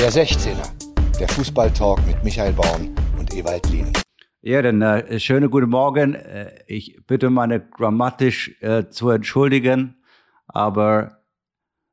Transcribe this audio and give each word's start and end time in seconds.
Der 0.00 0.12
16er, 0.12 1.18
der 1.18 1.28
Fußballtalk 1.28 2.06
mit 2.06 2.22
Michael 2.22 2.52
Baum 2.52 2.94
und 3.18 3.34
Ewald 3.34 3.68
Lien. 3.68 3.92
Ja, 4.42 4.62
dann 4.62 4.80
äh, 4.80 5.18
schöne 5.18 5.50
guten 5.50 5.70
Morgen. 5.70 6.14
Äh, 6.14 6.62
ich 6.68 7.00
bitte 7.08 7.30
meine 7.30 7.60
grammatisch 7.60 8.54
äh, 8.60 8.88
zu 8.90 9.10
entschuldigen, 9.10 9.96
aber 10.46 11.24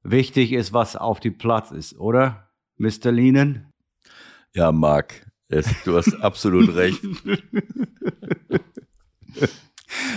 wichtig 0.03 0.53
ist, 0.53 0.71
was 0.71 0.95
auf 0.95 1.19
dem 1.19 1.39
Platz 1.39 1.71
ist, 1.71 1.97
oder, 1.97 2.51
Mr. 2.77 3.11
Lienen? 3.11 3.73
Ja, 4.53 4.71
Marc, 4.71 5.25
es, 5.47 5.65
du 5.83 5.97
hast 5.97 6.13
absolut 6.21 6.75
recht. 6.75 7.01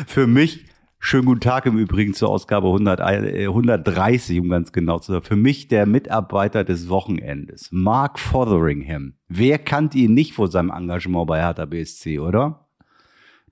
Für 0.06 0.26
mich 0.26 0.67
Schönen 1.00 1.26
guten 1.26 1.40
Tag 1.40 1.64
im 1.64 1.78
Übrigen 1.78 2.12
zur 2.12 2.28
Ausgabe 2.28 2.66
100, 2.66 2.98
äh, 3.00 3.46
130, 3.46 4.40
um 4.40 4.48
ganz 4.48 4.72
genau 4.72 4.98
zu 4.98 5.12
sein. 5.12 5.22
Für 5.22 5.36
mich 5.36 5.68
der 5.68 5.86
Mitarbeiter 5.86 6.64
des 6.64 6.88
Wochenendes, 6.88 7.68
Mark 7.70 8.18
Fotheringham. 8.18 9.14
Wer 9.28 9.60
kannte 9.60 9.96
ihn 9.96 10.12
nicht 10.12 10.34
vor 10.34 10.50
seinem 10.50 10.70
Engagement 10.70 11.28
bei 11.28 11.40
Hertha 11.40 11.66
BSC, 11.66 12.18
oder? 12.18 12.68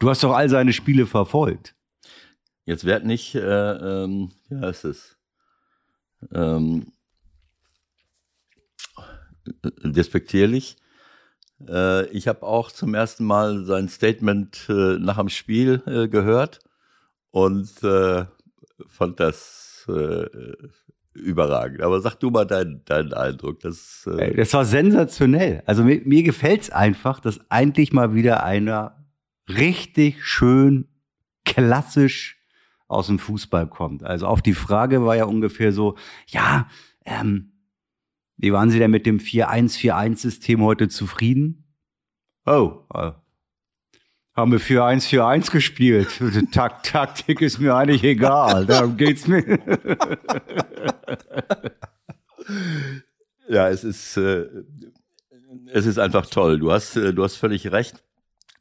Du 0.01 0.11
hast 0.11 0.25
doch 0.25 0.34
all 0.34 0.48
seine 0.48 0.73
Spiele 0.73 1.06
verfolgt. 1.06 1.77
Jetzt 2.65 2.84
werd 2.84 3.05
nicht, 3.05 3.37
äh, 3.37 3.41
ähm, 3.41 4.33
wie 4.48 4.56
heißt 4.56 4.84
es? 4.84 5.17
Ähm, 6.34 6.92
despektierlich. 9.84 10.77
Äh, 11.67 12.09
ich 12.09 12.27
habe 12.27 12.42
auch 12.42 12.73
zum 12.73 12.95
ersten 12.95 13.25
Mal 13.25 13.65
sein 13.65 13.89
Statement 13.89 14.67
äh, 14.69 14.98
nach 14.98 15.19
dem 15.19 15.28
Spiel 15.28 15.81
äh, 15.87 16.09
gehört 16.09 16.66
und 17.37 17.85
äh, 17.85 18.25
fand 18.87 19.21
das 19.21 19.85
äh, 19.91 20.25
überragend. 21.13 21.83
Aber 21.83 22.01
sag 22.01 22.15
du 22.15 22.31
mal 22.31 22.47
deinen, 22.47 22.83
deinen 22.87 23.12
Eindruck. 23.12 23.61
Das, 23.61 24.09
äh 24.11 24.35
das 24.35 24.55
war 24.55 24.65
sensationell. 24.65 25.62
Also 25.67 25.85
mir, 25.85 26.01
mir 26.07 26.23
gefällt's 26.23 26.70
einfach, 26.70 27.20
dass 27.20 27.39
eigentlich 27.51 27.93
mal 27.93 28.15
wieder 28.15 28.43
einer 28.43 29.06
richtig 29.51 30.25
schön 30.25 30.89
klassisch 31.45 32.41
aus 32.89 33.09
dem 33.09 33.19
Fußball 33.19 33.67
kommt. 33.67 34.03
Also 34.03 34.27
auf 34.27 34.41
die 34.41 34.55
Frage 34.55 35.05
war 35.05 35.15
ja 35.15 35.27
ungefähr 35.27 35.73
so, 35.73 35.95
ja, 36.28 36.71
ähm, 37.05 37.53
wie 38.39 38.55
waren 38.55 38.71
Sie 38.71 38.78
denn 38.78 38.91
mit 38.91 39.05
dem 39.05 39.19
4-1-4-1-System 39.19 40.62
heute 40.62 40.89
zufrieden? 40.89 41.67
Oh, 42.47 42.87
äh, 42.95 43.12
haben 44.37 44.53
wir 44.53 44.61
4-1-4-1 44.61 45.51
gespielt. 45.51 46.09
Tak 46.53 46.83
Taktik 46.83 47.41
ist 47.41 47.59
mir 47.59 47.75
eigentlich 47.75 48.05
egal. 48.05 48.67
Darum 48.67 48.97
geht's 48.97 49.27
mir. 49.27 49.59
ja, 53.48 53.69
es 53.70 53.83
ist, 53.83 54.19
äh, 54.19 54.47
es 55.73 55.87
ist 55.87 55.98
einfach 55.98 56.27
toll. 56.27 56.59
Du 56.59 56.70
hast, 56.70 56.97
äh, 56.97 57.15
du 57.15 57.25
hast 57.25 57.37
völlig 57.37 57.73
recht. 57.73 58.03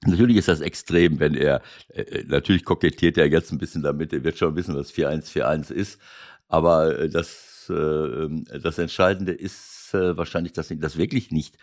Natürlich 0.06 0.38
ist 0.38 0.48
das 0.48 0.62
extrem, 0.62 1.20
wenn 1.20 1.36
er, 1.36 1.62
äh, 1.90 2.24
natürlich 2.28 2.64
kokettiert 2.64 3.18
er 3.18 3.28
jetzt 3.28 3.52
ein 3.52 3.58
bisschen 3.58 3.84
damit, 3.84 4.14
er 4.14 4.24
wird 4.24 4.38
schon 4.38 4.56
wissen, 4.56 4.76
was 4.76 4.94
4-1-4-1 4.94 5.72
ist, 5.72 6.00
aber 6.48 7.00
äh, 7.00 7.10
das, 7.10 7.70
äh, 7.70 8.60
das 8.60 8.78
Entscheidende 8.78 9.32
ist, 9.32 9.75
äh, 9.96 10.18
wahrscheinlich, 10.18 10.54
dass 10.54 10.72
ihn 10.72 10.82
das 10.82 10.98
wirklich 10.98 11.32
nicht 11.32 11.58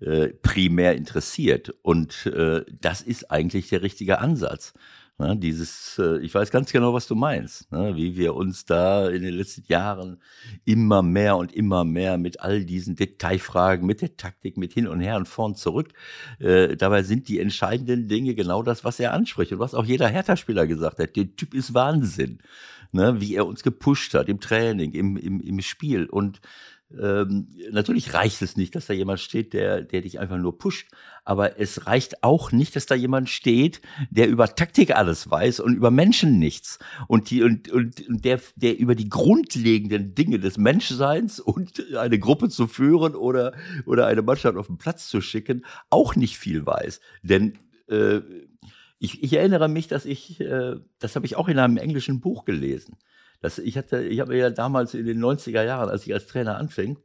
äh, 0.00 0.28
primär 0.28 0.96
interessiert. 0.96 1.74
Und 1.82 2.26
äh, 2.26 2.64
das 2.80 3.00
ist 3.02 3.30
eigentlich 3.30 3.68
der 3.68 3.82
richtige 3.82 4.18
Ansatz. 4.18 4.74
Ne, 5.18 5.34
dieses, 5.34 5.98
äh, 5.98 6.18
ich 6.18 6.34
weiß 6.34 6.50
ganz 6.50 6.70
genau, 6.72 6.92
was 6.92 7.06
du 7.06 7.14
meinst, 7.14 7.72
ne, 7.72 7.96
wie 7.96 8.18
wir 8.18 8.34
uns 8.34 8.66
da 8.66 9.08
in 9.08 9.22
den 9.22 9.32
letzten 9.32 9.64
Jahren 9.66 10.20
immer 10.66 11.00
mehr 11.02 11.38
und 11.38 11.54
immer 11.54 11.84
mehr 11.84 12.18
mit 12.18 12.40
all 12.40 12.66
diesen 12.66 12.96
Detailfragen, 12.96 13.86
mit 13.86 14.02
der 14.02 14.18
Taktik, 14.18 14.58
mit 14.58 14.74
hin 14.74 14.86
und 14.86 15.00
her 15.00 15.16
und 15.16 15.26
vorn 15.26 15.54
zurück. 15.54 15.94
Äh, 16.38 16.76
dabei 16.76 17.02
sind 17.02 17.28
die 17.28 17.40
entscheidenden 17.40 18.08
Dinge 18.08 18.34
genau 18.34 18.62
das, 18.62 18.84
was 18.84 19.00
er 19.00 19.14
anspricht 19.14 19.52
und 19.52 19.58
was 19.58 19.74
auch 19.74 19.86
jeder 19.86 20.08
Hertha-Spieler 20.08 20.66
gesagt 20.66 20.98
hat. 20.98 21.16
Der 21.16 21.34
Typ 21.34 21.54
ist 21.54 21.72
Wahnsinn, 21.72 22.40
ne, 22.92 23.18
wie 23.18 23.36
er 23.36 23.46
uns 23.46 23.62
gepusht 23.62 24.12
hat 24.12 24.28
im 24.28 24.38
Training, 24.38 24.92
im, 24.92 25.16
im, 25.16 25.40
im 25.40 25.62
Spiel 25.62 26.04
und 26.04 26.42
ähm, 26.90 27.48
natürlich 27.72 28.14
reicht 28.14 28.42
es 28.42 28.56
nicht, 28.56 28.76
dass 28.76 28.86
da 28.86 28.94
jemand 28.94 29.18
steht, 29.18 29.52
der, 29.52 29.82
der 29.82 30.02
dich 30.02 30.20
einfach 30.20 30.38
nur 30.38 30.56
pusht, 30.56 30.88
aber 31.24 31.58
es 31.58 31.86
reicht 31.86 32.22
auch 32.22 32.52
nicht, 32.52 32.76
dass 32.76 32.86
da 32.86 32.94
jemand 32.94 33.28
steht, 33.28 33.80
der 34.10 34.28
über 34.28 34.54
Taktik 34.54 34.94
alles 34.94 35.28
weiß 35.28 35.60
und 35.60 35.74
über 35.74 35.90
Menschen 35.90 36.38
nichts. 36.38 36.78
Und 37.08 37.30
die 37.30 37.42
und, 37.42 37.68
und, 37.70 38.08
und 38.08 38.24
der, 38.24 38.40
der 38.54 38.78
über 38.78 38.94
die 38.94 39.08
grundlegenden 39.08 40.14
Dinge 40.14 40.38
des 40.38 40.58
Menschseins 40.58 41.40
und 41.40 41.84
eine 41.96 42.20
Gruppe 42.20 42.48
zu 42.48 42.68
führen 42.68 43.16
oder 43.16 43.52
oder 43.84 44.06
eine 44.06 44.22
Mannschaft 44.22 44.56
auf 44.56 44.68
den 44.68 44.78
Platz 44.78 45.08
zu 45.08 45.20
schicken 45.20 45.64
auch 45.90 46.14
nicht 46.14 46.38
viel 46.38 46.64
weiß, 46.64 47.00
denn 47.22 47.58
äh, 47.88 48.20
ich, 48.98 49.22
ich 49.22 49.34
erinnere 49.34 49.68
mich, 49.68 49.88
dass 49.88 50.06
ich, 50.06 50.40
äh, 50.40 50.76
das 50.98 51.16
habe 51.16 51.26
ich 51.26 51.36
auch 51.36 51.48
in 51.48 51.58
einem 51.58 51.76
englischen 51.76 52.20
Buch 52.20 52.44
gelesen 52.44 52.96
das, 53.40 53.58
ich 53.58 53.76
hatte, 53.76 54.02
ich 54.02 54.20
habe 54.20 54.36
ja 54.36 54.50
damals 54.50 54.94
in 54.94 55.06
den 55.06 55.22
90er 55.22 55.62
Jahren, 55.62 55.88
als 55.88 56.06
ich 56.06 56.12
als 56.12 56.26
Trainer 56.26 56.56
anfing, 56.56 56.98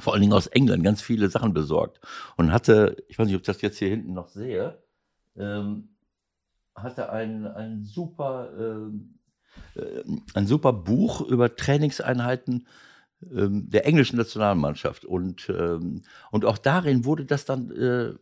vor 0.00 0.12
allen 0.12 0.22
Dingen 0.22 0.32
aus 0.32 0.46
England 0.48 0.84
ganz 0.84 1.02
viele 1.02 1.28
Sachen 1.28 1.54
besorgt 1.54 2.00
und 2.36 2.52
hatte, 2.52 2.96
ich 3.08 3.18
weiß 3.18 3.26
nicht, 3.26 3.36
ob 3.36 3.42
ich 3.42 3.46
das 3.46 3.62
jetzt 3.62 3.78
hier 3.78 3.88
hinten 3.88 4.12
noch 4.12 4.28
sehe, 4.28 4.82
ähm, 5.36 5.96
hatte 6.74 7.10
ein, 7.10 7.46
ein 7.46 7.84
super, 7.84 8.50
ähm, 8.58 9.18
äh, 9.76 10.02
ein 10.34 10.46
super 10.46 10.72
Buch 10.72 11.20
über 11.20 11.54
Trainingseinheiten 11.54 12.66
ähm, 13.32 13.70
der 13.70 13.86
englischen 13.86 14.16
Nationalmannschaft 14.16 15.04
und 15.04 15.48
ähm, 15.48 16.02
und 16.30 16.44
auch 16.44 16.58
darin 16.58 17.04
wurde 17.04 17.24
das 17.24 17.44
dann 17.44 17.70
äh, 17.70 18.14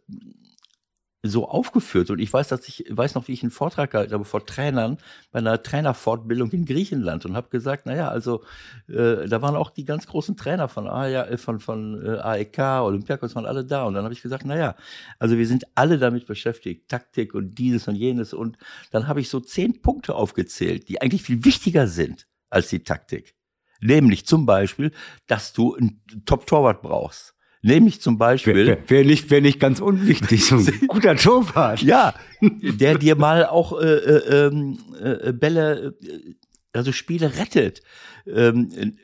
so 1.22 1.48
aufgeführt. 1.48 2.10
Und 2.10 2.18
ich 2.18 2.32
weiß, 2.32 2.48
dass 2.48 2.66
ich 2.66 2.84
weiß 2.90 3.14
noch, 3.14 3.28
wie 3.28 3.32
ich 3.32 3.42
einen 3.42 3.52
Vortrag 3.52 3.92
gehalten 3.92 4.12
habe 4.12 4.24
vor 4.24 4.44
Trainern 4.44 4.98
bei 5.30 5.38
einer 5.38 5.62
Trainerfortbildung 5.62 6.50
in 6.50 6.64
Griechenland 6.64 7.24
und 7.24 7.36
habe 7.36 7.48
gesagt, 7.48 7.86
naja, 7.86 8.08
also 8.08 8.42
äh, 8.88 9.28
da 9.28 9.40
waren 9.40 9.54
auch 9.54 9.70
die 9.70 9.84
ganz 9.84 10.06
großen 10.08 10.36
Trainer 10.36 10.68
von 10.68 10.88
AEK, 10.88 11.30
äh, 11.30 11.36
von, 11.38 11.60
von 11.60 12.04
äh, 12.04 12.18
AEK, 12.18 12.58
Olympiakos 12.82 13.36
waren 13.36 13.46
alle 13.46 13.64
da. 13.64 13.84
Und 13.84 13.94
dann 13.94 14.02
habe 14.02 14.14
ich 14.14 14.22
gesagt, 14.22 14.44
naja, 14.44 14.74
also 15.20 15.38
wir 15.38 15.46
sind 15.46 15.64
alle 15.76 15.98
damit 15.98 16.26
beschäftigt, 16.26 16.88
Taktik 16.88 17.34
und 17.34 17.56
dieses 17.56 17.86
und 17.86 17.94
jenes. 17.94 18.34
Und 18.34 18.58
dann 18.90 19.06
habe 19.06 19.20
ich 19.20 19.28
so 19.28 19.38
zehn 19.38 19.80
Punkte 19.80 20.16
aufgezählt, 20.16 20.88
die 20.88 21.00
eigentlich 21.00 21.22
viel 21.22 21.44
wichtiger 21.44 21.86
sind 21.86 22.26
als 22.50 22.68
die 22.68 22.82
Taktik. 22.82 23.36
Nämlich 23.80 24.26
zum 24.26 24.44
Beispiel, 24.44 24.90
dass 25.28 25.52
du 25.52 25.76
einen 25.76 26.02
Top-Torwart 26.24 26.82
brauchst 26.82 27.34
Nämlich 27.62 28.00
zum 28.00 28.18
Beispiel. 28.18 28.66
Wäre 28.66 28.78
wär 28.88 29.04
nicht, 29.04 29.30
wär 29.30 29.40
nicht 29.40 29.60
ganz 29.60 29.80
unwichtig, 29.80 30.46
so 30.46 30.56
ein 30.56 30.66
guter 30.88 31.16
Torwart. 31.16 31.80
Ja, 31.80 32.14
der 32.40 32.98
dir 32.98 33.14
mal 33.14 33.46
auch 33.46 33.80
äh, 33.80 33.84
äh, 33.84 34.46
ähm, 34.46 34.78
äh, 35.00 35.32
Bälle, 35.32 35.96
äh, 36.02 36.34
also 36.72 36.90
Spiele 36.90 37.36
rettet. 37.36 37.82
Ähm, 38.26 38.96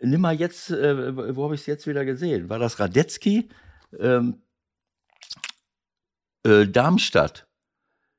nimm 0.00 0.20
mal 0.20 0.34
jetzt, 0.34 0.70
äh, 0.70 1.36
wo 1.36 1.44
habe 1.44 1.54
ich 1.54 1.60
es 1.60 1.66
jetzt 1.66 1.86
wieder 1.86 2.04
gesehen? 2.04 2.48
War 2.48 2.58
das 2.58 2.80
Radetzky? 2.80 3.48
Ähm, 3.98 4.42
äh, 6.44 6.66
Darmstadt. 6.66 7.46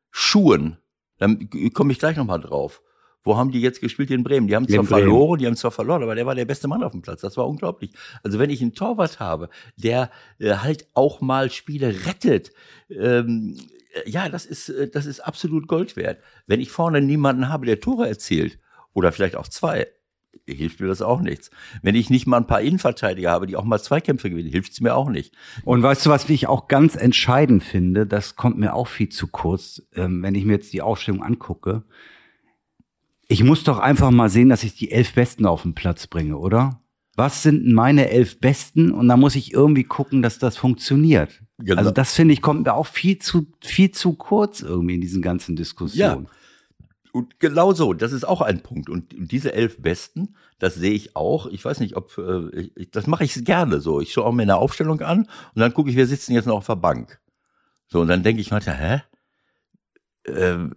Schuhen. 0.09 0.77
Dann 1.17 1.49
komme 1.73 1.91
ich 1.91 1.99
gleich 1.99 2.15
nochmal 2.15 2.39
drauf. 2.39 2.81
Wo 3.23 3.37
haben 3.37 3.51
die 3.51 3.61
jetzt 3.61 3.81
gespielt 3.81 4.09
in 4.11 4.23
Bremen? 4.23 4.47
Die 4.47 4.55
haben 4.55 4.67
zwar 4.67 4.83
verloren, 4.83 5.39
die 5.39 5.47
haben 5.47 5.55
zwar 5.55 5.71
verloren, 5.71 6.01
aber 6.03 6.15
der 6.15 6.25
war 6.25 6.35
der 6.35 6.45
beste 6.45 6.67
Mann 6.67 6.83
auf 6.83 6.91
dem 6.91 7.01
Platz. 7.01 7.21
Das 7.21 7.37
war 7.37 7.47
unglaublich. 7.47 7.91
Also 8.23 8.39
wenn 8.39 8.49
ich 8.49 8.61
einen 8.61 8.73
Torwart 8.73 9.19
habe, 9.19 9.49
der 9.75 10.09
äh, 10.39 10.55
halt 10.55 10.87
auch 10.93 11.21
mal 11.21 11.51
Spiele 11.51 12.05
rettet, 12.07 12.51
ähm, 12.89 13.57
ja, 14.05 14.29
das 14.29 14.45
ist, 14.45 14.69
äh, 14.69 14.89
das 14.89 15.05
ist 15.05 15.19
absolut 15.19 15.67
Gold 15.67 15.95
wert. 15.95 16.19
Wenn 16.47 16.61
ich 16.61 16.71
vorne 16.71 17.01
niemanden 17.01 17.49
habe, 17.49 17.65
der 17.65 17.79
Tore 17.79 18.07
erzielt, 18.07 18.57
oder 18.93 19.11
vielleicht 19.11 19.35
auch 19.35 19.47
zwei, 19.47 19.87
hilft 20.45 20.79
mir 20.79 20.87
das 20.87 21.01
auch 21.01 21.21
nichts. 21.21 21.51
Wenn 21.81 21.95
ich 21.95 22.09
nicht 22.09 22.27
mal 22.27 22.37
ein 22.37 22.47
paar 22.47 22.61
Innenverteidiger 22.61 23.31
habe, 23.31 23.47
die 23.47 23.55
auch 23.55 23.63
mal 23.63 23.79
Zweikämpfe 23.79 24.29
gewinnen, 24.29 24.49
hilft 24.49 24.73
es 24.73 24.81
mir 24.81 24.95
auch 24.95 25.09
nicht. 25.09 25.33
Und 25.63 25.83
weißt 25.83 26.05
du, 26.05 26.09
was 26.09 26.29
ich 26.29 26.47
auch 26.47 26.67
ganz 26.67 26.95
entscheidend 26.95 27.63
finde, 27.63 28.05
das 28.05 28.35
kommt 28.35 28.57
mir 28.57 28.73
auch 28.73 28.87
viel 28.87 29.09
zu 29.09 29.27
kurz, 29.27 29.83
ähm, 29.95 30.23
wenn 30.23 30.35
ich 30.35 30.45
mir 30.45 30.53
jetzt 30.53 30.73
die 30.73 30.81
Aufstellung 30.81 31.23
angucke. 31.23 31.83
Ich 33.31 33.43
muss 33.45 33.63
doch 33.63 33.79
einfach 33.79 34.11
mal 34.11 34.29
sehen, 34.29 34.49
dass 34.49 34.63
ich 34.63 34.75
die 34.75 34.91
elf 34.91 35.13
Besten 35.13 35.45
auf 35.45 35.61
den 35.61 35.73
Platz 35.73 36.05
bringe, 36.05 36.37
oder? 36.37 36.81
Was 37.15 37.43
sind 37.43 37.65
meine 37.65 38.09
elf 38.09 38.41
Besten? 38.41 38.91
Und 38.91 39.07
da 39.07 39.15
muss 39.15 39.35
ich 39.35 39.53
irgendwie 39.53 39.85
gucken, 39.85 40.21
dass 40.21 40.37
das 40.37 40.57
funktioniert. 40.57 41.41
Genau. 41.57 41.77
Also 41.77 41.91
das 41.91 42.13
finde 42.13 42.33
ich 42.33 42.41
kommt 42.41 42.65
mir 42.65 42.73
auch 42.73 42.87
viel 42.87 43.19
zu 43.19 43.47
viel 43.61 43.91
zu 43.91 44.13
kurz 44.13 44.61
irgendwie 44.61 44.95
in 44.95 45.01
diesen 45.01 45.21
ganzen 45.21 45.55
Diskussionen. 45.55 46.25
Ja. 46.25 46.31
Und 47.13 47.39
genau 47.39 47.71
so, 47.73 47.93
das 47.93 48.11
ist 48.11 48.25
auch 48.25 48.41
ein 48.41 48.63
Punkt. 48.63 48.89
Und 48.89 49.13
diese 49.13 49.53
elf 49.53 49.81
Besten, 49.81 50.35
das 50.59 50.75
sehe 50.75 50.93
ich 50.93 51.15
auch. 51.15 51.47
Ich 51.47 51.63
weiß 51.63 51.79
nicht, 51.79 51.95
ob 51.95 52.17
äh, 52.17 52.69
ich, 52.75 52.91
das 52.91 53.07
mache 53.07 53.23
ich 53.23 53.45
gerne 53.45 53.79
so. 53.79 54.01
Ich 54.01 54.11
schaue 54.11 54.33
mir 54.33 54.43
eine 54.43 54.57
Aufstellung 54.57 54.99
an 54.99 55.19
und 55.53 55.59
dann 55.59 55.73
gucke 55.73 55.89
ich, 55.89 55.95
wir 55.95 56.07
sitzen 56.07 56.33
jetzt 56.33 56.47
noch 56.47 56.57
auf 56.57 56.67
der 56.67 56.75
Bank. 56.75 57.21
So 57.87 58.01
und 58.01 58.09
dann 58.09 58.23
denke 58.23 58.41
ich 58.41 58.51
manchmal, 58.51 58.77
hä? 58.77 59.01
Äh, 60.23 60.69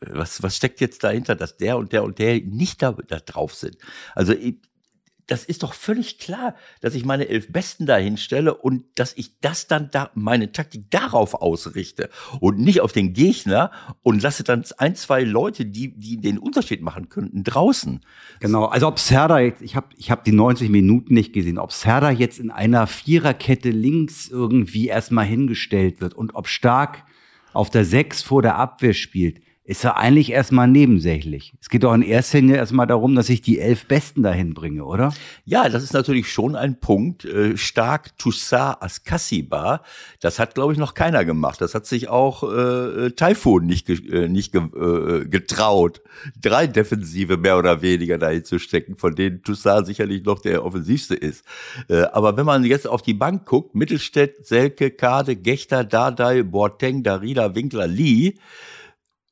was, 0.00 0.42
was 0.42 0.56
steckt 0.56 0.80
jetzt 0.80 1.04
dahinter, 1.04 1.34
dass 1.34 1.56
der 1.56 1.76
und 1.76 1.92
der 1.92 2.04
und 2.04 2.18
der 2.18 2.40
nicht 2.40 2.82
da, 2.82 2.92
da 2.92 3.18
drauf 3.18 3.54
sind? 3.54 3.76
Also 4.14 4.34
das 5.26 5.44
ist 5.44 5.62
doch 5.62 5.72
völlig 5.72 6.18
klar, 6.18 6.54
dass 6.80 6.94
ich 6.94 7.04
meine 7.04 7.28
elf 7.28 7.50
Besten 7.50 7.86
dahin 7.86 8.16
stelle 8.16 8.54
und 8.54 8.84
dass 8.96 9.14
ich 9.16 9.40
das 9.40 9.66
dann 9.66 9.90
da, 9.90 10.10
meine 10.14 10.52
Taktik 10.52 10.90
darauf 10.90 11.34
ausrichte 11.34 12.10
und 12.40 12.58
nicht 12.58 12.80
auf 12.80 12.92
den 12.92 13.14
Gegner 13.14 13.70
und 14.02 14.22
lasse 14.22 14.44
dann 14.44 14.64
ein, 14.78 14.96
zwei 14.96 15.22
Leute, 15.22 15.64
die, 15.64 15.96
die 15.96 16.18
den 16.18 16.38
Unterschied 16.38 16.82
machen 16.82 17.08
könnten, 17.08 17.42
draußen. 17.42 18.00
Genau, 18.40 18.66
also 18.66 18.88
ob 18.88 18.98
Serda 18.98 19.40
jetzt, 19.40 19.62
ich 19.62 19.76
habe 19.76 19.88
ich 19.96 20.10
hab 20.10 20.24
die 20.24 20.32
90 20.32 20.68
Minuten 20.68 21.14
nicht 21.14 21.32
gesehen, 21.32 21.58
ob 21.58 21.72
Serda 21.72 22.10
jetzt 22.10 22.38
in 22.38 22.50
einer 22.50 22.86
Viererkette 22.86 23.70
links 23.70 24.28
irgendwie 24.28 24.88
erstmal 24.88 25.24
hingestellt 25.24 26.00
wird 26.00 26.14
und 26.14 26.34
ob 26.34 26.48
Stark 26.48 27.04
auf 27.52 27.70
der 27.70 27.84
Sechs 27.84 28.20
vor 28.20 28.42
der 28.42 28.56
Abwehr 28.56 28.94
spielt, 28.94 29.40
ist 29.66 29.82
ja 29.82 29.96
eigentlich 29.96 30.30
erstmal 30.30 30.68
nebensächlich. 30.68 31.54
Es 31.58 31.70
geht 31.70 31.84
doch 31.84 31.94
in 31.94 32.02
erster 32.02 32.38
Linie 32.38 32.56
erstmal 32.56 32.86
darum, 32.86 33.14
dass 33.14 33.30
ich 33.30 33.40
die 33.40 33.58
elf 33.58 33.86
Besten 33.86 34.22
dahin 34.22 34.52
bringe, 34.52 34.84
oder? 34.84 35.14
Ja, 35.46 35.70
das 35.70 35.82
ist 35.82 35.94
natürlich 35.94 36.30
schon 36.30 36.54
ein 36.54 36.80
Punkt. 36.80 37.24
Äh, 37.24 37.56
stark 37.56 38.18
Toussaint 38.18 38.82
Askasiba, 38.82 39.80
das 40.20 40.38
hat, 40.38 40.54
glaube 40.54 40.74
ich, 40.74 40.78
noch 40.78 40.92
keiner 40.92 41.24
gemacht. 41.24 41.62
Das 41.62 41.74
hat 41.74 41.86
sich 41.86 42.08
auch 42.08 42.42
äh, 42.42 43.12
Taifun 43.12 43.64
nicht, 43.64 43.88
äh, 43.88 44.28
nicht 44.28 44.52
ge 44.52 44.60
äh, 44.60 45.24
getraut, 45.24 46.02
drei 46.38 46.66
Defensive 46.66 47.38
mehr 47.38 47.56
oder 47.56 47.80
weniger 47.80 48.18
dahin 48.18 48.44
zu 48.44 48.58
stecken, 48.58 48.98
von 48.98 49.14
denen 49.14 49.42
Toussaint 49.42 49.86
sicherlich 49.86 50.24
noch 50.24 50.40
der 50.40 50.62
offensivste 50.62 51.14
ist. 51.14 51.42
Äh, 51.88 52.02
aber 52.12 52.36
wenn 52.36 52.44
man 52.44 52.64
jetzt 52.64 52.86
auf 52.86 53.00
die 53.00 53.14
Bank 53.14 53.46
guckt, 53.46 53.74
Mittelstädt, 53.74 54.46
Selke, 54.46 54.90
Kade, 54.90 55.36
Gechter, 55.36 55.84
Dardai, 55.84 56.42
Boateng, 56.42 57.02
Darida, 57.02 57.54
Winkler, 57.54 57.86
Lee, 57.86 58.34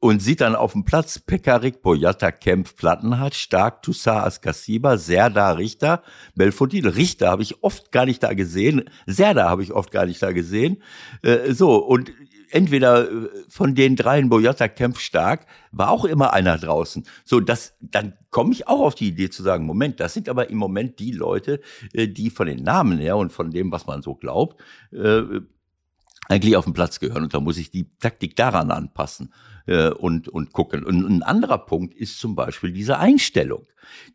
und 0.02 0.20
sieht 0.20 0.40
dann 0.40 0.56
auf 0.56 0.72
dem 0.72 0.84
Platz 0.84 1.20
Pekarik, 1.20 1.80
Boyata, 1.80 2.32
Kempf, 2.32 2.74
Plattenhardt, 2.74 3.36
Stark, 3.36 3.82
Toussaint, 3.82 4.24
Askasiba, 4.24 4.98
Serda, 4.98 5.52
Richter, 5.52 6.02
Belfodil. 6.34 6.88
Richter 6.88 7.30
habe 7.30 7.42
ich 7.42 7.62
oft 7.62 7.92
gar 7.92 8.04
nicht 8.04 8.20
da 8.20 8.34
gesehen, 8.34 8.90
Serda 9.06 9.48
habe 9.48 9.62
ich 9.62 9.70
oft 9.72 9.92
gar 9.92 10.04
nicht 10.06 10.20
da 10.20 10.32
gesehen. 10.32 10.82
Äh, 11.22 11.52
so, 11.52 11.76
und 11.76 12.10
entweder 12.50 13.08
äh, 13.08 13.28
von 13.48 13.76
den 13.76 13.94
dreien, 13.94 14.28
Boyata, 14.28 14.66
Kempf, 14.66 14.98
Stark, 14.98 15.46
war 15.70 15.90
auch 15.90 16.04
immer 16.04 16.32
einer 16.32 16.58
draußen. 16.58 17.04
So, 17.24 17.38
das, 17.38 17.76
dann 17.80 18.14
komme 18.30 18.50
ich 18.50 18.66
auch 18.66 18.80
auf 18.80 18.96
die 18.96 19.06
Idee 19.06 19.30
zu 19.30 19.44
sagen, 19.44 19.66
Moment, 19.66 20.00
das 20.00 20.14
sind 20.14 20.28
aber 20.28 20.50
im 20.50 20.58
Moment 20.58 20.98
die 20.98 21.12
Leute, 21.12 21.60
äh, 21.92 22.08
die 22.08 22.30
von 22.30 22.48
den 22.48 22.64
Namen 22.64 22.98
her 22.98 23.16
und 23.18 23.32
von 23.32 23.52
dem, 23.52 23.70
was 23.70 23.86
man 23.86 24.02
so 24.02 24.16
glaubt, 24.16 24.60
äh, 24.90 25.22
eigentlich 26.28 26.56
auf 26.56 26.64
den 26.64 26.74
Platz 26.74 26.98
gehören. 26.98 27.22
Und 27.22 27.34
da 27.34 27.38
muss 27.38 27.56
ich 27.56 27.70
die 27.70 27.86
Taktik 28.00 28.34
daran 28.34 28.72
anpassen 28.72 29.32
äh, 29.66 29.90
und, 29.90 30.28
und 30.28 30.52
gucken. 30.52 30.84
Und 30.84 31.04
ein 31.04 31.22
anderer 31.22 31.58
Punkt 31.58 31.94
ist 31.94 32.18
zum 32.18 32.34
Beispiel 32.34 32.72
diese 32.72 32.98
Einstellung. 32.98 33.66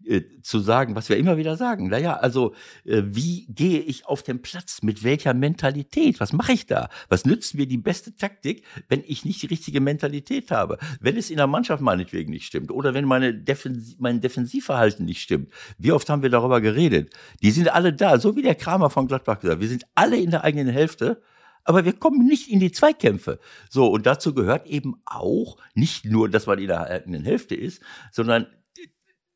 Äh, 0.05 0.21
zu 0.41 0.59
sagen, 0.59 0.95
was 0.95 1.09
wir 1.09 1.17
immer 1.17 1.37
wieder 1.37 1.57
sagen, 1.57 1.89
naja, 1.89 2.13
also 2.13 2.53
äh, 2.85 3.03
wie 3.05 3.45
gehe 3.47 3.79
ich 3.79 4.05
auf 4.05 4.23
den 4.23 4.41
Platz, 4.41 4.81
mit 4.81 5.03
welcher 5.03 5.33
Mentalität, 5.33 6.19
was 6.19 6.31
mache 6.31 6.53
ich 6.53 6.65
da? 6.65 6.89
Was 7.09 7.25
nützt 7.25 7.55
mir 7.55 7.67
die 7.67 7.77
beste 7.77 8.15
Taktik, 8.15 8.63
wenn 8.87 9.03
ich 9.05 9.25
nicht 9.25 9.41
die 9.41 9.47
richtige 9.47 9.81
Mentalität 9.81 10.51
habe? 10.51 10.77
Wenn 11.01 11.17
es 11.17 11.29
in 11.29 11.37
der 11.37 11.47
Mannschaft 11.47 11.81
meinetwegen 11.81 12.31
nicht 12.31 12.45
stimmt 12.45 12.71
oder 12.71 12.93
wenn 12.93 13.05
meine 13.05 13.33
Defensiv, 13.33 13.97
mein 13.99 14.21
Defensivverhalten 14.21 15.05
nicht 15.05 15.21
stimmt. 15.21 15.51
Wie 15.77 15.91
oft 15.91 16.09
haben 16.09 16.23
wir 16.23 16.29
darüber 16.29 16.61
geredet? 16.61 17.13
Die 17.41 17.51
sind 17.51 17.69
alle 17.69 17.93
da, 17.93 18.19
so 18.19 18.35
wie 18.35 18.41
der 18.41 18.55
Kramer 18.55 18.89
von 18.89 19.07
Gladbach 19.07 19.39
gesagt, 19.39 19.61
wir 19.61 19.67
sind 19.67 19.85
alle 19.95 20.17
in 20.17 20.31
der 20.31 20.43
eigenen 20.43 20.69
Hälfte 20.69 21.21
aber 21.67 21.83
wir 21.83 21.93
kommen 21.93 22.25
nicht 22.25 22.49
in 22.49 22.61
die 22.61 22.71
Zweikämpfe. 22.71 23.39
So, 23.69 23.87
und 23.87 24.05
dazu 24.05 24.33
gehört 24.33 24.67
eben 24.67 25.01
auch 25.05 25.57
nicht 25.75 26.05
nur, 26.05 26.29
dass 26.29 26.47
man 26.47 26.59
in 26.59 26.67
der 26.67 26.87
eigenen 26.87 27.25
Hälfte 27.25 27.55
ist, 27.55 27.81
sondern 28.11 28.47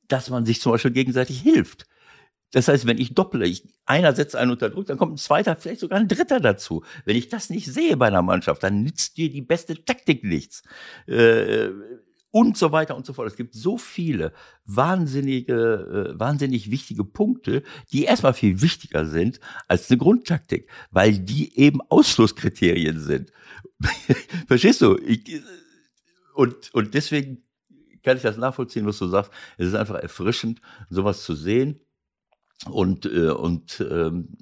dass 0.07 0.29
man 0.29 0.45
sich 0.45 0.61
zum 0.61 0.71
Beispiel 0.71 0.91
gegenseitig 0.91 1.41
hilft. 1.41 1.87
Das 2.53 2.69
heißt, 2.69 2.87
wenn 2.87 2.97
ich 2.97 3.13
dopple, 3.15 3.45
ich, 3.45 3.67
einer 3.85 4.15
setzt 4.15 4.37
einen 4.37 4.51
unter 4.51 4.69
Druck, 4.69 4.85
dann 4.85 4.97
kommt 4.97 5.13
ein 5.13 5.17
zweiter, 5.17 5.57
vielleicht 5.57 5.81
sogar 5.81 5.99
ein 5.99 6.07
dritter 6.07 6.39
dazu. 6.39 6.85
Wenn 7.03 7.17
ich 7.17 7.27
das 7.27 7.49
nicht 7.49 7.67
sehe 7.67 7.97
bei 7.97 8.07
einer 8.07 8.21
Mannschaft, 8.21 8.63
dann 8.63 8.81
nützt 8.81 9.17
dir 9.17 9.29
die 9.29 9.41
beste 9.41 9.83
Taktik 9.83 10.23
nichts. 10.23 10.63
Äh, 11.07 11.69
und 12.31 12.57
so 12.57 12.71
weiter 12.71 12.95
und 12.95 13.05
so 13.05 13.13
fort. 13.13 13.27
Es 13.27 13.35
gibt 13.35 13.53
so 13.53 13.77
viele 13.77 14.33
wahnsinnige, 14.65 16.13
äh, 16.15 16.19
wahnsinnig 16.19 16.71
wichtige 16.71 17.03
Punkte, 17.03 17.63
die 17.91 18.05
erstmal 18.05 18.33
viel 18.33 18.61
wichtiger 18.61 19.05
sind 19.05 19.39
als 19.67 19.89
eine 19.89 19.97
Grundtaktik, 19.97 20.69
weil 20.89 21.19
die 21.19 21.57
eben 21.57 21.81
Ausschlusskriterien 21.89 22.99
sind. 22.99 23.31
Verstehst 24.47 24.81
du? 24.81 24.97
Ich, 24.97 25.41
und, 26.33 26.73
und 26.73 26.93
deswegen 26.93 27.43
kann 28.03 28.17
ich 28.17 28.23
das 28.23 28.37
nachvollziehen, 28.37 28.85
was 28.85 28.97
du 28.97 29.07
sagst. 29.07 29.31
Es 29.57 29.67
ist 29.67 29.75
einfach 29.75 29.95
erfrischend, 29.95 30.61
sowas 30.89 31.23
zu 31.23 31.35
sehen 31.35 31.81
und, 32.69 33.05
äh, 33.05 33.29
und 33.29 33.85
ähm, 33.89 34.37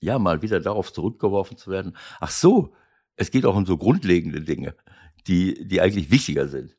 ja, 0.00 0.18
mal 0.18 0.42
wieder 0.42 0.60
darauf 0.60 0.92
zurückgeworfen 0.92 1.56
zu 1.56 1.70
werden. 1.70 1.96
Ach 2.20 2.30
so, 2.30 2.74
es 3.16 3.30
geht 3.30 3.46
auch 3.46 3.56
um 3.56 3.66
so 3.66 3.76
grundlegende 3.76 4.40
Dinge, 4.40 4.74
die, 5.26 5.66
die 5.66 5.80
eigentlich 5.80 6.10
wichtiger 6.10 6.48
sind. 6.48 6.76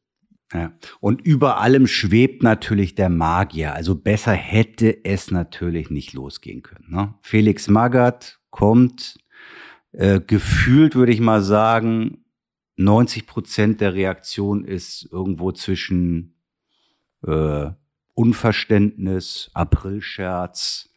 Ja. 0.53 0.73
Und 0.99 1.21
über 1.21 1.59
allem 1.59 1.87
schwebt 1.87 2.43
natürlich 2.43 2.95
der 2.95 3.09
Magier. 3.09 3.73
Also 3.73 3.95
besser 3.95 4.33
hätte 4.33 5.03
es 5.03 5.31
natürlich 5.31 5.89
nicht 5.89 6.13
losgehen 6.13 6.61
können. 6.61 6.85
Ne? 6.89 7.15
Felix 7.21 7.67
Magath 7.67 8.39
kommt, 8.51 9.17
äh, 9.91 10.19
gefühlt 10.19 10.95
würde 10.95 11.11
ich 11.11 11.19
mal 11.19 11.41
sagen, 11.41 12.25
90 12.77 13.25
Prozent 13.25 13.81
der 13.81 13.93
Reaktion 13.93 14.63
ist 14.65 15.07
irgendwo 15.11 15.51
zwischen 15.51 16.35
äh, 17.25 17.71
Unverständnis, 18.13 19.49
Aprilscherz, 19.53 20.89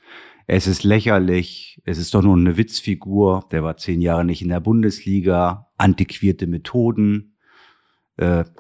es 0.51 0.67
ist 0.67 0.83
lächerlich, 0.83 1.83
es 1.85 1.99
ist 1.99 2.15
doch 2.15 2.23
nur 2.23 2.35
eine 2.35 2.57
Witzfigur, 2.57 3.47
der 3.53 3.63
war 3.63 3.77
zehn 3.77 4.01
Jahre 4.01 4.25
nicht 4.25 4.41
in 4.41 4.49
der 4.49 4.61
Bundesliga, 4.61 5.69
antiquierte 5.77 6.47
Methoden, 6.47 7.37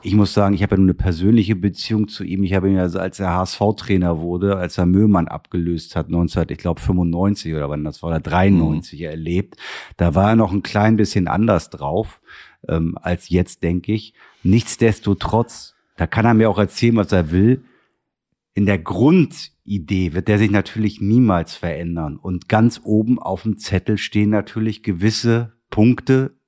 ich 0.02 0.14
muss 0.14 0.34
sagen, 0.34 0.54
ich 0.54 0.62
habe 0.62 0.76
ja 0.76 0.78
nur 0.78 0.86
eine 0.86 0.94
persönliche 0.94 1.56
Beziehung 1.56 2.06
zu 2.06 2.22
ihm. 2.22 2.44
Ich 2.44 2.54
habe 2.54 2.68
ihn 2.68 2.76
ja, 2.76 2.82
als 2.84 3.18
er 3.18 3.34
HSV-Trainer 3.34 4.20
wurde, 4.20 4.56
als 4.56 4.78
er 4.78 4.86
Möhmann 4.86 5.26
abgelöst 5.26 5.96
hat, 5.96 6.10
19, 6.10 6.46
ich 6.50 6.58
glaube 6.58 6.80
95 6.80 7.54
oder 7.54 7.68
wann 7.68 7.82
das 7.82 8.02
war, 8.02 8.10
oder 8.10 8.20
93 8.20 9.00
mhm. 9.00 9.06
erlebt. 9.06 9.56
Da 9.96 10.14
war 10.14 10.30
er 10.30 10.36
noch 10.36 10.52
ein 10.52 10.62
klein 10.62 10.96
bisschen 10.96 11.26
anders 11.26 11.70
drauf 11.70 12.20
ähm, 12.68 12.96
als 13.02 13.30
jetzt, 13.30 13.64
denke 13.64 13.92
ich. 13.92 14.14
Nichtsdestotrotz, 14.44 15.74
da 15.96 16.06
kann 16.06 16.24
er 16.24 16.34
mir 16.34 16.50
auch 16.50 16.58
erzählen, 16.58 16.96
was 16.96 17.10
er 17.10 17.32
will. 17.32 17.64
In 18.54 18.64
der 18.64 18.78
Grundidee 18.78 20.14
wird 20.14 20.28
der 20.28 20.38
sich 20.38 20.52
natürlich 20.52 21.00
niemals 21.00 21.54
verändern. 21.54 22.16
Und 22.16 22.48
ganz 22.48 22.80
oben 22.84 23.18
auf 23.18 23.42
dem 23.42 23.56
Zettel 23.56 23.98
stehen 23.98 24.30
natürlich 24.30 24.84
gewisse 24.84 25.54
Punkte 25.68 26.38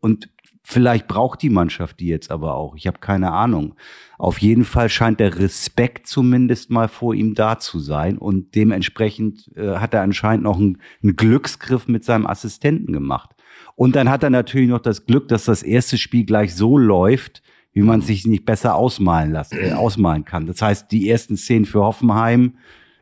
und 0.00 0.30
Vielleicht 0.68 1.06
braucht 1.06 1.42
die 1.42 1.48
Mannschaft 1.48 2.00
die 2.00 2.08
jetzt 2.08 2.32
aber 2.32 2.56
auch. 2.56 2.74
Ich 2.74 2.88
habe 2.88 2.98
keine 2.98 3.30
Ahnung. 3.30 3.76
Auf 4.18 4.38
jeden 4.38 4.64
Fall 4.64 4.88
scheint 4.88 5.20
der 5.20 5.38
Respekt 5.38 6.08
zumindest 6.08 6.70
mal 6.70 6.88
vor 6.88 7.14
ihm 7.14 7.36
da 7.36 7.60
zu 7.60 7.78
sein 7.78 8.18
und 8.18 8.56
dementsprechend 8.56 9.48
äh, 9.56 9.76
hat 9.76 9.94
er 9.94 10.02
anscheinend 10.02 10.42
noch 10.42 10.58
einen, 10.58 10.78
einen 11.04 11.14
Glücksgriff 11.14 11.86
mit 11.86 12.04
seinem 12.04 12.26
Assistenten 12.26 12.92
gemacht. 12.92 13.30
Und 13.76 13.94
dann 13.94 14.10
hat 14.10 14.24
er 14.24 14.30
natürlich 14.30 14.68
noch 14.68 14.80
das 14.80 15.06
Glück, 15.06 15.28
dass 15.28 15.44
das 15.44 15.62
erste 15.62 15.98
Spiel 15.98 16.24
gleich 16.24 16.56
so 16.56 16.76
läuft, 16.76 17.44
wie 17.72 17.82
man 17.82 18.00
sich 18.00 18.26
nicht 18.26 18.44
besser 18.44 18.74
ausmalen 18.74 19.30
lassen, 19.30 19.58
äh, 19.60 19.70
ausmalen 19.70 20.24
kann. 20.24 20.46
Das 20.46 20.60
heißt, 20.60 20.90
die 20.90 21.08
ersten 21.08 21.36
Szenen 21.36 21.64
für 21.64 21.84
Hoffenheim 21.84 22.54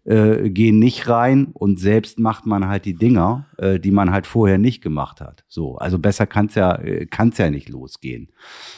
äh, 0.05 0.51
gehen 0.51 0.79
nicht 0.79 1.09
rein 1.09 1.47
und 1.53 1.79
selbst 1.79 2.19
macht 2.19 2.47
man 2.47 2.69
halt 2.69 2.85
die 2.85 2.95
Dinger, 2.95 3.47
äh, 3.59 3.81
die 3.81 3.91
man 3.91 4.11
halt 4.11 4.27
vorher 4.27 4.59
nicht 4.59 4.83
gemacht 4.83 5.21
hat. 5.21 5.45
So, 5.49 5.77
also 5.77 5.99
besser 5.99 6.27
kann's 6.27 6.55
ja 6.55 6.77
äh, 6.77 7.07
kann's 7.07 7.39
ja 7.39 7.51
nicht 7.51 7.69
losgehen. 7.69 8.31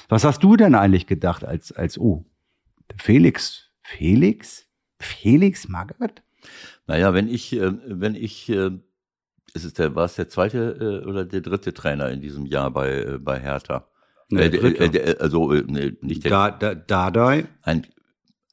Was 0.09 0.25
hast 0.25 0.42
du 0.42 0.56
denn 0.56 0.75
eigentlich 0.75 1.06
gedacht 1.06 1.45
als 1.45 1.73
als 1.73 1.99
oh 1.99 2.25
Felix 2.97 3.71
Felix 3.83 4.66
Felix 5.00 5.68
Magath? 5.68 6.23
Naja, 6.87 7.12
wenn 7.12 7.28
ich 7.28 7.52
äh, 7.54 7.73
wenn 7.87 8.14
ich 8.14 8.49
äh, 8.49 8.71
ist 9.52 9.64
es 9.64 9.75
der 9.75 9.95
war 9.95 10.04
es 10.04 10.14
der 10.14 10.28
zweite 10.28 11.02
äh, 11.02 11.09
oder 11.09 11.25
der 11.25 11.40
dritte 11.40 11.75
Trainer 11.75 12.09
in 12.11 12.21
diesem 12.21 12.47
Jahr 12.47 12.71
bei 12.71 13.02
äh, 13.02 13.18
bei 13.18 13.40
Hertha? 13.40 13.88
Nee, 14.28 14.47
äh, 14.47 15.16
also 15.18 15.52
nicht 15.52 16.25
der 16.25 16.30
da, 16.30 16.50
da, 16.50 16.75
Dardai. 16.75 17.47
Ein, 17.62 17.87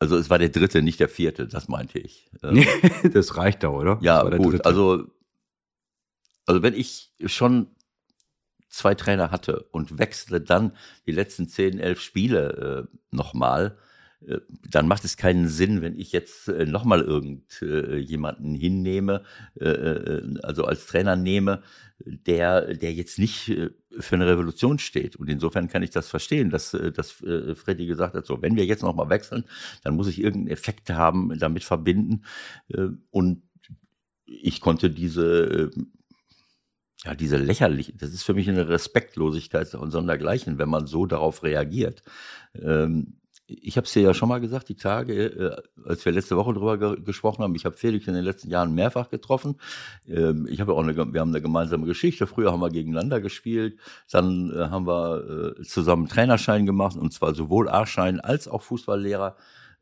also 0.03 0.17
es 0.17 0.29
war 0.29 0.37
der 0.37 0.49
dritte, 0.49 0.81
nicht 0.81 0.99
der 0.99 1.07
vierte, 1.07 1.47
das 1.47 1.69
meinte 1.69 1.97
ich. 1.97 2.29
Ähm, 2.43 2.65
das 3.13 3.37
reicht 3.37 3.63
da, 3.63 3.69
oder? 3.69 3.99
Ja, 4.01 4.21
gut. 4.23 4.53
Dritte. 4.53 4.65
Also, 4.65 5.05
also 6.45 6.61
wenn 6.61 6.73
ich 6.73 7.13
schon 7.25 7.67
zwei 8.67 8.95
Trainer 8.95 9.31
hatte 9.31 9.63
und 9.71 9.97
wechsle 9.97 10.41
dann 10.41 10.75
die 11.05 11.13
letzten 11.13 11.47
zehn, 11.47 11.79
elf 11.79 12.01
Spiele 12.01 12.89
äh, 12.91 12.97
nochmal, 13.15 13.77
dann 14.69 14.87
macht 14.87 15.05
es 15.05 15.17
keinen 15.17 15.47
Sinn, 15.47 15.81
wenn 15.81 15.97
ich 15.99 16.11
jetzt 16.11 16.47
äh, 16.47 16.65
nochmal 16.65 17.01
irgendjemanden 17.01 18.55
äh, 18.55 18.57
hinnehme, 18.57 19.23
äh, 19.59 19.69
äh, 19.69 20.39
also 20.43 20.65
als 20.65 20.85
Trainer 20.85 21.15
nehme, 21.15 21.63
der, 21.99 22.73
der 22.73 22.93
jetzt 22.93 23.19
nicht 23.19 23.49
äh, 23.49 23.69
für 23.99 24.15
eine 24.15 24.27
Revolution 24.27 24.79
steht. 24.79 25.15
Und 25.15 25.29
insofern 25.29 25.67
kann 25.67 25.83
ich 25.83 25.91
das 25.91 26.09
verstehen, 26.09 26.49
dass, 26.49 26.73
äh, 26.73 26.91
dass 26.91 27.21
äh, 27.21 27.55
Freddy 27.55 27.85
gesagt 27.85 28.15
hat, 28.15 28.25
so, 28.25 28.41
wenn 28.41 28.55
wir 28.55 28.65
jetzt 28.65 28.83
nochmal 28.83 29.09
wechseln, 29.09 29.45
dann 29.83 29.95
muss 29.95 30.07
ich 30.07 30.19
irgendeinen 30.19 30.53
Effekt 30.53 30.89
haben, 30.89 31.37
damit 31.37 31.63
verbinden. 31.63 32.23
Und 33.11 33.43
ich 34.25 34.61
konnte 34.61 34.89
diese, 34.89 35.71
äh, 35.75 35.81
ja, 37.05 37.15
diese 37.15 37.37
lächerlich, 37.37 37.93
das 37.97 38.13
ist 38.13 38.23
für 38.23 38.33
mich 38.33 38.49
eine 38.49 38.69
Respektlosigkeit 38.69 39.73
und 39.75 39.91
sondergleichen, 39.91 40.57
wenn 40.57 40.69
man 40.69 40.87
so 40.87 41.05
darauf 41.05 41.43
reagiert. 41.43 42.03
Ähm, 42.55 43.19
ich 43.61 43.77
habe 43.77 43.85
es 43.85 43.93
dir 43.93 44.01
ja 44.01 44.13
schon 44.13 44.29
mal 44.29 44.39
gesagt, 44.39 44.69
die 44.69 44.75
Tage, 44.75 45.25
äh, 45.25 45.87
als 45.87 46.03
wir 46.05 46.11
letzte 46.11 46.35
Woche 46.37 46.53
drüber 46.53 46.77
ge 46.77 47.01
gesprochen 47.01 47.43
haben, 47.43 47.55
ich 47.55 47.65
habe 47.65 47.75
Felix 47.77 48.07
in 48.07 48.13
den 48.13 48.23
letzten 48.23 48.49
Jahren 48.49 48.73
mehrfach 48.73 49.09
getroffen. 49.09 49.55
Ähm, 50.07 50.47
ich 50.49 50.61
habe 50.61 50.73
auch 50.73 50.83
eine, 50.83 50.95
wir 50.95 51.21
haben 51.21 51.29
eine 51.29 51.41
gemeinsame 51.41 51.85
Geschichte. 51.85 52.27
Früher 52.27 52.51
haben 52.51 52.61
wir 52.61 52.69
gegeneinander 52.69 53.21
gespielt, 53.21 53.77
dann 54.11 54.51
äh, 54.51 54.69
haben 54.69 54.87
wir 54.87 55.55
äh, 55.59 55.63
zusammen 55.63 56.07
Trainerschein 56.07 56.65
gemacht 56.65 56.95
und 56.95 57.13
zwar 57.13 57.35
sowohl 57.35 57.69
A-Schein 57.69 58.19
als 58.19 58.47
auch 58.47 58.61
Fußballlehrer. 58.63 59.35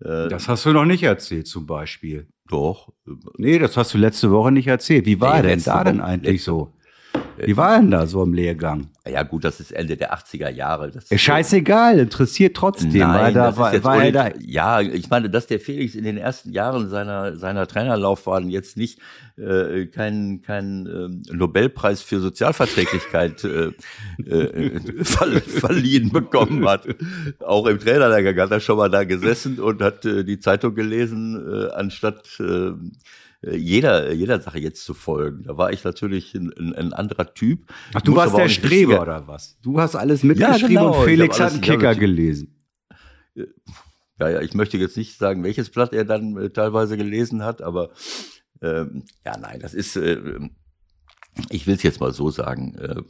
Äh, 0.04 0.28
das 0.30 0.48
hast 0.48 0.66
du 0.66 0.74
noch 0.74 0.86
nicht 0.86 1.04
erzählt, 1.04 1.48
zum 1.48 1.66
Beispiel. 1.66 2.28
Doch. 2.48 2.92
Nee, 3.38 3.60
das 3.60 3.78
hast 3.78 3.94
du 3.94 3.98
letzte 3.98 4.32
Woche 4.32 4.52
nicht 4.52 4.68
erzählt. 4.68 5.06
Wie 5.06 5.22
war 5.22 5.42
nee, 5.42 5.50
denn 5.50 5.64
da 5.64 5.76
Woche, 5.76 5.84
denn 5.86 6.02
eigentlich 6.02 6.44
so? 6.44 6.74
Wie 7.46 7.58
war 7.58 7.80
denn 7.80 7.92
da 7.92 8.08
so 8.08 8.24
im 8.24 8.34
Lehrgang? 8.34 8.90
Ja 9.10 9.24
gut, 9.24 9.44
das 9.44 9.60
ist 9.60 9.72
Ende 9.72 9.98
der 9.98 10.14
80er 10.14 10.50
Jahre. 10.50 10.92
Das 10.92 11.08
scheißegal, 11.20 12.00
interessiert 12.00 12.56
trotzdem. 12.56 13.00
Nein, 13.00 13.34
da, 13.34 13.58
war, 13.58 13.84
war 13.84 14.04
er 14.04 14.12
da. 14.12 14.30
Ja, 14.40 14.80
ich 14.80 15.10
meine, 15.10 15.30
dass 15.30 15.48
der 15.48 15.60
Felix 15.60 15.96
in 15.96 16.04
den 16.04 16.18
ersten 16.18 16.52
Jahren 16.52 16.90
seiner, 16.90 17.36
seiner 17.36 17.68
Trainerlaufbahn 17.68 18.50
jetzt 18.50 18.78
nicht 18.78 19.00
äh, 19.38 19.88
keinen 19.88 20.42
kein, 20.42 20.86
äh, 20.86 21.34
Nobelpreis 21.34 22.02
für 22.02 22.20
Sozialverträglichkeit 22.20 23.44
äh, 23.44 23.72
äh, 24.24 25.04
verliehen 25.04 26.12
bekommen 26.12 26.68
hat. 26.68 26.88
Auch 27.40 27.66
im 27.66 27.80
Trainerlehrgang 27.80 28.38
hat 28.38 28.52
er 28.52 28.60
schon 28.60 28.78
mal 28.78 28.90
da 28.90 29.04
gesessen 29.04 29.60
und 29.60 29.82
hat 29.82 30.06
äh, 30.06 30.24
die 30.24 30.40
Zeitung 30.40 30.76
gelesen, 30.76 31.42
äh, 31.52 31.72
anstatt 31.72 32.40
äh, 32.40 32.44
äh, 32.44 32.74
jeder, 33.42 34.14
jeder 34.14 34.40
Sache 34.40 34.60
jetzt 34.60 34.86
zu 34.86 34.94
folgen. 34.94 35.44
Da 35.44 35.58
war 35.58 35.74
ich 35.74 35.84
natürlich 35.84 36.36
ein, 36.36 36.54
ein, 36.58 36.76
ein 36.76 36.94
anderer 36.94 37.34
Typ. 37.34 37.66
Ach, 37.94 38.02
du 38.02 38.16
warst 38.16 38.38
der 38.38 38.50
Streber 38.50 39.02
oder 39.02 39.28
was? 39.28 39.58
Du 39.62 39.80
hast 39.80 39.96
alles 39.96 40.24
mitgeschrieben 40.24 40.72
ja, 40.72 40.82
genau. 40.82 41.00
und 41.00 41.06
Felix 41.06 41.40
hat 41.40 41.54
einen 41.54 41.62
Kicker 41.62 41.96
gelesen. 41.96 42.56
Ja, 44.20 44.30
ja, 44.30 44.42
ich 44.42 44.54
möchte 44.54 44.78
jetzt 44.78 44.98
nicht 44.98 45.18
sagen, 45.18 45.44
welches 45.44 45.72
Blatt 45.72 45.94
er 45.94 46.06
dann 46.06 46.38
äh, 46.38 46.50
teilweise 46.52 46.96
gelesen 46.98 47.44
hat, 47.44 47.64
aber 47.64 47.90
ähm, 48.62 49.06
ja, 49.26 49.36
nein, 49.38 49.60
das 49.60 49.74
ist, 49.74 49.96
äh, 49.96 50.40
ich 51.50 51.66
will 51.66 51.74
es 51.74 51.82
jetzt 51.82 52.00
mal 52.00 52.14
so 52.14 52.30
sagen, 52.30 52.76
äh, 52.76 53.02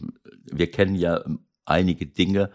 wir 0.49 0.71
kennen 0.71 0.95
ja 0.95 1.21
einige 1.65 2.05
Dinge, 2.05 2.43
äh, 2.43 2.49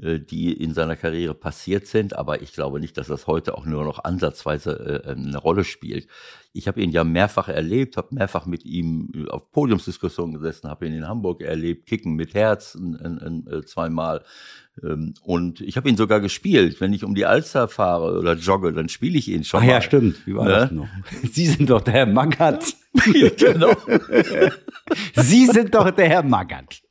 die 0.00 0.52
in 0.52 0.72
seiner 0.74 0.96
Karriere 0.96 1.34
passiert 1.34 1.86
sind, 1.86 2.16
aber 2.16 2.42
ich 2.42 2.52
glaube 2.52 2.80
nicht, 2.80 2.96
dass 2.96 3.08
das 3.08 3.26
heute 3.26 3.56
auch 3.56 3.66
nur 3.66 3.84
noch 3.84 4.04
ansatzweise 4.04 5.04
äh, 5.04 5.10
eine 5.10 5.38
Rolle 5.38 5.64
spielt. 5.64 6.06
Ich 6.52 6.66
habe 6.66 6.80
ihn 6.80 6.90
ja 6.90 7.04
mehrfach 7.04 7.48
erlebt, 7.48 7.96
habe 7.96 8.14
mehrfach 8.14 8.46
mit 8.46 8.64
ihm 8.64 9.12
äh, 9.14 9.28
auf 9.28 9.50
Podiumsdiskussionen 9.52 10.34
gesessen, 10.34 10.68
habe 10.68 10.86
ihn 10.86 10.94
in 10.94 11.06
Hamburg 11.06 11.42
erlebt, 11.42 11.86
Kicken 11.86 12.14
mit 12.14 12.34
Herz 12.34 12.78
zweimal. 13.66 14.22
Ähm, 14.82 15.14
und 15.22 15.60
ich 15.60 15.76
habe 15.76 15.88
ihn 15.88 15.96
sogar 15.96 16.20
gespielt. 16.20 16.80
Wenn 16.80 16.92
ich 16.92 17.04
um 17.04 17.14
die 17.14 17.26
Alster 17.26 17.68
fahre 17.68 18.18
oder 18.18 18.34
jogge, 18.34 18.72
dann 18.72 18.88
spiele 18.88 19.18
ich 19.18 19.28
ihn 19.28 19.44
schon. 19.44 19.60
Mal. 19.64 19.70
ja, 19.70 19.80
stimmt. 19.80 20.26
Wie 20.26 20.34
war 20.34 20.44
ne? 20.44 20.50
das 20.50 20.70
noch? 20.70 20.88
Sie 21.32 21.46
sind 21.46 21.70
doch 21.70 21.82
der 21.82 21.94
Herr 21.94 22.06
Magath. 22.06 22.74
genau. 23.36 23.72
Sie 25.14 25.46
sind 25.46 25.74
doch 25.74 25.90
der 25.90 26.08
Herr 26.08 26.22
Magath. 26.22 26.82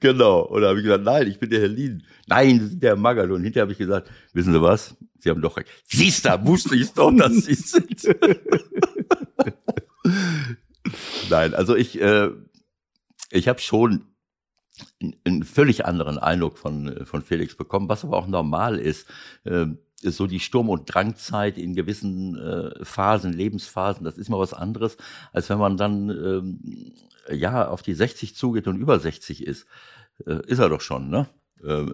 Genau. 0.00 0.42
Und 0.42 0.62
da 0.62 0.68
habe 0.68 0.78
ich 0.78 0.84
gesagt, 0.84 1.04
nein, 1.04 1.26
ich 1.26 1.38
bin 1.38 1.50
der 1.50 1.60
Herr 1.60 1.68
Lien. 1.68 2.02
Nein, 2.26 2.58
das 2.58 2.68
ist 2.70 2.82
der 2.82 2.96
Magal. 2.96 3.30
Und 3.32 3.42
hinterher 3.42 3.62
habe 3.62 3.72
ich 3.72 3.78
gesagt, 3.78 4.10
wissen 4.32 4.52
Sie 4.52 4.62
was? 4.62 4.96
Sie 5.18 5.30
haben 5.30 5.42
doch 5.42 5.56
recht. 5.56 5.68
Siehst 5.84 6.24
du, 6.24 6.46
wusste 6.46 6.76
ich 6.76 6.92
doch, 6.92 7.10
dass 7.12 7.32
Sie 7.32 7.54
sind. 7.54 8.16
nein, 11.30 11.54
also 11.54 11.74
ich, 11.74 12.00
äh, 12.00 12.30
ich 13.30 13.48
habe 13.48 13.60
schon 13.60 14.04
einen 15.24 15.42
völlig 15.44 15.84
anderen 15.84 16.18
Eindruck 16.18 16.58
von, 16.58 17.06
von 17.06 17.22
Felix 17.22 17.54
bekommen, 17.56 17.88
was 17.88 18.04
aber 18.04 18.16
auch 18.16 18.26
normal 18.26 18.78
ist. 18.78 19.06
Äh, 19.44 19.66
so 20.02 20.26
die 20.26 20.40
Sturm- 20.40 20.68
und 20.68 20.92
Drangzeit 20.92 21.58
in 21.58 21.74
gewissen 21.74 22.36
äh, 22.36 22.84
Phasen, 22.84 23.32
Lebensphasen, 23.32 24.04
das 24.04 24.18
ist 24.18 24.28
mal 24.28 24.38
was 24.38 24.52
anderes, 24.52 24.96
als 25.32 25.48
wenn 25.48 25.58
man 25.58 25.76
dann 25.76 26.10
ähm, 26.10 26.92
ja 27.30 27.68
auf 27.68 27.82
die 27.82 27.94
60 27.94 28.34
zugeht 28.36 28.66
und 28.66 28.76
über 28.76 28.98
60 28.98 29.46
ist. 29.46 29.66
Äh, 30.26 30.40
ist 30.46 30.58
er 30.58 30.68
doch 30.68 30.80
schon, 30.80 31.10
ne? 31.10 31.28
Äh, 31.62 31.86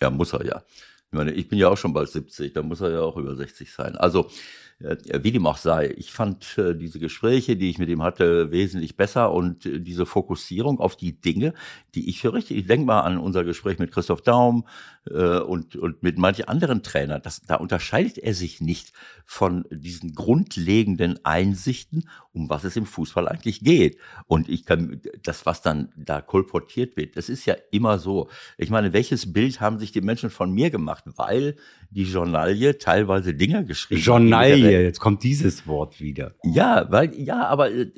ja, 0.00 0.10
muss 0.10 0.32
er 0.32 0.44
ja. 0.44 0.62
Ich 1.10 1.16
meine, 1.16 1.32
ich 1.32 1.48
bin 1.48 1.58
ja 1.58 1.68
auch 1.68 1.78
schon 1.78 1.94
bald 1.94 2.10
70, 2.10 2.52
da 2.52 2.62
muss 2.62 2.80
er 2.80 2.90
ja 2.90 3.00
auch 3.00 3.16
über 3.16 3.34
60 3.34 3.72
sein. 3.72 3.96
Also 3.96 4.30
wie 4.80 5.32
dem 5.32 5.46
auch 5.46 5.56
sei, 5.56 5.92
ich 5.96 6.12
fand 6.12 6.56
äh, 6.56 6.74
diese 6.74 7.00
Gespräche, 7.00 7.56
die 7.56 7.68
ich 7.68 7.78
mit 7.78 7.88
ihm 7.88 8.02
hatte, 8.02 8.52
wesentlich 8.52 8.96
besser 8.96 9.32
und 9.32 9.66
äh, 9.66 9.80
diese 9.80 10.06
Fokussierung 10.06 10.78
auf 10.78 10.96
die 10.96 11.20
Dinge, 11.20 11.52
die 11.96 12.08
ich 12.08 12.20
für 12.20 12.32
richtig, 12.32 12.58
ich 12.58 12.66
denke 12.66 12.86
mal 12.86 13.00
an 13.00 13.18
unser 13.18 13.42
Gespräch 13.42 13.80
mit 13.80 13.90
Christoph 13.90 14.22
Daum 14.22 14.66
und, 15.10 15.74
und 15.74 16.02
mit 16.02 16.18
manchen 16.18 16.48
anderen 16.48 16.82
Trainern, 16.82 17.22
das, 17.22 17.40
da 17.40 17.54
unterscheidet 17.54 18.18
er 18.18 18.34
sich 18.34 18.60
nicht 18.60 18.92
von 19.24 19.64
diesen 19.70 20.14
grundlegenden 20.14 21.24
Einsichten, 21.24 22.10
um 22.32 22.50
was 22.50 22.64
es 22.64 22.76
im 22.76 22.84
Fußball 22.84 23.26
eigentlich 23.26 23.60
geht. 23.60 23.96
Und 24.26 24.48
ich 24.48 24.66
kann, 24.66 25.00
das, 25.22 25.46
was 25.46 25.62
dann 25.62 25.92
da 25.96 26.20
kolportiert 26.20 26.96
wird, 26.96 27.16
das 27.16 27.28
ist 27.28 27.46
ja 27.46 27.56
immer 27.70 27.98
so. 27.98 28.28
Ich 28.58 28.70
meine, 28.70 28.92
welches 28.92 29.32
Bild 29.32 29.60
haben 29.60 29.78
sich 29.78 29.92
die 29.92 30.02
Menschen 30.02 30.30
von 30.30 30.52
mir 30.52 30.70
gemacht? 30.70 31.04
Weil 31.16 31.56
die 31.90 32.04
Journalie 32.04 32.78
teilweise 32.78 33.34
Dinge 33.34 33.64
geschrieben 33.64 34.02
Journalie, 34.02 34.67
jetzt 34.70 35.00
kommt 35.00 35.22
dieses 35.22 35.66
Wort 35.66 36.00
wieder. 36.00 36.34
Ja, 36.44 36.86
weil, 36.90 37.14
ja, 37.14 37.46
aber 37.46 37.70
äh, 37.70 37.90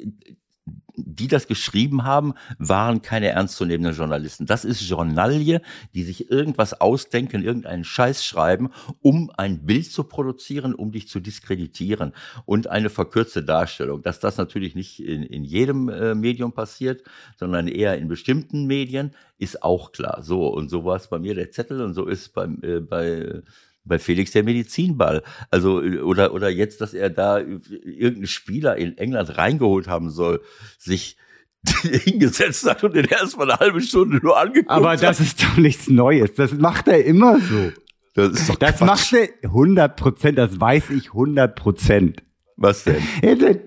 die 0.96 1.28
das 1.28 1.46
geschrieben 1.46 2.04
haben, 2.04 2.34
waren 2.58 3.02
keine 3.02 3.28
ernstzunehmenden 3.28 3.94
Journalisten. 3.94 4.46
Das 4.46 4.64
ist 4.64 4.82
Journalie, 4.82 5.60
die 5.94 6.02
sich 6.02 6.30
irgendwas 6.30 6.80
ausdenken, 6.80 7.42
irgendeinen 7.42 7.84
Scheiß 7.84 8.24
schreiben, 8.24 8.70
um 9.00 9.30
ein 9.36 9.64
Bild 9.66 9.90
zu 9.90 10.04
produzieren, 10.04 10.74
um 10.74 10.92
dich 10.92 11.08
zu 11.08 11.20
diskreditieren 11.20 12.12
und 12.44 12.68
eine 12.68 12.90
verkürzte 12.90 13.42
Darstellung. 13.42 14.02
Dass 14.02 14.20
das 14.20 14.36
natürlich 14.36 14.74
nicht 14.74 15.00
in, 15.00 15.22
in 15.22 15.44
jedem 15.44 15.88
äh, 15.88 16.14
Medium 16.14 16.52
passiert, 16.52 17.02
sondern 17.38 17.68
eher 17.68 17.98
in 17.98 18.08
bestimmten 18.08 18.66
Medien, 18.66 19.12
ist 19.38 19.62
auch 19.62 19.92
klar. 19.92 20.22
So, 20.22 20.48
und 20.48 20.68
so 20.68 20.84
war 20.84 20.96
es 20.96 21.08
bei 21.08 21.18
mir 21.18 21.34
der 21.34 21.50
Zettel 21.50 21.80
und 21.80 21.94
so 21.94 22.06
ist 22.06 22.34
beim, 22.34 22.58
äh, 22.62 22.80
bei 22.80 23.42
bei 23.90 23.98
Felix 23.98 24.30
der 24.30 24.42
Medizinball. 24.44 25.22
Also, 25.50 25.80
oder, 25.80 26.32
oder 26.32 26.48
jetzt, 26.48 26.80
dass 26.80 26.94
er 26.94 27.10
da 27.10 27.38
irgendeinen 27.38 28.26
Spieler 28.26 28.76
in 28.76 28.96
England 28.96 29.36
reingeholt 29.36 29.86
haben 29.88 30.08
soll, 30.08 30.40
sich 30.78 31.18
hingesetzt 31.82 32.64
hat 32.64 32.82
und 32.84 32.94
den 32.94 33.04
erstmal 33.04 33.50
eine 33.50 33.60
halbe 33.60 33.82
Stunde 33.82 34.16
nur 34.22 34.38
angeguckt 34.38 34.70
Aber 34.70 34.96
das 34.96 35.20
hat. 35.20 35.26
ist 35.26 35.42
doch 35.42 35.58
nichts 35.58 35.90
Neues. 35.90 36.32
Das 36.32 36.52
macht 36.54 36.88
er 36.88 37.04
immer 37.04 37.38
so. 37.38 37.72
Das 38.14 38.32
ist 38.32 38.48
doch 38.48 38.56
Das 38.56 38.78
Quatsch. 38.78 38.86
macht 38.86 39.12
er 39.12 39.28
100 39.50 39.96
Prozent. 39.96 40.38
Das 40.38 40.58
weiß 40.58 40.88
ich 40.90 41.08
100 41.08 41.54
Prozent. 41.54 42.22
Was 42.56 42.84
denn? 42.84 43.02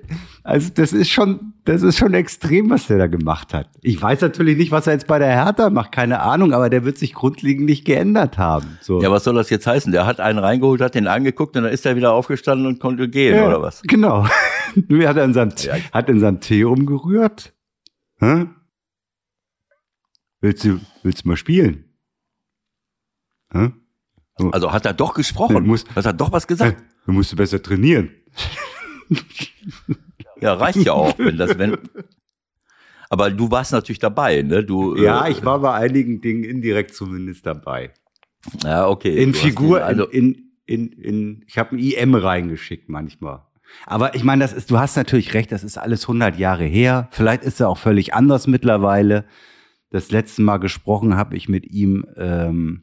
Also 0.46 0.70
das 0.74 0.92
ist 0.92 1.10
schon, 1.10 1.54
das 1.64 1.84
ist 1.84 1.98
schon 1.98 2.14
extrem, 2.14 2.70
was 2.70 2.88
der 2.88 2.98
da 2.98 3.08
gemacht 3.08 3.54
hat. 3.54 3.70
Ich 3.82 4.02
weiß 4.02 4.20
natürlich 4.20 4.58
nicht, 4.58 4.72
was 4.72 4.88
er 4.88 4.94
jetzt 4.94 5.08
bei 5.08 5.18
der 5.18 5.30
Hertha 5.30 5.70
macht, 5.70 5.94
keine 5.94 6.20
Ahnung, 6.20 6.54
aber 6.54 6.70
der 6.70 6.84
wird 6.84 6.98
sich 6.98 7.14
grundlegend 7.14 7.66
nicht 7.66 7.86
geändert 7.86 8.38
haben. 8.38 8.78
So. 8.82 9.02
Ja, 9.02 9.10
was 9.10 9.24
soll 9.24 9.36
das 9.36 9.50
jetzt 9.50 9.66
heißen? 9.66 9.94
Der 9.94 10.06
hat 10.06 10.20
einen 10.20 10.40
reingeholt, 10.40 10.82
hat 10.82 10.96
den 10.96 11.08
angeguckt 11.08 11.56
und 11.56 11.64
dann 11.64 11.72
ist 11.72 11.86
er 11.86 11.96
wieder 11.96 12.12
aufgestanden 12.12 12.68
und 12.68 12.82
konnte 12.82 13.08
gehen, 13.08 13.36
ja, 13.36 13.48
oder 13.48 13.62
was? 13.62 13.82
Genau. 13.84 14.28
Nur 14.90 15.08
hat 15.08 15.16
er 15.16 15.24
in 15.24 15.34
seinem, 15.34 15.54
ja. 15.60 15.76
hat 15.94 16.10
in 16.10 16.20
seinem 16.20 16.42
Tee 16.42 16.64
rumgerührt. 16.64 17.54
Hä? 18.20 18.48
Willst 20.42 20.66
du, 20.66 20.82
willst 21.04 21.24
du 21.24 21.30
mal 21.30 21.38
spielen? 21.38 21.86
Hä? 23.54 23.72
Also 24.52 24.74
hat 24.74 24.86
er 24.86 24.94
doch 24.94 25.14
gesprochen. 25.14 25.56
Du 25.56 25.62
musst, 25.62 25.96
hat 25.96 26.06
er 26.06 26.12
doch 26.12 26.34
was 26.34 26.48
gesagt? 26.48 26.84
Du 27.06 27.14
musst 27.14 27.34
besser 27.36 27.62
trainieren 27.62 28.10
ja, 30.44 30.54
reicht 30.54 30.84
ja 30.84 30.94
auch, 30.94 31.18
wenn 31.18 31.38
das, 31.38 31.58
wenn. 31.58 31.78
Aber 33.10 33.30
du 33.30 33.52
warst 33.52 33.72
natürlich 33.72 34.00
dabei, 34.00 34.42
ne? 34.42 34.64
Du, 34.64 34.96
ja, 34.96 35.26
äh, 35.26 35.32
ich 35.32 35.46
war 35.46 35.60
bei 35.60 35.74
einigen 35.74 36.22
Dingen 36.22 36.44
indirekt 36.44 36.96
zumindest 36.96 37.46
dabei. 37.46 37.92
Ja, 38.64 38.88
okay. 38.88 39.22
In 39.22 39.34
Figur, 39.34 39.84
also 39.84 40.06
in, 40.06 40.54
in, 40.66 40.88
in, 40.88 41.04
in, 41.04 41.44
ich 41.48 41.58
habe 41.58 41.76
ein 41.76 41.80
IM 41.80 42.16
reingeschickt 42.16 42.90
manchmal. 42.90 43.44
Aber 43.86 44.16
ich 44.16 44.24
meine, 44.24 44.44
das 44.44 44.54
ist, 44.54 44.72
du 44.72 44.80
hast 44.80 44.96
natürlich 44.96 45.34
recht, 45.34 45.52
das 45.52 45.64
ist 45.64 45.78
alles 45.78 46.04
100 46.04 46.38
Jahre 46.38 46.66
her. 46.66 47.08
Vielleicht 47.12 47.44
ist 47.44 47.60
er 47.60 47.70
auch 47.70 47.78
völlig 47.78 48.14
anders 48.14 48.48
mittlerweile. 48.48 49.26
Das 49.90 50.12
letzte 50.12 50.42
Mal 50.42 50.58
gesprochen 50.58 51.16
habe 51.16 51.36
ich 51.36 51.50
mit 51.50 51.66
ihm, 51.66 52.06
ähm, 52.18 52.83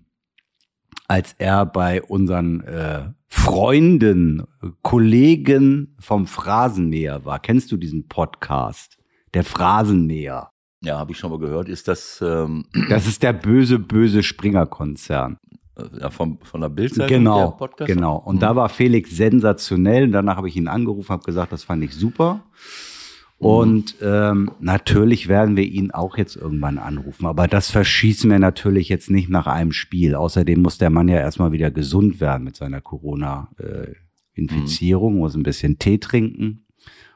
als 1.11 1.35
er 1.39 1.67
bei 1.67 2.03
unseren 2.03 2.61
äh, 2.61 3.09
Freunden, 3.27 4.45
Kollegen 4.83 5.97
vom 5.99 6.29
Phrasenmäher 6.29 7.25
war. 7.25 7.41
Kennst 7.41 7.73
du 7.73 7.77
diesen 7.77 8.07
Podcast? 8.07 8.97
Der 9.35 9.43
Phrasenmäher. 9.43 10.51
Ja, 10.83 11.01
habe 11.01 11.11
ich 11.11 11.19
schon 11.19 11.33
mal 11.33 11.41
gehört. 11.41 11.69
Ist 11.69 11.89
das? 11.89 12.23
Ähm 12.25 12.65
das 12.89 13.09
ist 13.09 13.25
der 13.25 13.33
böse, 13.33 13.81
böse 13.81 14.23
Springer-Konzern. 14.23 15.39
ja, 16.01 16.11
vom, 16.11 16.39
von 16.43 16.61
der 16.61 16.69
Bildzeitung. 16.69 17.09
Genau, 17.09 17.59
genau. 17.79 18.17
Und 18.19 18.37
mhm. 18.37 18.41
da 18.41 18.55
war 18.55 18.69
Felix 18.69 19.11
sensationell. 19.11 20.05
Und 20.05 20.13
danach 20.13 20.37
habe 20.37 20.49
ich 20.49 20.57
ihn 20.57 20.69
angerufen, 20.69 21.09
habe 21.09 21.25
gesagt, 21.25 21.51
das 21.51 21.65
fand 21.65 21.83
ich 21.83 21.93
super. 21.93 22.45
Mhm. 23.41 23.47
Und 23.47 23.97
ähm, 24.03 24.51
natürlich 24.61 25.29
werden 25.29 25.57
wir 25.57 25.65
ihn 25.65 25.91
auch 25.91 26.17
jetzt 26.17 26.37
irgendwann 26.37 26.79
anrufen. 26.79 27.27
Aber 27.27 27.49
das 27.49 27.71
verschießen 27.71 28.31
wir 28.31 28.39
natürlich 28.39 28.89
jetzt 28.89 29.11
nicht 29.11 29.29
nach 29.29 29.47
einem 29.47 29.73
Spiel. 29.73 30.15
Außerdem 30.15 30.61
muss 30.61 30.79
der 30.79 30.91
Mann 30.91 31.09
ja 31.09 31.17
erstmal 31.17 31.53
wieder 31.53 31.71
gesund 31.71 32.21
werden 32.21 32.45
mit 32.45 32.57
seiner 32.57 32.81
Corona-Infizierung, 32.81 35.17
äh, 35.17 35.19
muss 35.19 35.35
ein 35.35 35.43
bisschen 35.43 35.79
Tee 35.79 35.99
trinken. 35.99 36.67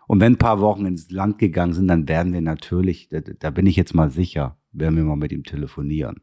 Und 0.07 0.21
wenn 0.21 0.35
ein 0.35 0.38
paar 0.38 0.61
Wochen 0.61 0.85
ins 0.87 1.11
Land 1.11 1.38
gegangen 1.38 1.73
sind, 1.73 1.88
dann 1.88 2.09
werden 2.09 2.33
wir 2.33 2.43
natürlich, 2.43 3.09
da, 3.09 3.21
da 3.21 3.50
bin 3.50 3.66
ich 3.66 3.76
jetzt 3.76 3.95
mal 3.95 4.11
sicher, 4.11 4.59
werden 4.73 4.97
wir 4.97 5.04
mal 5.04 5.16
mit 5.16 5.33
ihm 5.33 5.45
telefonieren. 5.45 6.21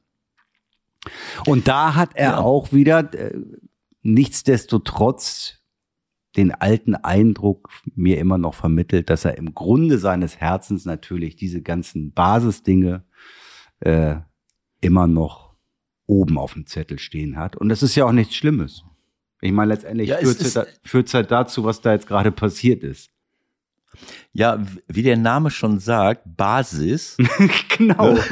Und 1.48 1.68
da 1.68 1.96
hat 1.96 2.16
er 2.16 2.32
ja. 2.32 2.40
auch 2.40 2.74
wieder, 2.74 3.12
äh, 3.14 3.40
nichtsdestotrotz, 4.04 5.61
den 6.38 6.52
alten 6.52 6.96
Eindruck 6.96 7.70
mir 7.96 8.18
immer 8.20 8.38
noch 8.38 8.54
vermittelt, 8.54 9.10
dass 9.10 9.26
er 9.26 9.38
im 9.38 9.54
Grunde 9.54 9.98
seines 9.98 10.38
Herzens 10.38 10.86
natürlich 10.86 11.36
diese 11.36 11.62
ganzen 11.62 12.14
Basisdinge 12.14 13.04
äh, 13.82 14.16
immer 14.80 15.08
noch 15.08 15.54
oben 16.06 16.38
auf 16.38 16.54
dem 16.54 16.66
Zettel 16.66 17.00
stehen 17.00 17.38
hat. 17.38 17.56
Und 17.56 17.70
das 17.70 17.84
ist 17.84 17.96
ja 17.96 18.06
auch 18.06 18.12
nichts 18.12 18.36
Schlimmes. 18.36 18.84
Ich 19.42 19.52
meine, 19.52 19.74
letztendlich 19.74 20.10
ja, 20.10 20.18
führt 20.18 20.42
es 20.42 20.54
da, 20.54 20.66
halt 21.18 21.32
dazu, 21.32 21.64
was 21.64 21.82
da 21.82 21.94
jetzt 21.94 22.08
gerade 22.08 22.32
passiert 22.32 22.84
ist. 22.84 23.10
Ja, 24.34 24.64
wie 24.88 25.04
der 25.04 25.18
Name 25.18 25.52
schon 25.52 25.80
sagt, 25.80 26.38
Basis. 26.38 27.18
genau. 27.78 28.18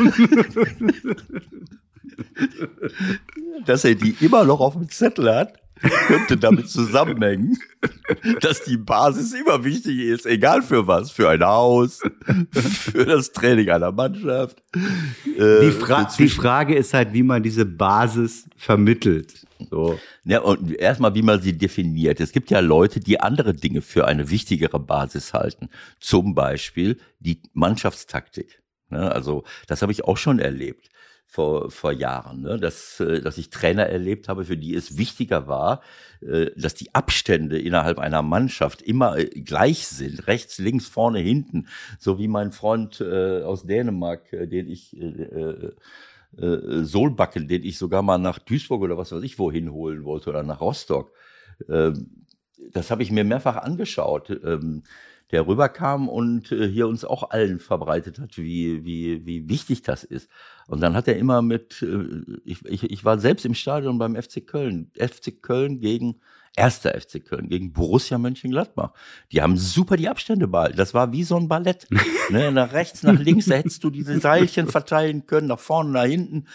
Dass 3.65 3.83
er 3.85 3.95
die 3.95 4.15
immer 4.21 4.45
noch 4.45 4.59
auf 4.59 4.73
dem 4.73 4.87
Zettel 4.89 5.33
hat, 5.33 5.59
könnte 6.07 6.37
damit 6.37 6.69
zusammenhängen, 6.69 7.57
dass 8.41 8.63
die 8.63 8.77
Basis 8.77 9.33
immer 9.33 9.63
wichtig 9.63 9.99
ist, 9.99 10.25
egal 10.25 10.61
für 10.61 10.87
was, 10.87 11.11
für 11.11 11.29
ein 11.29 11.43
Haus, 11.43 12.01
für 12.51 13.05
das 13.05 13.31
Training 13.31 13.69
einer 13.69 13.91
Mannschaft. 13.91 14.61
Äh, 14.75 15.61
die, 15.61 15.71
Fra 15.71 16.09
die 16.17 16.29
Frage 16.29 16.75
ist 16.75 16.93
halt, 16.93 17.13
wie 17.13 17.23
man 17.23 17.43
diese 17.43 17.65
Basis 17.65 18.45
vermittelt. 18.57 19.45
So. 19.69 19.99
Ja, 20.23 20.41
und 20.41 20.73
erstmal, 20.73 21.13
wie 21.15 21.21
man 21.21 21.41
sie 21.41 21.57
definiert. 21.57 22.19
Es 22.19 22.31
gibt 22.31 22.49
ja 22.49 22.59
Leute, 22.59 22.99
die 22.99 23.19
andere 23.19 23.53
Dinge 23.53 23.81
für 23.81 24.07
eine 24.07 24.29
wichtigere 24.29 24.79
Basis 24.79 25.33
halten. 25.33 25.69
Zum 25.99 26.35
Beispiel 26.35 26.99
die 27.19 27.41
Mannschaftstaktik. 27.53 28.61
Ne, 28.89 29.11
also, 29.11 29.43
das 29.67 29.81
habe 29.81 29.91
ich 29.91 30.05
auch 30.05 30.17
schon 30.17 30.39
erlebt 30.39 30.89
vor, 31.31 31.69
vor 31.69 31.91
Jahren, 31.91 32.41
ne? 32.41 32.57
dass, 32.59 32.99
äh, 32.99 33.21
dass 33.21 33.37
ich 33.37 33.51
Trainer 33.51 33.85
erlebt 33.85 34.27
habe, 34.29 34.45
für 34.45 34.57
die 34.57 34.73
es 34.73 34.97
wichtiger 34.97 35.47
war, 35.47 35.81
äh, 36.21 36.49
dass 36.55 36.73
die 36.73 36.93
Abstände 36.95 37.59
innerhalb 37.59 37.99
einer 37.99 38.23
Mannschaft 38.23 38.81
immer 38.81 39.15
äh, 39.15 39.25
gleich 39.25 39.87
sind, 39.87 40.25
rechts, 40.25 40.57
links, 40.57 40.87
vorne, 40.87 41.19
hinten, 41.19 41.67
so 41.99 42.17
wie 42.17 42.27
mein 42.27 42.51
Freund 42.51 42.99
aus 42.99 43.63
Dänemark, 43.63 44.29
den 44.31 44.67
ich 44.67 44.97
Solbacken, 46.31 47.47
den 47.47 47.63
ich 47.63 47.77
sogar 47.77 48.01
mal 48.01 48.17
nach 48.17 48.39
Duisburg 48.39 48.81
oder 48.81 48.97
was 48.97 49.11
weiß 49.11 49.21
ich 49.23 49.37
wohin 49.37 49.71
holen 49.71 50.03
wollte 50.05 50.31
oder 50.31 50.41
nach 50.41 50.61
Rostock. 50.61 51.11
Ähm, 51.69 52.25
das 52.71 52.89
habe 52.89 53.03
ich 53.03 53.11
mir 53.11 53.23
mehrfach 53.23 53.57
angeschaut. 53.57 54.29
Der 55.31 55.45
rüberkam 55.47 56.09
und 56.09 56.51
äh, 56.51 56.67
hier 56.67 56.87
uns 56.87 57.05
auch 57.05 57.29
allen 57.29 57.59
verbreitet 57.59 58.19
hat, 58.19 58.37
wie, 58.37 58.83
wie, 58.83 59.25
wie 59.25 59.47
wichtig 59.47 59.83
das 59.83 60.03
ist. 60.03 60.29
Und 60.67 60.81
dann 60.81 60.95
hat 60.95 61.07
er 61.07 61.17
immer 61.17 61.41
mit, 61.41 61.81
äh, 61.81 62.39
ich, 62.45 62.65
ich, 62.65 62.83
ich 62.89 63.05
war 63.05 63.19
selbst 63.19 63.45
im 63.45 63.53
Stadion 63.53 63.99
beim 63.99 64.15
FC 64.15 64.45
Köln, 64.45 64.91
FC 64.97 65.41
Köln 65.41 65.79
gegen 65.79 66.19
erster 66.59 66.99
FC 66.99 67.23
Köln 67.25 67.47
gegen 67.47 67.71
Borussia 67.71 68.17
Mönchengladbach. 68.17 68.91
Die 69.31 69.41
haben 69.41 69.57
super 69.57 69.95
die 69.95 70.09
Abstände 70.09 70.47
behalten. 70.47 70.77
Das 70.77 70.93
war 70.93 71.11
wie 71.13 71.23
so 71.23 71.37
ein 71.37 71.47
Ballett. 71.47 71.87
ne, 72.29 72.51
nach 72.51 72.73
rechts, 72.73 73.01
nach 73.03 73.17
links, 73.17 73.45
da 73.45 73.55
hättest 73.55 73.83
du 73.83 73.89
diese 73.89 74.19
Seilchen 74.19 74.67
verteilen 74.67 75.25
können, 75.25 75.47
nach 75.47 75.59
vorne, 75.59 75.91
nach 75.91 76.05
hinten. 76.05 76.45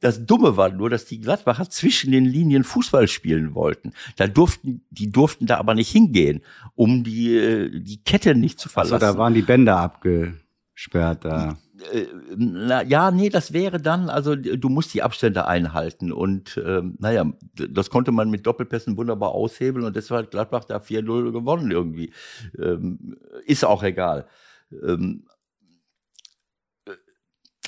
Das 0.00 0.26
Dumme 0.26 0.56
war 0.58 0.68
nur, 0.68 0.90
dass 0.90 1.06
die 1.06 1.20
Gladbacher 1.20 1.70
zwischen 1.70 2.12
den 2.12 2.26
Linien 2.26 2.64
Fußball 2.64 3.08
spielen 3.08 3.54
wollten. 3.54 3.92
Da 4.16 4.26
durften, 4.26 4.84
die 4.90 5.10
durften 5.10 5.46
da 5.46 5.56
aber 5.56 5.74
nicht 5.74 5.90
hingehen, 5.90 6.42
um 6.74 7.02
die, 7.02 7.34
äh, 7.34 7.80
die 7.80 8.02
Kette 8.04 8.34
nicht 8.34 8.60
zu 8.60 8.68
verlassen. 8.68 8.94
Also 8.94 9.14
da 9.14 9.18
waren 9.18 9.34
die 9.34 9.42
Bänder 9.42 9.78
abgesperrt 9.78 11.24
da. 11.24 11.56
Äh, 11.92 12.06
na, 12.36 12.82
ja, 12.82 13.10
nee, 13.10 13.28
das 13.28 13.52
wäre 13.52 13.80
dann, 13.80 14.08
also 14.08 14.34
du 14.36 14.68
musst 14.68 14.94
die 14.94 15.02
Abstände 15.02 15.46
einhalten 15.46 16.12
und 16.12 16.60
ähm, 16.64 16.96
naja, 16.98 17.30
das 17.54 17.90
konnte 17.90 18.12
man 18.12 18.30
mit 18.30 18.46
Doppelpässen 18.46 18.96
wunderbar 18.96 19.32
aushebeln 19.32 19.84
und 19.84 19.96
deshalb 19.96 20.26
hat 20.26 20.30
Gladbach 20.30 20.64
da 20.64 20.78
4-0 20.78 21.32
gewonnen 21.32 21.70
irgendwie. 21.70 22.12
Ähm, 22.58 23.16
ist 23.46 23.64
auch 23.64 23.82
egal. 23.82 24.26
Ähm, 24.70 25.26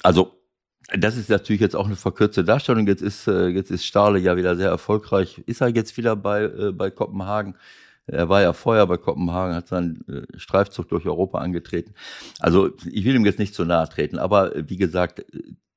also 0.02 0.34
das 0.94 1.16
ist 1.16 1.28
natürlich 1.28 1.60
jetzt 1.60 1.76
auch 1.76 1.86
eine 1.86 1.96
verkürzte 1.96 2.44
Darstellung. 2.44 2.86
Jetzt 2.86 3.02
ist, 3.02 3.26
äh, 3.28 3.48
jetzt 3.48 3.70
ist 3.70 3.84
Stahle 3.84 4.18
ja 4.18 4.36
wieder 4.36 4.56
sehr 4.56 4.70
erfolgreich. 4.70 5.42
Ist 5.46 5.60
er 5.60 5.68
jetzt 5.68 5.96
wieder 5.98 6.16
bei, 6.16 6.44
äh, 6.44 6.72
bei 6.72 6.90
Kopenhagen? 6.90 7.56
Er 8.08 8.28
war 8.28 8.42
ja 8.42 8.52
vorher 8.52 8.86
bei 8.86 8.96
Kopenhagen, 8.96 9.54
hat 9.54 9.68
seinen 9.68 10.06
äh, 10.08 10.38
Streifzug 10.38 10.88
durch 10.88 11.06
Europa 11.06 11.38
angetreten. 11.38 11.94
Also 12.40 12.70
ich 12.90 13.04
will 13.04 13.14
ihm 13.14 13.26
jetzt 13.26 13.38
nicht 13.38 13.54
zu 13.54 13.64
nahe 13.64 13.88
treten, 13.88 14.18
aber 14.18 14.56
äh, 14.56 14.68
wie 14.68 14.76
gesagt, 14.76 15.24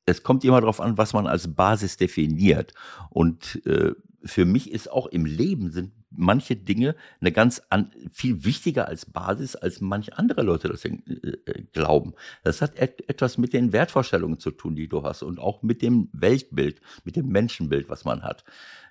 es 0.05 0.23
kommt 0.23 0.43
immer 0.43 0.59
darauf 0.59 0.81
an, 0.81 0.97
was 0.97 1.13
man 1.13 1.27
als 1.27 1.53
Basis 1.53 1.97
definiert. 1.97 2.73
Und 3.09 3.65
äh, 3.65 3.93
für 4.23 4.45
mich 4.45 4.71
ist 4.71 4.91
auch 4.91 5.07
im 5.07 5.25
Leben 5.25 5.71
sind 5.71 5.91
manche 6.11 6.55
Dinge 6.55 6.95
eine 7.21 7.31
ganz 7.31 7.61
an, 7.69 7.91
viel 8.11 8.43
wichtiger 8.43 8.87
als 8.87 9.05
Basis, 9.05 9.55
als 9.55 9.81
manche 9.81 10.17
andere 10.17 10.41
Leute 10.43 10.67
das 10.67 10.83
äh, 10.85 10.89
äh, 10.89 11.63
glauben. 11.71 12.13
Das 12.43 12.61
hat 12.61 12.77
et, 12.79 13.07
etwas 13.09 13.37
mit 13.37 13.53
den 13.53 13.71
Wertvorstellungen 13.71 14.39
zu 14.39 14.51
tun, 14.51 14.75
die 14.75 14.87
du 14.87 15.03
hast 15.03 15.23
und 15.23 15.39
auch 15.39 15.63
mit 15.63 15.81
dem 15.81 16.09
Weltbild, 16.11 16.81
mit 17.03 17.15
dem 17.15 17.29
Menschenbild, 17.29 17.89
was 17.89 18.05
man 18.05 18.23
hat. 18.23 18.43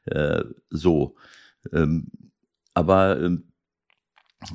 Äh, 0.06 0.44
so. 0.70 1.16
Ähm, 1.72 2.10
aber 2.74 3.20
ähm, 3.20 3.50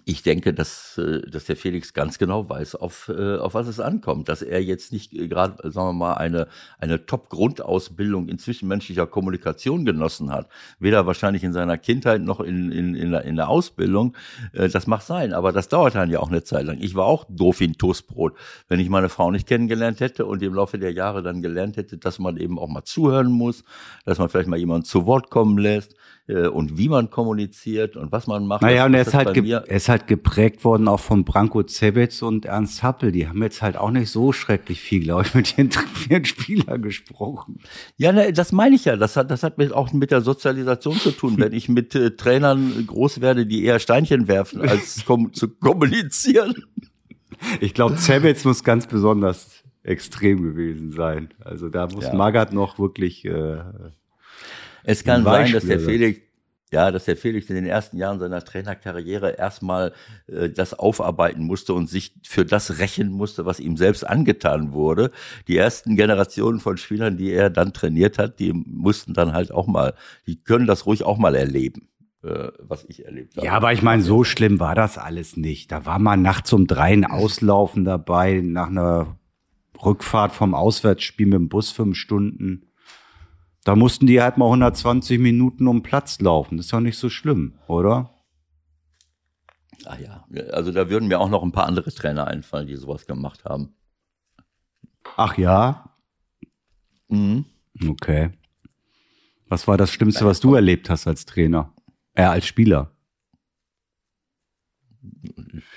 ich 0.04 0.24
denke, 0.24 0.52
dass, 0.52 0.98
äh, 0.98 1.22
dass 1.30 1.46
der 1.46 1.56
Felix 1.56 1.94
ganz 1.94 2.18
genau 2.18 2.50
weiß, 2.50 2.74
auf, 2.74 3.12
äh, 3.16 3.38
auf 3.38 3.54
was 3.54 3.68
es 3.68 3.80
ankommt. 3.80 4.30
Dass 4.30 4.42
er 4.42 4.64
jetzt 4.64 4.92
nicht 4.92 5.14
äh, 5.14 5.28
gerade, 5.28 5.58
sagen 5.72 5.90
wir 5.90 5.94
mal, 5.94 6.14
eine, 6.16 6.48
eine 6.80 7.06
Top-Grundausbildung 7.06 8.28
in 8.28 8.40
zwischenmenschlicher 8.40 9.06
Kommunikation 9.06 9.86
genossen 9.86 10.32
hat. 10.32 10.50
Weder 10.80 11.06
wahrscheinlich 11.06 11.44
in 11.44 11.54
seiner 11.54 11.78
Kindheit 11.78 12.22
noch 12.22 12.40
in, 12.40 12.72
in, 12.72 12.96
in, 12.96 13.12
der, 13.12 13.26
in 13.26 13.36
der 13.36 13.48
Ausbildung. 13.48 14.16
Das 14.54 14.88
mag 14.88 15.02
sein, 15.02 15.34
aber 15.34 15.52
das 15.52 15.70
dauert 15.70 15.96
dann 15.96 16.10
ja 16.10 16.20
auch 16.20 16.30
eine 16.30 16.44
Zeit 16.44 16.66
lang. 16.66 16.80
Ich 16.80 16.96
war 16.96 17.06
auch 17.06 17.26
doof 17.30 17.60
wie 17.60 17.68
ein 17.68 17.78
Toastbrot. 17.78 18.34
Wenn 18.68 18.80
ich 18.80 18.90
meine 18.90 19.10
Frau 19.10 19.30
nicht 19.32 19.48
kennengelernt 19.48 20.00
hätte 20.00 20.26
und 20.26 20.42
im 20.42 20.54
Laufe 20.54 20.80
der 20.80 20.94
Jahre 20.94 21.22
dann 21.22 21.42
gelernt 21.42 21.78
hätte, 21.78 21.98
dass 21.98 22.18
man 22.18 22.38
eben 22.38 22.58
auch 22.58 22.70
mal 22.70 22.84
zuhören 22.84 23.32
muss, 23.32 23.64
dass 24.06 24.18
man 24.18 24.30
vielleicht 24.30 24.50
mal 24.50 24.58
jemanden 24.58 24.86
zu 24.86 25.06
Wort 25.06 25.30
kommen 25.30 25.58
lässt, 25.58 25.96
äh, 26.28 26.48
und 26.48 26.78
wie 26.78 26.90
man 26.90 27.10
kommuniziert 27.10 27.96
und 27.96 28.12
was 28.12 28.28
man 28.28 28.48
macht. 28.48 28.62
Naja, 28.62 28.86
und 28.86 28.94
er 28.94 29.02
ist, 29.02 29.14
halt 29.14 29.38
er 29.38 29.70
ist 29.70 29.90
halt 29.90 30.08
geprägt 30.08 30.64
worden 30.64 30.88
auch 30.88 31.00
von 31.00 31.24
Branko 31.24 31.64
Zebetz 31.64 32.22
und 32.22 32.46
Ernst 32.46 32.84
Happel. 32.84 33.12
Die 33.12 33.28
haben 33.28 33.42
jetzt 33.44 33.62
halt 33.62 33.78
auch 33.78 33.92
nicht 33.92 34.10
so 34.10 34.32
schrecklich 34.32 34.82
viel, 34.82 35.04
glaube 35.04 35.24
ich, 35.24 35.36
mit 35.36 35.58
den 35.58 35.72
vielen 35.94 36.26
Spielern 36.26 36.82
gesprochen. 36.82 37.60
Ja, 37.98 38.12
ne, 38.12 38.34
das 38.34 38.52
meine 38.52 38.76
ich 38.76 38.86
ja. 38.86 38.96
Das 38.96 39.16
hat, 39.18 39.30
das 39.30 39.44
hat 39.44 39.58
mit, 39.58 39.72
auch 39.74 39.94
mit 39.94 40.12
der 40.12 40.22
Sozialisation 40.22 40.96
zu 40.96 41.12
tun. 41.12 41.36
Wenn 41.38 41.54
ich 41.54 41.70
mit 41.70 41.94
äh, 41.96 42.16
Trainern 42.16 42.86
groß 42.88 43.22
werde, 43.22 43.46
die 43.46 43.64
eher 43.64 43.80
Steinchen 43.80 44.28
werfen, 44.28 44.62
als 44.62 45.06
kom 45.06 45.34
zu 45.34 45.50
kommunizieren. 45.50 46.56
Ich 47.60 47.74
glaube, 47.74 47.96
Zebetz 47.96 48.46
muss 48.46 48.64
ganz 48.64 48.88
besonders 48.88 49.64
extrem 49.84 50.42
gewesen 50.42 50.92
sein. 50.92 51.30
Also 51.40 51.70
da 51.70 51.88
muss 51.88 52.06
ja. 52.06 52.16
Magath 52.16 52.54
noch 52.54 52.80
wirklich 52.80 53.26
äh, 53.26 53.60
es 54.86 55.04
kann 55.04 55.24
sein, 55.24 55.52
dass 55.52 55.66
der 55.66 55.80
Felix, 55.80 56.20
ja, 56.72 56.92
dass 56.92 57.06
der 57.06 57.16
Felix 57.16 57.50
in 57.50 57.56
den 57.56 57.66
ersten 57.66 57.98
Jahren 57.98 58.20
seiner 58.20 58.44
Trainerkarriere 58.44 59.38
erstmal 59.38 59.94
äh, 60.28 60.50
das 60.50 60.74
aufarbeiten 60.74 61.44
musste 61.44 61.74
und 61.74 61.90
sich 61.90 62.14
für 62.24 62.46
das 62.46 62.80
rächen 62.80 63.10
musste, 63.10 63.46
was 63.46 63.60
ihm 63.60 63.78
selbst 63.78 64.06
angetan 64.06 64.74
wurde. 64.74 65.12
Die 65.48 65.58
ersten 65.58 65.96
Generationen 65.96 66.60
von 66.60 66.78
Spielern, 66.78 67.18
die 67.18 67.32
er 67.32 67.50
dann 67.50 67.74
trainiert 67.74 68.18
hat, 68.18 68.40
die 68.40 68.52
mussten 68.54 69.14
dann 69.14 69.34
halt 69.34 69.52
auch 69.52 69.68
mal, 69.68 69.94
die 70.28 70.42
können 70.42 70.68
das 70.68 70.86
ruhig 70.86 71.04
auch 71.04 71.18
mal 71.18 71.36
erleben 71.36 71.90
äh, 72.24 72.52
was 72.60 72.84
ich 72.86 73.06
erlebt 73.06 73.38
habe. 73.38 73.46
Ja, 73.46 73.54
aber 73.54 73.72
ich 73.72 73.82
meine, 73.82 74.02
so 74.02 74.24
schlimm 74.24 74.60
war 74.60 74.76
das 74.76 74.98
alles 74.98 75.38
nicht. 75.38 75.72
Da 75.72 75.86
war 75.86 76.00
man 76.00 76.22
nachts 76.22 76.52
um 76.54 76.66
drei 76.68 76.92
ein 76.92 77.06
Auslaufen 77.06 77.86
dabei, 77.86 78.42
nach 78.44 78.68
einer 78.68 79.18
Rückfahrt 79.84 80.34
vom 80.34 80.56
Auswärtsspiel 80.56 81.28
mit 81.28 81.36
dem 81.36 81.50
Bus 81.50 81.72
fünf 81.72 81.96
Stunden. 81.98 82.64
Da 83.66 83.76
mussten 83.76 84.06
die 84.06 84.22
halt 84.22 84.38
mal 84.38 84.46
120 84.46 85.20
Minuten 85.20 85.68
um 85.68 85.82
Platz 85.82 86.22
laufen. 86.22 86.58
Das 86.58 86.68
ist 86.68 86.74
doch 86.74 86.80
nicht 86.80 87.00
so 87.00 87.10
schlimm, 87.10 87.58
oder? 87.68 88.12
Ah 89.86 89.98
ja, 89.98 90.26
also 90.52 90.72
da 90.72 90.90
würden 90.90 91.08
mir 91.08 91.20
auch 91.20 91.30
noch 91.30 91.42
ein 91.44 91.52
paar 91.52 91.66
andere 91.66 91.92
Trainer 91.92 92.28
einfallen, 92.28 92.68
die 92.68 92.76
sowas 92.76 93.08
gemacht 93.08 93.44
haben. 93.44 93.76
Ach 95.18 95.38
ja? 95.38 95.96
Mhm. 97.10 97.46
Okay. 97.88 98.32
Was 99.48 99.68
war 99.68 99.78
das 99.78 99.92
Schlimmste, 99.92 100.26
was 100.26 100.40
du 100.40 100.54
erlebt 100.54 100.90
hast 100.90 101.08
als 101.08 101.26
Trainer? 101.26 101.74
Äh, 102.14 102.24
als 102.24 102.46
Spieler? 102.46 102.95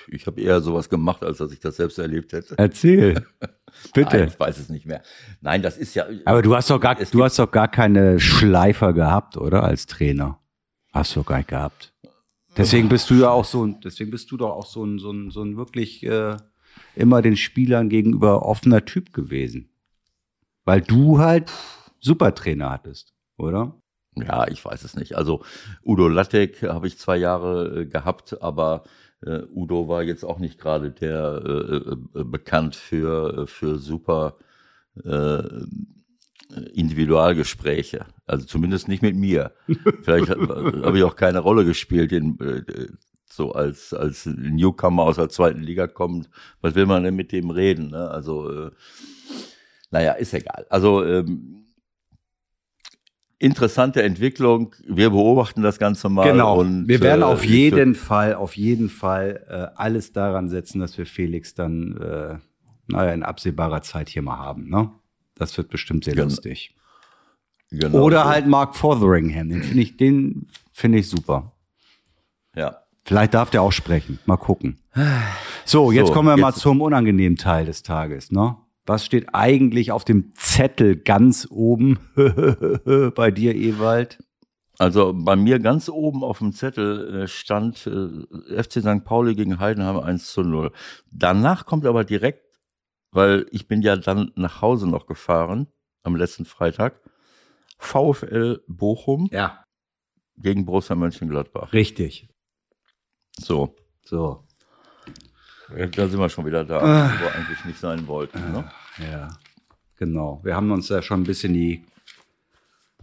Ich, 0.09 0.27
habe 0.27 0.41
eher 0.41 0.61
sowas 0.61 0.89
gemacht, 0.89 1.23
als 1.23 1.39
dass 1.39 1.53
ich 1.53 1.61
das 1.61 1.77
selbst 1.77 1.99
erlebt 1.99 2.33
hätte. 2.33 2.55
Erzähl. 2.59 3.27
Bitte. 3.95 4.19
Nein, 4.19 4.29
ich 4.29 4.41
weiß 4.41 4.59
es 4.59 4.69
nicht 4.69 4.87
mehr. 4.87 5.03
Nein, 5.41 5.63
das 5.63 5.77
ist 5.77 5.95
ja. 5.95 6.07
Aber 6.25 6.43
du 6.43 6.55
hast 6.55 6.71
doch 6.71 6.81
gar, 6.81 6.97
du 6.97 7.25
hast 7.25 7.39
doch 7.39 7.51
gar 7.51 7.69
keine 7.69 8.19
Schleifer 8.19 8.93
gehabt, 8.93 9.37
oder? 9.37 9.65
Als 9.65 9.87
Trainer. 9.87 10.41
Hast 10.93 11.15
du 11.15 11.23
gar 11.23 11.39
nicht 11.39 11.49
gehabt. 11.49 11.93
Deswegen 12.57 12.89
bist 12.89 13.09
du 13.11 13.15
ja 13.15 13.31
auch 13.31 13.45
so 13.45 13.65
ein, 13.65 13.81
deswegen 13.81 14.11
bist 14.11 14.31
du 14.33 14.37
doch 14.37 14.51
auch 14.51 14.67
so 14.67 14.85
ein, 14.85 14.99
so 14.99 15.13
ein, 15.13 15.31
so 15.31 15.43
ein 15.43 15.57
wirklich 15.57 16.03
äh, 16.05 16.37
immer 16.97 17.23
den 17.23 17.37
Spielern 17.37 17.89
gegenüber 17.89 18.45
offener 18.45 18.85
Typ 18.85 19.13
gewesen. 19.13 19.71
Weil 20.65 20.81
du 20.81 21.19
halt 21.19 21.53
Supertrainer 22.01 22.71
hattest, 22.71 23.15
oder? 23.37 23.81
Ja, 24.17 24.49
ich 24.49 24.65
weiß 24.65 24.83
es 24.85 24.97
nicht. 24.97 25.17
Also 25.17 25.43
Udo 25.85 26.09
Lattek 26.09 26.63
habe 26.63 26.89
ich 26.89 26.99
zwei 26.99 27.17
Jahre 27.17 27.83
äh, 27.83 27.87
gehabt, 27.87 28.43
aber 28.43 28.85
äh, 29.25 29.43
Udo 29.53 29.89
war 29.89 30.03
jetzt 30.03 30.25
auch 30.25 30.39
nicht 30.39 30.59
gerade 30.59 30.91
der 30.91 31.43
äh, 31.45 32.21
äh, 32.21 32.25
bekannt 32.25 32.77
für, 32.77 33.43
äh, 33.43 33.47
für 33.47 33.79
super 33.79 34.37
äh, 35.05 35.43
Individualgespräche. 36.73 38.07
Also 38.27 38.47
zumindest 38.47 38.89
nicht 38.89 39.03
mit 39.03 39.17
mir. 39.17 39.53
Vielleicht 40.03 40.31
habe 40.31 40.83
hab 40.85 40.95
ich 40.95 41.03
auch 41.03 41.17
keine 41.17 41.41
Rolle 41.41 41.65
gespielt, 41.65 42.13
in, 42.13 42.39
so 43.31 43.53
als, 43.53 43.93
als 43.93 44.25
Newcomer 44.27 45.03
aus 45.03 45.17
der 45.17 45.29
zweiten 45.29 45.61
Liga 45.61 45.87
kommt. 45.87 46.31
Was 46.61 46.75
will 46.75 46.87
man 46.87 47.03
denn 47.03 47.17
mit 47.17 47.33
dem 47.33 47.51
reden? 47.51 47.91
Ne? 47.91 48.11
Also, 48.11 48.71
naja, 49.91 50.13
ist 50.13 50.33
egal. 50.33 50.67
Also, 50.71 51.05
ähm, 51.05 51.58
interessante 53.39 54.03
Entwicklung. 54.03 54.75
Wir 54.87 55.11
beobachten 55.11 55.63
das 55.63 55.79
Ganze 55.79 56.09
mal. 56.09 56.31
Genau. 56.31 56.59
Und, 56.61 56.89
wir 56.89 57.01
werden 57.01 57.23
äh, 57.23 57.25
auf 57.25 57.45
ich 57.45 57.51
jeden 57.51 57.95
Fall, 57.95 58.35
auf 58.35 58.57
jeden 58.57 58.89
Fall 58.89 59.45
äh, 59.49 59.77
alles 59.77 60.13
daran 60.13 60.49
setzen, 60.49 60.81
dass 60.81 60.99
wir 60.99 61.07
Felix 61.07 61.55
dann, 61.55 61.97
äh, 61.97 62.39
naja, 62.89 63.13
in 63.13 63.23
absehbarer 63.23 63.83
Zeit 63.83 64.09
hier 64.09 64.23
mal 64.23 64.39
haben. 64.39 64.69
Ne? 64.69 64.91
Das 65.37 65.57
wird 65.57 65.69
bestimmt 65.69 66.05
sehr 66.05 66.15
Genau. 66.15 66.27
lustig. 66.27 66.75
Genau 67.71 68.01
Oder 68.03 68.25
halt 68.25 68.47
Mark 68.47 68.75
Fotheringham, 68.77 69.51
den 69.51 69.63
finde 69.63 69.83
ich, 69.83 69.97
den 69.99 70.47
finde 70.73 70.99
ich 70.99 71.09
super. 71.09 71.53
Ja. 72.57 72.79
Vielleicht 73.05 73.35
darf 73.35 73.51
der 73.51 73.63
auch 73.63 73.73
sprechen. 73.73 74.19
Mal 74.27 74.37
gucken. 74.39 74.79
So, 75.65 75.93
jetzt 75.93 76.09
So, 76.09 76.13
kommen 76.13 76.29
wir 76.29 76.37
mal 76.37 76.49
jetzt- 76.49 76.61
zum 76.61 76.81
unangenehmen 76.81 77.37
Teil 77.39 77.67
des 77.67 77.83
Tages. 77.83 78.31
Ne? 78.33 78.57
Was 78.89 79.05
steht 79.05 79.35
eigentlich 79.35 79.93
auf 79.93 80.05
dem 80.07 80.33
Zettel 80.35 80.97
ganz 80.97 81.47
oben 81.51 81.99
bei 83.15 83.31
dir, 83.31 83.55
Ewald? 83.55 84.19
Also 84.79 85.13
bei 85.15 85.37
mir 85.37 85.59
ganz 85.59 85.91
oben 85.91 86.25
auf 86.25 86.39
dem 86.39 86.53
Zettel 86.53 87.25
äh, 87.25 87.29
stand 87.29 87.87
äh, 87.87 88.63
FC 88.63 88.81
St. 88.81 89.05
Pauli 89.05 89.35
gegen 89.35 89.59
Heidenheim 89.59 89.99
1 89.99 90.33
zu 90.33 90.43
0. 90.43 90.73
Danach 91.13 91.67
kommt 91.67 91.85
aber 91.85 92.05
direkt, 92.05 92.47
weil 93.11 93.47
ich 93.51 93.69
bin 93.69 93.83
ja 93.83 93.97
dann 93.97 94.33
nach 94.37 94.63
Hause 94.63 94.89
noch 94.89 95.07
gefahren 95.07 95.67
am 96.03 96.17
letzten 96.17 96.47
Freitag, 96.47 97.03
VfL 97.77 98.63
Bochum 98.69 99.29
Ja, 99.31 99.65
gegen 100.39 100.65
Borussia 100.65 100.97
Mönchengladbach. 100.97 101.75
richtig. 101.75 102.29
So, 103.39 103.77
So. 104.03 104.48
Da 105.77 106.09
sind 106.09 106.19
wir 106.19 106.29
schon 106.29 106.47
wieder 106.47 106.65
da, 106.65 106.79
Ah. 106.79 107.13
wo 107.19 107.25
wir 107.25 107.35
eigentlich 107.35 107.65
nicht 107.65 107.79
sein 107.79 108.07
wollten. 108.07 108.39
Ne? 108.53 108.65
Ja, 109.11 109.29
genau. 109.97 110.41
Wir 110.43 110.57
haben 110.57 110.71
uns 110.71 110.89
ja 110.89 111.03
schon 111.03 111.21
ein 111.21 111.27
bisschen 111.27 111.53
die 111.55 111.85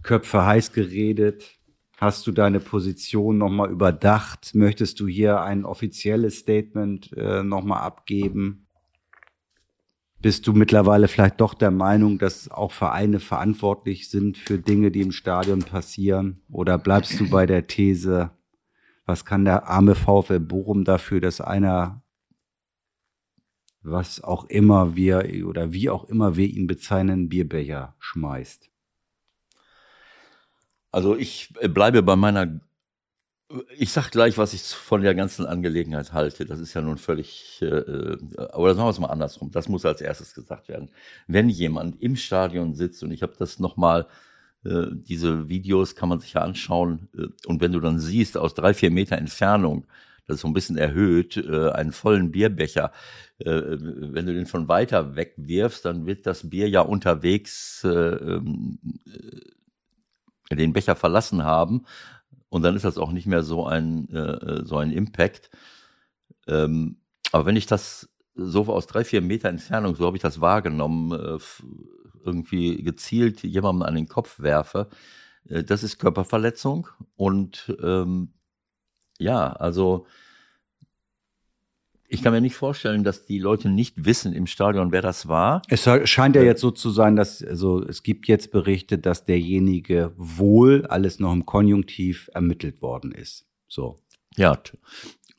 Köpfe 0.04 0.46
heiß 0.46 0.72
geredet. 0.74 1.58
Hast 1.98 2.28
du 2.28 2.32
deine 2.32 2.60
Position 2.60 3.38
nochmal 3.38 3.72
überdacht? 3.72 4.54
Möchtest 4.54 5.00
du 5.00 5.08
hier 5.08 5.42
ein 5.42 5.64
offizielles 5.66 6.40
Statement 6.40 7.12
äh, 7.16 7.42
nochmal 7.44 7.82
abgeben? 7.82 8.68
Bist 10.20 10.48
du 10.48 10.54
mittlerweile 10.54 11.08
vielleicht 11.08 11.40
doch 11.40 11.54
der 11.54 11.72
Meinung, 11.72 12.18
dass 12.18 12.50
auch 12.50 12.72
Vereine 12.72 13.20
verantwortlich 13.20 14.10
sind 14.10 14.38
für 14.38 14.58
Dinge, 14.58 14.90
die 14.92 15.02
im 15.02 15.12
Stadion 15.12 15.60
passieren? 15.60 16.42
Oder 16.52 16.78
bleibst 16.78 17.20
du 17.20 17.30
bei 17.30 17.46
der 17.46 17.68
These, 17.68 18.32
was 19.06 19.24
kann 19.24 19.46
der 19.46 19.68
arme 19.68 19.94
VfL 19.96 20.40
Bochum 20.40 20.84
dafür, 20.84 21.22
dass 21.22 21.42
einer 21.42 22.02
was 23.86 24.24
auch 24.24 24.46
immer 24.46 24.96
wir 24.96 25.46
oder 25.46 25.72
wie 25.72 25.90
auch 25.90 26.06
immer 26.06 26.36
wir 26.36 26.48
ihn 26.48 26.68
bezeichnen, 26.68 27.30
Bierbecher 27.30 27.96
schmeißt. 28.00 28.70
Also 30.92 31.16
ich 31.16 31.54
äh, 31.60 31.68
bleibe 31.68 32.02
bei 32.04 32.16
meiner. 32.16 32.60
Ich 33.78 33.92
sag 33.92 34.10
gleich, 34.10 34.38
was 34.38 34.54
ich 34.54 34.64
von 34.64 35.02
der 35.02 35.14
ganzen 35.14 35.46
Angelegenheit 35.46 36.14
halte. 36.14 36.46
Das 36.46 36.60
ist 36.60 36.74
ja 36.74 36.82
nun 36.82 36.98
völlig. 36.98 37.60
Äh, 37.62 37.66
äh, 37.66 38.18
oder 38.56 38.74
sagen 38.74 38.88
wir 38.88 38.90
es 38.90 39.00
mal 39.00 39.08
andersrum. 39.08 39.52
Das 39.52 39.70
muss 39.70 39.86
als 39.86 40.02
erstes 40.02 40.34
gesagt 40.34 40.68
werden. 40.68 40.90
Wenn 41.28 41.50
jemand 41.50 42.02
im 42.02 42.16
Stadion 42.16 42.74
sitzt 42.74 43.04
und 43.04 43.12
ich 43.12 43.22
habe 43.24 43.34
das 43.38 43.60
nochmal. 43.60 44.08
Äh, 44.64 44.88
diese 44.94 45.48
Videos 45.48 45.96
kann 45.96 46.10
man 46.10 46.20
sich 46.20 46.34
ja 46.34 46.42
anschauen. 46.42 47.08
Äh, 47.16 47.28
und 47.46 47.62
wenn 47.62 47.72
du 47.74 47.80
dann 47.80 48.00
siehst, 48.00 48.38
aus 48.38 48.56
drei, 48.56 48.74
vier 48.74 48.90
Meter 48.90 49.18
Entfernung, 49.18 49.86
das 50.28 50.36
ist 50.36 50.42
so 50.42 50.48
ein 50.48 50.54
bisschen 50.54 50.78
erhöht, 50.78 51.38
äh, 51.38 51.70
einen 51.72 51.92
vollen 51.92 52.32
Bierbecher, 52.32 52.92
äh, 53.40 53.46
wenn 53.48 54.26
du 54.26 54.34
den 54.34 54.46
von 54.46 54.68
weiter 54.68 55.16
weg 55.16 55.34
wirfst, 55.38 55.86
dann 55.86 56.06
wird 56.06 56.26
das 56.26 56.50
Bier 56.50 56.70
ja 56.70 56.82
unterwegs 56.82 57.84
äh, 57.84 57.90
ähm, 57.90 58.80
äh, 60.50 60.56
den 60.56 60.74
Becher 60.74 60.96
verlassen 60.96 61.44
haben. 61.44 61.86
Und 62.50 62.62
dann 62.64 62.76
ist 62.76 62.86
das 62.86 62.98
auch 62.98 63.12
nicht 63.12 63.28
mehr 63.28 63.44
so 63.44 63.66
ein, 63.66 64.10
äh, 64.10 64.66
so 64.66 64.78
ein 64.78 64.92
Impact. 64.92 65.50
Ähm, 66.48 66.98
aber 67.32 67.46
wenn 67.46 67.56
ich 67.56 67.66
das 67.66 68.10
so 68.36 68.66
aus 68.66 68.88
drei, 68.88 69.04
vier 69.04 69.22
Meter 69.22 69.50
Entfernung, 69.50 69.96
so 69.96 70.06
habe 70.06 70.18
ich 70.18 70.24
das 70.24 70.42
wahrgenommen, 70.42 71.12
äh, 71.12 71.40
irgendwie 72.24 72.84
gezielt 72.84 73.44
jemandem 73.44 73.84
an 73.84 73.96
den 73.96 74.08
Kopf 74.08 74.40
werfe, 74.40 74.90
äh, 75.50 75.64
das 75.64 75.84
ist 75.84 76.00
Körperverletzung. 76.00 76.88
Und 77.16 77.76
ähm, 77.82 78.34
ja, 79.20 79.52
also 79.54 80.06
ich 82.08 82.22
kann 82.22 82.34
mir 82.34 82.42
nicht 82.42 82.56
vorstellen, 82.56 83.04
dass 83.04 83.26
die 83.26 83.40
Leute 83.40 83.68
nicht 83.70 84.06
wissen 84.06 84.34
im 84.34 84.48
Stadion, 84.48 84.92
wer 84.92 85.02
das 85.02 85.28
war. 85.28 85.62
Es 85.68 85.90
scheint 86.06 86.36
ja 86.36 86.44
jetzt 86.44 86.62
so 86.62 86.72
zu 86.72 86.90
sein, 86.92 87.16
dass, 87.16 87.44
also 87.44 87.84
es 87.84 88.04
gibt 88.04 88.28
jetzt 88.28 88.52
Berichte, 88.52 88.98
dass 88.98 89.26
derjenige 89.26 90.14
wohl 90.16 90.86
alles 90.86 91.20
noch 91.20 91.34
im 91.34 91.46
Konjunktiv 91.46 92.30
ermittelt 92.34 92.82
worden 92.82 93.12
ist. 93.12 93.48
So. 93.68 93.98
Ja, 94.38 94.58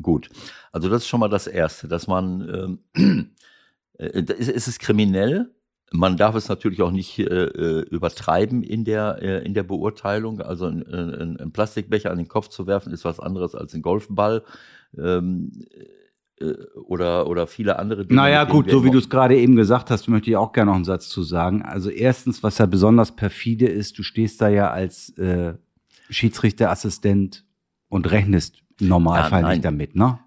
gut. 0.03 0.29
Also 0.73 0.89
das 0.89 1.03
ist 1.03 1.09
schon 1.09 1.21
mal 1.21 1.29
das 1.29 1.47
Erste, 1.47 1.89
dass 1.89 2.07
man, 2.07 2.81
ähm, 2.95 3.31
äh, 3.99 4.23
es 4.39 4.69
ist 4.69 4.81
kriminell. 4.81 5.55
Man 5.93 6.17
darf 6.17 6.35
es 6.35 6.49
natürlich 6.49 6.83
auch 6.83 6.91
nicht 6.91 7.19
äh, 7.19 7.25
äh, 7.25 7.81
übertreiben 7.89 8.63
in 8.63 8.85
der, 8.85 9.19
äh, 9.23 9.45
in 9.45 9.55
der 9.55 9.63
Beurteilung. 9.63 10.41
Also 10.41 10.67
ein, 10.67 10.83
ein, 10.87 11.41
ein 11.41 11.53
Plastikbecher 11.53 12.11
an 12.11 12.19
den 12.19 12.29
Kopf 12.29 12.49
zu 12.49 12.67
werfen, 12.67 12.93
ist 12.93 13.05
was 13.05 13.21
anderes 13.21 13.55
als 13.55 13.73
ein 13.75 13.83
Golfball. 13.83 14.43
Ähm, 14.99 15.53
äh, 16.39 16.55
oder, 16.75 17.29
oder 17.29 17.47
viele 17.47 17.79
andere 17.79 18.05
Dinge. 18.05 18.21
Naja, 18.21 18.45
gut, 18.45 18.71
so 18.71 18.85
wie 18.85 18.91
du 18.91 18.99
es 18.99 19.09
gerade 19.09 19.37
eben 19.39 19.57
gesagt 19.57 19.91
hast, 19.91 20.09
möchte 20.09 20.31
ich 20.31 20.37
auch 20.37 20.53
gerne 20.53 20.71
noch 20.71 20.77
einen 20.77 20.85
Satz 20.85 21.09
zu 21.09 21.23
sagen. 21.23 21.63
Also 21.63 21.89
erstens, 21.89 22.43
was 22.43 22.59
ja 22.59 22.67
besonders 22.67 23.15
perfide 23.15 23.67
ist, 23.67 23.99
du 23.99 24.03
stehst 24.03 24.41
da 24.43 24.49
ja 24.49 24.71
als 24.71 25.11
äh, 25.19 25.55
Schiedsrichterassistent 26.11 27.45
und 27.89 28.11
rechnest 28.11 28.63
im 28.81 28.89
Normalfall 28.89 29.43
Ja, 29.43 29.49
nicht 29.51 29.65
damit, 29.65 29.97
ne? 29.97 30.19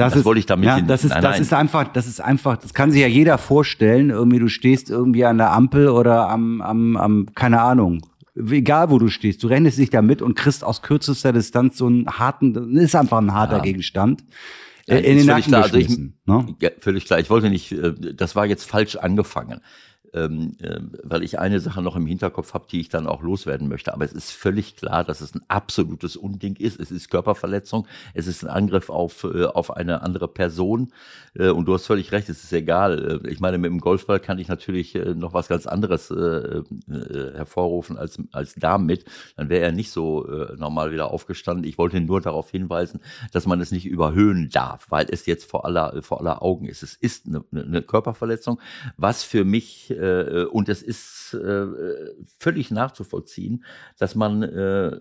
Das 0.00 0.24
wollte 0.24 0.38
ich 0.40 0.46
damit 0.46 0.66
ja, 0.66 0.76
hin- 0.76 0.86
das 0.86 1.04
ist, 1.04 1.10
nein, 1.10 1.22
das 1.22 1.32
nein. 1.32 1.42
ist 1.42 1.52
einfach, 1.52 1.88
das 1.92 2.06
ist 2.06 2.20
einfach, 2.20 2.56
das 2.56 2.74
kann 2.74 2.90
sich 2.90 3.00
ja 3.00 3.06
jeder 3.06 3.38
vorstellen. 3.38 4.10
Irgendwie, 4.10 4.38
du 4.38 4.48
stehst 4.48 4.90
irgendwie 4.90 5.24
an 5.24 5.38
der 5.38 5.52
Ampel 5.52 5.88
oder 5.88 6.28
am, 6.28 6.60
am, 6.62 6.96
am, 6.96 7.26
keine 7.34 7.60
Ahnung. 7.60 8.00
Egal 8.36 8.90
wo 8.90 8.98
du 8.98 9.08
stehst, 9.08 9.42
du 9.42 9.48
rennst 9.48 9.76
dich 9.78 9.90
da 9.90 10.02
mit 10.02 10.22
und 10.22 10.34
kriegst 10.34 10.64
aus 10.64 10.82
kürzester 10.82 11.32
Distanz 11.32 11.76
so 11.76 11.86
einen 11.86 12.06
harten, 12.06 12.54
das 12.54 12.84
ist 12.84 12.94
einfach 12.96 13.18
ein 13.18 13.34
harter 13.34 13.56
Ja. 13.58 13.62
Gegenstand. 13.62 14.24
Ja, 14.86 14.96
in 14.96 15.18
ist 15.18 15.22
den 15.22 15.26
Nacken 15.26 15.44
klar. 15.44 15.62
Also 15.64 15.76
ich- 15.76 15.98
ne? 16.26 16.46
Ja, 16.60 16.70
völlig 16.80 17.04
klar. 17.04 17.18
Ich 17.20 17.28
wollte 17.30 17.50
nicht, 17.50 17.70
äh, 17.72 17.92
das 18.14 18.34
war 18.36 18.46
jetzt 18.46 18.64
falsch 18.68 18.96
angefangen, 18.96 19.60
ähm, 20.14 20.56
äh, 20.60 20.80
weil 21.02 21.22
ich 21.22 21.38
eine 21.38 21.60
Sache 21.60 21.82
noch 21.82 21.96
im 21.96 22.06
Hinterkopf 22.06 22.54
habe, 22.54 22.66
die 22.70 22.80
ich 22.80 22.88
dann 22.88 23.06
auch 23.06 23.22
loswerden 23.22 23.68
möchte. 23.68 23.92
Aber 23.94 24.04
es 24.04 24.12
ist 24.12 24.30
völlig 24.30 24.76
klar, 24.76 25.04
dass 25.04 25.20
es 25.20 25.34
ein 25.34 25.42
absolutes 25.48 26.16
Unding 26.16 26.56
ist. 26.56 26.80
Es 26.80 26.90
ist 26.90 27.10
Körperverletzung, 27.10 27.86
es 28.14 28.26
ist 28.26 28.44
ein 28.44 28.50
Angriff 28.50 28.90
auf, 28.90 29.24
äh, 29.24 29.44
auf 29.44 29.76
eine 29.76 30.02
andere 30.02 30.28
Person. 30.28 30.92
Äh, 31.34 31.48
und 31.50 31.66
du 31.66 31.74
hast 31.74 31.86
völlig 31.86 32.12
recht, 32.12 32.28
es 32.28 32.42
ist 32.44 32.52
egal. 32.52 33.20
Äh, 33.24 33.30
Ich 33.30 33.40
meine, 33.40 33.58
mit 33.58 33.70
dem 33.70 33.80
Golfball 33.80 34.20
kann 34.20 34.38
ich 34.38 34.48
natürlich 34.48 34.94
äh, 34.94 35.14
noch 35.14 35.34
was 35.34 35.48
ganz 35.48 35.66
anderes 35.66 36.10
äh, 36.10 36.62
hervorrufen 37.34 37.96
als, 37.96 38.18
als 38.32 38.54
damit. 38.54 39.04
Dann 39.36 39.48
wäre 39.48 39.64
er 39.64 39.72
nicht 39.72 39.90
so 39.90 40.26
normal 40.56 40.92
wieder 40.92 41.10
aufgestanden. 41.10 41.64
Ich 41.64 41.78
wollte 41.78 42.00
nur 42.00 42.20
darauf 42.20 42.50
hinweisen, 42.50 43.00
dass 43.32 43.46
man 43.46 43.60
es 43.60 43.70
nicht 43.70 43.86
überhöhen 43.86 44.48
darf, 44.50 44.86
weil 44.90 45.06
es 45.10 45.26
jetzt 45.26 45.50
vor 45.50 45.64
aller, 45.64 46.02
vor 46.02 46.20
aller 46.20 46.42
Augen 46.42 46.66
ist. 46.66 46.82
Es 46.82 46.94
ist 46.94 47.26
eine, 47.26 47.44
eine 47.52 47.82
Körperverletzung, 47.82 48.60
was 48.96 49.22
für 49.22 49.44
mich 49.44 49.94
äh, 50.00 50.44
und 50.44 50.68
es 50.68 50.82
ist 50.82 51.34
äh, 51.34 51.66
völlig 52.38 52.70
nachzuvollziehen, 52.70 53.64
dass 53.98 54.14
man, 54.14 54.42
äh, 54.42 54.96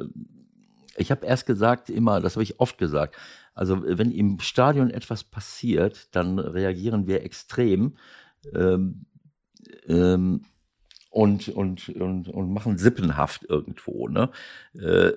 ich 0.97 1.11
habe 1.11 1.25
erst 1.25 1.45
gesagt 1.45 1.89
immer, 1.89 2.21
das 2.21 2.35
habe 2.35 2.43
ich 2.43 2.59
oft 2.59 2.77
gesagt, 2.77 3.15
also 3.53 3.83
wenn 3.85 4.11
im 4.11 4.39
Stadion 4.39 4.89
etwas 4.89 5.23
passiert, 5.23 6.15
dann 6.15 6.39
reagieren 6.39 7.07
wir 7.07 7.23
extrem 7.23 7.97
ähm, 8.53 9.05
ähm, 9.87 10.45
und, 11.09 11.49
und, 11.49 11.89
und, 11.89 12.29
und 12.29 12.53
machen 12.53 12.77
sippenhaft 12.77 13.45
irgendwo. 13.49 14.07
Ne? 14.07 14.29
Äh, 14.73 15.11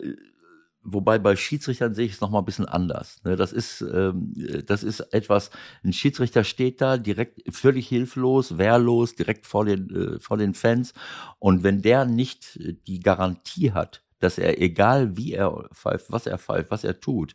Wobei 0.85 1.19
bei 1.19 1.37
Schiedsrichtern 1.37 1.95
sehe 1.95 2.07
ich 2.07 2.15
es 2.15 2.21
nochmal 2.21 2.43
ein 2.43 2.45
bisschen 2.45 2.67
anders. 2.67 3.21
Ne? 3.25 3.37
Das 3.37 3.53
ist, 3.53 3.83
ähm, 3.83 4.35
das 4.67 4.83
ist 4.83 5.01
etwas, 5.13 5.51
ein 5.85 5.93
Schiedsrichter 5.93 6.43
steht 6.43 6.81
da 6.81 6.97
direkt 6.97 7.43
völlig 7.55 7.87
hilflos, 7.89 8.59
wehrlos, 8.59 9.15
direkt 9.15 9.47
vor 9.47 9.65
den, 9.65 10.17
äh, 10.17 10.21
vor 10.21 10.39
den 10.39 10.55
Fans. 10.55 10.93
Und 11.39 11.63
wenn 11.63 11.83
der 11.83 12.05
nicht 12.05 12.59
die 12.89 13.01
Garantie 13.01 13.73
hat, 13.73 14.03
dass 14.19 14.39
er, 14.39 14.61
egal 14.61 15.17
wie 15.17 15.35
er 15.35 15.69
pfeift, 15.73 16.07
was 16.11 16.27
er 16.27 16.39
pfeift, 16.39 16.71
was 16.71 16.85
er 16.85 17.01
tut, 17.01 17.35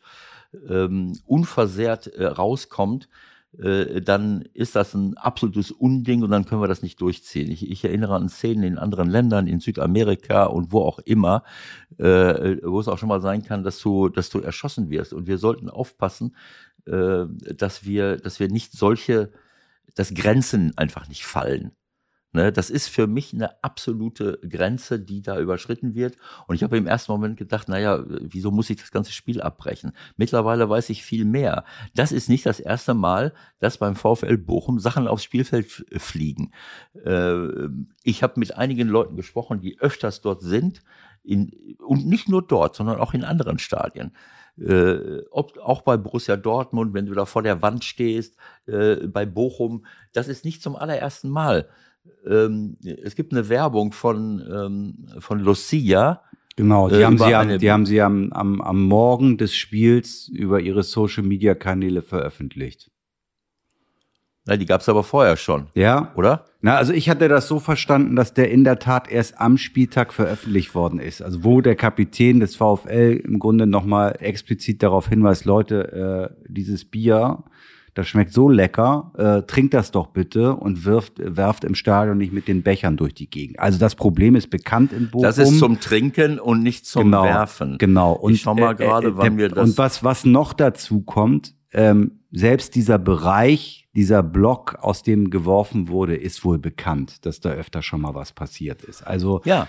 ähm, 0.67 1.17
unversehrt 1.25 2.07
äh, 2.07 2.25
rauskommt, 2.25 3.07
äh, 3.59 4.01
dann 4.01 4.43
ist 4.53 4.75
das 4.75 4.93
ein 4.93 5.17
absolutes 5.17 5.71
Unding 5.71 6.23
und 6.23 6.29
dann 6.29 6.45
können 6.45 6.61
wir 6.61 6.67
das 6.67 6.83
nicht 6.83 7.01
durchziehen. 7.01 7.51
Ich, 7.51 7.69
ich 7.69 7.83
erinnere 7.83 8.15
an 8.15 8.29
Szenen 8.29 8.63
in 8.63 8.77
anderen 8.77 9.09
Ländern, 9.09 9.47
in 9.47 9.59
Südamerika 9.59 10.45
und 10.45 10.71
wo 10.71 10.81
auch 10.81 10.99
immer, 10.99 11.43
äh, 11.97 12.57
wo 12.63 12.79
es 12.79 12.87
auch 12.87 12.97
schon 12.97 13.09
mal 13.09 13.21
sein 13.21 13.43
kann, 13.43 13.63
dass 13.63 13.79
du, 13.79 14.09
dass 14.09 14.29
du 14.29 14.39
erschossen 14.39 14.89
wirst. 14.89 15.13
Und 15.13 15.27
wir 15.27 15.37
sollten 15.37 15.69
aufpassen, 15.69 16.35
äh, 16.85 17.25
dass 17.55 17.83
wir, 17.85 18.17
dass 18.17 18.39
wir 18.39 18.47
nicht 18.49 18.73
solche, 18.73 19.31
dass 19.95 20.13
Grenzen 20.13 20.77
einfach 20.77 21.07
nicht 21.07 21.25
fallen. 21.25 21.71
Ne, 22.33 22.51
das 22.51 22.69
ist 22.69 22.89
für 22.89 23.07
mich 23.07 23.33
eine 23.33 23.63
absolute 23.63 24.37
Grenze, 24.47 24.99
die 24.99 25.21
da 25.21 25.39
überschritten 25.39 25.95
wird. 25.95 26.17
Und 26.45 26.55
ich 26.55 26.63
habe 26.63 26.77
im 26.77 26.85
ersten 26.85 27.13
Moment 27.13 27.37
gedacht, 27.37 27.69
naja, 27.69 28.03
wieso 28.05 28.51
muss 28.51 28.69
ich 28.69 28.77
das 28.77 28.91
ganze 28.91 29.13
Spiel 29.13 29.41
abbrechen? 29.41 29.93
Mittlerweile 30.17 30.69
weiß 30.69 30.89
ich 30.89 31.03
viel 31.03 31.23
mehr. 31.23 31.63
Das 31.95 32.11
ist 32.11 32.27
nicht 32.27 32.45
das 32.45 32.59
erste 32.59 32.93
Mal, 32.93 33.33
dass 33.59 33.77
beim 33.77 33.95
VfL 33.95 34.37
Bochum 34.37 34.77
Sachen 34.79 35.07
aufs 35.07 35.23
Spielfeld 35.23 35.85
fliegen. 35.95 36.51
Äh, 37.05 37.69
ich 38.03 38.23
habe 38.23 38.39
mit 38.41 38.57
einigen 38.57 38.89
Leuten 38.89 39.15
gesprochen, 39.15 39.61
die 39.61 39.79
öfters 39.79 40.19
dort 40.19 40.41
sind. 40.41 40.83
In, 41.23 41.77
und 41.79 42.05
nicht 42.07 42.27
nur 42.27 42.45
dort, 42.45 42.75
sondern 42.75 42.99
auch 42.99 43.13
in 43.13 43.23
anderen 43.23 43.57
Stadien. 43.57 44.11
Äh, 44.59 45.21
ob, 45.31 45.57
auch 45.59 45.81
bei 45.81 45.95
Borussia 45.95 46.35
Dortmund, 46.35 46.93
wenn 46.93 47.05
du 47.05 47.13
da 47.13 47.25
vor 47.25 47.43
der 47.43 47.61
Wand 47.61 47.85
stehst, 47.85 48.35
äh, 48.65 49.07
bei 49.07 49.25
Bochum, 49.25 49.85
das 50.13 50.27
ist 50.27 50.43
nicht 50.43 50.61
zum 50.61 50.75
allerersten 50.75 51.29
Mal 51.29 51.69
ähm, 52.27 52.75
es 52.81 53.15
gibt 53.15 53.31
eine 53.31 53.49
Werbung 53.49 53.91
von, 53.91 54.43
ähm, 54.51 55.07
von 55.19 55.39
Lucia. 55.39 56.21
Genau, 56.55 56.89
die 56.89 56.95
äh, 56.95 57.05
haben 57.05 57.17
sie, 57.17 57.35
am, 57.35 57.57
die 57.59 57.71
haben 57.71 57.85
sie 57.85 58.01
am, 58.01 58.31
am, 58.33 58.61
am 58.61 58.83
Morgen 58.83 59.37
des 59.37 59.55
Spiels 59.55 60.27
über 60.27 60.59
ihre 60.59 60.83
Social-Media-Kanäle 60.83 62.01
veröffentlicht. 62.01 62.89
Na, 64.47 64.55
die 64.55 64.65
gab 64.65 64.79
es 64.79 64.87
aber 64.87 65.03
vorher 65.03 65.35
schon. 65.35 65.67
Ja. 65.75 66.13
Oder? 66.15 66.45
Na, 66.61 66.77
also 66.77 66.93
ich 66.93 67.09
hatte 67.09 67.27
das 67.27 67.49
so 67.49 67.59
verstanden, 67.59 68.15
dass 68.15 68.33
der 68.33 68.49
in 68.49 68.63
der 68.63 68.79
Tat 68.79 69.11
erst 69.11 69.39
am 69.41 69.57
Spieltag 69.57 70.13
veröffentlicht 70.13 70.73
worden 70.73 70.99
ist. 70.99 71.21
Also 71.21 71.43
wo 71.43 71.59
der 71.59 71.75
Kapitän 71.75 72.39
des 72.39 72.55
VfL 72.55 73.21
im 73.23 73.39
Grunde 73.39 73.67
nochmal 73.67 74.15
explizit 74.19 74.81
darauf 74.81 75.09
hinweist, 75.09 75.43
Leute, 75.43 76.31
äh, 76.31 76.45
dieses 76.47 76.85
Bier 76.85 77.43
das 77.97 78.07
schmeckt 78.07 78.31
so 78.31 78.47
lecker, 78.47 79.11
äh, 79.17 79.41
trinkt 79.47 79.73
das 79.73 79.89
doch 79.89 80.07
bitte 80.07 80.55
und 80.55 80.85
wirft, 80.85 81.13
werft 81.17 81.63
im 81.63 81.73
Stadion 81.73 82.19
nicht 82.19 82.31
mit 82.31 82.47
den 82.47 82.61
Bechern 82.61 82.95
durch 82.95 83.15
die 83.15 83.27
Gegend. 83.27 83.59
Also 83.59 83.79
das 83.79 83.95
Problem 83.95 84.35
ist 84.35 84.51
bekannt 84.51 84.93
in 84.93 85.09
Bochum. 85.09 85.23
Das 85.23 85.39
ist 85.39 85.57
zum 85.57 85.79
Trinken 85.79 86.39
und 86.39 86.61
nicht 86.61 86.85
zum 86.85 87.05
genau, 87.05 87.23
Werfen. 87.23 87.79
Genau. 87.79 88.13
Und, 88.13 88.33
ich 88.33 88.41
schau 88.41 88.53
mal 88.53 88.73
äh, 88.73 88.75
gerade, 88.75 89.07
äh, 89.07 89.17
wann 89.17 89.37
wir 89.37 89.49
das. 89.49 89.69
Und 89.69 89.77
was, 89.79 90.03
was 90.03 90.25
noch 90.25 90.53
dazu 90.53 91.01
kommt, 91.01 91.55
ähm, 91.73 92.19
selbst 92.31 92.75
dieser 92.75 92.99
Bereich, 92.99 93.87
dieser 93.95 94.21
Block, 94.21 94.77
aus 94.79 95.01
dem 95.01 95.31
geworfen 95.31 95.87
wurde, 95.87 96.15
ist 96.15 96.45
wohl 96.45 96.59
bekannt, 96.59 97.25
dass 97.25 97.39
da 97.39 97.49
öfter 97.49 97.81
schon 97.81 98.01
mal 98.01 98.13
was 98.13 98.31
passiert 98.31 98.83
ist. 98.83 99.01
Also 99.01 99.41
ja. 99.43 99.67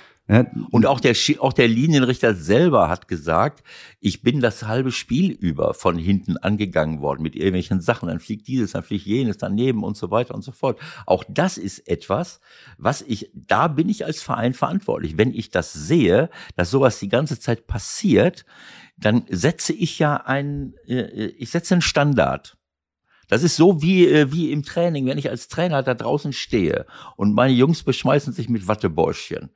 Und 0.71 0.85
auch 0.85 1.01
der, 1.01 1.17
auch 1.39 1.55
der 1.55 1.69
Linienrichter 1.69 2.35
selber 2.35 2.91
hat 2.91 3.09
gesagt, 3.09 3.63
ich 3.99 4.21
bin 4.21 4.41
das 4.41 4.65
halbe 4.65 4.93
Spiel 4.93 5.31
über 5.31 5.73
von 5.73 5.97
hinten 5.97 6.37
angegangen 6.37 7.01
worden 7.01 7.23
mit 7.23 7.35
irgendwelchen 7.35 7.81
Sachen. 7.81 8.09
Dann 8.09 8.21
fliegt 8.21 8.47
dieses, 8.47 8.73
dann 8.73 8.83
fliegt 8.83 9.07
jenes 9.07 9.39
daneben 9.39 9.83
und 9.83 9.97
so 9.97 10.11
weiter 10.11 10.35
und 10.35 10.43
so 10.43 10.53
fort. 10.53 10.79
Auch 11.07 11.25
das 11.31 11.57
ist 11.57 11.89
etwas, 11.89 12.41
was 12.77 13.01
ich, 13.01 13.31
da 13.33 13.69
bin 13.69 13.89
ich 13.89 14.05
als 14.05 14.21
Verein 14.21 14.53
verantwortlich. 14.53 15.17
Wenn 15.17 15.33
ich 15.33 15.49
das 15.51 15.73
sehe, 15.73 16.29
dass 16.57 16.71
sowas 16.71 16.99
die 16.99 17.09
ganze 17.09 17.41
Zeit 17.41 17.67
passiert, 17.67 18.45
dann 18.99 19.25
setze 19.31 19.73
ich 19.73 19.99
ja 19.99 20.17
ein, 20.17 20.75
äh, 20.87 21.29
ich 21.39 21.51
setze 21.51 21.73
einen 21.73 21.83
Standard. 21.83 22.59
Das 23.29 23.43
ist 23.43 23.57
so 23.57 23.81
wie, 23.81 24.07
äh, 24.07 24.31
wie 24.31 24.53
im 24.53 24.63
Training, 24.63 25.07
wenn 25.07 25.17
ich 25.17 25.31
als 25.31 25.49
Trainer 25.49 25.83
da 25.83 25.95
draußen 25.95 26.35
stehe 26.35 26.85
und 27.17 27.33
meine 27.33 27.55
Jungs 27.55 27.83
beschmeißen 27.83 28.35
sich 28.35 28.51
mit 28.51 28.69
Wattebäuschen 28.69 29.51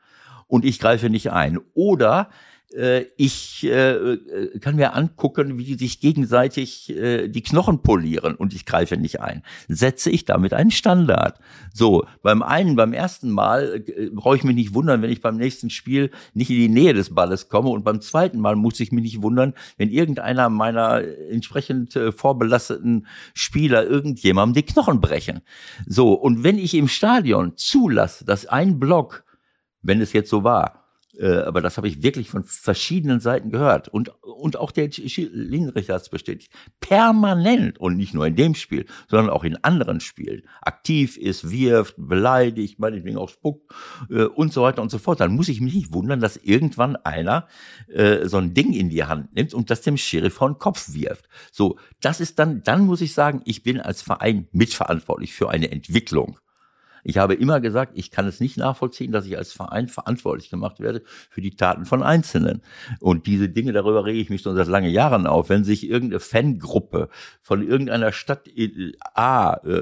und 0.53 0.67
ich 0.67 0.79
greife 0.79 1.09
nicht 1.09 1.33
ein. 1.33 1.59
Oder 1.73 2.29
äh, 2.75 3.07
ich 3.17 3.65
äh, 3.65 3.93
äh, 3.93 4.59
kann 4.59 4.77
mir 4.77 4.95
angucken, 4.95 5.57
wie 5.57 5.65
die 5.65 5.75
sich 5.77 5.99
gegenseitig 5.99 6.91
äh, 6.91 7.29
die 7.29 7.41
Knochen 7.41 7.81
polieren 7.81 8.35
und 8.35 8.53
ich 8.53 8.67
greife 8.67 8.99
nicht 8.99 9.23
ein. 9.23 9.43
Setze 9.69 10.11
ich 10.11 10.27
damit 10.27 10.53
einen 10.53 10.71
Standard. 10.71 11.39
So, 11.73 12.05
beim 12.23 12.43
einen, 12.43 12.77
beim 12.77 12.93
ersten 12.93 13.31
Mal 13.31 13.83
äh, 13.87 14.11
brauche 14.11 14.37
ich 14.37 14.45
mich 14.45 14.55
nicht 14.55 14.75
wundern, 14.75 15.01
wenn 15.01 15.11
ich 15.11 15.23
beim 15.23 15.39
nächsten 15.39 15.71
Spiel 15.71 16.11
nicht 16.35 16.51
in 16.51 16.57
die 16.57 16.69
Nähe 16.69 16.93
des 16.93 17.15
Balles 17.15 17.49
komme 17.49 17.71
und 17.71 17.83
beim 17.83 18.03
zweiten 18.03 18.39
Mal 18.39 18.55
muss 18.55 18.79
ich 18.79 18.93
mich 18.93 19.05
nicht 19.05 19.23
wundern, 19.23 19.55
wenn 19.79 19.89
irgendeiner 19.89 20.51
meiner 20.51 21.03
entsprechend 21.31 21.97
äh, 21.97 22.13
vorbelasteten 22.13 23.07
Spieler 23.33 23.87
irgendjemandem 23.87 24.63
die 24.63 24.71
Knochen 24.71 25.01
brechen. 25.01 25.41
So, 25.87 26.13
und 26.13 26.45
wenn 26.45 26.59
ich 26.59 26.75
im 26.75 26.89
Stadion 26.89 27.57
zulasse, 27.57 28.27
dass 28.27 28.45
ein 28.45 28.79
Block 28.79 29.25
wenn 29.83 30.01
es 30.01 30.13
jetzt 30.13 30.31
so 30.31 30.45
war. 30.45 30.83
Äh, 31.19 31.37
aber 31.39 31.61
das 31.61 31.77
habe 31.77 31.89
ich 31.89 32.03
wirklich 32.03 32.31
von 32.31 32.43
verschiedenen 32.45 33.21
Seiten 33.21 33.51
gehört. 33.51 33.89
Und, 33.89 34.13
und 34.23 34.57
auch 34.57 34.71
der 34.71 34.89
Linienrichter 34.89 35.95
hat 35.95 36.03
es 36.03 36.09
bestätigt. 36.09 36.51
Permanent 36.81 37.79
und 37.79 37.97
nicht 37.97 38.15
nur 38.15 38.27
in 38.27 38.37
dem 38.37 38.55
Spiel, 38.55 38.87
sondern 39.09 39.31
auch 39.31 39.45
in 39.45 39.63
anderen 39.63 40.01
Spielen. 40.01 40.43
Aktiv 40.63 41.17
ist, 41.17 41.51
wirft, 41.51 41.95
beleidigt, 41.99 42.79
meinetwegen 42.79 43.19
auch 43.19 43.29
spuckt 43.29 43.73
äh, 44.11 44.25
und 44.25 44.53
so 44.53 44.63
weiter 44.63 44.83
und 44.83 44.91
so 44.91 44.99
fort. 44.99 45.21
Dann 45.21 45.35
muss 45.35 45.49
ich 45.49 45.61
mich 45.61 45.75
nicht 45.75 45.93
wundern, 45.93 46.21
dass 46.21 46.37
irgendwann 46.37 46.97
einer 46.97 47.47
äh, 47.89 48.27
so 48.27 48.39
ein 48.39 48.55
Ding 48.55 48.73
in 48.73 48.89
die 48.89 49.05
Hand 49.05 49.35
nimmt 49.35 49.53
und 49.55 49.71
das 49.71 49.83
dem 49.83 49.97
Sheriff 49.97 50.35
vor 50.35 50.49
den 50.49 50.59
Kopf 50.59 50.95
wirft. 50.95 51.29
So, 51.51 51.79
das 52.01 52.21
ist 52.21 52.39
dann, 52.39 52.63
dann 52.63 52.87
muss 52.87 53.01
ich 53.01 53.13
sagen, 53.13 53.43
ich 53.45 53.63
bin 53.63 53.81
als 53.81 54.01
Verein 54.01 54.49
mitverantwortlich 54.53 55.35
für 55.35 55.51
eine 55.51 55.71
Entwicklung. 55.71 56.39
Ich 57.05 57.19
habe 57.19 57.35
immer 57.35 57.61
gesagt, 57.61 57.93
ich 57.97 58.11
kann 58.11 58.27
es 58.27 58.41
nicht 58.41 58.57
nachvollziehen, 58.57 59.13
dass 59.13 59.27
ich 59.27 59.37
als 59.37 59.53
Verein 59.53 59.89
verantwortlich 59.89 60.51
gemacht 60.51 60.81
werde 60.81 61.03
für 61.31 61.41
die 61.41 61.57
Taten 61.57 61.85
von 61.85 62.03
Einzelnen. 62.03 62.63
Und 63.01 63.27
diese 63.27 63.49
Dinge, 63.49 63.73
darüber 63.73 64.05
rege 64.05 64.21
ich 64.21 64.31
mich 64.31 64.43
schon 64.43 64.55
seit 64.55 64.69
lange 64.69 64.89
Jahren 64.89 65.27
auf. 65.27 65.49
Wenn 65.49 65.65
sich 65.65 65.89
irgendeine 65.89 66.21
Fangruppe 66.21 67.09
von 67.41 67.67
irgendeiner 67.67 68.13
Stadt 68.13 68.49
A 69.15 69.55
äh, 69.65 69.79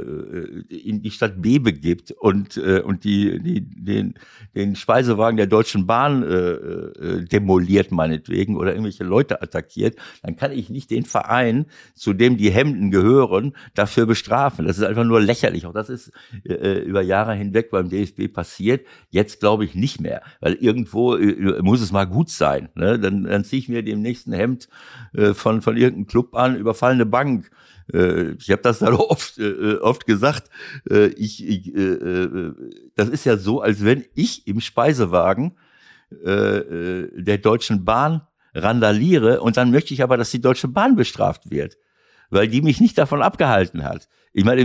in 0.69 1.03
die 1.03 1.11
Stadt 1.11 1.43
B 1.43 1.59
begibt 1.59 2.13
und, 2.13 2.57
äh, 2.57 2.81
und 2.81 3.05
die, 3.05 3.39
die, 3.43 3.61
den, 3.61 4.15
den 4.55 4.77
Speisewagen 4.77 5.37
der 5.37 5.47
Deutschen 5.47 5.87
Bahn 5.87 6.23
äh, 6.23 7.25
demoliert, 7.27 7.93
meinetwegen, 7.93 8.57
oder 8.57 8.73
irgendwelche 8.73 9.05
Leute 9.05 9.43
attackiert, 9.43 9.97
dann 10.23 10.37
kann 10.37 10.53
ich 10.53 10.71
nicht 10.71 10.91
den 10.91 11.05
Verein, 11.05 11.67
zu 11.95 12.15
dem 12.15 12.37
die 12.37 12.51
Hemden 12.51 12.91
gehören, 12.91 13.55
dafür 13.75 14.07
bestrafen. 14.07 14.67
Das 14.67 14.79
ist 14.79 14.85
einfach 14.85 15.05
nur 15.05 15.21
lächerlich. 15.21 15.67
Auch 15.67 15.75
das 15.75 15.91
ist 15.91 16.13
äh, 16.45 16.81
über 16.81 17.03
Jahre 17.11 17.35
hinweg 17.35 17.71
beim 17.71 17.89
DFB 17.89 18.33
passiert. 18.33 18.87
Jetzt 19.11 19.41
glaube 19.41 19.65
ich 19.65 19.75
nicht 19.75 20.01
mehr, 20.01 20.23
weil 20.41 20.55
irgendwo 20.55 21.17
äh, 21.17 21.61
muss 21.63 21.81
es 21.81 21.93
mal 21.93 22.07
gut 22.07 22.31
sein. 22.31 22.69
Ne? 22.75 22.99
Dann, 22.99 23.25
dann 23.25 23.45
ziehe 23.45 23.61
ich 23.61 23.69
mir 23.69 23.83
dem 23.83 24.01
nächsten 24.01 24.33
Hemd 24.33 24.69
äh, 25.13 25.35
von, 25.35 25.63
von 25.63 25.77
irgendeinem 25.77 26.07
Club 26.07 26.35
an, 26.35 26.57
überfallene 26.57 27.07
Bank. 27.07 27.51
Äh, 27.93 28.33
ich 28.33 28.51
habe 28.51 28.63
das 28.63 28.79
dann 28.79 28.95
oft, 28.95 29.39
äh, 29.39 29.75
oft 29.75 30.07
gesagt. 30.07 30.51
Äh, 30.91 31.09
ich, 31.09 31.47
ich, 31.47 31.75
äh, 31.75 31.81
äh, 31.81 32.55
das 32.95 33.09
ist 33.09 33.25
ja 33.25 33.37
so, 33.37 33.61
als 33.61 33.85
wenn 33.85 34.05
ich 34.15 34.47
im 34.47 34.61
Speisewagen 34.61 35.57
äh, 36.25 36.59
äh, 36.59 37.23
der 37.23 37.39
Deutschen 37.39 37.85
Bahn 37.85 38.23
randaliere 38.55 39.41
und 39.41 39.57
dann 39.57 39.71
möchte 39.71 39.95
ich 39.95 40.03
aber, 40.03 40.17
dass 40.17 40.31
die 40.31 40.41
Deutsche 40.41 40.69
Bahn 40.69 40.97
bestraft 40.97 41.51
wird, 41.51 41.77
weil 42.31 42.49
die 42.49 42.63
mich 42.63 42.81
nicht 42.81 42.99
davon 42.99 43.23
abgehalten 43.23 43.85
hat. 43.85 44.09
Ich 44.33 44.45
meine, 44.45 44.63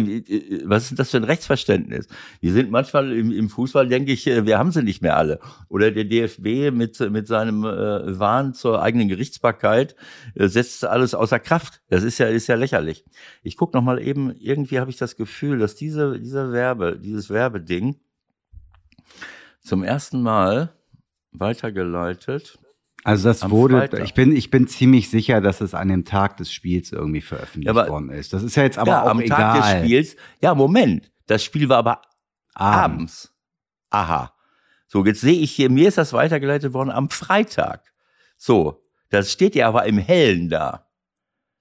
was 0.65 0.83
ist 0.83 0.91
denn 0.91 0.97
das 0.97 1.09
für 1.11 1.17
ein 1.17 1.23
Rechtsverständnis? 1.23 2.07
Wir 2.39 2.53
sind 2.53 2.69
manchmal 2.69 3.11
im, 3.11 3.31
im 3.31 3.49
Fußball, 3.49 3.87
denke 3.87 4.11
ich, 4.11 4.27
äh, 4.27 4.45
wir 4.45 4.59
haben 4.59 4.71
sie 4.71 4.83
nicht 4.83 5.01
mehr 5.01 5.17
alle. 5.17 5.39
Oder 5.69 5.91
der 5.91 6.03
DFB 6.03 6.71
mit, 6.71 6.99
mit 6.99 7.27
seinem 7.27 7.63
äh, 7.63 8.19
Wahn 8.19 8.53
zur 8.53 8.83
eigenen 8.83 9.07
Gerichtsbarkeit 9.07 9.95
äh, 10.35 10.47
setzt 10.47 10.85
alles 10.85 11.15
außer 11.15 11.39
Kraft. 11.39 11.81
Das 11.89 12.03
ist 12.03 12.19
ja, 12.19 12.27
ist 12.27 12.47
ja 12.47 12.55
lächerlich. 12.55 13.05
Ich 13.41 13.57
gucke 13.57 13.75
noch 13.75 13.83
mal 13.83 13.99
eben, 13.99 14.35
irgendwie 14.35 14.79
habe 14.79 14.91
ich 14.91 14.97
das 14.97 15.15
Gefühl, 15.15 15.57
dass 15.57 15.75
diese, 15.75 16.19
dieser 16.19 16.51
Werbe, 16.51 16.99
dieses 16.99 17.31
Werbeding, 17.31 17.95
zum 19.61 19.83
ersten 19.83 20.21
Mal 20.21 20.73
weitergeleitet. 21.31 22.59
Also 23.05 23.29
das 23.29 23.43
Am 23.43 23.51
wurde, 23.51 23.77
Freitag. 23.77 24.03
ich 24.03 24.15
bin, 24.15 24.35
ich 24.35 24.49
bin 24.49 24.67
ziemlich 24.67 25.11
sicher, 25.11 25.39
dass 25.39 25.61
es 25.61 25.75
an 25.75 25.89
dem 25.89 26.05
Tag 26.05 26.37
des 26.37 26.51
Spiels 26.51 26.91
irgendwie 26.91 27.21
veröffentlicht 27.21 27.67
Ja, 27.67 27.87
worden 27.87 28.09
ist. 28.09 28.33
Das 28.33 28.41
ist 28.41 28.55
ja 28.55 28.63
jetzt 28.63 28.79
aber 28.79 28.89
ja, 28.91 29.03
auch 29.03 29.09
am 29.09 29.19
egal. 29.19 29.37
Tag 29.37 29.61
des 29.61 29.79
Spiels. 29.85 30.15
Ja, 30.41 30.55
Moment. 30.55 31.11
Das 31.27 31.43
Spiel 31.43 31.69
war 31.69 31.77
aber 31.77 32.01
Abend. 32.55 32.93
abends. 32.93 33.33
Aha. 33.91 34.33
So, 34.87 35.05
jetzt 35.05 35.21
sehe 35.21 35.37
ich 35.39 35.51
hier, 35.51 35.69
mir 35.69 35.87
ist 35.87 35.99
das 35.99 36.13
weitergeleitet 36.13 36.73
worden 36.73 36.89
am 36.89 37.11
Freitag. 37.11 37.93
So, 38.37 38.81
das 39.11 39.31
steht 39.31 39.53
ja 39.53 39.67
aber 39.67 39.85
im 39.85 39.99
Hellen 39.99 40.49
da. 40.49 40.87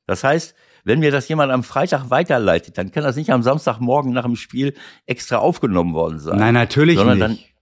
Das 0.07 0.25
heißt, 0.25 0.55
wenn 0.85 1.01
mir 1.01 1.11
das 1.11 1.29
jemand 1.29 1.53
am 1.53 1.63
Freitag 1.63 2.09
weiterleitet, 2.09 2.79
dann 2.79 2.91
kann 2.91 3.03
das 3.05 3.17
nicht 3.17 3.31
am 3.31 3.43
Samstagmorgen 3.43 4.15
nach 4.15 4.25
dem 4.25 4.37
Spiel 4.37 4.73
extra 5.05 5.37
aufgenommen 5.37 5.93
worden 5.93 6.19
sein. 6.21 6.39
Nein, 6.39 6.55
natürlich 6.55 6.97
Sondern 6.97 7.33
nicht. 7.33 7.45
Äh, 7.49 7.54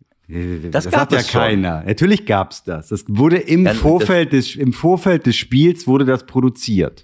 Das 0.70 0.84
das 0.84 0.90
gab 0.92 1.00
hat 1.02 1.12
ja 1.12 1.18
es 1.18 1.30
schon. 1.30 1.40
keiner. 1.40 1.82
Natürlich 1.84 2.24
gab's 2.24 2.64
das. 2.64 2.88
Das 2.88 3.04
wurde 3.08 3.36
im 3.36 3.64
das- 3.64 3.76
Vorfeld 3.76 4.32
des 4.32 4.56
im 4.56 4.72
Vorfeld 4.72 5.26
des 5.26 5.36
Spiels 5.36 5.86
wurde 5.86 6.04
das 6.06 6.24
produziert. 6.26 7.02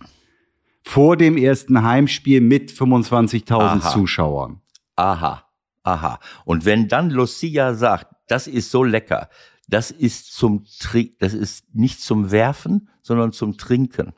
Vor 0.82 1.16
dem 1.18 1.36
ersten 1.36 1.82
Heimspiel 1.82 2.40
mit 2.40 2.70
25.000 2.72 3.52
Aha. 3.82 3.90
Zuschauern. 3.92 4.60
Aha, 4.96 5.44
aha. 5.82 6.18
Und 6.46 6.64
wenn 6.64 6.88
dann 6.88 7.10
Lucia 7.10 7.74
sagt, 7.74 8.06
das 8.28 8.46
ist 8.46 8.70
so 8.70 8.82
lecker, 8.84 9.28
das 9.68 9.90
ist 9.90 10.32
zum 10.32 10.64
Tri 10.80 11.14
das 11.18 11.34
ist 11.34 11.74
nicht 11.74 12.00
zum 12.00 12.30
Werfen, 12.30 12.88
sondern 13.02 13.32
zum 13.32 13.58
Trinken, 13.58 14.14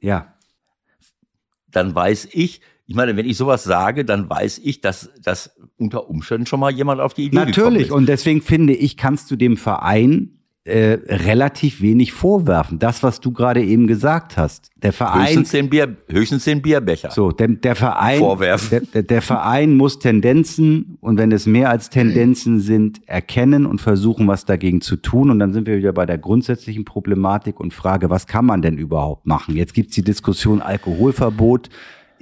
Ja. 0.00 0.34
dann 1.70 1.94
weiß 1.94 2.28
ich, 2.32 2.60
ich 2.86 2.94
meine, 2.94 3.16
wenn 3.16 3.26
ich 3.26 3.36
sowas 3.36 3.64
sage, 3.64 4.04
dann 4.04 4.28
weiß 4.28 4.60
ich, 4.62 4.80
dass 4.80 5.10
das 5.22 5.56
unter 5.78 6.08
Umständen 6.08 6.46
schon 6.46 6.60
mal 6.60 6.70
jemand 6.70 7.00
auf 7.00 7.14
die 7.14 7.24
Idee 7.26 7.46
gekommen 7.46 7.50
Natürlich. 7.50 7.92
Und 7.92 8.06
deswegen 8.06 8.42
finde 8.42 8.74
ich, 8.74 8.96
kannst 8.96 9.30
du 9.30 9.36
dem 9.36 9.56
Verein 9.56 10.34
äh, 10.66 10.98
relativ 11.08 11.82
wenig 11.82 12.14
vorwerfen. 12.14 12.78
Das, 12.78 13.02
was 13.02 13.20
du 13.20 13.32
gerade 13.32 13.62
eben 13.62 13.86
gesagt 13.86 14.38
hast. 14.38 14.70
Der 14.76 14.94
Verein, 14.94 15.26
höchstens 15.26 15.50
den 15.50 15.68
Bier, 15.68 15.96
höchstens 16.08 16.44
den 16.44 16.62
Bierbecher. 16.62 17.10
so, 17.10 17.32
der, 17.32 17.48
der 17.48 17.74
Verein, 17.74 18.18
Vorwerfen. 18.18 18.88
Der, 18.94 19.02
der 19.02 19.20
Verein 19.20 19.76
muss 19.76 19.98
Tendenzen 19.98 20.96
und 21.02 21.18
wenn 21.18 21.32
es 21.32 21.44
mehr 21.44 21.68
als 21.68 21.90
Tendenzen 21.90 22.60
sind, 22.60 23.06
erkennen 23.06 23.66
und 23.66 23.82
versuchen, 23.82 24.26
was 24.26 24.46
dagegen 24.46 24.80
zu 24.80 24.96
tun. 24.96 25.30
Und 25.30 25.38
dann 25.38 25.52
sind 25.52 25.66
wir 25.66 25.76
wieder 25.76 25.92
bei 25.92 26.06
der 26.06 26.16
grundsätzlichen 26.16 26.86
Problematik 26.86 27.60
und 27.60 27.74
Frage, 27.74 28.08
was 28.08 28.26
kann 28.26 28.46
man 28.46 28.62
denn 28.62 28.78
überhaupt 28.78 29.26
machen? 29.26 29.56
Jetzt 29.56 29.74
gibt's 29.74 29.94
die 29.94 30.04
Diskussion 30.04 30.62
Alkoholverbot. 30.62 31.68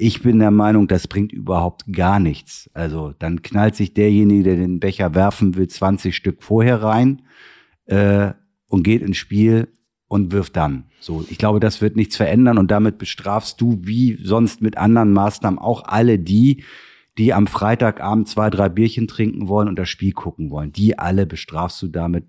Ich 0.03 0.21
bin 0.21 0.41
der 0.41 0.51
Meinung, 0.51 0.89
das 0.89 1.07
bringt 1.07 1.33
überhaupt 1.33 1.85
gar 1.93 2.19
nichts. 2.19 2.69
Also 2.75 3.15
dann 3.21 3.41
knallt 3.41 3.77
sich 3.77 3.95
derjenige, 3.95 4.43
der 4.43 4.57
den 4.57 4.81
Becher 4.81 5.15
werfen 5.15 5.55
will, 5.55 5.69
20 5.69 6.17
Stück 6.17 6.43
vorher 6.43 6.83
rein 6.83 7.23
äh, 7.87 8.33
und 8.67 8.83
geht 8.83 9.03
ins 9.03 9.17
Spiel 9.17 9.69
und 10.09 10.33
wirft 10.33 10.57
dann. 10.57 10.87
So, 10.99 11.25
ich 11.31 11.39
glaube, 11.39 11.61
das 11.61 11.81
wird 11.81 11.95
nichts 11.95 12.17
verändern 12.17 12.59
und 12.59 12.73
damit 12.73 12.99
bestrafst 12.99 13.61
du 13.61 13.79
wie 13.85 14.19
sonst 14.21 14.61
mit 14.61 14.77
anderen 14.77 15.13
Maßnahmen 15.13 15.61
auch 15.61 15.85
alle 15.85 16.19
die, 16.19 16.65
die 17.17 17.33
am 17.33 17.47
Freitagabend 17.47 18.27
zwei, 18.27 18.51
drei 18.51 18.69
Bierchen 18.69 19.07
trinken 19.07 19.47
wollen 19.47 19.69
und 19.69 19.79
das 19.79 19.89
Spiel 19.89 20.15
gucken 20.15 20.51
wollen. 20.51 20.73
Die 20.73 20.99
alle 20.99 21.27
bestrafst 21.27 21.81
du 21.81 21.87
damit 21.87 22.25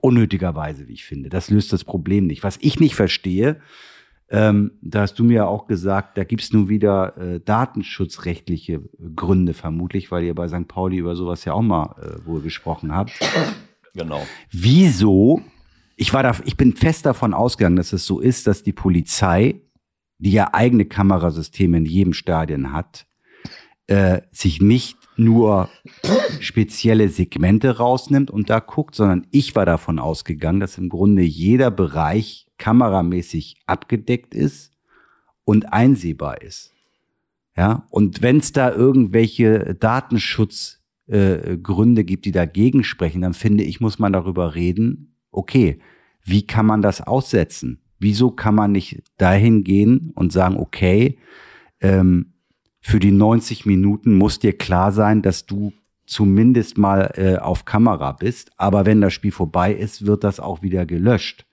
unnötigerweise, 0.00 0.86
wie 0.86 0.92
ich 0.92 1.04
finde. 1.04 1.30
Das 1.30 1.50
löst 1.50 1.72
das 1.72 1.82
Problem 1.82 2.28
nicht. 2.28 2.44
Was 2.44 2.58
ich 2.60 2.78
nicht 2.78 2.94
verstehe, 2.94 3.60
ähm, 4.34 4.72
da 4.80 5.02
hast 5.02 5.18
du 5.18 5.24
mir 5.24 5.34
ja 5.34 5.46
auch 5.46 5.66
gesagt, 5.66 6.16
da 6.16 6.24
gibt's 6.24 6.54
nun 6.54 6.70
wieder 6.70 7.16
äh, 7.18 7.38
datenschutzrechtliche 7.38 8.80
Gründe 9.14 9.52
vermutlich, 9.52 10.10
weil 10.10 10.24
ihr 10.24 10.34
bei 10.34 10.48
St. 10.48 10.66
Pauli 10.66 10.96
über 10.96 11.14
sowas 11.14 11.44
ja 11.44 11.52
auch 11.52 11.60
mal 11.60 11.94
äh, 12.00 12.26
wohl 12.26 12.40
gesprochen 12.40 12.94
habt. 12.94 13.12
Genau. 13.94 14.26
Wieso? 14.50 15.42
Ich 15.96 16.14
war 16.14 16.22
da, 16.22 16.34
ich 16.46 16.56
bin 16.56 16.74
fest 16.74 17.04
davon 17.04 17.34
ausgegangen, 17.34 17.76
dass 17.76 17.92
es 17.92 18.06
so 18.06 18.20
ist, 18.20 18.46
dass 18.46 18.62
die 18.62 18.72
Polizei, 18.72 19.60
die 20.16 20.32
ja 20.32 20.54
eigene 20.54 20.86
Kamerasysteme 20.86 21.76
in 21.76 21.84
jedem 21.84 22.14
Stadion 22.14 22.72
hat, 22.72 23.04
äh, 23.86 24.22
sich 24.30 24.62
nicht 24.62 24.96
nur 25.18 25.68
spezielle 26.40 27.10
Segmente 27.10 27.76
rausnimmt 27.76 28.30
und 28.30 28.48
da 28.48 28.60
guckt, 28.60 28.94
sondern 28.94 29.26
ich 29.30 29.54
war 29.54 29.66
davon 29.66 29.98
ausgegangen, 29.98 30.60
dass 30.60 30.78
im 30.78 30.88
Grunde 30.88 31.20
jeder 31.20 31.70
Bereich 31.70 32.46
kameramäßig 32.62 33.56
abgedeckt 33.66 34.36
ist 34.36 34.70
und 35.42 35.72
einsehbar 35.72 36.42
ist. 36.42 36.72
Ja, 37.56 37.88
und 37.90 38.22
wenn 38.22 38.36
es 38.36 38.52
da 38.52 38.72
irgendwelche 38.72 39.74
Datenschutzgründe 39.74 42.02
äh, 42.02 42.04
gibt, 42.04 42.24
die 42.24 42.30
dagegen 42.30 42.84
sprechen, 42.84 43.22
dann 43.22 43.34
finde 43.34 43.64
ich, 43.64 43.80
muss 43.80 43.98
man 43.98 44.12
darüber 44.12 44.54
reden, 44.54 45.16
okay, 45.32 45.80
wie 46.22 46.46
kann 46.46 46.64
man 46.64 46.82
das 46.82 47.00
aussetzen? 47.00 47.80
Wieso 47.98 48.30
kann 48.30 48.54
man 48.54 48.70
nicht 48.70 49.02
dahin 49.16 49.64
gehen 49.64 50.12
und 50.14 50.32
sagen, 50.32 50.56
okay, 50.56 51.18
ähm, 51.80 52.34
für 52.80 53.00
die 53.00 53.10
90 53.10 53.66
Minuten 53.66 54.16
muss 54.16 54.38
dir 54.38 54.56
klar 54.56 54.92
sein, 54.92 55.20
dass 55.20 55.46
du 55.46 55.72
zumindest 56.06 56.78
mal 56.78 57.10
äh, 57.16 57.38
auf 57.38 57.64
Kamera 57.64 58.12
bist, 58.12 58.52
aber 58.56 58.86
wenn 58.86 59.00
das 59.00 59.12
Spiel 59.12 59.32
vorbei 59.32 59.74
ist, 59.74 60.06
wird 60.06 60.22
das 60.22 60.38
auch 60.38 60.62
wieder 60.62 60.86
gelöscht. 60.86 61.44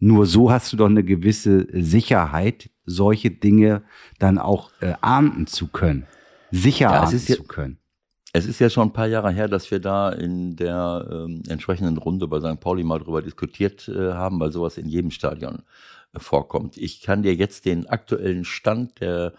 Nur 0.00 0.26
so 0.26 0.50
hast 0.50 0.72
du 0.72 0.76
doch 0.76 0.86
eine 0.86 1.02
gewisse 1.04 1.66
Sicherheit, 1.72 2.70
solche 2.84 3.30
Dinge 3.30 3.82
dann 4.18 4.38
auch 4.38 4.70
äh, 4.80 4.94
ahnden 5.00 5.46
zu 5.46 5.66
können, 5.68 6.06
sicher 6.50 6.90
Ja, 6.90 7.00
ahnden 7.02 7.20
ja- 7.26 7.36
zu 7.36 7.44
können. 7.44 7.78
Es 8.34 8.44
ist 8.46 8.60
ja 8.60 8.68
schon 8.68 8.88
ein 8.88 8.92
paar 8.92 9.06
Jahre 9.06 9.30
her, 9.32 9.48
dass 9.48 9.70
wir 9.70 9.80
da 9.80 10.10
in 10.10 10.54
der 10.54 11.08
ähm, 11.10 11.42
entsprechenden 11.48 11.96
Runde 11.96 12.28
bei 12.28 12.40
St. 12.40 12.60
Pauli 12.60 12.84
mal 12.84 12.98
drüber 12.98 13.22
diskutiert 13.22 13.88
äh, 13.88 14.12
haben, 14.12 14.38
weil 14.38 14.52
sowas 14.52 14.76
in 14.76 14.86
jedem 14.86 15.10
Stadion 15.10 15.62
äh, 16.12 16.20
vorkommt. 16.20 16.76
Ich 16.76 17.00
kann 17.00 17.22
dir 17.22 17.34
jetzt 17.34 17.64
den 17.64 17.86
aktuellen 17.88 18.44
Stand 18.44 19.00
der, 19.00 19.32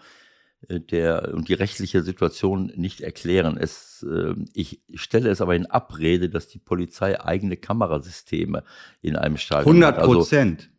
der 0.68 1.32
und 1.34 1.48
die 1.48 1.54
rechtliche 1.54 2.02
Situation 2.02 2.72
nicht 2.76 3.00
erklären. 3.00 3.56
Es, 3.58 4.06
äh, 4.08 4.34
ich 4.52 4.82
stelle 4.94 5.30
es 5.30 5.40
aber 5.40 5.56
in 5.56 5.66
Abrede, 5.66 6.28
dass 6.28 6.48
die 6.48 6.58
Polizei 6.58 7.20
eigene 7.20 7.56
Kamerasysteme 7.56 8.62
in 9.00 9.16
einem 9.16 9.36
Stadion 9.36 9.82
100 9.82 9.96
hat. 9.96 10.02
Also, 10.02 10.14
Prozent. 10.14 10.70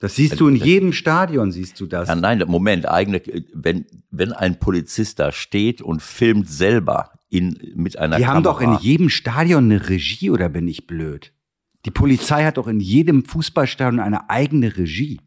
das 0.00 0.14
siehst 0.16 0.38
du 0.38 0.48
in 0.48 0.56
jedem 0.56 0.92
Stadion, 0.92 1.50
siehst 1.52 1.80
du 1.80 1.86
das. 1.86 2.08
ja, 2.08 2.14
nein, 2.14 2.42
Moment, 2.46 2.88
eigene, 2.88 3.20
wenn, 3.52 3.86
wenn 4.10 4.32
ein 4.32 4.58
Polizist 4.58 5.18
da 5.18 5.32
steht 5.32 5.82
und 5.82 6.00
filmt 6.00 6.48
selber 6.48 7.10
in, 7.28 7.58
mit 7.74 7.98
einer 7.98 8.16
Die 8.16 8.22
Kamera. 8.22 8.36
haben 8.36 8.44
doch 8.44 8.60
in 8.60 8.78
jedem 8.78 9.10
Stadion 9.10 9.64
eine 9.64 9.88
Regie, 9.88 10.30
oder 10.30 10.48
bin 10.48 10.68
ich 10.68 10.86
blöd? 10.86 11.32
Die 11.84 11.90
Polizei 11.90 12.44
hat 12.44 12.56
doch 12.56 12.68
in 12.68 12.80
jedem 12.80 13.24
Fußballstadion 13.24 14.00
eine 14.00 14.30
eigene 14.30 14.76
Regie. 14.76 15.20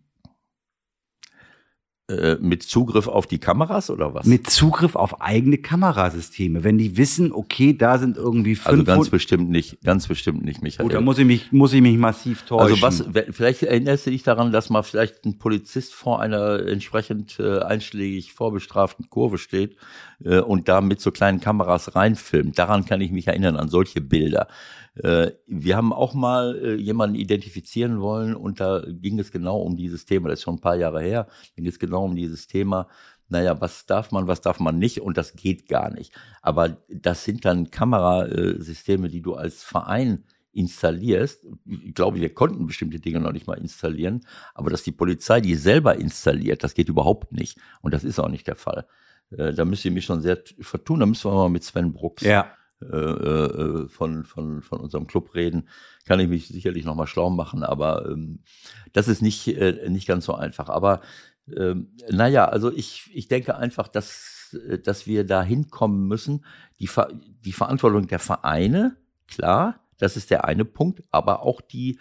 Äh, 2.10 2.38
mit 2.40 2.64
Zugriff 2.64 3.10
auf 3.10 3.28
die 3.28 3.38
Kameras 3.38 3.90
oder 3.90 4.14
was? 4.14 4.26
Mit 4.26 4.50
Zugriff 4.50 4.96
auf 4.96 5.20
eigene 5.20 5.58
Kamerasysteme. 5.58 6.64
Wenn 6.64 6.78
die 6.78 6.96
wissen, 6.96 7.34
okay, 7.34 7.74
da 7.74 7.98
sind 7.98 8.16
irgendwie 8.16 8.58
also 8.64 8.78
ganz 8.86 9.10
500. 9.10 9.12
bestimmt 9.12 9.50
nicht, 9.50 9.82
ganz 9.84 10.08
bestimmt 10.08 10.46
nicht, 10.46 10.62
Michael. 10.62 10.88
Da 10.88 11.02
muss 11.02 11.18
ich 11.18 11.26
mich, 11.26 11.52
muss 11.52 11.74
ich 11.74 11.82
mich 11.82 11.98
massiv 11.98 12.44
täuschen. 12.44 12.82
also 12.82 13.04
was, 13.12 13.26
vielleicht 13.32 13.64
erinnerst 13.64 14.06
du 14.06 14.12
dich 14.12 14.24
daran, 14.24 14.54
dass 14.54 14.70
mal 14.70 14.84
vielleicht 14.84 15.26
ein 15.26 15.38
Polizist 15.38 15.94
vor 15.94 16.22
einer 16.22 16.66
entsprechend 16.66 17.42
äh, 17.42 17.60
einschlägig 17.60 18.32
vorbestraften 18.32 19.10
Kurve 19.10 19.38
steht 19.38 19.76
äh, 20.24 20.40
und 20.40 20.70
da 20.70 20.80
mit 20.80 21.02
so 21.02 21.12
kleinen 21.12 21.42
Kameras 21.42 21.94
reinfilmt. 21.98 22.58
Daran 22.58 22.86
kann 22.86 23.02
ich 23.02 23.12
mich 23.12 23.28
erinnern, 23.28 23.58
an 23.58 23.68
solche 23.68 24.00
Bilder. 24.00 24.48
Äh, 25.04 25.32
wir 25.46 25.76
haben 25.78 25.94
auch 25.94 26.14
mal 26.14 26.58
äh, 26.62 26.76
jemanden 26.76 27.16
identifizieren 27.16 28.00
wollen 28.02 28.36
und 28.36 28.60
da 28.60 28.84
ging 28.88 29.20
es 29.20 29.32
genau 29.32 29.60
um 29.62 29.76
dieses 29.76 30.06
Thema. 30.06 30.30
Das 30.30 30.40
ist 30.40 30.44
schon 30.44 30.56
ein 30.56 30.62
paar 30.62 30.76
Jahre 30.76 31.02
her. 31.02 31.28
Ging 31.56 31.66
es 31.66 31.80
genau 31.80 32.06
um 32.06 32.16
dieses 32.16 32.48
Thema. 32.48 32.88
Naja, 33.30 33.60
was 33.60 33.86
darf 33.86 34.12
man, 34.12 34.28
was 34.28 34.42
darf 34.42 34.60
man 34.60 34.80
nicht? 34.80 35.02
Und 35.02 35.18
das 35.18 35.36
geht 35.36 35.68
gar 35.68 35.92
nicht. 35.92 36.14
Aber 36.42 36.78
das 36.90 37.26
sind 37.26 37.44
dann 37.46 37.72
Kamerasysteme, 37.72 39.10
die 39.10 39.22
du 39.22 39.36
als 39.36 39.64
Verein 39.64 40.24
installierst. 40.54 41.46
Ich 41.66 41.94
glaube, 41.94 42.20
wir 42.20 42.34
konnten 42.34 42.66
bestimmte 42.66 43.00
Dinge 43.00 43.20
noch 43.20 43.32
nicht 43.32 43.46
mal 43.46 43.58
installieren, 43.60 44.22
aber 44.56 44.72
dass 44.72 44.82
die 44.82 44.92
Polizei 44.92 45.40
die 45.40 45.56
selber 45.56 45.96
installiert, 45.98 46.64
das 46.64 46.74
geht 46.74 46.90
überhaupt 46.90 47.32
nicht. 47.32 47.60
Und 47.82 47.94
das 47.94 48.04
ist 48.04 48.20
auch 48.20 48.30
nicht 48.30 48.48
der 48.48 48.56
Fall. 48.56 48.88
Äh, 49.30 49.54
Da 49.54 49.66
müsst 49.66 49.86
ihr 49.86 49.92
mich 49.92 50.06
schon 50.06 50.22
sehr 50.22 50.40
vertun. 50.60 51.00
Da 51.02 51.06
müssen 51.06 51.30
wir 51.30 51.36
mal 51.36 51.50
mit 51.50 51.64
Sven 51.64 51.94
Brooks 51.94 52.24
ja. 52.24 52.48
Äh, 52.82 52.96
äh, 52.96 53.90
von, 53.90 54.24
von, 54.24 54.62
von 54.62 54.80
unserem 54.80 55.08
Club 55.08 55.34
reden, 55.34 55.68
kann 56.06 56.20
ich 56.20 56.28
mich 56.28 56.48
sicherlich 56.48 56.86
nochmal 56.86 57.08
schlau 57.08 57.30
machen, 57.30 57.64
aber 57.64 58.08
ähm, 58.08 58.40
das 58.94 59.08
ist 59.08 59.22
nicht, 59.22 59.48
äh, 59.48 59.90
nicht 59.90 60.08
ganz 60.08 60.26
so 60.26 60.36
einfach. 60.36 60.70
Aber 60.70 61.02
ähm, 61.56 61.90
naja, 62.10 62.46
also 62.46 62.72
ich, 62.72 63.10
ich 63.14 63.28
denke 63.28 63.58
einfach, 63.58 63.88
dass, 63.88 64.56
äh, 64.68 64.80
dass 64.80 65.08
wir 65.08 65.26
da 65.26 65.42
hinkommen 65.42 66.08
müssen. 66.08 66.46
Die, 66.80 66.88
Ver 66.88 67.10
die 67.46 67.54
Verantwortung 67.54 68.08
der 68.08 68.20
Vereine, 68.20 68.98
klar, 69.28 69.80
das 69.98 70.16
ist 70.16 70.30
der 70.30 70.46
eine 70.46 70.66
Punkt, 70.66 71.02
aber 71.10 71.42
auch 71.42 71.62
die, 71.62 71.98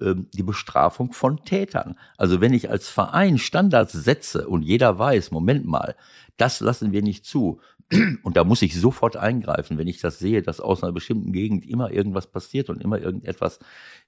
ähm, 0.00 0.28
die 0.32 0.42
Bestrafung 0.42 1.12
von 1.12 1.44
Tätern. 1.44 1.98
Also 2.16 2.40
wenn 2.40 2.52
ich 2.52 2.70
als 2.70 2.88
Verein 2.88 3.38
Standards 3.38 3.92
setze 3.92 4.48
und 4.48 4.62
jeder 4.62 4.98
weiß, 4.98 5.30
Moment 5.30 5.66
mal, 5.66 5.94
das 6.36 6.60
lassen 6.60 6.92
wir 6.92 7.02
nicht 7.02 7.24
zu, 7.24 7.60
Und 8.24 8.36
da 8.36 8.42
muss 8.42 8.62
ich 8.62 8.78
sofort 8.78 9.16
eingreifen, 9.16 9.78
wenn 9.78 9.86
ich 9.86 10.00
das 10.00 10.18
sehe, 10.18 10.42
dass 10.42 10.60
aus 10.60 10.82
einer 10.82 10.92
bestimmten 10.92 11.32
Gegend 11.32 11.64
immer 11.64 11.92
irgendwas 11.92 12.26
passiert 12.26 12.68
und 12.68 12.82
immer 12.82 12.98
irgendetwas 12.98 13.60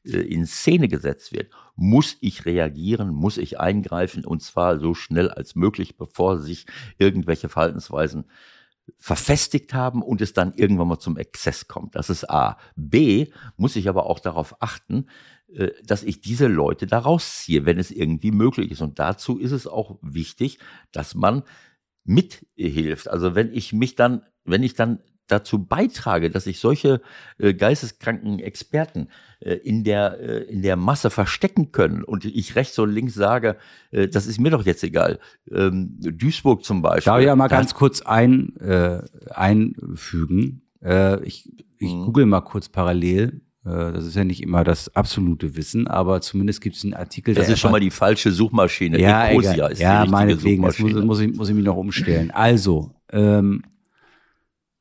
äh, 0.04 0.18
in 0.18 0.46
Szene 0.46 0.88
gesetzt 0.88 1.32
wird. 1.32 1.52
Muss 1.76 2.16
ich 2.20 2.44
reagieren, 2.44 3.10
muss 3.10 3.38
ich 3.38 3.60
eingreifen 3.60 4.24
und 4.24 4.42
zwar 4.42 4.80
so 4.80 4.94
schnell 4.94 5.30
als 5.30 5.54
möglich, 5.54 5.96
bevor 5.96 6.38
sich 6.38 6.66
irgendwelche 6.98 7.48
Verhaltensweisen 7.48 8.24
verfestigt 8.96 9.74
haben 9.74 10.02
und 10.02 10.20
es 10.22 10.32
dann 10.32 10.54
irgendwann 10.54 10.88
mal 10.88 10.98
zum 10.98 11.16
Exzess 11.16 11.68
kommt. 11.68 11.94
Das 11.94 12.10
ist 12.10 12.28
A. 12.28 12.56
B 12.74 13.28
muss 13.56 13.76
ich 13.76 13.88
aber 13.88 14.06
auch 14.06 14.18
darauf 14.18 14.60
achten, 14.60 15.06
äh, 15.54 15.70
dass 15.84 16.02
ich 16.02 16.20
diese 16.20 16.46
Leute 16.46 16.86
da 16.86 16.98
rausziehe, 16.98 17.64
wenn 17.64 17.78
es 17.78 17.90
irgendwie 17.90 18.32
möglich 18.32 18.70
ist. 18.70 18.80
Und 18.80 18.98
dazu 18.98 19.38
ist 19.38 19.52
es 19.52 19.66
auch 19.66 19.98
wichtig, 20.02 20.58
dass 20.90 21.14
man 21.14 21.42
mithilft. 22.08 23.08
Also 23.08 23.34
wenn 23.34 23.52
ich 23.52 23.72
mich 23.72 23.94
dann, 23.94 24.22
wenn 24.44 24.62
ich 24.62 24.74
dann 24.74 25.00
dazu 25.28 25.64
beitrage, 25.64 26.30
dass 26.30 26.44
sich 26.44 26.58
solche 26.58 27.02
äh, 27.38 27.52
geisteskranken 27.52 28.38
Experten 28.38 29.08
äh, 29.40 29.54
in 29.54 29.84
der 29.84 30.18
äh, 30.20 30.42
in 30.44 30.62
der 30.62 30.76
Masse 30.76 31.10
verstecken 31.10 31.70
können 31.70 32.02
und 32.02 32.24
ich 32.24 32.56
rechts 32.56 32.78
und 32.78 32.90
links 32.90 33.14
sage, 33.14 33.56
äh, 33.90 34.08
das 34.08 34.26
ist 34.26 34.40
mir 34.40 34.50
doch 34.50 34.64
jetzt 34.64 34.82
egal. 34.82 35.18
Ähm, 35.50 35.96
Duisburg 36.00 36.64
zum 36.64 36.80
Beispiel. 36.80 37.10
Darf 37.12 37.20
ich 37.20 37.26
ja 37.26 37.36
mal 37.36 37.48
ganz 37.48 37.74
kurz 37.74 38.00
ein, 38.00 38.56
äh, 38.56 39.02
einfügen. 39.30 40.62
Äh, 40.82 41.22
ich 41.24 41.52
ich 41.78 41.92
mhm. 41.92 42.06
google 42.06 42.26
mal 42.26 42.40
kurz 42.40 42.68
parallel. 42.68 43.42
Äh, 43.68 43.92
das 43.92 44.06
ist 44.06 44.16
ja 44.16 44.24
nicht 44.24 44.42
immer 44.42 44.64
das 44.64 44.94
absolute 44.96 45.56
Wissen, 45.56 45.86
aber 45.86 46.20
zumindest 46.20 46.60
gibt 46.60 46.76
es 46.76 46.84
einen 46.84 46.94
Artikel. 46.94 47.34
Das 47.34 47.48
ist 47.48 47.58
schon 47.58 47.72
mal 47.72 47.80
die 47.80 47.90
falsche 47.90 48.32
Suchmaschine. 48.32 48.98
Ja, 48.98 49.28
Ecosia 49.28 49.66
ist 49.66 49.80
ja 49.80 50.06
meinetwegen. 50.06 50.62
Das 50.62 50.78
muss, 50.78 50.92
muss, 50.94 51.20
ich, 51.20 51.34
muss 51.34 51.48
ich 51.48 51.54
mich 51.54 51.64
noch 51.64 51.76
umstellen. 51.76 52.30
Also 52.30 52.92
ähm, 53.12 53.62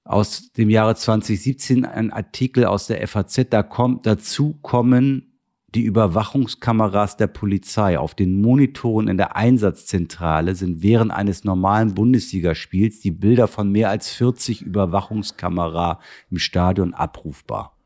aus 0.03 0.51
dem 0.53 0.69
Jahre 0.69 0.95
2017 0.95 1.85
ein 1.85 2.11
Artikel 2.11 2.65
aus 2.65 2.87
der 2.87 3.05
FAZ. 3.07 3.47
Da 3.49 3.63
kommt 3.63 4.05
dazu 4.05 4.57
kommen 4.61 5.33
die 5.75 5.83
Überwachungskameras 5.83 7.17
der 7.17 7.27
Polizei. 7.27 7.99
Auf 7.99 8.15
den 8.15 8.41
Monitoren 8.41 9.09
in 9.09 9.17
der 9.17 9.35
Einsatzzentrale 9.35 10.55
sind 10.55 10.81
während 10.81 11.11
eines 11.11 11.43
normalen 11.43 11.93
Bundesligaspiels 11.93 13.01
die 13.01 13.11
Bilder 13.11 13.49
von 13.49 13.69
mehr 13.69 13.89
als 13.89 14.09
40 14.11 14.61
Überwachungskamera 14.61 15.99
im 16.31 16.37
Stadion 16.37 16.93
abrufbar. 16.93 17.76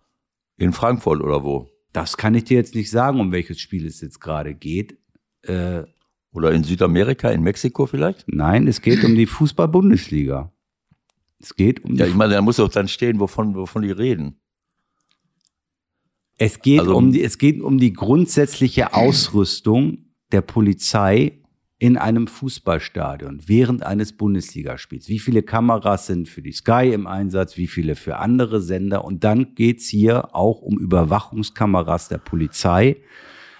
In 0.62 0.74
Frankfurt 0.74 1.22
oder 1.22 1.43
wo? 1.43 1.72
Das 1.91 2.18
kann 2.18 2.36
ich 2.36 2.43
dir 2.43 2.55
jetzt 2.55 2.76
nicht 2.76 2.91
sagen, 2.91 3.20
um 3.20 3.32
welches 3.32 3.59
Spiel 3.59 3.84
es 3.88 3.99
jetzt 3.99 4.20
gerade 4.20 4.53
geht. 4.53 4.95
Äh, 5.41 5.86
oder 6.32 6.51
in 6.51 6.64
Südamerika, 6.64 7.32
in 7.32 7.41
Mexiko 7.41 7.88
vielleicht? 7.88 8.26
Nein, 8.28 8.68
es 8.68 8.82
geht 8.82 9.03
um 9.03 9.16
die 9.16 9.26
Fußball-Bundesliga. 9.26 10.53
Es 11.39 11.55
geht 11.55 11.84
um. 11.84 11.95
Ja, 11.95 12.05
ich 12.05 12.14
meine, 12.14 12.36
da 12.36 12.43
muss 12.43 12.57
doch 12.57 12.70
dann 12.70 12.88
stehen, 12.88 13.20
wovon, 13.20 13.55
wovon 13.55 13.82
die 13.82 13.89
reden. 13.89 14.39
Es 16.38 16.62
geht 16.62 16.82
also, 16.82 16.95
um 16.95 17.12
die, 17.12 17.24
es 17.24 17.39
geht 17.39 17.59
um 17.59 17.80
die 17.80 17.93
grundsätzliche 17.93 18.93
Ausrüstung 18.93 20.14
der 20.32 20.41
Polizei 20.41 21.40
in 21.82 21.97
einem 21.97 22.27
Fußballstadion 22.27 23.41
während 23.47 23.82
eines 23.82 24.13
Bundesligaspiels. 24.13 25.09
Wie 25.09 25.17
viele 25.17 25.41
Kameras 25.41 26.05
sind 26.05 26.29
für 26.29 26.43
die 26.43 26.51
Sky 26.51 26.91
im 26.93 27.07
Einsatz, 27.07 27.57
wie 27.57 27.65
viele 27.65 27.95
für 27.95 28.17
andere 28.17 28.61
Sender? 28.61 29.03
Und 29.03 29.23
dann 29.23 29.55
geht's 29.55 29.88
hier 29.88 30.36
auch 30.36 30.61
um 30.61 30.77
Überwachungskameras 30.77 32.07
der 32.07 32.19
Polizei 32.19 32.97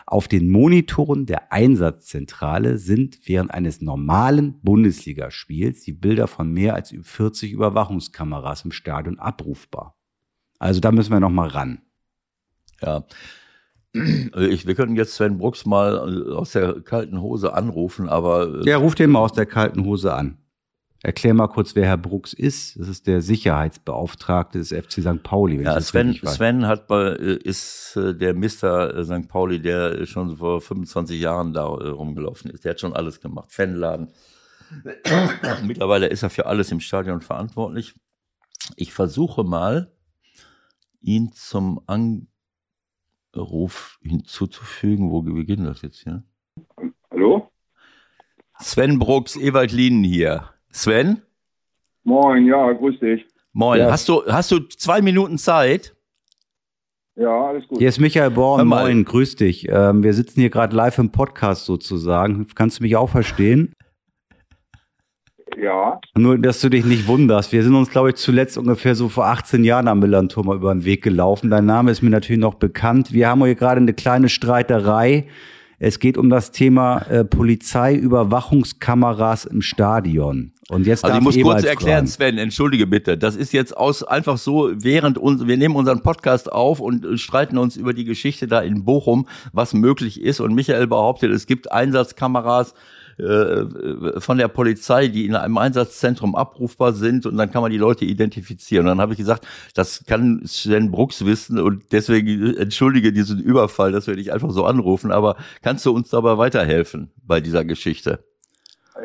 auf 0.06 0.28
den 0.28 0.50
Monitoren 0.50 1.26
der 1.26 1.52
Einsatzzentrale 1.52 2.78
sind 2.78 3.22
während 3.26 3.52
eines 3.52 3.82
normalen 3.82 4.62
Bundesligaspiels 4.62 5.84
die 5.84 5.94
Bilder 5.94 6.28
von 6.28 6.52
mehr 6.52 6.76
als 6.76 6.94
40 7.02 7.54
Überwachungskameras 7.54 8.66
im 8.66 8.72
Stadion 8.72 9.18
abrufbar. 9.18 9.96
Also 10.60 10.80
da 10.80 10.92
müssen 10.92 11.12
wir 11.12 11.22
noch 11.22 11.32
mal 11.32 11.48
ran. 11.48 11.82
Ja. 12.82 13.04
Also 13.94 14.48
ich, 14.48 14.66
wir 14.66 14.76
könnten 14.76 14.96
jetzt 14.96 15.16
Sven 15.16 15.38
Brooks 15.38 15.66
mal 15.66 16.34
aus 16.34 16.52
der 16.52 16.82
kalten 16.82 17.22
Hose 17.22 17.54
anrufen, 17.54 18.08
aber. 18.08 18.62
Äh, 18.62 18.70
ja, 18.70 18.78
ruft 18.78 19.00
den 19.00 19.10
mal 19.10 19.20
aus 19.20 19.34
der 19.34 19.46
kalten 19.46 19.84
Hose 19.84 20.14
an. 20.14 20.38
Erklär 21.04 21.34
mal 21.34 21.48
kurz, 21.48 21.76
wer 21.76 21.86
Herr 21.86 21.98
Brooks 21.98 22.32
ist. 22.32 22.80
Das 22.80 22.88
ist 22.88 23.08
der 23.08 23.22
Sicherheitsbeauftragte 23.22 24.60
des 24.60 24.70
FC 24.70 25.02
St. 25.02 25.24
Pauli. 25.24 25.58
Wenn 25.58 25.66
ja, 25.66 25.78
ich 25.78 25.86
Sven, 25.86 26.14
Sven 26.14 26.68
hat 26.68 26.88
bei, 26.88 27.14
äh, 27.14 27.38
ist 27.38 27.96
äh, 27.96 28.16
der 28.16 28.36
Mister 28.36 28.96
äh, 28.96 29.04
St. 29.04 29.28
Pauli, 29.28 29.60
der 29.60 30.06
schon 30.06 30.38
vor 30.38 30.62
25 30.62 31.20
Jahren 31.20 31.54
da 31.54 31.66
rumgelaufen 31.66 32.52
ist. 32.52 32.66
Der 32.66 32.72
hat 32.72 32.80
schon 32.80 32.94
alles 32.94 33.20
gemacht. 33.20 33.52
Fanladen. 33.52 34.10
Mittlerweile 35.64 36.08
ist 36.08 36.22
er 36.22 36.30
für 36.30 36.46
alles 36.46 36.72
im 36.72 36.80
Stadion 36.80 37.22
verantwortlich. 37.22 37.96
Ich 38.76 38.94
versuche 38.94 39.44
mal, 39.44 39.92
ihn 41.02 41.32
zum 41.34 41.82
Anruf 43.34 43.98
hinzuzufügen. 44.02 45.12
Wo 45.12 45.22
beginnt 45.22 45.66
das 45.66 45.82
jetzt 45.82 46.04
hier? 46.04 46.24
Hallo? 47.12 47.50
Sven 48.60 49.00
Brooks, 49.00 49.36
Ewald 49.36 49.72
Lienen 49.72 50.04
hier. 50.04 50.50
Sven? 50.72 51.22
Moin, 52.04 52.46
ja, 52.46 52.72
grüß 52.72 53.00
dich. 53.00 53.26
Moin. 53.54 53.80
Ja. 53.80 53.92
Hast, 53.92 54.08
du, 54.08 54.24
hast 54.26 54.52
du 54.52 54.60
zwei 54.60 55.02
Minuten 55.02 55.38
Zeit? 55.38 55.96
Ja, 57.16 57.48
alles 57.48 57.68
gut. 57.68 57.80
Hier 57.80 57.90
ist 57.90 58.00
Michael 58.00 58.32
Born. 58.32 58.68
Moin, 58.68 59.04
grüß 59.04 59.36
dich. 59.36 59.68
Ähm, 59.70 60.04
wir 60.04 60.14
sitzen 60.14 60.40
hier 60.40 60.50
gerade 60.50 60.76
live 60.76 60.98
im 60.98 61.12
Podcast 61.12 61.66
sozusagen. 61.66 62.48
Kannst 62.56 62.80
du 62.80 62.84
mich 62.84 62.96
auch 62.96 63.10
verstehen? 63.10 63.74
Ja. 65.62 66.02
Nur, 66.18 66.40
dass 66.40 66.60
du 66.60 66.70
dich 66.70 66.86
nicht 66.86 67.08
wunderst. 67.08 67.52
Wir 67.52 67.64
sind 67.64 67.76
uns, 67.76 67.92
glaube 67.92 68.10
ich, 68.10 68.16
zuletzt 68.16 68.58
ungefähr 68.58 68.96
so 68.96 69.10
vor 69.10 69.28
18 69.28 69.64
Jahren 69.64 69.88
am 69.88 70.00
Millantor 70.00 70.44
mal 70.44 70.56
über 70.56 70.74
den 70.74 70.86
Weg 70.86 71.04
gelaufen. 71.04 71.52
Dein 71.52 71.68
Name 71.68 71.92
ist 71.92 72.02
mir 72.02 72.10
natürlich 72.10 72.42
noch 72.42 72.56
bekannt. 72.56 73.14
Wir 73.14 73.30
haben 73.30 73.46
hier 73.46 73.56
gerade 73.56 73.80
eine 73.80 73.94
kleine 73.94 74.30
Streiterei 74.30 75.28
es 75.84 75.98
geht 75.98 76.16
um 76.16 76.30
das 76.30 76.52
Thema 76.52 77.00
äh, 77.10 77.26
Polizeiüberwachungskameras 77.26 79.46
im 79.46 79.64
Stadion. 79.64 80.52
Und 80.70 80.86
jetzt 80.86 81.04
also 81.04 81.18
ich 81.18 81.24
muss 81.24 81.42
kurz 81.42 81.64
erklären, 81.64 82.06
Sven, 82.06 82.38
entschuldige 82.38 82.86
bitte. 82.86 83.18
Das 83.18 83.36
ist 83.36 83.52
jetzt 83.52 83.76
aus 83.76 84.04
einfach 84.04 84.38
so, 84.38 84.70
während 84.76 85.18
uns, 85.18 85.48
wir 85.48 85.58
nehmen 85.58 85.76
unseren 85.76 86.04
Podcast 86.04 86.52
auf 86.52 86.80
und 86.80 87.20
streiten 87.20 87.58
uns 87.58 87.78
über 87.78 87.96
die 87.96 88.06
Geschichte 88.06 88.46
da 88.46 88.60
in 88.60 88.86
Bochum, 88.86 89.28
was 89.54 89.74
möglich 89.74 90.22
ist. 90.22 90.40
Und 90.40 90.54
Michael 90.54 90.86
behauptet, 90.86 91.32
es 91.32 91.48
gibt 91.48 91.72
Einsatzkameras 91.72 92.76
äh, 93.18 94.20
von 94.20 94.38
der 94.38 94.48
Polizei, 94.48 95.08
die 95.08 95.26
in 95.26 95.36
einem 95.36 95.58
Einsatzzentrum 95.58 96.36
abrufbar 96.36 96.94
sind 96.94 97.26
und 97.26 97.38
dann 97.38 97.52
kann 97.52 97.62
man 97.62 97.72
die 97.72 97.78
Leute 97.78 98.06
identifizieren. 98.06 98.86
Und 98.86 98.90
dann 98.90 99.02
habe 99.02 99.14
ich 99.14 99.20
gesagt, 99.20 99.48
das 99.76 100.06
kann 100.06 100.42
Sven 100.46 100.92
Brooks 100.92 101.26
wissen 101.26 101.60
und 101.60 101.92
deswegen 101.92 102.56
entschuldige 102.56 103.12
diesen 103.12 103.40
Überfall, 103.40 103.92
dass 103.92 104.08
wir 104.08 104.16
dich 104.16 104.34
einfach 104.34 104.52
so 104.52 104.66
anrufen, 104.66 105.12
aber 105.12 105.36
kannst 105.62 105.86
du 105.86 105.92
uns 105.92 106.10
dabei 106.10 106.38
weiterhelfen 106.38 107.12
bei 107.26 107.40
dieser 107.40 107.66
Geschichte? 107.66 108.20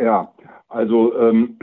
Ja, 0.00 0.32
also 0.68 1.16
ähm, 1.18 1.56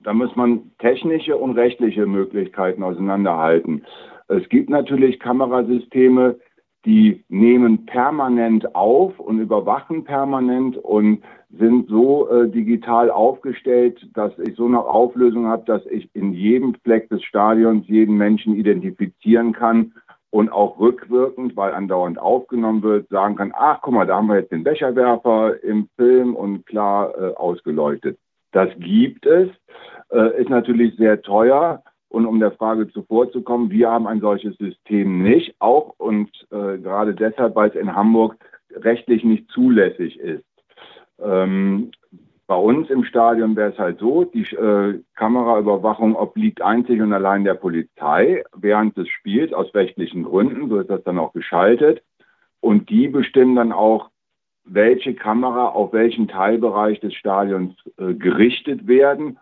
da 0.00 0.12
muss 0.12 0.34
man 0.36 0.72
technische 0.78 1.36
und 1.36 1.52
rechtliche 1.56 2.06
Möglichkeiten 2.06 2.82
auseinanderhalten. 2.82 3.84
Es 4.28 4.48
gibt 4.48 4.70
natürlich 4.70 5.20
Kamerasysteme, 5.20 6.36
die 6.84 7.24
nehmen 7.28 7.86
permanent 7.86 8.74
auf 8.74 9.18
und 9.20 9.38
überwachen 9.38 10.04
permanent 10.04 10.76
und 10.76 11.22
sind 11.58 11.88
so 11.88 12.28
äh, 12.30 12.48
digital 12.48 13.10
aufgestellt, 13.10 14.08
dass 14.14 14.32
ich 14.38 14.56
so 14.56 14.66
eine 14.66 14.84
Auflösung 14.84 15.46
habe, 15.46 15.64
dass 15.66 15.84
ich 15.86 16.08
in 16.14 16.32
jedem 16.32 16.74
Fleck 16.82 17.08
des 17.10 17.22
Stadions 17.22 17.86
jeden 17.88 18.16
Menschen 18.16 18.56
identifizieren 18.56 19.52
kann 19.52 19.92
und 20.30 20.50
auch 20.50 20.78
rückwirkend, 20.78 21.56
weil 21.56 21.74
andauernd 21.74 22.18
aufgenommen 22.18 22.82
wird, 22.82 23.08
sagen 23.10 23.36
kann, 23.36 23.52
ach 23.54 23.80
guck 23.82 23.92
mal, 23.92 24.06
da 24.06 24.16
haben 24.16 24.28
wir 24.28 24.40
jetzt 24.40 24.52
den 24.52 24.64
Becherwerfer 24.64 25.62
im 25.62 25.88
Film 25.96 26.34
und 26.34 26.64
klar 26.64 27.12
äh, 27.18 27.34
ausgeleuchtet. 27.34 28.18
Das 28.52 28.70
gibt 28.78 29.26
es, 29.26 29.50
äh, 30.10 30.40
ist 30.40 30.48
natürlich 30.48 30.96
sehr 30.96 31.20
teuer. 31.20 31.82
Und 32.08 32.26
um 32.26 32.40
der 32.40 32.52
Frage 32.52 32.88
zuvorzukommen, 32.88 33.70
wir 33.70 33.90
haben 33.90 34.06
ein 34.06 34.20
solches 34.20 34.56
System 34.58 35.22
nicht, 35.22 35.54
auch 35.60 35.94
und 35.98 36.28
äh, 36.50 36.76
gerade 36.78 37.14
deshalb, 37.14 37.54
weil 37.56 37.70
es 37.70 37.74
in 37.74 37.94
Hamburg 37.94 38.36
rechtlich 38.74 39.24
nicht 39.24 39.50
zulässig 39.50 40.18
ist. 40.18 40.44
Ähm, 41.24 41.92
bei 42.46 42.56
uns 42.56 42.90
im 42.90 43.04
Stadion 43.04 43.56
wäre 43.56 43.72
es 43.72 43.78
halt 43.78 43.98
so, 43.98 44.24
die 44.24 44.42
äh, 44.42 45.00
Kameraüberwachung 45.14 46.14
obliegt 46.16 46.60
einzig 46.60 47.00
und 47.00 47.12
allein 47.12 47.44
der 47.44 47.54
Polizei 47.54 48.44
während 48.54 48.96
des 48.96 49.08
Spiels 49.08 49.52
aus 49.52 49.74
rechtlichen 49.74 50.24
Gründen, 50.24 50.68
so 50.68 50.78
ist 50.78 50.90
das 50.90 51.02
dann 51.04 51.18
auch 51.18 51.32
geschaltet. 51.32 52.02
Und 52.60 52.90
die 52.90 53.08
bestimmen 53.08 53.56
dann 53.56 53.72
auch, 53.72 54.10
welche 54.64 55.14
Kamera 55.14 55.68
auf 55.68 55.92
welchen 55.92 56.28
Teilbereich 56.28 57.00
des 57.00 57.14
Stadions 57.14 57.74
äh, 57.98 58.14
gerichtet 58.14 58.86
werden. 58.86 59.38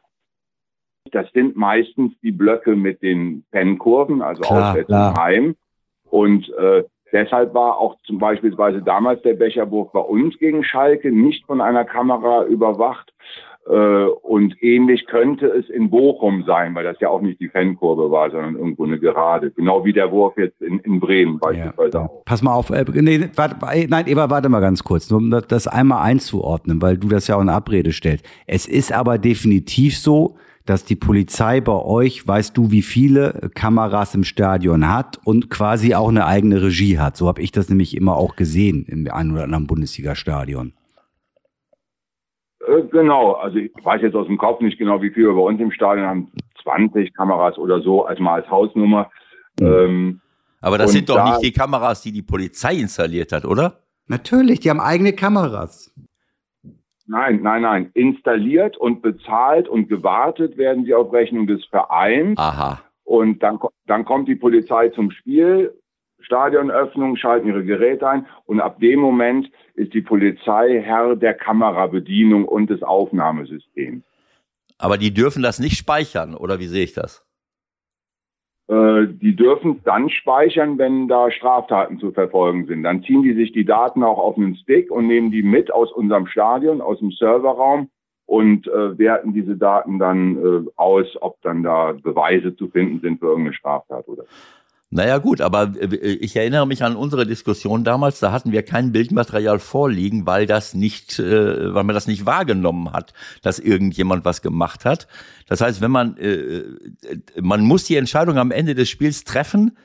Das 1.10 1.30
sind 1.32 1.56
meistens 1.56 2.12
die 2.22 2.32
Blöcke 2.32 2.76
mit 2.76 3.02
den 3.02 3.44
Pennkurven, 3.50 4.22
also 4.22 4.42
klar, 4.42 4.70
auswärts 4.70 4.86
klar. 4.86 5.14
Heim. 5.16 5.56
Und 6.04 6.48
äh, 6.50 6.84
Deshalb 7.12 7.54
war 7.54 7.78
auch 7.78 7.96
zum 8.04 8.18
Beispiel 8.18 8.54
damals 8.84 9.22
der 9.22 9.34
Becherwurf 9.34 9.92
bei 9.92 10.00
uns 10.00 10.38
gegen 10.38 10.64
Schalke 10.64 11.10
nicht 11.10 11.44
von 11.46 11.60
einer 11.60 11.84
Kamera 11.84 12.44
überwacht. 12.44 13.12
Äh, 13.68 13.72
und 14.22 14.60
ähnlich 14.62 15.06
könnte 15.06 15.46
es 15.46 15.68
in 15.68 15.90
Bochum 15.90 16.44
sein, 16.44 16.74
weil 16.74 16.84
das 16.84 16.98
ja 17.00 17.10
auch 17.10 17.20
nicht 17.20 17.40
die 17.40 17.48
Fankurve 17.48 18.10
war, 18.10 18.30
sondern 18.30 18.56
irgendwo 18.56 18.84
eine 18.84 18.98
Gerade. 18.98 19.50
Genau 19.50 19.84
wie 19.84 19.92
der 19.92 20.10
Wurf 20.10 20.36
jetzt 20.38 20.60
in, 20.62 20.78
in 20.80 20.98
Bremen 20.98 21.38
beispielsweise 21.38 21.98
ja, 21.98 22.04
auch. 22.06 22.24
Pass 22.24 22.42
mal 22.42 22.54
auf, 22.54 22.70
äh, 22.70 22.84
nee, 22.94 23.28
warte, 23.36 23.56
nein, 23.88 24.06
Eva, 24.06 24.30
warte 24.30 24.48
mal 24.48 24.60
ganz 24.60 24.82
kurz, 24.82 25.10
um 25.12 25.30
das 25.30 25.68
einmal 25.68 26.02
einzuordnen, 26.02 26.80
weil 26.80 26.96
du 26.96 27.08
das 27.08 27.28
ja 27.28 27.36
auch 27.36 27.42
in 27.42 27.50
Abrede 27.50 27.92
stellst. 27.92 28.24
Es 28.46 28.66
ist 28.66 28.92
aber 28.92 29.18
definitiv 29.18 29.98
so, 29.98 30.36
dass 30.70 30.84
die 30.84 30.94
Polizei 30.94 31.60
bei 31.60 31.72
euch, 31.72 32.28
weißt 32.28 32.56
du, 32.56 32.70
wie 32.70 32.82
viele 32.82 33.50
Kameras 33.56 34.14
im 34.14 34.22
Stadion 34.22 34.88
hat 34.88 35.18
und 35.24 35.50
quasi 35.50 35.96
auch 35.96 36.08
eine 36.08 36.26
eigene 36.26 36.62
Regie 36.62 37.00
hat. 37.00 37.16
So 37.16 37.26
habe 37.26 37.42
ich 37.42 37.50
das 37.50 37.68
nämlich 37.68 37.96
immer 37.96 38.16
auch 38.16 38.36
gesehen 38.36 38.84
im 38.86 39.10
einen 39.10 39.32
oder 39.32 39.42
anderen 39.42 39.66
Bundesliga-Stadion. 39.66 40.72
Äh, 42.60 42.82
genau, 42.92 43.32
also 43.32 43.58
ich 43.58 43.72
weiß 43.82 44.00
jetzt 44.02 44.14
aus 44.14 44.28
dem 44.28 44.38
Kopf 44.38 44.60
nicht 44.60 44.78
genau, 44.78 45.02
wie 45.02 45.10
viele 45.10 45.30
wir 45.30 45.34
bei 45.34 45.40
uns 45.40 45.60
im 45.60 45.72
Stadion 45.72 46.06
haben. 46.06 46.32
20 46.62 47.14
Kameras 47.14 47.58
oder 47.58 47.80
so, 47.80 48.04
also 48.04 48.22
mal 48.22 48.34
als 48.34 48.48
Hausnummer. 48.48 49.10
Mhm. 49.58 49.66
Ähm, 49.66 50.20
Aber 50.60 50.78
das 50.78 50.92
sind 50.92 51.08
doch 51.08 51.16
da, 51.16 51.30
nicht 51.30 51.42
die 51.42 51.52
Kameras, 51.52 52.02
die 52.02 52.12
die 52.12 52.22
Polizei 52.22 52.74
installiert 52.76 53.32
hat, 53.32 53.44
oder? 53.44 53.80
Natürlich, 54.06 54.60
die 54.60 54.70
haben 54.70 54.80
eigene 54.80 55.14
Kameras. 55.14 55.92
Nein, 57.10 57.40
nein, 57.42 57.62
nein. 57.62 57.90
Installiert 57.94 58.76
und 58.76 59.02
bezahlt 59.02 59.68
und 59.68 59.88
gewartet 59.88 60.56
werden 60.56 60.84
sie 60.84 60.94
auf 60.94 61.12
Rechnung 61.12 61.48
des 61.48 61.64
Vereins. 61.64 62.38
Aha. 62.38 62.80
Und 63.02 63.42
dann, 63.42 63.58
dann 63.88 64.04
kommt 64.04 64.28
die 64.28 64.36
Polizei 64.36 64.90
zum 64.90 65.10
Spiel, 65.10 65.74
Stadionöffnung, 66.20 67.16
schalten 67.16 67.48
ihre 67.48 67.64
Geräte 67.64 68.08
ein 68.08 68.26
und 68.46 68.60
ab 68.60 68.78
dem 68.78 69.00
Moment 69.00 69.50
ist 69.74 69.92
die 69.92 70.02
Polizei 70.02 70.80
Herr 70.80 71.16
der 71.16 71.34
Kamerabedienung 71.34 72.44
und 72.44 72.70
des 72.70 72.84
Aufnahmesystems. 72.84 74.04
Aber 74.78 74.96
die 74.96 75.12
dürfen 75.12 75.42
das 75.42 75.58
nicht 75.58 75.76
speichern, 75.76 76.36
oder 76.36 76.60
wie 76.60 76.68
sehe 76.68 76.84
ich 76.84 76.92
das? 76.92 77.26
Äh, 78.70 79.08
die 79.08 79.34
dürfen 79.34 79.80
dann 79.84 80.08
speichern, 80.10 80.78
wenn 80.78 81.08
da 81.08 81.32
Straftaten 81.32 81.98
zu 81.98 82.12
verfolgen 82.12 82.66
sind. 82.66 82.84
Dann 82.84 83.02
ziehen 83.02 83.22
die 83.24 83.34
sich 83.34 83.50
die 83.50 83.64
Daten 83.64 84.04
auch 84.04 84.18
auf 84.18 84.36
einen 84.36 84.54
Stick 84.54 84.92
und 84.92 85.08
nehmen 85.08 85.32
die 85.32 85.42
mit 85.42 85.72
aus 85.72 85.90
unserem 85.90 86.28
Stadion, 86.28 86.80
aus 86.80 87.00
dem 87.00 87.10
Serverraum 87.10 87.90
und 88.26 88.68
äh, 88.68 88.96
werten 88.96 89.32
diese 89.32 89.56
Daten 89.56 89.98
dann 89.98 90.36
äh, 90.36 90.70
aus, 90.76 91.06
ob 91.20 91.42
dann 91.42 91.64
da 91.64 91.96
Beweise 92.00 92.54
zu 92.54 92.68
finden 92.68 93.00
sind 93.00 93.18
für 93.18 93.26
irgendeine 93.26 93.54
Straftat 93.54 94.06
oder. 94.06 94.22
Naja 94.92 95.18
gut, 95.18 95.40
aber 95.40 95.72
äh, 95.80 95.94
ich 95.94 96.34
erinnere 96.34 96.66
mich 96.66 96.82
an 96.82 96.96
unsere 96.96 97.24
Diskussion 97.24 97.84
damals, 97.84 98.18
da 98.18 98.32
hatten 98.32 98.50
wir 98.50 98.64
kein 98.64 98.90
Bildmaterial 98.90 99.60
vorliegen, 99.60 100.26
weil 100.26 100.46
das 100.46 100.74
nicht, 100.74 101.20
äh, 101.20 101.72
weil 101.72 101.84
man 101.84 101.94
das 101.94 102.08
nicht 102.08 102.26
wahrgenommen 102.26 102.92
hat, 102.92 103.12
dass 103.40 103.60
irgendjemand 103.60 104.24
was 104.24 104.42
gemacht 104.42 104.84
hat. 104.84 105.06
Das 105.46 105.60
heißt, 105.60 105.80
wenn 105.80 105.92
man, 105.92 106.16
äh, 106.16 106.64
man 107.40 107.60
muss 107.60 107.84
die 107.84 107.94
Entscheidung 107.96 108.36
am 108.36 108.50
Ende 108.50 108.74
des 108.74 108.88
Spiels 108.88 109.22
treffen, 109.22 109.76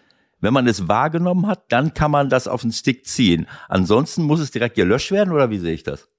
wenn 0.42 0.54
man 0.54 0.68
es 0.68 0.88
wahrgenommen 0.88 1.46
hat, 1.46 1.72
dann 1.72 1.94
kann 1.94 2.10
man 2.10 2.30
das 2.30 2.48
auf 2.48 2.62
den 2.62 2.72
Stick 2.72 3.06
ziehen. 3.06 3.46
Ansonsten 3.70 4.24
muss 4.24 4.40
es 4.40 4.50
direkt 4.50 4.76
gelöscht 4.76 5.12
werden 5.12 5.32
oder 5.32 5.52
wie 5.52 5.60
sehe 5.60 5.74
ich 5.74 5.84
das? 5.84 6.10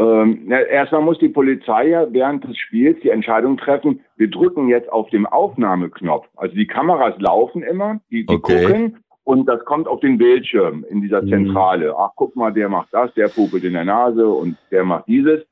Ähm, 0.00 0.50
erstmal 0.50 1.02
muss 1.02 1.18
die 1.18 1.28
Polizei 1.28 1.88
ja 1.88 2.10
während 2.10 2.44
des 2.44 2.56
Spiels 2.56 2.98
die 3.02 3.10
Entscheidung 3.10 3.58
treffen, 3.58 4.00
wir 4.16 4.30
drücken 4.30 4.68
jetzt 4.68 4.90
auf 4.90 5.10
den 5.10 5.26
Aufnahmeknopf. 5.26 6.26
Also 6.36 6.54
die 6.54 6.66
Kameras 6.66 7.20
laufen 7.20 7.62
immer, 7.62 8.00
die, 8.10 8.24
die 8.24 8.34
okay. 8.34 8.64
gucken 8.64 8.96
und 9.24 9.46
das 9.46 9.62
kommt 9.66 9.88
auf 9.88 10.00
den 10.00 10.16
Bildschirm 10.16 10.86
in 10.88 11.02
dieser 11.02 11.20
mhm. 11.20 11.28
Zentrale. 11.28 11.94
Ach, 11.98 12.12
guck 12.16 12.34
mal, 12.34 12.50
der 12.50 12.70
macht 12.70 12.88
das, 12.92 13.12
der 13.12 13.28
pupelt 13.28 13.62
in 13.64 13.74
der 13.74 13.84
Nase 13.84 14.26
und 14.26 14.56
der 14.70 14.84
macht 14.84 15.06
dieses. 15.06 15.42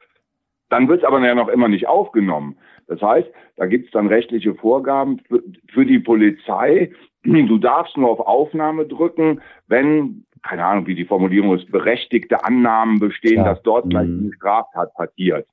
Dann 0.70 0.88
wird 0.88 1.02
es 1.02 1.04
aber 1.04 1.24
ja 1.24 1.34
noch 1.34 1.48
immer 1.48 1.68
nicht 1.68 1.86
aufgenommen. 1.86 2.56
Das 2.86 3.02
heißt, 3.02 3.28
da 3.56 3.66
gibt 3.66 3.86
es 3.86 3.90
dann 3.90 4.06
rechtliche 4.06 4.54
Vorgaben 4.54 5.20
für, 5.28 5.42
für 5.68 5.84
die 5.84 5.98
Polizei. 5.98 6.90
Du 7.22 7.58
darfst 7.58 7.98
nur 7.98 8.10
auf 8.10 8.20
Aufnahme 8.20 8.86
drücken, 8.86 9.42
wenn 9.66 10.24
keine 10.42 10.64
Ahnung, 10.64 10.86
wie 10.86 10.94
die 10.94 11.04
Formulierung 11.04 11.56
ist, 11.56 11.70
berechtigte 11.70 12.44
Annahmen 12.44 12.98
bestehen, 12.98 13.38
ja. 13.38 13.44
dass 13.44 13.62
dort 13.62 13.90
gleich 13.90 14.08
mhm. 14.08 14.20
eine 14.20 14.32
Straftat 14.34 14.94
passiert. 14.94 15.46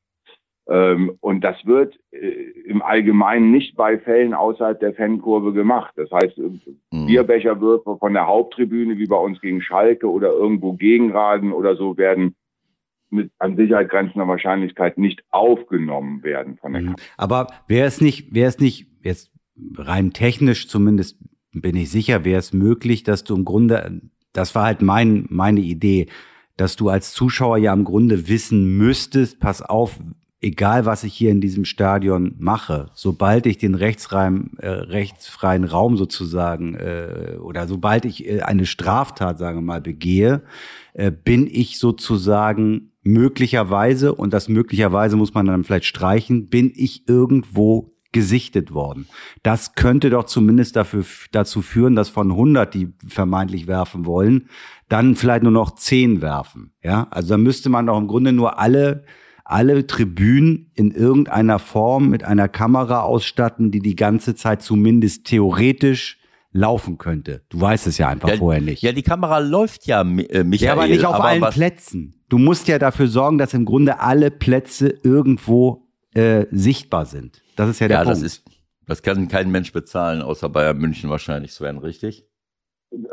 Ähm, 0.68 1.18
und 1.22 1.44
das 1.44 1.56
wird 1.66 1.96
äh, 2.12 2.28
im 2.66 2.82
Allgemeinen 2.82 3.52
nicht 3.52 3.76
bei 3.76 4.00
Fällen 4.00 4.34
außerhalb 4.34 4.80
der 4.80 4.96
Fankurve 4.96 5.54
gemacht. 5.54 5.94
Das 5.96 6.10
heißt, 6.10 6.38
äh, 6.40 6.50
mhm. 6.92 7.06
Bierbecherwürfe 7.06 7.98
von 7.98 8.14
der 8.14 8.26
Haupttribüne, 8.26 8.98
wie 8.98 9.06
bei 9.06 9.18
uns 9.18 9.40
gegen 9.42 9.62
Schalke 9.62 10.10
oder 10.10 10.30
irgendwo 10.30 10.74
Gegenraden 10.74 11.54
oder 11.54 11.76
so, 11.76 11.98
werden 11.98 12.36
mit 13.12 13.32
an 13.38 13.56
Sicherheit 13.56 13.90
grenzender 13.90 14.28
Wahrscheinlichkeit 14.28 14.98
nicht 14.98 15.24
aufgenommen 15.30 16.24
werden 16.24 16.58
von 16.58 16.74
der 16.74 16.82
mhm. 16.82 16.96
Aber 17.18 17.48
wäre 17.68 17.88
es 17.88 18.02
nicht, 18.02 18.34
wäre 18.34 18.50
es 18.50 18.60
nicht, 18.60 18.88
jetzt 19.02 19.32
rein 19.78 20.12
technisch 20.12 20.68
zumindest 20.68 21.20
bin 21.52 21.76
ich 21.76 21.90
sicher, 21.90 22.26
wäre 22.26 22.40
es 22.40 22.54
möglich, 22.54 23.04
dass 23.04 23.24
du 23.24 23.36
im 23.36 23.46
Grunde 23.46 24.02
das 24.38 24.56
war 24.56 24.66
halt 24.66 24.82
mein, 24.82 25.26
meine 25.30 25.62
Idee, 25.62 26.08
dass 26.58 26.76
du 26.76 26.90
als 26.90 27.14
Zuschauer 27.14 27.58
ja 27.58 27.74
im 27.74 27.84
Grunde 27.84 28.28
wissen 28.28 28.78
müsstest, 28.78 29.40
pass 29.40 29.62
auf, 29.62 30.00
egal 30.42 30.86
was 30.86 31.04
ich 31.04 31.14
hier 31.14 31.32
in 31.32 31.42
diesem 31.42 31.66
Stadion 31.66 32.36
mache, 32.38 32.92
sobald 32.94 33.46
ich 33.46 33.58
den 33.58 33.76
rechtsfreien, 33.76 34.58
äh, 34.60 34.68
rechtsfreien 34.68 35.64
Raum 35.64 35.98
sozusagen 35.98 36.76
äh, 36.76 37.38
oder 37.42 37.68
sobald 37.68 38.06
ich 38.06 38.28
äh, 38.28 38.42
eine 38.42 38.66
Straftat, 38.66 39.38
sagen 39.38 39.58
wir 39.58 39.64
mal, 39.64 39.82
begehe, 39.82 40.44
äh, 40.94 41.12
bin 41.12 41.48
ich 41.48 41.80
sozusagen 41.80 42.92
möglicherweise, 43.02 44.14
und 44.14 44.34
das 44.34 44.50
möglicherweise 44.50 45.16
muss 45.16 45.34
man 45.34 45.46
dann 45.46 45.64
vielleicht 45.64 45.86
streichen, 45.86 46.48
bin 46.48 46.72
ich 46.76 47.08
irgendwo 47.08 47.95
gesichtet 48.16 48.74
worden. 48.74 49.10
Das 49.44 49.76
könnte 49.76 50.10
doch 50.10 50.24
zumindest 50.24 50.78
dafür, 50.78 51.04
dazu 51.34 51.62
führen, 51.62 51.96
dass 51.96 52.08
von 52.08 52.32
100, 52.32 52.74
die 52.74 52.94
vermeintlich 53.06 53.68
werfen 53.68 54.06
wollen, 54.06 54.48
dann 54.88 55.18
vielleicht 55.18 55.44
nur 55.44 55.52
noch 55.52 55.76
10 55.76 56.22
werfen. 56.22 56.72
Ja, 56.82 57.08
also 57.12 57.34
da 57.34 57.38
müsste 57.38 57.70
man 57.70 57.86
doch 57.86 57.98
im 57.98 58.08
Grunde 58.08 58.32
nur 58.32 58.58
alle 58.58 59.04
alle 59.48 59.86
Tribünen 59.86 60.72
in 60.74 60.90
irgendeiner 60.90 61.60
Form 61.60 62.10
mit 62.10 62.24
einer 62.24 62.48
Kamera 62.48 63.02
ausstatten, 63.02 63.70
die 63.70 63.80
die 63.80 63.96
ganze 63.96 64.34
Zeit 64.34 64.64
zumindest 64.64 65.26
theoretisch 65.26 66.18
laufen 66.52 66.98
könnte. 66.98 67.44
Du 67.50 67.62
weißt 67.62 67.86
es 67.86 68.00
ja 68.00 68.08
einfach 68.08 68.30
ja, 68.30 68.38
vorher 68.38 68.62
nicht. 68.62 68.82
Ja, 68.82 68.92
die 68.92 69.04
Kamera 69.04 69.38
läuft 69.38 69.86
ja, 69.86 70.02
äh, 70.02 70.44
Michael. 70.44 70.66
Ja, 70.66 70.74
aber 70.74 70.88
nicht 70.88 71.06
auf 71.06 71.16
aber 71.16 71.26
allen 71.26 71.44
Plätzen. 71.52 72.24
Du 72.28 72.40
musst 72.40 72.68
ja 72.68 72.80
dafür 72.80 73.08
sorgen, 73.08 73.38
dass 73.38 73.54
im 73.54 73.66
Grunde 73.66 74.00
alle 74.00 74.32
Plätze 74.32 74.88
irgendwo 75.04 75.85
äh, 76.16 76.46
sichtbar 76.52 77.06
sind. 77.06 77.42
Das 77.56 77.70
ist 77.70 77.80
ja 77.80 77.88
der 77.88 77.98
ja, 77.98 78.04
Punkt. 78.04 78.18
Das, 78.18 78.24
ist, 78.24 78.46
das 78.88 79.04
kann 79.04 79.28
kein 79.28 79.52
Mensch 79.52 79.72
bezahlen, 79.72 80.22
außer 80.22 80.50
Bayern 80.50 80.78
München 80.78 81.10
wahrscheinlich, 81.10 81.52
Sven, 81.52 81.78
richtig? 81.78 82.26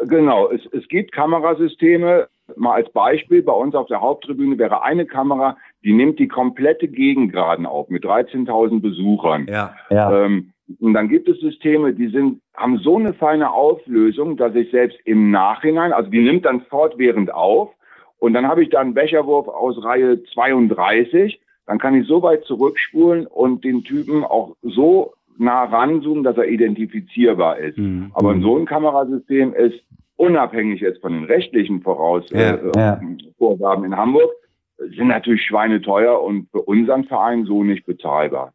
Genau, 0.07 0.50
es, 0.50 0.61
es 0.72 0.86
gibt 0.88 1.12
Kamerasysteme. 1.12 2.28
Mal 2.57 2.74
als 2.74 2.92
Beispiel, 2.92 3.42
bei 3.42 3.53
uns 3.53 3.74
auf 3.74 3.86
der 3.86 4.00
Haupttribüne 4.00 4.59
wäre 4.59 4.82
eine 4.82 5.07
Kamera, 5.07 5.57
die 5.82 5.92
nimmt 5.92 6.18
die 6.18 6.28
komplette 6.28 6.88
Gegengraden 6.88 7.66
auf 7.66 7.88
mit 7.88 8.05
13.000 8.05 8.80
Besuchern. 8.80 9.46
Ja, 9.48 9.74
ja. 9.90 10.24
Ähm, 10.24 10.53
und 10.80 10.94
dann 10.94 11.09
gibt 11.09 11.28
es 11.28 11.38
Systeme, 11.40 11.92
die 11.92 12.09
sind, 12.09 12.40
haben 12.55 12.78
so 12.78 12.98
eine 12.98 13.14
feine 13.14 13.50
Auflösung, 13.50 14.36
dass 14.36 14.55
ich 14.55 14.70
selbst 14.70 14.98
im 15.05 15.30
Nachhinein, 15.30 15.92
also 15.92 16.11
die 16.11 16.20
nimmt 16.22 16.44
dann 16.44 16.62
fortwährend 16.62 17.32
auf. 17.32 17.70
Und 18.18 18.34
dann 18.34 18.46
habe 18.46 18.62
ich 18.62 18.70
da 18.70 18.80
einen 18.80 18.94
Becherwurf 18.94 19.48
aus 19.48 19.82
Reihe 19.82 20.22
32 20.34 21.40
dann 21.66 21.78
kann 21.78 21.94
ich 21.94 22.06
so 22.06 22.22
weit 22.22 22.44
zurückspulen 22.44 23.26
und 23.26 23.64
den 23.64 23.84
Typen 23.84 24.24
auch 24.24 24.56
so 24.62 25.14
nah 25.38 25.64
ranzoomen, 25.64 26.24
dass 26.24 26.36
er 26.36 26.48
identifizierbar 26.48 27.58
ist. 27.58 27.78
Mhm. 27.78 28.10
Aber 28.14 28.38
so 28.40 28.58
ein 28.58 28.66
Kamerasystem 28.66 29.54
ist 29.54 29.80
unabhängig 30.16 30.80
jetzt 30.80 31.00
von 31.00 31.12
den 31.12 31.24
rechtlichen 31.24 31.82
Voraus 31.82 32.24
ja, 32.30 32.54
äh, 32.54 32.72
ja. 32.76 33.00
Vorgaben 33.38 33.84
in 33.84 33.96
Hamburg, 33.96 34.30
sind 34.78 35.08
natürlich 35.08 35.42
schweineteuer 35.44 36.20
und 36.22 36.48
für 36.50 36.62
unseren 36.62 37.04
Verein 37.04 37.44
so 37.44 37.64
nicht 37.64 37.86
bezahlbar. 37.86 38.52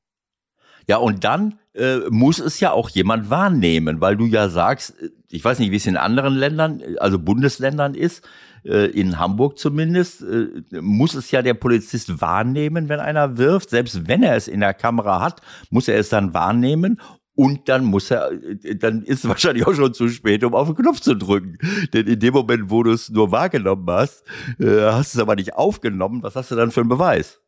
Ja, 0.88 0.98
und 0.98 1.24
dann 1.26 1.56
äh, 1.74 1.98
muss 2.10 2.40
es 2.40 2.60
ja 2.62 2.72
auch 2.72 2.90
jemand 2.90 3.30
wahrnehmen, 3.30 4.00
weil 4.00 4.16
du 4.16 4.26
ja 4.26 4.48
sagst, 4.48 5.02
äh, 5.02 5.10
ich 5.30 5.44
weiß 5.44 5.60
nicht, 5.60 5.72
wie 5.72 5.76
es 5.76 5.86
in 5.86 5.98
anderen 5.98 6.36
Ländern, 6.36 6.82
also 7.00 7.20
Bundesländern 7.20 7.94
ist, 7.94 8.26
äh, 8.26 8.28
in 8.68 9.20
Hamburg 9.20 9.58
zumindest, 9.58 10.24
äh, 10.24 10.82
muss 10.82 11.16
es 11.16 11.32
ja 11.32 11.42
der 11.42 11.54
Polizist 11.54 12.22
wahrnehmen, 12.22 12.90
wenn 12.90 13.00
einer 13.00 13.38
wirft. 13.38 13.70
Selbst 13.70 14.08
wenn 14.08 14.24
er 14.24 14.36
es 14.36 14.48
in 14.48 14.60
der 14.60 14.74
Kamera 14.74 15.22
hat, 15.22 15.42
muss 15.70 15.88
er 15.88 15.98
es 15.98 16.10
dann 16.10 16.34
wahrnehmen 16.34 17.00
und 17.36 17.70
dann 17.70 17.86
muss 17.86 18.12
er, 18.12 18.32
äh, 18.32 18.76
dann 18.76 19.04
ist 19.04 19.24
es 19.24 19.30
wahrscheinlich 19.30 19.66
auch 19.66 19.74
schon 19.74 19.94
zu 19.94 20.10
spät, 20.10 20.44
um 20.44 20.54
auf 20.54 20.68
den 20.68 20.76
Knopf 20.76 21.00
zu 21.00 21.16
drücken. 21.16 21.58
Denn 21.94 22.08
in 22.08 22.20
dem 22.20 22.34
Moment, 22.34 22.70
wo 22.70 22.84
du 22.84 22.92
es 22.92 23.10
nur 23.10 23.32
wahrgenommen 23.32 23.88
hast, 23.90 24.26
hast 24.60 25.14
du 25.14 25.18
es 25.18 25.20
aber 25.20 25.36
nicht 25.36 25.56
aufgenommen. 25.56 26.24
Was 26.24 26.36
hast 26.36 26.52
du 26.52 26.56
dann 26.56 26.72
für 26.72 26.82
einen 26.82 26.90
Beweis? 26.90 27.42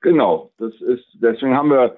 Genau, 0.00 0.52
das 0.58 0.72
ist, 0.80 1.04
deswegen 1.14 1.54
haben 1.54 1.70
wir 1.70 1.96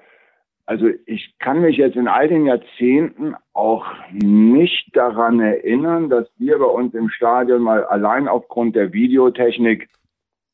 also 0.65 0.87
ich 1.05 1.35
kann 1.39 1.61
mich 1.61 1.77
jetzt 1.77 1.95
in 1.95 2.07
all 2.07 2.27
den 2.27 2.45
Jahrzehnten 2.45 3.35
auch 3.53 3.85
nicht 4.11 4.89
daran 4.93 5.39
erinnern, 5.39 6.09
dass 6.09 6.27
wir 6.37 6.57
bei 6.57 6.65
uns 6.65 6.93
im 6.95 7.09
Stadion 7.09 7.61
mal 7.61 7.83
allein 7.85 8.27
aufgrund 8.27 8.75
der 8.75 8.91
Videotechnik 8.91 9.89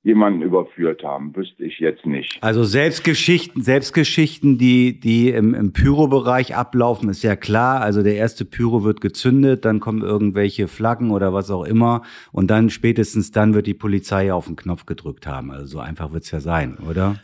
jemanden 0.03 0.41
überführt 0.41 1.03
haben. 1.03 1.35
Wüsste 1.35 1.63
ich 1.63 1.79
jetzt 1.79 2.05
nicht. 2.05 2.39
Also 2.41 2.63
Selbstgeschichten, 2.63 3.61
Selbstgeschichten, 3.61 4.57
die, 4.57 4.99
die 4.99 5.29
im, 5.29 5.53
im 5.53 5.73
Pyro-Bereich 5.73 6.55
ablaufen, 6.55 7.07
ist 7.09 7.23
ja 7.23 7.35
klar. 7.35 7.81
Also 7.81 8.01
der 8.01 8.15
erste 8.15 8.43
Pyro 8.43 8.83
wird 8.83 8.99
gezündet, 8.99 9.63
dann 9.63 9.79
kommen 9.79 10.01
irgendwelche 10.01 10.67
Flaggen 10.67 11.11
oder 11.11 11.33
was 11.33 11.51
auch 11.51 11.63
immer. 11.63 12.01
Und 12.31 12.49
dann 12.49 12.69
spätestens 12.69 13.31
dann 13.31 13.53
wird 13.53 13.67
die 13.67 13.75
Polizei 13.75 14.33
auf 14.33 14.47
den 14.47 14.55
Knopf 14.55 14.85
gedrückt 14.85 15.27
haben. 15.27 15.51
Also 15.51 15.65
so 15.65 15.79
einfach 15.79 16.11
wird's 16.11 16.31
ja 16.31 16.39
sein, 16.39 16.77
oder? 16.89 17.17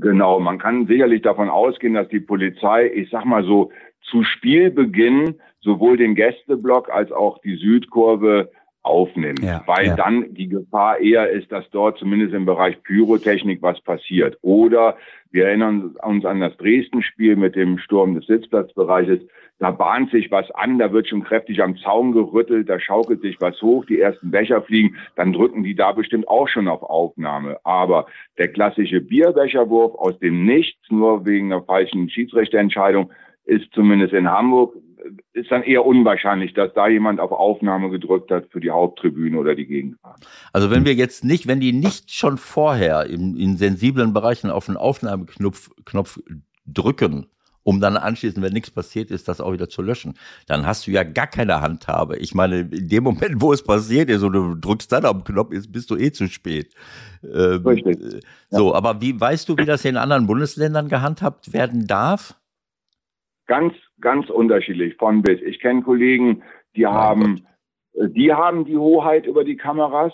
Genau, 0.00 0.40
man 0.40 0.58
kann 0.58 0.86
sicherlich 0.86 1.20
davon 1.22 1.50
ausgehen, 1.50 1.94
dass 1.94 2.08
die 2.08 2.20
Polizei, 2.20 2.90
ich 2.94 3.10
sag 3.10 3.26
mal 3.26 3.44
so, 3.44 3.70
zu 4.02 4.24
Spielbeginn 4.24 5.34
sowohl 5.60 5.98
den 5.98 6.14
Gästeblock 6.14 6.88
als 6.90 7.12
auch 7.12 7.38
die 7.42 7.56
Südkurve 7.56 8.50
aufnimmt, 8.90 9.42
ja, 9.42 9.62
weil 9.66 9.86
ja. 9.86 9.96
dann 9.96 10.34
die 10.34 10.48
Gefahr 10.48 10.98
eher 10.98 11.30
ist, 11.30 11.50
dass 11.50 11.68
dort 11.70 11.98
zumindest 11.98 12.34
im 12.34 12.44
Bereich 12.44 12.82
Pyrotechnik 12.82 13.62
was 13.62 13.80
passiert. 13.80 14.36
Oder 14.42 14.96
wir 15.30 15.46
erinnern 15.46 15.96
uns 16.02 16.24
an 16.24 16.40
das 16.40 16.56
Dresden-Spiel 16.56 17.36
mit 17.36 17.54
dem 17.54 17.78
Sturm 17.78 18.14
des 18.14 18.26
Sitzplatzbereiches. 18.26 19.20
Da 19.60 19.70
bahnt 19.70 20.10
sich 20.10 20.30
was 20.30 20.50
an, 20.52 20.78
da 20.78 20.92
wird 20.92 21.08
schon 21.08 21.22
kräftig 21.22 21.62
am 21.62 21.76
Zaun 21.76 22.12
gerüttelt, 22.12 22.68
da 22.68 22.80
schaukelt 22.80 23.20
sich 23.20 23.40
was 23.40 23.60
hoch, 23.60 23.84
die 23.84 24.00
ersten 24.00 24.30
Becher 24.30 24.62
fliegen, 24.62 24.96
dann 25.16 25.32
drücken 25.34 25.62
die 25.62 25.74
da 25.74 25.92
bestimmt 25.92 26.26
auch 26.28 26.48
schon 26.48 26.66
auf 26.66 26.82
Aufnahme. 26.82 27.58
Aber 27.62 28.06
der 28.38 28.48
klassische 28.48 29.00
Bierbecherwurf 29.00 29.94
aus 29.94 30.18
dem 30.18 30.46
Nichts, 30.46 30.80
nur 30.90 31.26
wegen 31.26 31.52
einer 31.52 31.62
falschen 31.62 32.08
Schiedsrichterentscheidung, 32.08 33.10
ist 33.44 33.72
zumindest 33.72 34.14
in 34.14 34.30
Hamburg 34.30 34.74
ist 35.32 35.50
dann 35.50 35.62
eher 35.62 35.84
unwahrscheinlich, 35.84 36.54
dass 36.54 36.72
da 36.74 36.88
jemand 36.88 37.20
auf 37.20 37.32
Aufnahme 37.32 37.90
gedrückt 37.90 38.30
hat 38.30 38.48
für 38.50 38.60
die 38.60 38.70
Haupttribüne 38.70 39.38
oder 39.38 39.54
die 39.54 39.66
Gegenfahrt. 39.66 40.26
Also 40.52 40.70
wenn 40.70 40.84
wir 40.84 40.94
jetzt 40.94 41.24
nicht, 41.24 41.46
wenn 41.46 41.60
die 41.60 41.72
nicht 41.72 42.12
schon 42.12 42.38
vorher 42.38 43.06
in, 43.06 43.36
in 43.36 43.56
sensiblen 43.56 44.12
Bereichen 44.12 44.50
auf 44.50 44.66
den 44.66 44.76
Aufnahmeknopf 44.76 45.70
Knopf 45.84 46.20
drücken, 46.66 47.26
um 47.62 47.80
dann 47.80 47.96
anschließend, 47.96 48.44
wenn 48.44 48.52
nichts 48.52 48.70
passiert 48.70 49.10
ist, 49.10 49.28
das 49.28 49.40
auch 49.40 49.52
wieder 49.52 49.68
zu 49.68 49.82
löschen, 49.82 50.14
dann 50.46 50.66
hast 50.66 50.86
du 50.86 50.90
ja 50.90 51.02
gar 51.02 51.26
keine 51.26 51.60
Handhabe. 51.60 52.16
Ich 52.16 52.34
meine, 52.34 52.60
in 52.60 52.88
dem 52.88 53.04
Moment, 53.04 53.40
wo 53.40 53.52
es 53.52 53.62
passiert 53.62 54.08
ist 54.10 54.22
und 54.22 54.32
du 54.32 54.54
drückst 54.54 54.90
dann 54.90 55.04
am 55.04 55.24
Knopf, 55.24 55.52
ist, 55.52 55.70
bist 55.70 55.90
du 55.90 55.96
eh 55.96 56.10
zu 56.12 56.28
spät. 56.28 56.74
Ähm, 57.22 57.66
Richtig. 57.66 58.00
Äh, 58.00 58.20
so, 58.48 58.70
ja. 58.70 58.74
aber 58.74 59.00
wie 59.00 59.20
weißt 59.20 59.48
du, 59.48 59.56
wie 59.58 59.66
das 59.66 59.84
in 59.84 59.96
anderen 59.96 60.26
Bundesländern 60.26 60.88
gehandhabt 60.88 61.52
werden 61.52 61.86
darf? 61.86 62.34
Ganz, 63.46 63.74
ganz 64.00 64.30
unterschiedlich 64.30 64.96
von 64.96 65.22
bis. 65.22 65.40
Ich 65.42 65.60
kenne 65.60 65.82
Kollegen, 65.82 66.42
die 66.76 66.86
haben. 66.86 67.46
Äh, 67.94 68.08
die 68.08 68.32
haben 68.32 68.64
die 68.64 68.76
Hoheit 68.76 69.26
über 69.26 69.44
die 69.44 69.56
Kameras. 69.56 70.12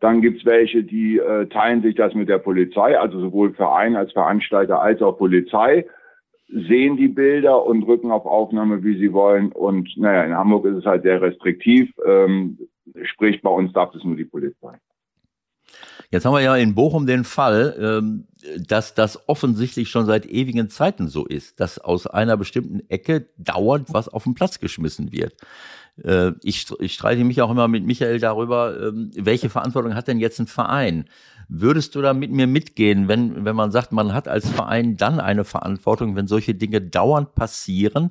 Dann 0.00 0.20
gibt's 0.20 0.44
welche, 0.44 0.84
die 0.84 1.18
äh, 1.18 1.46
teilen 1.46 1.82
sich 1.82 1.94
das 1.94 2.14
mit 2.14 2.28
der 2.28 2.38
Polizei, 2.38 2.98
also 2.98 3.20
sowohl 3.20 3.54
Verein 3.54 3.96
als 3.96 4.12
Veranstalter 4.12 4.82
als 4.82 5.00
auch 5.00 5.16
Polizei, 5.16 5.86
sehen 6.48 6.96
die 6.96 7.08
Bilder 7.08 7.64
und 7.64 7.82
drücken 7.82 8.10
auf 8.10 8.26
Aufnahme, 8.26 8.82
wie 8.84 8.98
sie 8.98 9.12
wollen. 9.12 9.50
Und 9.52 9.96
naja, 9.96 10.24
in 10.24 10.36
Hamburg 10.36 10.66
ist 10.66 10.76
es 10.76 10.84
halt 10.84 11.04
sehr 11.04 11.22
restriktiv. 11.22 11.90
Ähm, 12.06 12.58
sprich, 13.02 13.40
bei 13.40 13.50
uns 13.50 13.72
darf 13.72 13.94
es 13.94 14.04
nur 14.04 14.16
die 14.16 14.24
Polizei. 14.24 14.76
Jetzt 16.10 16.24
haben 16.24 16.34
wir 16.34 16.40
ja 16.40 16.56
in 16.56 16.74
Bochum 16.74 17.06
den 17.06 17.24
Fall, 17.24 17.76
ähm, 17.78 18.26
dass 18.68 18.94
das 18.94 19.28
offensichtlich 19.28 19.88
schon 19.88 20.06
seit 20.06 20.26
ewigen 20.26 20.70
Zeiten 20.70 21.08
so 21.08 21.24
ist, 21.24 21.60
dass 21.60 21.78
aus 21.78 22.06
einer 22.06 22.36
bestimmten 22.36 22.88
Ecke 22.88 23.26
dauernd 23.36 23.92
was 23.92 24.08
auf 24.08 24.24
den 24.24 24.34
Platz 24.34 24.60
geschmissen 24.60 25.12
wird. 25.12 25.34
Äh, 26.02 26.32
ich, 26.42 26.66
streite 26.92 27.24
mich 27.24 27.40
auch 27.42 27.50
immer 27.50 27.68
mit 27.68 27.84
Michael 27.84 28.18
darüber, 28.18 28.80
ähm, 28.80 29.10
welche 29.14 29.50
Verantwortung 29.50 29.94
hat 29.94 30.08
denn 30.08 30.18
jetzt 30.18 30.40
ein 30.40 30.46
Verein? 30.46 31.06
Würdest 31.48 31.94
du 31.94 32.02
da 32.02 32.14
mit 32.14 32.30
mir 32.30 32.46
mitgehen, 32.46 33.08
wenn, 33.08 33.44
wenn 33.44 33.56
man 33.56 33.70
sagt, 33.70 33.92
man 33.92 34.12
hat 34.12 34.28
als 34.28 34.48
Verein 34.48 34.96
dann 34.96 35.20
eine 35.20 35.44
Verantwortung, 35.44 36.16
wenn 36.16 36.26
solche 36.26 36.54
Dinge 36.54 36.80
dauernd 36.80 37.34
passieren, 37.34 38.10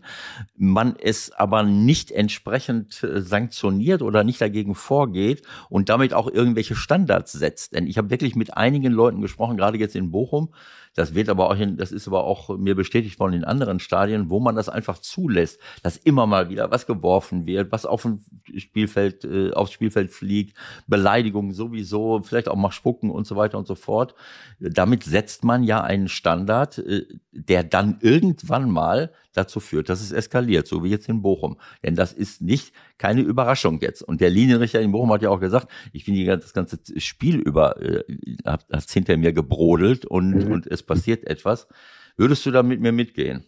man 0.55 0.95
es 0.99 1.31
aber 1.31 1.63
nicht 1.63 2.11
entsprechend 2.11 3.03
äh, 3.03 3.21
sanktioniert 3.21 4.01
oder 4.01 4.23
nicht 4.23 4.41
dagegen 4.41 4.75
vorgeht 4.75 5.43
und 5.69 5.89
damit 5.89 6.13
auch 6.13 6.27
irgendwelche 6.27 6.75
Standards 6.75 7.31
setzt? 7.31 7.73
Denn 7.73 7.87
ich 7.87 7.97
habe 7.97 8.09
wirklich 8.09 8.35
mit 8.35 8.55
einigen 8.55 8.91
Leuten 8.91 9.21
gesprochen, 9.21 9.57
gerade 9.57 9.77
jetzt 9.77 9.95
in 9.95 10.11
Bochum, 10.11 10.49
das 10.95 11.15
wird 11.15 11.29
aber 11.29 11.49
auch, 11.49 11.57
in, 11.57 11.77
das 11.77 11.91
ist 11.91 12.07
aber 12.07 12.23
auch 12.23 12.57
mir 12.57 12.75
bestätigt 12.75 13.19
worden 13.19 13.33
in 13.33 13.43
anderen 13.43 13.79
Stadien, 13.79 14.29
wo 14.29 14.39
man 14.39 14.55
das 14.55 14.69
einfach 14.69 14.99
zulässt, 14.99 15.59
dass 15.81 15.97
immer 15.97 16.27
mal 16.27 16.49
wieder 16.49 16.71
was 16.71 16.85
geworfen 16.85 17.45
wird, 17.45 17.71
was 17.71 17.85
auf 17.85 18.03
dem 18.03 18.19
Spielfeld, 18.55 19.25
äh, 19.25 19.51
aufs 19.53 19.71
Spielfeld 19.71 20.11
fliegt, 20.11 20.55
Beleidigungen 20.87 21.53
sowieso, 21.53 22.21
vielleicht 22.23 22.47
auch 22.47 22.55
mal 22.55 22.71
spucken 22.71 23.09
und 23.09 23.25
so 23.25 23.35
weiter 23.35 23.57
und 23.57 23.67
so 23.67 23.75
fort. 23.75 24.15
Damit 24.59 25.03
setzt 25.03 25.43
man 25.43 25.63
ja 25.63 25.81
einen 25.81 26.07
Standard, 26.07 26.77
äh, 26.77 27.05
der 27.31 27.63
dann 27.63 27.97
irgendwann 28.01 28.69
mal 28.69 29.11
dazu 29.33 29.59
führt, 29.59 29.89
dass 29.89 30.01
es 30.01 30.11
eskaliert, 30.11 30.67
so 30.67 30.83
wie 30.83 30.89
jetzt 30.89 31.09
in 31.09 31.21
Bochum. 31.21 31.57
Denn 31.83 31.95
das 31.95 32.13
ist 32.13 32.41
nicht 32.41 32.73
keine 32.97 33.21
Überraschung 33.21 33.81
jetzt. 33.81 34.01
Und 34.01 34.21
der 34.21 34.29
Linienrichter 34.29 34.81
in 34.81 34.91
Bochum 34.91 35.11
hat 35.11 35.21
ja 35.21 35.29
auch 35.29 35.39
gesagt, 35.39 35.67
ich 35.91 36.05
finde 36.05 36.25
das 36.37 36.53
ganze 36.53 36.79
Spiel 36.97 37.37
über 37.39 37.81
äh, 37.81 38.03
hat 38.45 38.65
es 38.69 38.91
hinter 38.91 39.17
mir 39.17 39.33
gebrodelt 39.33 40.05
und, 40.05 40.45
mhm. 40.45 40.51
und 40.51 40.67
es 40.67 40.83
passiert 40.83 41.25
etwas. 41.25 41.67
Würdest 42.15 42.45
du 42.45 42.51
da 42.51 42.63
mit 42.63 42.79
mir 42.79 42.91
mitgehen? 42.91 43.45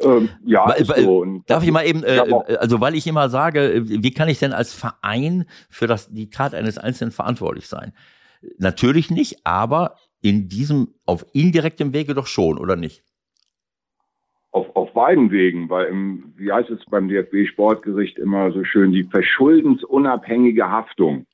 Ähm, 0.00 0.28
ja, 0.44 0.68
weil, 0.68 0.88
weil, 0.88 1.04
so. 1.04 1.42
darf 1.46 1.64
ich 1.64 1.72
mal 1.72 1.84
eben, 1.84 2.04
äh, 2.04 2.22
also 2.60 2.80
weil 2.80 2.94
ich 2.94 3.06
immer 3.06 3.28
sage, 3.28 3.82
wie 3.84 4.12
kann 4.12 4.28
ich 4.28 4.38
denn 4.38 4.52
als 4.52 4.72
Verein 4.72 5.44
für 5.68 5.86
das, 5.86 6.08
die 6.08 6.30
Tat 6.30 6.54
eines 6.54 6.78
Einzelnen 6.78 7.10
verantwortlich 7.10 7.66
sein? 7.66 7.92
Natürlich 8.58 9.10
nicht, 9.10 9.44
aber 9.44 9.96
in 10.20 10.48
diesem, 10.48 10.94
auf 11.04 11.26
indirektem 11.32 11.92
Wege 11.92 12.14
doch 12.14 12.28
schon, 12.28 12.58
oder 12.58 12.76
nicht? 12.76 13.02
Auf, 14.50 14.74
auf 14.74 14.92
beiden 14.94 15.30
Wegen, 15.30 15.68
weil 15.68 15.86
im, 15.86 16.32
wie 16.36 16.50
heißt 16.50 16.70
es 16.70 16.84
beim 16.86 17.08
DFB-Sportgericht 17.08 18.18
immer 18.18 18.50
so 18.52 18.64
schön, 18.64 18.92
die 18.92 19.04
verschuldensunabhängige 19.04 20.70
Haftung, 20.70 21.26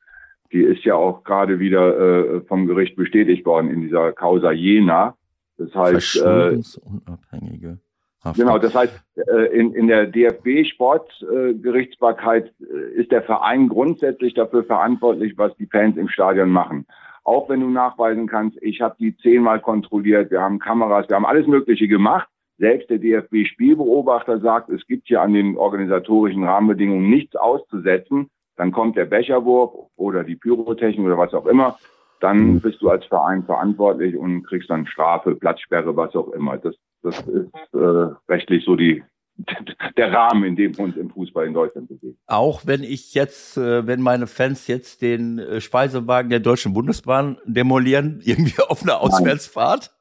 die 0.52 0.62
ist 0.62 0.84
ja 0.84 0.96
auch 0.96 1.24
gerade 1.24 1.60
wieder 1.60 1.98
äh, 1.98 2.40
vom 2.42 2.66
Gericht 2.66 2.96
bestätigt 2.96 3.46
worden 3.46 3.70
in 3.70 3.82
dieser 3.82 4.12
Causa 4.12 4.50
Jena. 4.50 5.16
Das 5.58 5.72
heißt, 5.74 6.16
äh, 6.16 6.20
verschuldensunabhängige. 6.20 7.78
Haftung. 8.24 8.46
Genau, 8.46 8.58
das 8.58 8.74
heißt, 8.74 8.92
äh, 9.16 9.56
in, 9.56 9.72
in 9.74 9.86
der 9.86 10.06
DFB-Sportgerichtsbarkeit 10.06 12.52
äh, 12.60 13.00
ist 13.00 13.12
der 13.12 13.22
Verein 13.22 13.68
grundsätzlich 13.68 14.32
dafür 14.34 14.64
verantwortlich, 14.64 15.36
was 15.36 15.54
die 15.56 15.66
Fans 15.66 15.98
im 15.98 16.08
Stadion 16.08 16.50
machen. 16.50 16.86
Auch 17.22 17.48
wenn 17.48 17.60
du 17.60 17.70
nachweisen 17.70 18.26
kannst, 18.26 18.60
ich 18.62 18.80
habe 18.80 18.96
die 18.98 19.16
zehnmal 19.18 19.60
kontrolliert, 19.60 20.28
wir 20.30 20.40
haben 20.40 20.58
Kameras, 20.58 21.08
wir 21.08 21.14
haben 21.16 21.26
alles 21.26 21.46
Mögliche 21.46 21.86
gemacht. 21.88 22.28
Selbst 22.58 22.88
der 22.88 22.98
DFB-Spielbeobachter 22.98 24.38
sagt, 24.40 24.70
es 24.70 24.86
gibt 24.86 25.08
hier 25.08 25.22
an 25.22 25.32
den 25.32 25.56
organisatorischen 25.56 26.44
Rahmenbedingungen 26.44 27.10
nichts 27.10 27.34
auszusetzen. 27.34 28.30
Dann 28.56 28.70
kommt 28.70 28.96
der 28.96 29.06
Becherwurf 29.06 29.90
oder 29.96 30.22
die 30.22 30.36
Pyrotechnik 30.36 31.04
oder 31.04 31.18
was 31.18 31.34
auch 31.34 31.46
immer. 31.46 31.78
Dann 32.20 32.54
mhm. 32.54 32.60
bist 32.60 32.80
du 32.80 32.90
als 32.90 33.04
Verein 33.06 33.42
verantwortlich 33.44 34.16
und 34.16 34.44
kriegst 34.44 34.70
dann 34.70 34.86
Strafe, 34.86 35.34
Platzsperre, 35.34 35.96
was 35.96 36.14
auch 36.14 36.28
immer. 36.28 36.56
Das, 36.58 36.76
das 37.02 37.18
ist 37.26 37.74
äh, 37.74 38.06
rechtlich 38.28 38.64
so 38.64 38.76
die, 38.76 39.02
der 39.96 40.12
Rahmen, 40.12 40.44
in 40.44 40.56
dem 40.56 40.74
uns 40.76 40.96
im 40.96 41.10
Fußball 41.10 41.46
in 41.46 41.54
Deutschland 41.54 41.88
bewegt. 41.88 42.18
Auch 42.26 42.62
wenn 42.64 42.82
ich 42.84 43.14
jetzt, 43.14 43.56
äh, 43.56 43.86
wenn 43.86 44.00
meine 44.00 44.26
Fans 44.26 44.68
jetzt 44.68 45.02
den 45.02 45.38
äh, 45.38 45.60
Speisewagen 45.60 46.30
der 46.30 46.40
Deutschen 46.40 46.72
Bundesbahn 46.72 47.38
demolieren, 47.44 48.20
irgendwie 48.24 48.62
auf 48.62 48.82
einer 48.82 49.00
Auswärtsfahrt? 49.00 49.93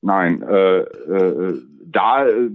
Nein, 0.00 0.42
äh, 0.42 0.78
äh, 0.80 1.62
da 1.84 2.26
äh, 2.26 2.50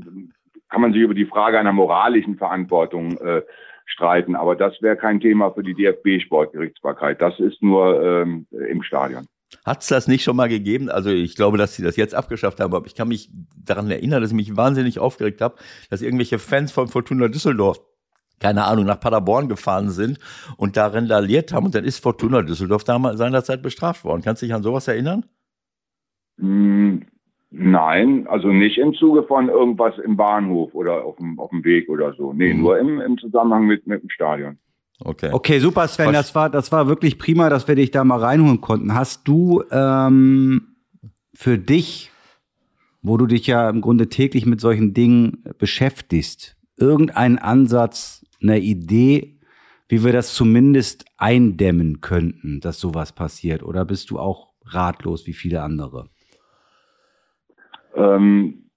kann 0.70 0.82
man 0.82 0.94
sich 0.94 1.02
über 1.02 1.14
die 1.14 1.26
Frage 1.26 1.60
einer 1.60 1.74
moralischen 1.74 2.38
Verantwortung 2.38 3.18
äh, 3.18 3.42
streiten, 3.86 4.36
aber 4.36 4.56
das 4.56 4.82
wäre 4.82 4.96
kein 4.96 5.20
Thema 5.20 5.52
für 5.52 5.64
die 5.64 5.74
DFB-Sportgerichtsbarkeit. 5.74 7.22
Das 7.22 7.40
ist 7.40 7.62
nur 7.62 8.02
ähm, 8.02 8.48
im 8.52 8.82
Stadion. 8.84 9.28
Hat 9.66 9.82
es 9.82 9.88
das 9.88 10.08
nicht 10.08 10.24
schon 10.24 10.36
mal 10.36 10.50
gegeben? 10.50 10.90
Also 10.90 11.10
ich 11.10 11.36
glaube, 11.36 11.58
dass 11.58 11.76
sie 11.76 11.84
das 11.84 11.96
jetzt 11.96 12.16
abgeschafft 12.16 12.60
haben, 12.60 12.74
aber 12.74 12.88
ich 12.88 12.96
kann 12.96 13.08
mich 13.08 13.30
daran 13.56 13.92
erinnern, 13.92 14.22
dass 14.22 14.32
ich 14.32 14.36
mich 14.36 14.58
wahnsinnig 14.58 15.00
aufgeregt 15.00 15.42
habe, 15.42 15.56
dass 15.90 16.02
irgendwelche 16.02 16.40
Fans 16.40 16.72
von 16.72 16.88
Fortuna 16.88 17.28
Düsseldorf 17.28 17.80
keine 18.40 18.66
Ahnung, 18.66 18.86
nach 18.86 19.00
Paderborn 19.00 19.48
gefahren 19.48 19.90
sind 19.90 20.20
und 20.58 20.76
da 20.76 20.88
randaliert 20.88 21.54
haben 21.54 21.66
und 21.66 21.76
dann 21.76 21.86
ist 21.86 22.00
Fortuna 22.00 22.42
Düsseldorf 22.42 22.84
damals 22.84 23.18
seinerzeit 23.18 23.62
bestraft 23.62 24.04
worden. 24.04 24.22
Kannst 24.22 24.42
du 24.42 24.46
dich 24.46 24.54
an 24.54 24.64
sowas 24.64 24.88
erinnern? 24.88 25.26
Hm, 26.40 27.06
Nein, 27.56 28.26
also 28.28 28.48
nicht 28.48 28.80
im 28.80 28.96
Zuge 28.96 29.22
von 29.24 29.48
irgendwas 29.48 29.94
im 30.00 30.18
Bahnhof 30.18 30.74
oder 30.74 31.06
auf 31.06 31.18
dem, 31.18 31.40
auf 31.40 31.52
dem 31.52 31.64
Weg 31.64 31.88
oder 31.88 32.14
so. 32.16 32.34
Nee, 32.34 32.52
mhm. 32.52 32.62
nur 32.62 32.80
im, 32.80 33.00
im 33.00 33.18
Zusammenhang 33.20 33.68
mit, 33.68 33.86
mit 33.86 34.02
dem 34.02 34.10
Stadion. 34.10 34.58
Okay. 35.00 35.30
Okay, 35.32 35.60
super, 35.60 35.88
Sven. 35.88 36.14
Das 36.14 36.34
war, 36.34 36.50
das 36.50 36.72
war 36.72 36.88
wirklich 36.88 37.20
prima, 37.20 37.50
dass 37.50 37.68
wir 37.68 37.76
dich 37.76 37.92
da 37.92 38.04
mal 38.04 38.20
reinholen 38.20 38.60
konnten. 38.60 38.96
Hast 38.96 39.28
du 39.28 39.64
ähm, 39.70 40.78
für 41.36 41.60
dich, 41.60 42.12
wo 43.04 43.18
du 43.18 43.28
dich 43.28 43.46
ja 43.46 43.70
im 43.70 43.82
Grunde 43.82 44.10
täglich 44.10 44.48
mit 44.48 44.60
solchen 44.60 44.96
Dingen 44.96 45.44
beschäftigst, 45.60 46.58
irgendeinen 46.78 47.38
Ansatz, 47.38 48.26
eine 48.42 48.60
Idee, 48.62 49.40
wie 49.88 50.04
wir 50.04 50.12
das 50.12 50.34
zumindest 50.34 51.06
eindämmen 51.18 52.02
könnten, 52.02 52.62
dass 52.62 52.80
sowas 52.80 53.14
passiert? 53.14 53.62
Oder 53.62 53.86
bist 53.86 54.10
du 54.10 54.18
auch 54.18 54.54
ratlos 54.66 55.28
wie 55.28 55.34
viele 55.34 55.62
andere? 55.62 56.10
Ähm, 57.96 58.70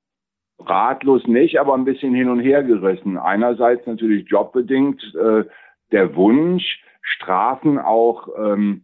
ratlos 0.58 1.26
nicht, 1.26 1.58
aber 1.60 1.74
ein 1.74 1.84
bisschen 1.84 2.14
hin 2.14 2.28
und 2.28 2.40
her 2.40 2.62
gerissen. 2.62 3.18
Einerseits 3.18 3.86
natürlich 3.86 4.28
jobbedingt 4.28 5.02
äh, 5.14 5.44
der 5.92 6.16
Wunsch, 6.16 6.82
Strafen 7.02 7.78
auch 7.78 8.28
ähm, 8.36 8.82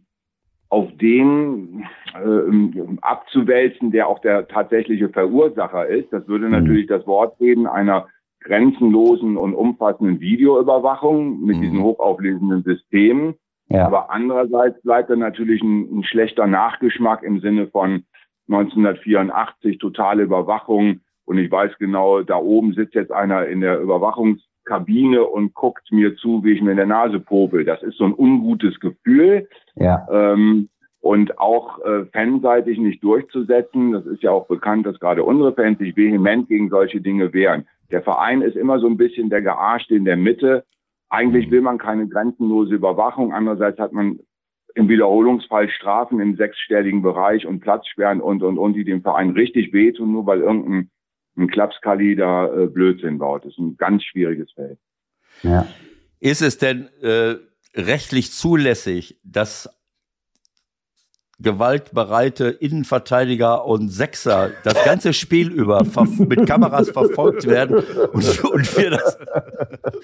auf 0.69 0.89
den 0.97 1.85
äh, 2.15 2.97
abzuwälzen, 3.01 3.91
der 3.91 4.07
auch 4.07 4.19
der 4.19 4.47
tatsächliche 4.47 5.09
Verursacher 5.09 5.87
ist. 5.87 6.11
Das 6.11 6.27
würde 6.27 6.45
mhm. 6.45 6.51
natürlich 6.51 6.87
das 6.87 7.05
Wort 7.05 7.37
geben 7.37 7.67
einer 7.67 8.07
grenzenlosen 8.39 9.37
und 9.37 9.53
umfassenden 9.53 10.19
Videoüberwachung 10.19 11.45
mit 11.45 11.57
mhm. 11.57 11.61
diesen 11.61 11.83
hochauflösenden 11.83 12.63
Systemen. 12.63 13.35
Ja. 13.69 13.85
Aber 13.85 14.11
andererseits 14.11 14.81
bleibt 14.81 15.09
dann 15.09 15.19
natürlich 15.19 15.61
ein, 15.61 15.99
ein 15.99 16.03
schlechter 16.03 16.47
Nachgeschmack 16.47 17.23
im 17.23 17.39
Sinne 17.39 17.67
von 17.67 18.03
1984 18.47 19.77
totale 19.77 20.23
Überwachung. 20.23 21.01
Und 21.25 21.37
ich 21.37 21.49
weiß 21.49 21.71
genau, 21.79 22.21
da 22.21 22.37
oben 22.37 22.73
sitzt 22.73 22.95
jetzt 22.95 23.11
einer 23.11 23.45
in 23.45 23.61
der 23.61 23.79
Überwachungskabine 23.79 25.23
und 25.23 25.53
guckt 25.53 25.91
mir 25.91 26.15
zu, 26.17 26.43
wie 26.43 26.51
ich 26.51 26.61
mir 26.61 26.71
in 26.71 26.77
der 26.77 26.85
Nase 26.85 27.19
popel. 27.19 27.63
Das 27.63 27.81
ist 27.81 27.97
so 27.97 28.05
ein 28.05 28.13
ungutes 28.13 28.79
Gefühl. 28.79 29.47
Ja. 29.75 30.05
Ähm, 30.11 30.69
und 30.99 31.37
auch 31.37 31.79
äh, 31.83 32.05
fanseitig 32.13 32.77
nicht 32.77 33.03
durchzusetzen. 33.03 33.91
Das 33.91 34.05
ist 34.05 34.23
ja 34.23 34.31
auch 34.31 34.47
bekannt, 34.47 34.85
dass 34.85 34.99
gerade 34.99 35.23
unsere 35.23 35.53
Fans 35.53 35.77
sich 35.77 35.97
vehement 35.97 36.47
gegen 36.47 36.69
solche 36.69 37.01
Dinge 37.01 37.33
wehren. 37.33 37.67
Der 37.91 38.01
Verein 38.01 38.41
ist 38.41 38.55
immer 38.55 38.79
so 38.79 38.87
ein 38.87 38.95
bisschen 38.95 39.29
der 39.29 39.41
Gearschte 39.41 39.95
in 39.95 40.05
der 40.05 40.15
Mitte. 40.15 40.63
Eigentlich 41.09 41.51
will 41.51 41.59
man 41.59 41.77
keine 41.77 42.07
grenzenlose 42.07 42.75
Überwachung. 42.75 43.33
Andererseits 43.33 43.79
hat 43.79 43.91
man 43.91 44.19
im 44.75 44.89
Wiederholungsfall 44.89 45.69
Strafen 45.69 46.19
im 46.19 46.35
sechsstelligen 46.35 47.01
Bereich 47.01 47.45
und 47.45 47.59
Platzsperren 47.59 48.21
und, 48.21 48.43
und, 48.43 48.57
und, 48.57 48.73
die 48.73 48.83
dem 48.83 49.01
Verein 49.01 49.31
richtig 49.31 49.71
wehtun, 49.73 50.11
nur 50.11 50.25
weil 50.25 50.41
irgendein 50.41 50.89
ein 51.35 51.47
Klapskali 51.47 52.15
da 52.15 52.47
äh, 52.53 52.67
Blödsinn 52.67 53.17
baut. 53.17 53.45
Das 53.45 53.53
ist 53.53 53.59
ein 53.59 53.77
ganz 53.77 54.03
schwieriges 54.03 54.51
Feld. 54.51 54.77
Ja. 55.41 55.67
Ist 56.19 56.41
es 56.41 56.57
denn 56.57 56.89
äh, 57.01 57.35
rechtlich 57.75 58.31
zulässig, 58.31 59.19
dass 59.23 59.69
gewaltbereite 61.43 62.45
Innenverteidiger 62.45 63.65
und 63.65 63.89
Sechser 63.89 64.51
das 64.63 64.83
ganze 64.83 65.13
Spiel 65.13 65.51
über 65.51 65.83
mit 66.17 66.47
Kameras 66.47 66.89
verfolgt 66.89 67.45
werden 67.45 67.75
und, 68.13 68.43
und, 68.45 68.77
wir, 68.77 68.89
das, 68.91 69.17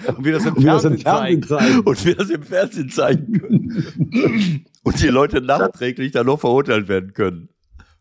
und 0.08 0.26
wir 0.26 0.34
das 0.34 0.46
im 0.46 0.56
Fernsehen, 0.58 0.98
Fernsehen 1.00 1.44
zeigen, 1.44 1.80
und 1.80 2.06
wir 2.06 2.16
das 2.16 2.30
im 2.30 2.44
Fernsehen 2.44 2.90
zeigen 2.90 3.40
können 3.40 4.66
und 4.84 5.02
die 5.02 5.08
Leute 5.08 5.42
nachträglich 5.42 6.12
dann 6.12 6.28
noch 6.28 6.40
verurteilt 6.40 6.88
werden 6.88 7.14
können. 7.14 7.50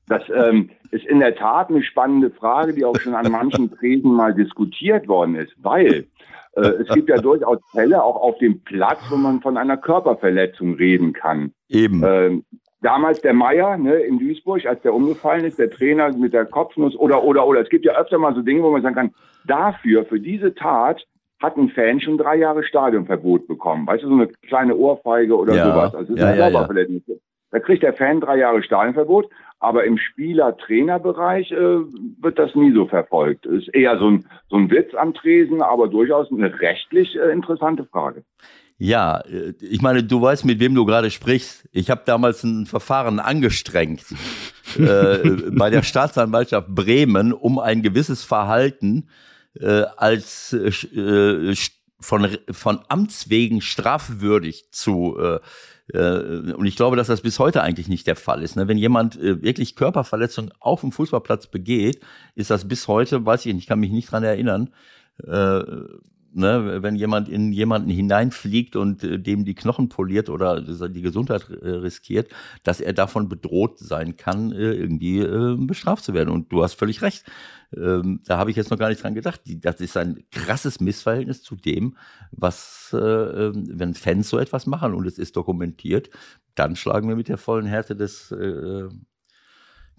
Das 0.09 0.22
ähm, 0.34 0.70
ist 0.91 1.05
in 1.07 1.20
der 1.20 1.36
Tat 1.36 1.68
eine 1.68 1.82
spannende 1.82 2.30
Frage, 2.30 2.72
die 2.72 2.84
auch 2.84 2.99
schon 2.99 3.14
an 3.14 3.30
manchen 3.30 3.70
Tresen 3.70 4.12
mal 4.12 4.34
diskutiert 4.34 5.07
worden 5.07 5.36
ist, 5.36 5.53
weil 5.59 6.07
äh, 6.55 6.61
es 6.61 6.89
gibt 6.95 7.09
ja 7.09 7.18
durchaus 7.18 7.59
Fälle 7.72 8.03
auch 8.03 8.16
auf 8.16 8.39
dem 8.39 8.61
Platz, 8.64 8.99
wo 9.11 9.16
man 9.16 9.41
von 9.43 9.57
einer 9.57 9.76
Körperverletzung 9.76 10.74
reden 10.74 11.12
kann. 11.12 11.53
Eben. 11.68 12.03
Ähm, 12.05 12.45
damals 12.81 13.20
der 13.20 13.35
Meier 13.35 13.76
ne, 13.76 13.95
in 13.95 14.18
Duisburg, 14.18 14.66
als 14.66 14.83
der 14.83 14.95
umgefallen 14.95 15.45
ist, 15.45 15.59
der 15.59 15.70
Trainer 15.70 16.12
mit 16.12 16.33
der 16.33 16.45
Kopfnuss 16.45 16.97
oder, 16.97 17.24
oder, 17.24 17.47
oder. 17.47 17.61
Es 17.61 17.68
gibt 17.68 17.85
ja 17.85 17.99
öfter 17.99 18.18
mal 18.18 18.35
so 18.35 18.43
Dinge, 18.43 18.62
wo 18.62 18.70
man 18.70 18.83
sagen 18.83 18.95
kann, 18.95 19.14
dafür, 19.47 20.05
für 20.05 20.20
diese 20.20 20.55
Tat, 20.55 21.05
hat 21.41 21.57
ein 21.57 21.68
Fan 21.68 22.01
schon 22.01 22.18
drei 22.18 22.37
Jahre 22.37 22.64
Stadionverbot 22.64 23.47
bekommen. 23.47 23.87
Weißt 23.87 24.03
du, 24.03 24.09
so 24.09 24.14
eine 24.14 24.29
kleine 24.49 24.76
Ohrfeige 24.76 25.37
oder 25.37 25.55
ja, 25.55 25.70
sowas. 25.70 25.95
Also 25.95 26.14
das 26.14 26.33
ist 26.33 26.39
ja, 26.39 26.49
ja, 26.49 26.66
ja. 26.66 26.68
Da 27.51 27.61
kriegt 27.61 27.83
der 27.83 27.95
Fan 27.95 28.20
drei 28.20 28.39
Jahre 28.39 28.62
Stadionverbot, 28.62 29.31
aber 29.61 29.85
im 29.85 29.99
Spieler-Trainer-Bereich 29.99 31.53
äh, 31.53 31.57
wird 31.57 32.39
das 32.39 32.55
nie 32.55 32.72
so 32.72 32.87
verfolgt. 32.87 33.47
Ist 33.47 33.74
eher 33.74 33.99
so 33.99 34.11
ein, 34.11 34.26
so 34.49 34.57
ein 34.57 34.70
Witz 34.70 34.95
am 34.95 35.14
Tresen, 35.14 35.62
aber 35.62 35.89
durchaus 35.89 36.31
eine 36.31 36.61
rechtlich 36.61 37.16
äh, 37.16 37.33
interessante 37.33 37.85
Frage. 37.85 38.24
Ja, 38.79 39.18
äh, 39.18 39.55
ich 39.61 39.83
meine, 39.83 40.05
du 40.05 40.22
weißt, 40.22 40.45
mit 40.45 40.61
wem 40.61 40.74
du 40.74 40.85
gerade 40.87 41.11
sprichst. 41.11 41.68
Ich 41.72 41.91
habe 41.91 42.03
damals 42.07 42.45
ein 42.45 42.66
Verfahren 42.66 43.18
angestrengt 43.18 44.03
äh, 44.79 45.18
bei 45.51 45.70
der 45.70 45.83
Staatsanwaltschaft 45.83 46.68
Bremen, 46.68 47.33
um 47.33 47.59
ein 47.59 47.83
gewisses 47.83 48.24
Verhalten 48.24 49.09
äh, 49.61 49.83
als 49.97 50.53
äh, 50.53 51.55
von, 52.01 52.39
von 52.53 52.81
Amts 52.89 53.29
wegen 53.29 53.61
strafwürdig 53.61 54.70
zu 54.70 55.18
äh, 55.18 55.41
äh, 55.93 56.53
und 56.53 56.66
ich 56.66 56.76
glaube, 56.76 56.97
dass 56.97 57.07
das 57.07 57.22
bis 57.22 57.39
heute 57.39 57.62
eigentlich 57.62 57.89
nicht 57.89 58.07
der 58.07 58.16
Fall 58.16 58.43
ist. 58.43 58.57
Ne? 58.57 58.68
Wenn 58.68 58.79
jemand 58.79 59.16
äh, 59.16 59.43
wirklich 59.43 59.74
Körperverletzung 59.74 60.51
auf 60.61 60.83
dem 60.83 60.93
Fußballplatz 60.93 61.47
begeht, 61.47 62.01
ist 62.35 62.51
das 62.51 62.68
bis 62.68 62.89
heute, 62.89 63.24
weiß 63.24 63.47
ich 63.47 63.55
nicht, 63.55 63.62
ich 63.64 63.68
kann 63.68 63.81
mich 63.81 63.91
nicht 63.91 64.11
dran 64.11 64.22
erinnern, 64.22 64.70
äh, 65.26 65.62
ne, 66.33 66.83
wenn 66.83 66.97
jemand 66.97 67.29
in 67.29 67.53
jemanden 67.53 67.91
hineinfliegt 67.91 68.76
und 68.76 69.03
äh, 69.05 69.18
dem 69.18 69.45
die 69.45 69.55
Knochen 69.55 69.89
poliert 69.89 70.29
oder 70.29 70.61
die 70.61 71.03
Gesundheit 71.03 71.49
äh, 71.51 71.68
riskiert, 71.68 72.31
dass 72.62 72.81
er 72.81 72.93
davon 72.93 73.29
bedroht 73.29 73.79
sein 73.79 74.16
kann, 74.16 74.53
äh, 74.53 74.72
irgendwie 74.72 75.20
äh, 75.20 75.57
bestraft 75.59 76.05
zu 76.05 76.14
werden. 76.14 76.31
Und 76.31 76.53
du 76.53 76.62
hast 76.62 76.74
völlig 76.74 77.03
recht. 77.03 77.24
Ähm, 77.76 78.20
da 78.24 78.39
habe 78.39 78.51
ich 78.51 78.57
jetzt 78.57 78.70
noch 78.70 78.79
gar 78.79 78.89
nicht 78.89 79.03
dran 79.03 79.14
gedacht. 79.14 79.43
Die, 79.47 79.61
das 79.61 79.81
ist 79.81 79.97
ein 79.97 80.24
krasses 80.31 80.81
Missverhältnis 80.81 81.43
zu 81.43 81.57
dem, 81.57 81.97
was, 82.31 82.91
äh, 82.93 82.99
ähm, 82.99 83.68
wenn 83.72 83.95
Fans 83.95 84.29
so 84.29 84.39
etwas 84.39 84.66
machen 84.66 84.95
und 84.95 85.07
es 85.07 85.18
ist 85.18 85.37
dokumentiert, 85.37 86.11
dann 86.55 86.76
schlagen 86.76 87.09
wir 87.09 87.16
mit 87.16 87.29
der 87.29 87.39
vollen 87.39 87.66
Härte 87.66 87.95
des 87.95 88.31
äh, 88.33 88.89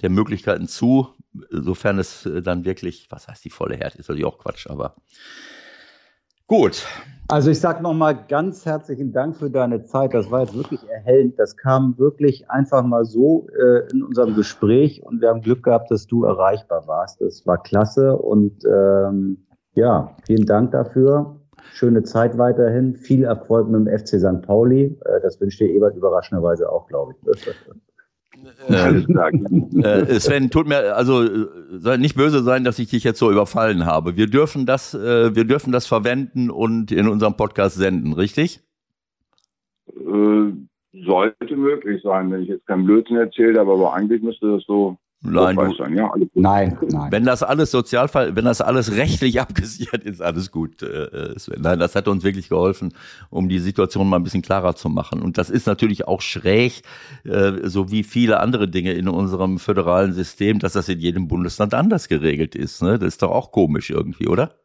der 0.02 0.10
Möglichkeiten 0.10 0.68
zu, 0.68 1.14
sofern 1.50 2.00
es 2.00 2.26
äh, 2.26 2.42
dann 2.42 2.66
wirklich, 2.66 3.08
was 3.10 3.28
heißt 3.28 3.44
die 3.44 3.50
volle 3.50 3.76
Härte, 3.76 3.98
ist 3.98 4.08
natürlich 4.08 4.26
auch 4.26 4.40
Quatsch, 4.40 4.68
aber 4.68 4.96
Gut. 6.50 6.84
Also 7.28 7.52
ich 7.52 7.60
sage 7.60 7.84
nochmal 7.84 8.26
ganz 8.28 8.66
herzlichen 8.66 9.12
Dank 9.12 9.36
für 9.38 9.52
deine 9.52 9.84
Zeit. 9.86 10.16
Das 10.16 10.32
war 10.32 10.42
jetzt 10.42 10.56
wirklich 10.56 10.82
erhellend. 10.90 11.38
Das 11.38 11.56
kam 11.56 11.96
wirklich 12.00 12.50
einfach 12.50 12.84
mal 12.84 13.06
so 13.06 13.48
äh, 13.50 13.88
in 13.92 14.02
unserem 14.02 14.34
Gespräch 14.34 15.04
und 15.04 15.22
wir 15.22 15.30
haben 15.30 15.42
Glück 15.42 15.62
gehabt, 15.62 15.92
dass 15.92 16.08
du 16.08 16.24
erreichbar 16.24 16.88
warst. 16.88 17.22
Das 17.22 17.46
war 17.46 17.62
klasse 17.62 18.18
und 18.18 18.66
ähm, 18.66 19.46
ja, 19.76 20.16
vielen 20.26 20.48
Dank 20.48 20.72
dafür. 20.72 21.36
Schöne 21.72 22.02
Zeit 22.02 22.40
weiterhin. 22.40 22.96
Viel 22.96 23.26
Erfolg 23.26 23.70
mit 23.70 23.86
dem 23.86 24.00
FC 24.00 24.20
St. 24.20 24.42
Pauli. 24.42 24.98
Äh, 25.06 25.22
das 25.22 25.40
wünscht 25.40 25.60
dir 25.60 25.70
Ebert 25.70 25.96
überraschenderweise 25.96 26.68
auch, 26.68 26.88
glaube 26.88 27.14
ich. 27.14 27.56
Äh, 28.70 30.02
äh, 30.02 30.20
Sven, 30.20 30.50
tut 30.50 30.68
mir, 30.68 30.96
also 30.96 31.26
soll 31.72 31.98
nicht 31.98 32.16
böse 32.16 32.44
sein, 32.44 32.64
dass 32.64 32.80
ich 32.80 32.90
dich 32.90 33.04
jetzt 33.04 33.20
so 33.20 33.32
überfallen 33.32 33.86
habe. 33.86 34.18
Wir 34.18 34.28
dürfen 34.28 34.66
das, 34.66 34.94
äh, 34.94 35.36
wir 35.36 35.46
dürfen 35.46 35.72
das 35.72 35.88
verwenden 35.88 36.50
und 36.50 36.92
in 36.92 37.08
unserem 37.08 37.36
Podcast 37.36 37.76
senden, 37.78 38.14
richtig? 38.14 38.62
Äh, 39.88 40.52
sollte 41.06 41.56
möglich 41.56 42.02
sein, 42.04 42.32
wenn 42.32 42.44
ich 42.44 42.50
jetzt 42.50 42.68
keinen 42.68 42.86
Blödsinn 42.86 43.18
erzählt 43.18 43.58
habe, 43.58 43.72
aber 43.72 43.94
eigentlich 43.94 44.22
müsste 44.22 44.52
das 44.52 44.64
so 44.66 44.98
Nein, 45.22 45.56
du, 45.58 45.74
ja, 45.94 46.14
nein, 46.34 46.78
nein. 46.82 47.12
Wenn 47.12 47.26
das 47.26 47.44
alles 47.44 47.72
Sozialfall, 47.72 48.38
wenn 48.38 48.46
das 48.46 48.62
alles 48.62 48.96
rechtlich 48.96 49.42
abgesichert 49.42 50.06
ist, 50.06 50.22
alles 50.22 50.50
gut. 50.50 50.82
Äh, 50.82 51.38
Sven. 51.38 51.62
Nein, 51.62 51.78
das 51.78 51.96
hat 51.96 52.08
uns 52.08 52.24
wirklich 52.24 52.48
geholfen, 52.48 52.94
um 53.30 53.50
die 53.50 53.60
Situation 53.60 54.08
mal 54.08 54.16
ein 54.16 54.24
bisschen 54.24 54.42
klarer 54.42 54.76
zu 54.76 54.88
machen. 54.88 55.22
Und 55.22 55.38
das 55.38 55.50
ist 55.50 55.68
natürlich 55.68 56.08
auch 56.08 56.22
schräg, 56.22 56.84
äh, 57.26 57.68
so 57.68 57.92
wie 57.92 58.04
viele 58.04 58.40
andere 58.40 58.70
Dinge 58.70 58.94
in 58.94 59.10
unserem 59.10 59.60
föderalen 59.60 60.14
System, 60.14 60.60
dass 60.60 60.74
das 60.74 60.88
in 60.88 61.00
jedem 61.00 61.28
Bundesland 61.28 61.74
anders 61.74 62.08
geregelt 62.08 62.56
ist. 62.56 62.82
Ne? 62.82 62.98
Das 62.98 63.10
ist 63.10 63.22
doch 63.22 63.32
auch 63.32 63.52
komisch 63.52 63.90
irgendwie, 63.90 64.28
oder? 64.28 64.56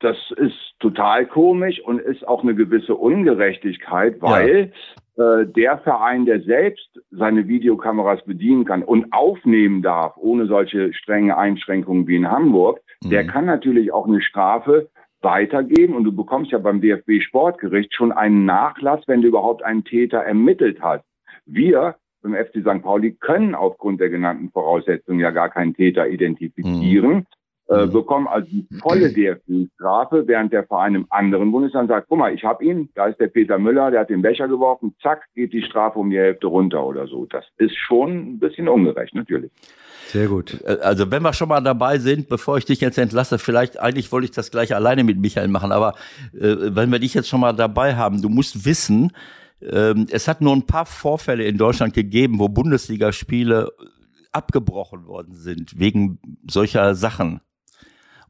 Das 0.00 0.16
ist 0.38 0.69
total 0.80 1.26
komisch 1.26 1.80
und 1.80 2.00
ist 2.00 2.26
auch 2.26 2.42
eine 2.42 2.54
gewisse 2.54 2.94
Ungerechtigkeit, 2.96 4.20
weil 4.20 4.72
ja. 5.16 5.40
äh, 5.40 5.46
der 5.46 5.78
Verein, 5.78 6.24
der 6.24 6.40
selbst 6.40 6.88
seine 7.10 7.46
Videokameras 7.46 8.24
bedienen 8.24 8.64
kann 8.64 8.82
und 8.82 9.12
aufnehmen 9.12 9.82
darf, 9.82 10.16
ohne 10.16 10.46
solche 10.46 10.92
strenge 10.94 11.36
Einschränkungen 11.36 12.06
wie 12.06 12.16
in 12.16 12.30
Hamburg, 12.30 12.80
mhm. 13.04 13.10
der 13.10 13.26
kann 13.26 13.44
natürlich 13.44 13.92
auch 13.92 14.08
eine 14.08 14.22
Strafe 14.22 14.88
weitergeben 15.20 15.94
und 15.94 16.04
du 16.04 16.12
bekommst 16.12 16.50
ja 16.50 16.58
beim 16.58 16.80
DFB 16.80 17.20
Sportgericht 17.20 17.94
schon 17.94 18.10
einen 18.10 18.46
Nachlass, 18.46 19.02
wenn 19.06 19.20
du 19.20 19.28
überhaupt 19.28 19.62
einen 19.62 19.84
Täter 19.84 20.18
ermittelt 20.18 20.80
hast. 20.80 21.04
Wir 21.44 21.96
beim 22.22 22.34
FC 22.34 22.60
St. 22.60 22.82
Pauli 22.82 23.12
können 23.12 23.54
aufgrund 23.54 24.00
der 24.00 24.10
genannten 24.10 24.50
Voraussetzungen 24.50 25.20
ja 25.20 25.30
gar 25.30 25.48
keinen 25.48 25.74
Täter 25.74 26.08
identifizieren. 26.08 27.14
Mhm. 27.14 27.26
Äh, 27.70 27.86
mhm. 27.86 27.92
bekommen 27.92 28.26
also 28.26 28.48
die 28.50 28.66
volle 28.80 29.12
DFB-Strafe, 29.12 30.24
während 30.26 30.52
der 30.52 30.64
Verein 30.64 30.96
im 30.96 31.06
anderen 31.10 31.52
Bundesland 31.52 31.88
sagt, 31.88 32.08
guck 32.08 32.18
mal, 32.18 32.34
ich 32.34 32.42
habe 32.44 32.64
ihn, 32.64 32.88
da 32.94 33.06
ist 33.06 33.20
der 33.20 33.28
Peter 33.28 33.58
Müller, 33.58 33.92
der 33.92 34.00
hat 34.00 34.10
den 34.10 34.22
Becher 34.22 34.48
geworfen, 34.48 34.94
zack, 35.00 35.22
geht 35.34 35.52
die 35.52 35.62
Strafe 35.62 35.98
um 35.98 36.10
die 36.10 36.18
Hälfte 36.18 36.48
runter 36.48 36.84
oder 36.84 37.06
so. 37.06 37.26
Das 37.26 37.44
ist 37.58 37.76
schon 37.76 38.34
ein 38.34 38.38
bisschen 38.40 38.68
ungerecht, 38.68 39.14
natürlich. 39.14 39.52
Sehr 40.06 40.26
gut. 40.26 40.60
Äh, 40.64 40.78
also 40.82 41.10
wenn 41.12 41.22
wir 41.22 41.32
schon 41.32 41.48
mal 41.48 41.60
dabei 41.60 41.98
sind, 41.98 42.28
bevor 42.28 42.58
ich 42.58 42.64
dich 42.64 42.80
jetzt 42.80 42.98
entlasse, 42.98 43.38
vielleicht, 43.38 43.78
eigentlich 43.78 44.10
wollte 44.10 44.24
ich 44.24 44.32
das 44.32 44.50
gleich 44.50 44.74
alleine 44.74 45.04
mit 45.04 45.18
Michael 45.18 45.48
machen, 45.48 45.70
aber 45.70 45.94
äh, 46.34 46.56
wenn 46.74 46.90
wir 46.90 46.98
dich 46.98 47.14
jetzt 47.14 47.28
schon 47.28 47.40
mal 47.40 47.52
dabei 47.52 47.94
haben, 47.94 48.20
du 48.20 48.28
musst 48.28 48.64
wissen, 48.64 49.12
äh, 49.60 49.94
es 50.10 50.26
hat 50.26 50.40
nur 50.40 50.56
ein 50.56 50.66
paar 50.66 50.86
Vorfälle 50.86 51.44
in 51.44 51.56
Deutschland 51.56 51.94
gegeben, 51.94 52.40
wo 52.40 52.48
Bundesligaspiele 52.48 53.70
abgebrochen 54.32 55.06
worden 55.06 55.34
sind 55.34 55.78
wegen 55.78 56.18
solcher 56.48 56.96
Sachen. 56.96 57.40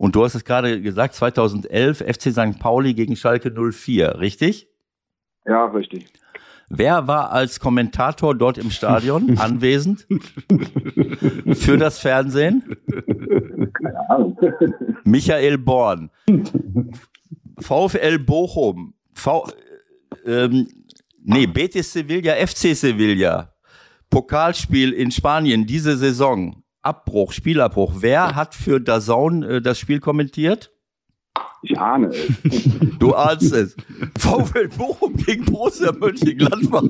Und 0.00 0.16
du 0.16 0.24
hast 0.24 0.34
es 0.34 0.46
gerade 0.46 0.80
gesagt, 0.80 1.14
2011 1.14 1.98
FC 1.98 2.32
St. 2.32 2.58
Pauli 2.58 2.94
gegen 2.94 3.16
Schalke 3.16 3.52
04, 3.52 4.18
richtig? 4.18 4.66
Ja, 5.44 5.66
richtig. 5.66 6.06
Wer 6.70 7.06
war 7.06 7.32
als 7.32 7.60
Kommentator 7.60 8.34
dort 8.34 8.56
im 8.56 8.70
Stadion 8.70 9.36
anwesend 9.38 10.06
für 11.52 11.76
das 11.76 11.98
Fernsehen? 11.98 12.62
Keine 13.74 14.08
Ahnung. 14.08 14.38
Michael 15.04 15.58
Born. 15.58 16.10
VfL 17.58 18.20
Bochum. 18.20 18.94
V, 19.12 19.50
ähm, 20.24 20.66
nee, 21.22 21.46
Betis 21.46 21.92
Sevilla, 21.92 22.36
FC 22.36 22.74
Sevilla. 22.74 23.52
Pokalspiel 24.08 24.94
in 24.94 25.10
Spanien 25.10 25.66
diese 25.66 25.98
Saison. 25.98 26.59
Abbruch, 26.82 27.32
Spielabbruch. 27.32 27.94
Wer 27.96 28.34
hat 28.34 28.54
für 28.54 28.80
Dazone 28.80 29.46
äh, 29.46 29.62
das 29.62 29.78
Spiel 29.78 30.00
kommentiert? 30.00 30.72
Ich 31.62 31.78
ahne 31.78 32.08
es. 32.08 32.98
Du 32.98 33.14
ahnst 33.14 33.52
es. 33.52 33.76
VfL 34.18 34.68
Bochum 34.68 35.16
gegen 35.16 35.44
Borussia 35.44 35.92
Mönchengladbach. 35.92 36.84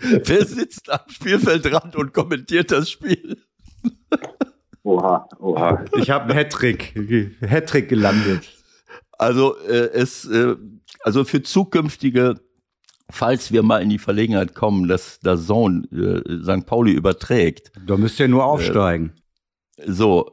Wer 0.00 0.44
sitzt 0.44 0.90
am 0.90 1.08
Spielfeldrand 1.08 1.94
und 1.94 2.12
kommentiert 2.12 2.72
das 2.72 2.90
Spiel? 2.90 3.38
Oha, 4.82 5.28
oha. 5.38 5.84
Ich 5.96 6.10
habe 6.10 6.24
einen 6.24 6.34
Hattrick, 6.34 6.94
Hattrick 7.46 7.88
gelandet. 7.88 8.48
Also 9.12 9.56
äh, 9.58 9.90
es, 9.92 10.24
äh, 10.24 10.56
also 11.02 11.24
für 11.24 11.42
zukünftige 11.42 12.40
falls 13.10 13.52
wir 13.52 13.62
mal 13.62 13.82
in 13.82 13.88
die 13.88 13.98
Verlegenheit 13.98 14.54
kommen, 14.54 14.88
dass 14.88 15.20
der 15.20 15.36
Sohn 15.36 15.88
äh, 15.92 16.42
St. 16.42 16.66
Pauli 16.66 16.92
überträgt. 16.92 17.72
Da 17.86 17.96
müsst 17.96 18.20
ihr 18.20 18.28
nur 18.28 18.44
aufsteigen. 18.44 19.12
So, 19.86 20.32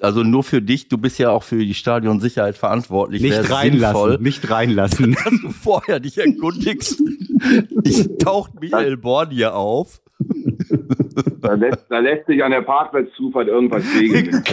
also 0.00 0.22
nur 0.22 0.44
für 0.44 0.62
dich, 0.62 0.88
du 0.88 0.98
bist 0.98 1.18
ja 1.18 1.30
auch 1.30 1.42
für 1.42 1.64
die 1.64 1.74
Stadionsicherheit 1.74 2.56
verantwortlich. 2.56 3.22
Nicht 3.22 3.50
reinlassen, 3.50 4.22
nicht 4.22 4.50
reinlassen. 4.50 5.16
Dass 5.24 5.40
du 5.42 5.50
vorher 5.50 6.00
dich 6.00 6.18
erkundigst. 6.18 7.02
Ich 7.84 8.08
taucht 8.18 8.60
Michael 8.60 8.96
Born 8.96 9.30
hier 9.30 9.54
auf. 9.54 10.00
Da 11.40 11.54
lässt, 11.54 11.86
da 11.88 11.98
lässt 11.98 12.26
sich 12.26 12.42
an 12.42 12.50
der 12.50 12.62
Parkplatzzufahrt 12.62 13.48
irgendwas 13.48 13.84
regeln. 13.98 14.42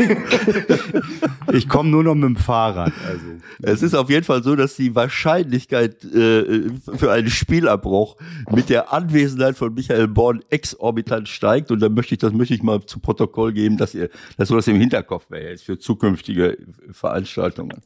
Ich 1.52 1.70
komme 1.70 1.90
nur 1.90 2.04
noch 2.04 2.16
mit 2.16 2.24
dem 2.24 2.36
Fahrrad. 2.36 2.92
Also. 3.08 3.26
Es 3.62 3.84
ist 3.84 3.94
auf 3.94 4.10
jeden 4.10 4.26
Fall 4.26 4.44
so, 4.44 4.56
dass 4.56 4.76
die 4.76 4.96
Wahrscheinlichkeit 4.96 6.04
äh, 6.04 6.70
für 6.98 7.12
einen 7.12 7.30
Spielabbruch 7.30 8.18
mit 8.52 8.70
der 8.70 8.92
Anwesenheit 8.92 9.56
von 9.56 9.74
Michael 9.74 10.08
Born 10.08 10.44
exorbitant 10.50 11.30
steigt. 11.30 11.72
Und 11.72 11.82
da 11.82 11.90
möchte 11.90 12.16
ich, 12.16 12.20
das 12.20 12.34
möchte 12.34 12.54
ich 12.56 12.64
mal 12.64 12.82
zu 12.86 13.00
Protokoll 13.00 13.54
geben, 13.54 13.78
dass 13.78 13.94
ihr, 13.94 14.10
dass 14.38 14.50
du 14.50 14.56
das 14.56 14.68
im 14.68 14.80
Hinterkopf 14.80 15.28
behältst 15.28 15.66
für 15.66 15.78
zukünftige 15.78 16.58
Veranstaltungen. 16.92 17.82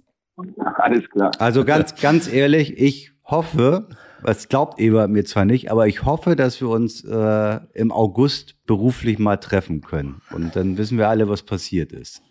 Alles 0.75 1.09
klar. 1.09 1.31
Also 1.37 1.65
ganz, 1.65 1.99
ganz 1.99 2.31
ehrlich, 2.31 2.79
ich 2.79 3.11
hoffe, 3.25 3.87
das 4.23 4.49
glaubt 4.49 4.79
Eber 4.79 5.07
mir 5.07 5.25
zwar 5.25 5.45
nicht, 5.45 5.71
aber 5.71 5.87
ich 5.87 6.05
hoffe, 6.05 6.35
dass 6.35 6.61
wir 6.61 6.69
uns 6.69 7.03
äh, 7.03 7.59
im 7.73 7.91
August 7.91 8.55
beruflich 8.65 9.19
mal 9.19 9.37
treffen 9.37 9.81
können. 9.81 10.21
Und 10.31 10.55
dann 10.55 10.77
wissen 10.77 10.97
wir 10.97 11.09
alle, 11.09 11.29
was 11.29 11.43
passiert 11.43 11.91
ist. 11.91 12.21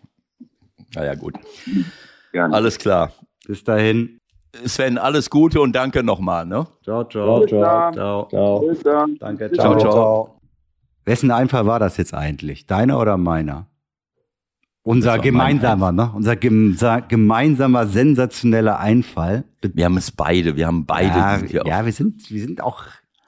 Naja, 0.95 1.14
gut. 1.14 1.34
Gerne. 2.32 2.55
Alles 2.55 2.78
klar. 2.78 3.12
Bis 3.47 3.64
dahin. 3.64 4.20
Sven, 4.64 4.99
alles 4.99 5.30
Gute 5.30 5.61
und 5.61 5.74
danke 5.74 6.03
nochmal. 6.03 6.47
Ne? 6.47 6.66
Ciao, 6.82 7.05
ciao. 7.05 7.47
Ciao, 7.47 7.93
ciao. 7.93 8.28
ciao. 8.28 8.61
Bis 8.61 8.82
dann. 8.82 9.16
Danke, 9.18 9.53
ciao, 9.53 9.78
ciao. 9.78 9.93
ciao. 9.93 10.41
Wessen 11.05 11.30
Einfall 11.30 11.66
war 11.66 11.78
das 11.78 11.97
jetzt 11.97 12.14
eigentlich? 12.14 12.66
Deiner 12.66 12.99
oder 12.99 13.16
meiner? 13.16 13.68
Unser 14.89 15.18
gemeinsamer, 15.18 15.93
ne? 15.93 16.11
Unser 16.14 16.34
gemeinsamer 16.36 17.86
sensationeller 17.89 18.80
Einfall. 18.80 19.45
Wir 19.61 19.84
haben 19.84 19.99
es 19.99 20.11
beide, 20.11 20.57
wir 20.57 20.66
haben 20.66 20.86
beide. 20.86 21.47
Ja, 21.53 21.66
ja 21.66 21.84
wir 21.84 21.93
sind, 21.93 22.30
wir 22.30 22.41
sind 22.41 22.62
auch 22.62 22.84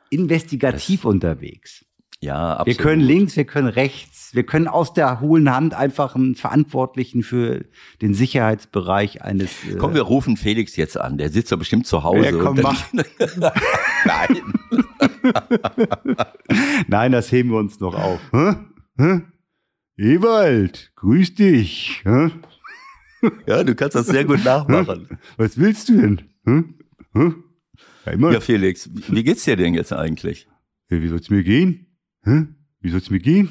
investigativ 0.09 1.03
das, 1.03 1.11
unterwegs. 1.11 1.85
Ja, 2.21 2.55
absolut. 2.55 2.67
Wir 2.67 2.83
können 2.83 3.03
links, 3.03 3.37
wir 3.37 3.45
können 3.45 3.69
rechts, 3.69 4.35
wir 4.35 4.45
können 4.45 4.69
aus 4.69 4.95
der 4.95 5.21
hohlen 5.21 5.55
Hand 5.55 5.75
einfach 5.75 6.15
einen 6.15 6.35
Verantwortlichen 6.35 7.23
für 7.23 7.67
den 8.01 8.15
Sicherheitsbereich 8.15 9.21
eines. 9.21 9.51
Äh 9.71 9.77
komm, 9.77 9.93
wir 9.93 10.01
rufen 10.01 10.39
Felix 10.39 10.77
jetzt 10.77 10.99
an. 10.99 11.19
Der 11.19 11.29
sitzt 11.29 11.53
doch 11.53 11.59
bestimmt 11.59 11.87
zu 11.87 12.05
Hause. 12.05 12.25
Ja, 12.25 12.33
komm, 12.33 12.59
mach. 12.63 12.83
Nein. 14.07 14.41
Nein, 16.89 17.13
das 17.13 17.31
heben 17.31 17.51
wir 17.51 17.59
uns 17.59 17.81
noch 17.81 17.95
auf. 17.95 18.21
Hä? 18.33 18.55
Hä? 18.97 19.21
Ewald, 20.01 20.93
grüß 20.97 21.35
dich. 21.35 22.01
Hä? 22.05 22.31
Ja, 23.47 23.63
du 23.63 23.75
kannst 23.75 23.97
das 23.97 24.07
sehr 24.07 24.25
gut 24.25 24.43
nachmachen. 24.43 25.19
Was 25.37 25.59
willst 25.59 25.91
du 25.91 26.01
denn? 26.01 26.75
Ja, 28.07 28.33
ja, 28.33 28.41
Felix, 28.41 28.89
wie 29.09 29.23
geht's 29.23 29.45
dir 29.45 29.57
denn 29.57 29.75
jetzt 29.75 29.93
eigentlich? 29.93 30.49
Ja, 30.89 31.03
wie 31.03 31.09
soll's 31.09 31.29
mir 31.29 31.43
gehen? 31.43 31.87
Wie 32.81 32.89
soll's 32.89 33.11
mir 33.11 33.19
gehen? 33.19 33.51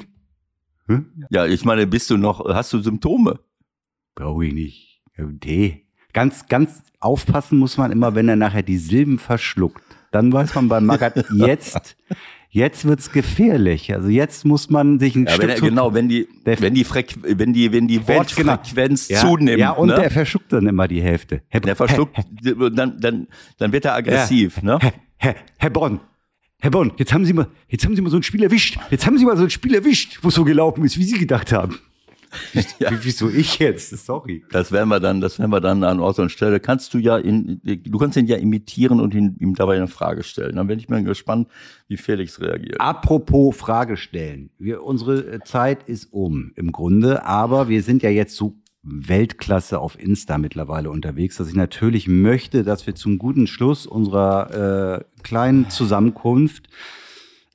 Ja, 1.30 1.45
ich 1.45 1.66
meine, 1.66 1.86
bist 1.86 2.10
du 2.10 2.18
noch, 2.18 2.43
hast 2.43 2.74
du 2.74 2.80
Symptome? 2.80 3.41
Brauche 4.16 4.47
ich 4.47 4.54
nicht. 4.54 5.04
Tee. 5.41 5.86
Ganz, 6.14 6.47
ganz 6.47 6.82
aufpassen 7.00 7.60
muss 7.60 7.78
man 7.78 7.91
immer, 7.91 8.16
wenn 8.16 8.28
er 8.28 8.36
nachher 8.36 8.64
die 8.64 8.80
Silben 8.80 9.20
verschluckt. 9.20 9.84
Dann 10.12 10.34
weiß 10.34 10.56
man 10.56 10.68
bei 10.68 10.82
Magat 10.82 11.24
jetzt, 11.32 11.95
Jetzt 12.52 12.86
wird's 12.86 13.12
gefährlich. 13.12 13.93
Also 13.93 14.08
jetzt 14.08 14.43
muss 14.43 14.72
man 14.72 15.00
sich 15.00 15.16
ein 15.16 15.26
ja, 15.26 15.34
Stück 15.34 15.50
wenn 15.50 15.62
genau, 15.62 15.93
wenn 15.93 16.10
die 16.10 16.28
wenn 16.43 16.74
die 16.74 16.84
Freq 16.84 17.16
wenn 17.22 17.54
die 17.54 17.72
wenn 17.72 17.88
die 17.88 18.08
Wortfrequenz 18.08 19.08
genau. 19.08 19.22
zunimmt, 19.22 19.60
ja 19.60 19.70
und 19.72 19.89
ne? 19.89 19.95
der 19.95 20.10
verschluckt 20.10 20.52
dann 20.52 20.66
immer 20.66 20.88
die 20.88 21.02
Hälfte. 21.02 21.43
Herr, 21.50 21.62
der 21.62 21.76
verschluckt, 21.76 22.18
Herr, 22.18 22.70
dann 22.72 23.00
dann 23.00 23.28
dann 23.60 23.72
wird 23.72 23.86
er 23.86 23.93
aggressiv, 23.93 24.58
ja. 24.58 24.64
ne? 24.64 24.80
Herr, 24.82 24.93
Herr, 25.18 25.36
Herr 25.60 25.70
Bonn, 25.70 26.00
Herr 26.60 26.72
Bonn, 26.72 26.91
jetzt 26.97 27.14
haben 27.14 27.24
Sie 27.24 27.34
mal 27.34 27.47
jetzt 27.68 27.86
haben 27.86 27.95
Sie 27.95 28.02
mal 28.02 28.10
so 28.10 28.18
ein 28.18 28.24
Spiel 28.24 28.41
erwischt. 28.41 28.80
Jetzt 28.89 29.06
haben 29.06 29.20
Sie 29.20 29.26
mal 29.26 29.38
so 29.38 29.43
ein 29.43 29.50
Spiel 29.52 29.76
erwischt, 29.76 30.20
wo 30.24 30.30
es 30.30 30.34
so 30.34 30.43
gelaufen 30.43 30.84
ist, 30.84 30.97
wie 30.97 31.04
Sie 31.04 31.20
gedacht 31.20 31.52
haben. 31.52 31.78
ja. 32.80 32.92
Wieso 33.02 33.30
ich 33.30 33.60
jetzt? 33.60 33.90
Sorry. 34.06 34.44
Das 34.52 34.72
werden 34.72 34.90
wir 34.90 35.00
dann, 35.00 35.22
das 35.22 35.40
werden 35.40 35.52
wir 35.52 35.62
dann 35.62 35.84
an 35.84 36.00
Ort 36.00 36.20
und 36.20 36.32
Stelle. 36.32 36.60
Kannst 36.60 36.94
du 36.94 36.98
ja 36.98 37.18
in, 37.18 37.62
du 37.64 37.98
kannst 37.98 38.18
ihn 38.18 38.28
ja 38.28 38.38
imitieren 38.38 39.00
und 39.00 39.14
ihn, 39.14 39.36
ihm 39.40 39.56
dabei 39.56 39.78
eine 39.78 39.88
Frage 39.88 40.24
stellen. 40.24 40.56
Dann 40.56 40.68
bin 40.68 40.80
ich 40.80 40.90
mal 40.90 41.04
gespannt, 41.04 41.48
wie 41.88 41.98
Felix 41.98 42.40
reagiert. 42.40 42.80
Apropos 42.80 43.56
Frage 43.56 43.98
stellen. 43.98 44.50
Wir, 44.58 44.84
unsere 44.84 45.42
Zeit 45.44 45.84
ist 45.84 46.12
um 46.12 46.52
im 46.56 46.72
Grunde, 46.72 47.26
aber 47.26 47.70
wir 47.70 47.84
sind 47.84 48.04
ja 48.04 48.10
jetzt 48.10 48.36
so 48.36 48.56
Weltklasse 48.82 49.80
auf 49.80 50.00
Insta 50.00 50.38
mittlerweile 50.38 50.90
unterwegs, 50.90 51.38
dass 51.38 51.50
ich 51.50 51.56
natürlich 51.56 52.08
möchte, 52.08 52.64
dass 52.64 52.88
wir 52.88 52.96
zum 52.96 53.18
guten 53.18 53.46
Schluss 53.46 53.86
unserer 53.86 55.00
äh, 55.00 55.22
kleinen 55.24 55.70
Zusammenkunft 55.70 56.70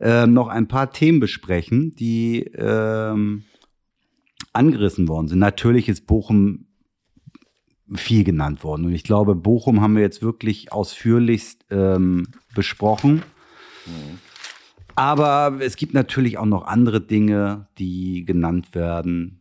äh, 0.01 0.27
noch 0.27 0.49
ein 0.49 0.69
paar 0.69 0.93
Themen 0.93 1.21
besprechen, 1.21 1.95
die 1.97 2.41
ähm, 2.57 3.45
angerissen 4.53 5.09
worden 5.09 5.29
sind. 5.29 5.39
Natürlich 5.39 5.89
ist 5.89 6.07
Bochum 6.07 6.67
viel 7.95 8.25
genannt 8.25 8.65
worden. 8.65 8.87
Und 8.87 8.93
ich 8.93 9.05
glaube, 9.05 9.35
Bochum 9.35 9.81
haben 9.81 9.95
wir 9.95 10.03
jetzt 10.03 10.23
wirklich 10.23 10.73
ausführlichst 10.73 11.67
ähm, 11.71 12.29
besprochen. 12.55 13.23
Mhm. 13.87 14.19
Aber 14.97 15.57
es 15.61 15.77
gibt 15.77 15.93
natürlich 15.95 16.39
auch 16.39 16.47
noch 16.47 16.67
andere 16.67 17.01
Dinge, 17.01 17.67
die 17.79 18.25
genannt 18.25 18.75
werden. 18.75 19.41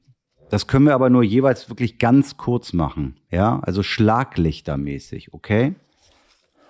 Das 0.50 0.68
können 0.68 0.86
wir 0.86 0.94
aber 0.94 1.10
nur 1.10 1.24
jeweils 1.24 1.70
wirklich 1.70 2.00
ganz 2.00 2.38
kurz 2.38 2.74
machen. 2.74 3.18
Ja, 3.32 3.60
also 3.62 3.84
schlaglichtermäßig, 3.84 5.34
okay? 5.34 5.76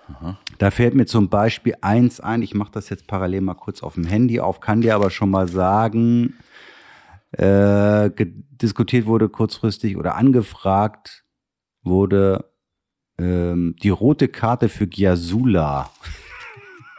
Aha. 0.08 0.38
Da 0.58 0.70
fällt 0.70 0.94
mir 0.94 1.06
zum 1.06 1.28
Beispiel 1.28 1.74
eins 1.80 2.20
ein. 2.20 2.42
Ich 2.42 2.54
mache 2.54 2.72
das 2.72 2.90
jetzt 2.90 3.06
parallel 3.06 3.40
mal 3.40 3.54
kurz 3.54 3.82
auf 3.82 3.94
dem 3.94 4.04
Handy 4.04 4.38
auf, 4.40 4.60
kann 4.60 4.82
dir 4.82 4.94
aber 4.94 5.10
schon 5.10 5.30
mal 5.30 5.48
sagen, 5.48 6.34
äh, 7.38 8.10
diskutiert 8.50 9.06
wurde 9.06 9.28
kurzfristig 9.28 9.96
oder 9.96 10.16
angefragt 10.16 11.24
wurde 11.82 12.50
ähm, 13.18 13.76
die 13.82 13.90
rote 13.90 14.28
Karte 14.28 14.68
für 14.68 14.86
Giasula. 14.86 15.90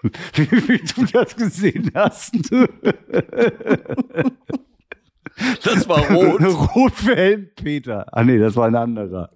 wie, 0.33 0.51
wie 0.51 0.77
du 0.77 1.05
das 1.11 1.36
gesehen 1.36 1.91
hast. 1.93 2.36
Das 5.63 5.89
war 5.89 6.11
rot. 6.11 6.41
rot 6.75 6.93
für 6.93 7.15
Helm 7.15 7.49
Peter. 7.55 8.05
Ah 8.11 8.23
nee, 8.23 8.38
das 8.38 8.55
war 8.55 8.67
ein 8.67 8.75
anderer. 8.75 9.31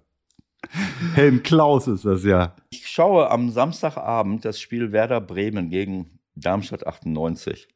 Helm 1.14 1.42
Klaus 1.42 1.88
ist 1.88 2.04
das 2.04 2.24
ja. 2.24 2.54
Ich 2.70 2.88
schaue 2.88 3.30
am 3.30 3.50
Samstagabend 3.50 4.44
das 4.44 4.60
Spiel 4.60 4.92
Werder 4.92 5.20
Bremen 5.20 5.70
gegen 5.70 6.20
Darmstadt 6.34 6.86
98. 6.86 7.68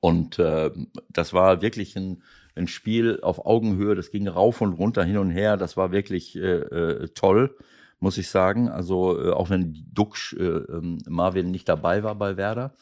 Und 0.00 0.38
äh, 0.38 0.70
das 1.10 1.32
war 1.32 1.62
wirklich 1.62 1.96
ein, 1.96 2.22
ein 2.54 2.68
Spiel 2.68 3.20
auf 3.22 3.46
Augenhöhe. 3.46 3.94
Das 3.94 4.10
ging 4.10 4.28
rauf 4.28 4.60
und 4.60 4.74
runter, 4.74 5.04
hin 5.04 5.18
und 5.18 5.30
her. 5.30 5.56
Das 5.56 5.76
war 5.76 5.92
wirklich 5.92 6.36
äh, 6.36 6.40
äh, 6.40 7.08
toll, 7.08 7.56
muss 8.00 8.18
ich 8.18 8.28
sagen. 8.28 8.68
Also 8.68 9.20
äh, 9.20 9.30
auch 9.30 9.50
wenn 9.50 9.86
Duxch 9.92 10.34
äh, 10.34 10.44
ähm, 10.44 10.98
Marvin 11.08 11.50
nicht 11.50 11.68
dabei 11.68 12.02
war 12.02 12.14
bei 12.14 12.36
Werder. 12.36 12.74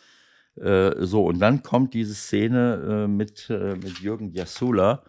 Äh, 0.60 1.04
so, 1.04 1.24
und 1.24 1.38
dann 1.38 1.62
kommt 1.62 1.94
diese 1.94 2.14
Szene 2.14 3.04
äh, 3.04 3.08
mit, 3.08 3.50
äh, 3.50 3.76
mit 3.76 3.98
Jürgen 4.00 4.32
Jasula. 4.32 5.02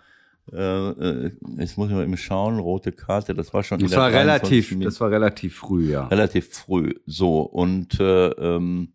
Äh, 0.51 0.89
äh, 0.89 1.31
jetzt 1.57 1.77
muss 1.77 1.89
ich 1.89 1.95
mal 1.95 2.03
eben 2.03 2.17
schauen, 2.17 2.59
rote 2.59 2.91
Karte, 2.91 3.33
das 3.33 3.53
war 3.53 3.63
schon 3.63 3.79
Das 3.79 3.91
war 3.91 4.09
23. 4.09 4.21
relativ, 4.21 4.71
Minute 4.71 4.85
das 4.85 5.01
war 5.01 5.11
relativ 5.11 5.55
früh, 5.55 5.91
ja. 5.91 6.07
relativ 6.07 6.53
früh. 6.53 6.93
So, 7.05 7.41
und 7.41 7.99
äh, 7.99 8.27
ähm, 8.29 8.93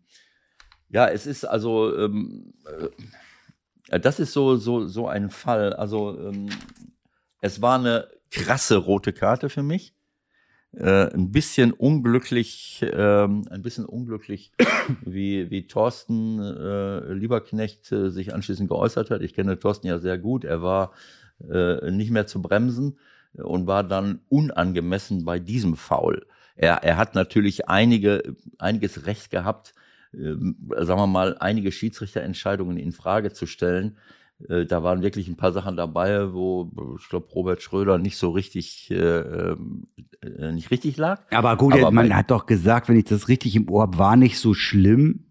ja, 0.93 1.07
es 1.07 1.25
ist 1.25 1.43
also, 1.43 1.97
ähm, 1.97 2.53
äh, 3.89 3.99
das 3.99 4.19
ist 4.19 4.31
so, 4.31 4.57
so, 4.57 4.85
so 4.85 5.07
ein 5.07 5.31
Fall. 5.31 5.73
Also, 5.73 6.17
ähm, 6.19 6.49
es 7.41 7.61
war 7.61 7.79
eine 7.79 8.07
krasse 8.29 8.77
rote 8.77 9.11
Karte 9.11 9.49
für 9.49 9.63
mich. 9.63 9.95
Äh, 10.71 11.11
ein 11.13 11.31
bisschen 11.31 11.71
unglücklich, 11.71 12.85
ähm, 12.93 13.47
ein 13.49 13.63
bisschen 13.63 13.85
unglücklich, 13.85 14.51
wie, 15.01 15.49
wie 15.49 15.65
Thorsten 15.65 16.39
äh, 16.39 17.13
Lieberknecht 17.13 17.91
äh, 17.91 18.09
sich 18.11 18.33
anschließend 18.33 18.69
geäußert 18.69 19.09
hat. 19.09 19.21
Ich 19.21 19.33
kenne 19.33 19.59
Thorsten 19.59 19.87
ja 19.87 19.97
sehr 19.97 20.19
gut. 20.19 20.45
Er 20.45 20.61
war 20.61 20.93
äh, 21.49 21.89
nicht 21.89 22.11
mehr 22.11 22.27
zu 22.27 22.39
bremsen 22.39 22.99
und 23.33 23.65
war 23.65 23.83
dann 23.83 24.21
unangemessen 24.29 25.25
bei 25.25 25.39
diesem 25.39 25.75
Foul. 25.75 26.27
Er, 26.55 26.83
er 26.83 26.97
hat 26.97 27.15
natürlich 27.15 27.67
einige, 27.67 28.35
einiges 28.59 29.07
Recht 29.07 29.31
gehabt, 29.31 29.73
sagen 30.13 30.99
wir 30.99 31.07
mal, 31.07 31.37
einige 31.39 31.71
Schiedsrichterentscheidungen 31.71 32.77
in 32.77 32.91
Frage 32.91 33.33
zu 33.33 33.45
stellen. 33.45 33.97
Äh, 34.49 34.65
da 34.65 34.83
waren 34.83 35.01
wirklich 35.01 35.27
ein 35.27 35.37
paar 35.37 35.51
Sachen 35.53 35.75
dabei, 35.77 36.33
wo 36.33 36.71
ich 36.99 37.07
glaube 37.09 37.27
Robert 37.33 37.61
Schröder 37.61 37.97
nicht 37.97 38.17
so 38.17 38.31
richtig 38.31 38.89
äh, 38.91 38.95
ähm, 38.95 39.87
äh, 40.21 40.51
nicht 40.51 40.71
richtig 40.71 40.97
lag. 40.97 41.21
Aber 41.31 41.55
gut, 41.57 41.73
Aber 41.73 41.91
man 41.91 42.15
hat 42.15 42.31
doch 42.31 42.45
gesagt, 42.45 42.89
wenn 42.89 42.97
ich 42.97 43.05
das 43.05 43.27
richtig 43.27 43.55
im 43.55 43.69
Ohr 43.69 43.83
habe, 43.83 43.97
war 43.97 44.15
nicht 44.15 44.37
so 44.39 44.53
schlimm. 44.53 45.25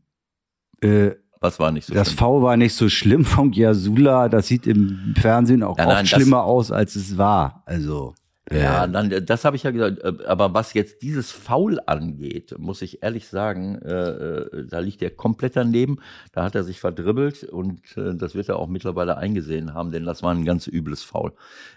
Äh, 0.80 1.12
Was 1.40 1.58
war 1.60 1.70
nicht 1.72 1.86
so 1.86 1.94
das 1.94 2.08
schlimm? 2.08 2.18
V 2.18 2.42
war 2.42 2.56
nicht 2.56 2.74
so 2.74 2.88
schlimm 2.88 3.24
von 3.24 3.50
Giasula. 3.50 4.28
Das 4.28 4.46
sieht 4.48 4.66
im 4.66 5.14
Fernsehen 5.16 5.62
auch 5.62 5.76
Nein, 5.76 5.86
oft 5.86 5.94
nein, 5.96 6.04
das- 6.04 6.10
schlimmer 6.20 6.44
aus, 6.44 6.70
als 6.70 6.96
es 6.96 7.16
war. 7.18 7.62
Also. 7.66 8.14
Ja, 8.60 8.86
dann, 8.86 9.24
das 9.26 9.44
habe 9.44 9.56
ich 9.56 9.62
ja 9.62 9.70
gesagt. 9.70 9.98
äh, 10.00 10.24
Aber 10.26 10.54
was 10.54 10.74
jetzt 10.74 11.02
dieses 11.02 11.30
Foul 11.30 11.80
angeht, 11.86 12.54
muss 12.58 12.82
ich 12.82 13.02
ehrlich 13.02 13.28
sagen, 13.28 13.76
äh, 13.82 14.10
äh, 14.10 14.66
da 14.68 14.78
liegt 14.80 15.02
er 15.02 15.10
komplett 15.10 15.56
daneben. 15.56 15.98
Da 16.32 16.44
hat 16.44 16.54
er 16.54 16.64
sich 16.64 16.80
verdribbelt 16.80 17.44
und 17.44 17.96
äh, 17.96 18.14
das 18.14 18.34
wird 18.34 18.48
er 18.48 18.56
auch 18.58 18.68
mittlerweile 18.68 19.16
eingesehen 19.16 19.74
haben, 19.74 19.92
denn 19.92 20.04
das 20.04 20.22
war 20.22 20.34
ein 20.34 20.44
ganz 20.44 20.66
übles 20.66 21.02
Foul. 21.02 21.32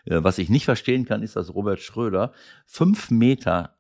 Äh, 0.06 0.24
was 0.24 0.38
ich 0.38 0.50
nicht 0.50 0.66
verstehen 0.66 1.06
kann, 1.06 1.24
ist, 1.24 1.36
dass 1.36 1.54
Robert 1.54 1.80
Schröder 1.80 2.32
fünf 2.66 3.12
Meter 3.12 3.76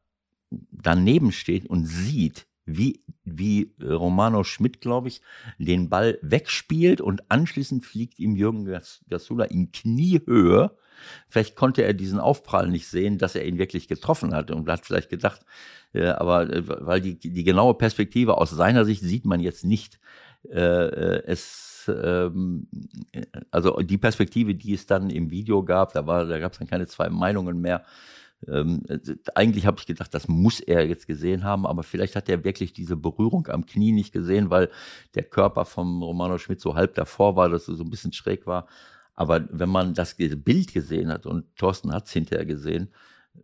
daneben 0.72 1.32
steht 1.32 1.66
und 1.66 1.86
sieht, 1.86 2.46
wie, 2.66 3.02
wie 3.24 3.74
Romano 3.84 4.43
Schmidt, 4.43 4.82
glaube 4.82 5.08
ich, 5.08 5.22
den 5.60 5.89
Ball 5.89 6.18
wegspielt 6.22 7.00
und 7.00 7.30
anschließend 7.30 7.86
fliegt 7.86 8.18
ihm 8.20 8.36
Jürgen 8.36 8.66
Gas- 8.66 9.02
Gasula 9.10 9.46
in 9.46 9.72
Kniehöhe. 9.72 10.72
Vielleicht 11.28 11.56
konnte 11.56 11.84
er 11.84 11.93
diesen 11.93 12.20
Aufprall 12.20 12.70
nicht 12.70 12.88
sehen, 12.88 13.18
dass 13.18 13.36
er 13.36 13.46
ihn 13.46 13.58
wirklich 13.58 13.88
getroffen 13.88 14.34
hat 14.34 14.52
und 14.52 14.68
hat 14.70 14.86
vielleicht 14.86 15.10
gedacht, 15.10 15.41
äh, 15.93 16.08
aber 16.08 16.50
äh, 16.50 16.64
weil 16.66 17.02
die, 17.02 17.18
die 17.18 17.43
genaue 17.43 17.74
Perspektive 17.74 18.38
aus 18.38 18.52
seiner 18.52 18.86
Sicht 18.86 19.02
sieht 19.02 19.26
man 19.26 19.39
jetzt 19.39 19.66
nicht. 19.66 20.00
Äh, 20.50 20.60
äh, 20.60 21.24
es, 21.26 21.89
ähm, 21.93 22.68
äh, 23.12 23.26
also 23.52 23.78
die 23.80 23.98
Perspektive, 23.98 24.56
die 24.56 24.74
es 24.74 24.86
dann 24.86 25.10
im 25.10 25.32
Video 25.32 25.64
gab, 25.64 25.93
da 25.93 26.02
da 26.02 26.39
gab 26.39 26.52
es 26.52 26.60
dann 26.60 26.68
keine 26.68 26.88
zwei 26.88 27.10
Meinungen 27.10 27.62
mehr. 27.62 27.84
Ähm, 28.48 28.84
äh, 28.88 29.00
eigentlich 29.34 29.66
habe 29.66 29.78
ich 29.80 29.86
gedacht, 29.86 30.14
das 30.14 30.28
muss 30.28 30.60
er 30.60 30.86
jetzt 30.88 31.08
gesehen 31.08 31.43
haben, 31.43 31.66
aber 31.66 31.84
vielleicht 31.84 32.16
hat 32.16 32.30
er 32.30 32.43
wirklich 32.43 32.74
diese 32.74 32.96
Berührung 32.96 33.48
am 33.48 33.66
Knie 33.66 33.91
nicht 33.91 34.12
gesehen, 34.12 34.50
weil 34.50 34.70
der 35.16 35.24
Körper 35.24 35.66
vom 35.66 36.04
Romano 36.04 36.38
Schmidt 36.38 36.62
so 36.62 36.76
halb 36.76 36.93
davor 36.96 37.36
war, 37.36 37.50
dass 37.50 37.68
er 37.68 37.76
so 37.76 37.84
ein 37.84 37.89
bisschen 37.89 38.14
schräg 38.14 38.46
war. 38.46 38.68
Aber 39.16 39.47
wenn 39.51 39.70
man 39.70 39.93
das 39.93 40.16
Bild 40.16 40.74
gesehen 40.74 41.11
hat 41.11 41.26
und 41.26 41.55
Thorsten 41.55 41.93
hat 41.93 42.05
es 42.07 42.11
hinterher 42.11 42.45
gesehen, 42.45 42.89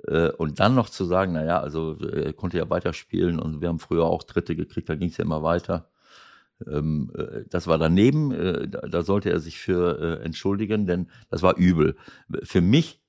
äh, 0.08 0.32
und 0.32 0.60
dann 0.60 0.76
noch 0.76 0.90
zu 0.90 1.06
sagen, 1.06 1.34
naja, 1.34 1.60
also 1.60 1.98
äh, 2.00 2.26
er 2.26 2.34
konnte 2.34 2.58
ja 2.58 2.70
weiterspielen 2.70 3.40
und 3.40 3.62
wir 3.62 3.70
haben 3.70 3.80
früher 3.80 4.06
auch 4.06 4.24
Dritte 4.24 4.56
gekriegt, 4.56 4.90
da 4.90 4.96
ging 4.96 5.10
es 5.10 5.18
ja 5.18 5.26
immer 5.26 5.44
weiter. 5.44 5.90
Ähm, 6.68 7.12
äh, 7.18 7.44
das 7.50 7.68
war 7.68 7.78
daneben, 7.78 8.72
da, 8.72 9.04
sollte 9.04 9.32
er 9.32 9.40
sich 9.40 9.60
für 9.60 10.22
entschuldigen, 10.24 10.86
denn 10.86 11.10
das 11.30 11.42
war 11.42 11.58
übel. 11.58 11.96
Für 12.44 12.62
mich, 12.62 13.02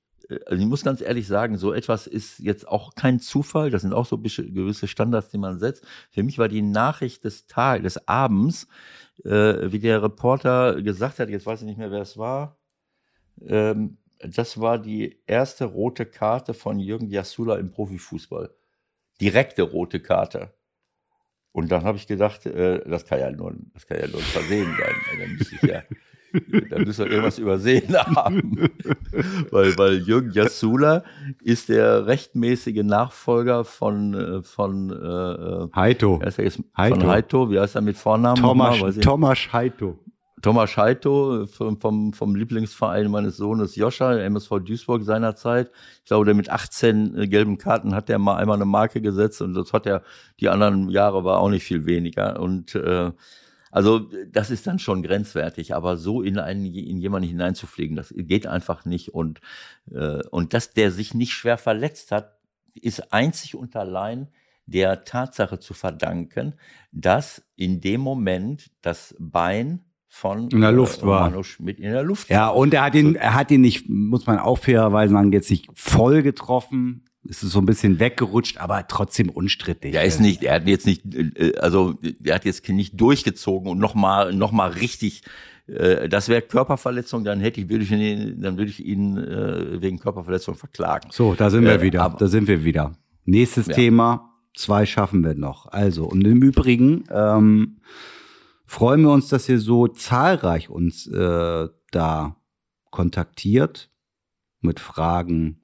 also 0.45 0.61
ich 0.61 0.67
muss 0.67 0.83
ganz 0.83 1.01
ehrlich 1.01 1.27
sagen, 1.27 1.57
so 1.57 1.73
etwas 1.73 2.07
ist 2.07 2.39
jetzt 2.39 2.67
auch 2.67 2.95
kein 2.95 3.19
Zufall, 3.19 3.69
das 3.69 3.83
sind 3.83 3.93
auch 3.93 4.05
so 4.05 4.17
gewisse 4.17 4.87
Standards, 4.87 5.29
die 5.29 5.37
man 5.37 5.59
setzt. 5.59 5.85
Für 6.09 6.23
mich 6.23 6.37
war 6.37 6.47
die 6.47 6.61
Nachricht 6.61 7.23
des 7.23 7.47
Tages, 7.47 7.95
des 7.95 8.07
Abends, 8.07 8.67
äh, 9.23 9.71
wie 9.71 9.79
der 9.79 10.01
Reporter 10.03 10.81
gesagt 10.81 11.19
hat, 11.19 11.29
jetzt 11.29 11.45
weiß 11.45 11.61
ich 11.61 11.65
nicht 11.65 11.77
mehr, 11.77 11.91
wer 11.91 12.01
es 12.01 12.17
war, 12.17 12.57
ähm, 13.47 13.97
das 14.19 14.59
war 14.59 14.79
die 14.79 15.21
erste 15.27 15.65
rote 15.65 16.05
Karte 16.05 16.53
von 16.53 16.79
Jürgen 16.79 17.09
Jasula 17.09 17.57
im 17.57 17.71
Profifußball. 17.71 18.53
Direkte 19.19 19.63
rote 19.63 19.99
Karte. 19.99 20.53
Und 21.51 21.71
dann 21.71 21.83
habe 21.83 21.97
ich 21.97 22.07
gedacht, 22.07 22.45
äh, 22.45 22.87
das 22.89 23.05
kann 23.05 23.19
ja 23.19 23.31
nur, 23.31 23.55
das 23.73 23.85
kann 23.85 23.99
ja 23.99 24.07
nur 24.07 24.19
ein 24.19 24.23
Versehen 24.23 24.75
sein. 25.61 25.83
Da 26.69 26.79
müsste 26.79 27.03
er 27.03 27.11
irgendwas 27.11 27.37
übersehen 27.37 27.95
haben. 28.15 28.69
weil, 29.51 29.77
weil 29.77 29.97
Jürgen 29.99 30.31
Jasula 30.31 31.03
ist 31.41 31.69
der 31.69 32.07
rechtmäßige 32.07 32.83
Nachfolger 32.83 33.63
von, 33.63 34.13
äh, 34.13 34.43
von, 34.43 34.89
äh, 34.89 34.95
äh, 34.95 35.67
Heito. 35.75 36.19
er. 36.39 36.51
Von 37.01 37.07
Heito. 37.07 37.51
Wie 37.51 37.59
heißt 37.59 37.75
er 37.75 37.81
mit 37.81 37.97
Vornamen? 37.97 38.41
Thomas, 38.41 38.79
Thomas 38.99 39.53
Heito. 39.53 39.99
Thomas 40.43 40.75
Heito 40.75 41.45
vom, 41.47 41.79
vom, 41.79 42.11
vom 42.11 42.35
Lieblingsverein 42.35 43.09
meines 43.09 43.37
Sohnes 43.37 43.77
Joscha, 43.77 44.17
MSV 44.17 44.59
Duisburg 44.59 45.03
seinerzeit. 45.03 45.71
Ich 45.99 46.05
glaube, 46.05 46.25
der 46.25 46.33
mit 46.33 46.49
18 46.49 47.17
äh, 47.17 47.27
gelben 47.27 47.57
Karten 47.57 47.95
hat 47.95 48.09
der 48.09 48.19
mal 48.19 48.35
einmal 48.35 48.57
eine 48.57 48.65
Marke 48.65 49.01
gesetzt 49.01 49.41
und 49.41 49.53
das 49.53 49.71
hat 49.71 49.85
er 49.85 50.03
die 50.41 50.49
anderen 50.49 50.89
Jahre 50.89 51.23
war 51.23 51.39
auch 51.39 51.49
nicht 51.49 51.63
viel 51.63 51.85
weniger. 51.85 52.41
Und 52.41 52.75
äh, 52.75 53.11
also 53.73 54.07
das 54.31 54.51
ist 54.51 54.67
dann 54.67 54.77
schon 54.77 55.01
grenzwertig, 55.01 55.73
aber 55.73 55.97
so 55.97 56.21
in 56.21 56.37
einen 56.37 56.63
in 56.65 56.99
jemanden 56.99 57.27
hineinzufliegen, 57.27 57.95
das 57.95 58.13
geht 58.15 58.45
einfach 58.45 58.85
nicht. 58.85 59.15
Und 59.15 59.41
äh, 59.91 60.21
und 60.29 60.53
dass 60.53 60.73
der 60.73 60.91
sich 60.91 61.15
nicht 61.15 61.33
schwer 61.33 61.57
verletzt 61.57 62.11
hat, 62.11 62.37
ist 62.75 63.11
einzig 63.11 63.55
und 63.55 63.75
allein 63.75 64.27
der 64.67 65.05
Tatsache 65.05 65.57
zu 65.57 65.73
verdanken, 65.73 66.53
dass 66.91 67.43
in 67.55 67.81
dem 67.81 68.01
Moment 68.01 68.69
das 68.83 69.15
Bein 69.17 69.85
von 70.07 70.49
In 70.49 70.61
der 70.61 70.71
Luft 70.71 71.01
äh, 71.01 71.07
war. 71.07 71.43
Schmidt 71.43 71.79
in 71.79 71.91
der 71.91 72.03
Luft 72.03 72.29
Ja, 72.29 72.49
und 72.49 72.75
er 72.75 72.83
hat 72.83 72.93
ihn, 72.93 73.15
er 73.15 73.33
hat 73.33 73.49
ihn 73.49 73.61
nicht, 73.61 73.89
muss 73.89 74.27
man 74.27 74.37
auch 74.37 74.59
fairerweise 74.59 75.13
sagen, 75.13 75.31
jetzt 75.31 75.49
nicht 75.49 75.67
voll 75.73 76.21
getroffen. 76.21 77.05
Es 77.29 77.41
ist 77.41 77.51
so 77.51 77.59
ein 77.59 77.65
bisschen 77.65 77.99
weggerutscht, 77.99 78.57
aber 78.57 78.85
trotzdem 78.87 79.29
unstrittig. 79.29 79.93
Er 79.95 80.03
ist 80.03 80.19
nicht, 80.19 80.43
er 80.43 80.55
hat 80.55 80.67
jetzt 80.67 80.85
nicht, 80.85 81.03
äh, 81.15 81.55
also 81.57 81.97
er 82.23 82.35
hat 82.35 82.43
jetzt 82.45 82.67
nicht 82.67 82.99
durchgezogen 82.99 83.69
und 83.71 83.79
nochmal 83.79 84.33
noch 84.33 84.51
mal 84.51 84.69
richtig, 84.71 85.21
äh, 85.67 86.09
das 86.09 86.27
wäre 86.27 86.41
Körperverletzung, 86.41 87.23
dann 87.23 87.39
hätte 87.39 87.61
ich, 87.61 87.69
würde 87.69 87.85
ich 87.85 87.91
ihn, 87.91 88.41
dann 88.41 88.57
würde 88.57 88.69
ich 88.71 88.83
ihn 88.85 89.17
äh, 89.17 89.81
wegen 89.81 89.99
Körperverletzung 89.99 90.55
verklagen. 90.55 91.09
So, 91.11 91.33
da 91.33 91.49
sind 91.49 91.63
wir 91.63 91.75
Äh, 91.75 91.81
wieder. 91.81 92.03
aber- 92.03 92.17
Da 92.17 92.27
sind 92.27 92.47
wir 92.49 92.63
wieder. 92.65 92.97
Nächstes 93.25 93.67
Ja. 93.67 93.73
Thema. 93.73 94.29
Zwei 94.55 94.85
schaffen 94.85 95.23
wir 95.23 95.33
noch. 95.33 95.67
Also, 95.71 96.05
und 96.05 96.27
im 96.27 96.41
Übrigen 96.43 97.05
ähm, 97.09 97.77
freuen 98.65 99.01
wir 99.01 99.11
uns, 99.11 99.29
dass 99.29 99.47
ihr 99.49 99.59
so 99.59 99.87
zahlreich 99.87 100.69
uns 100.69 101.09
da 101.09 102.35
kontaktiert 102.91 103.89
mit 104.61 104.79
Fragen 104.79 105.62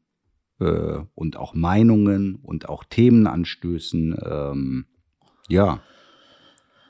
äh, 0.59 0.99
und 1.15 1.37
auch 1.37 1.53
Meinungen 1.53 2.35
und 2.35 2.69
auch 2.69 2.83
Themenanstößen. 2.83 4.17
Ähm, 4.23 4.85
ja, 5.47 5.81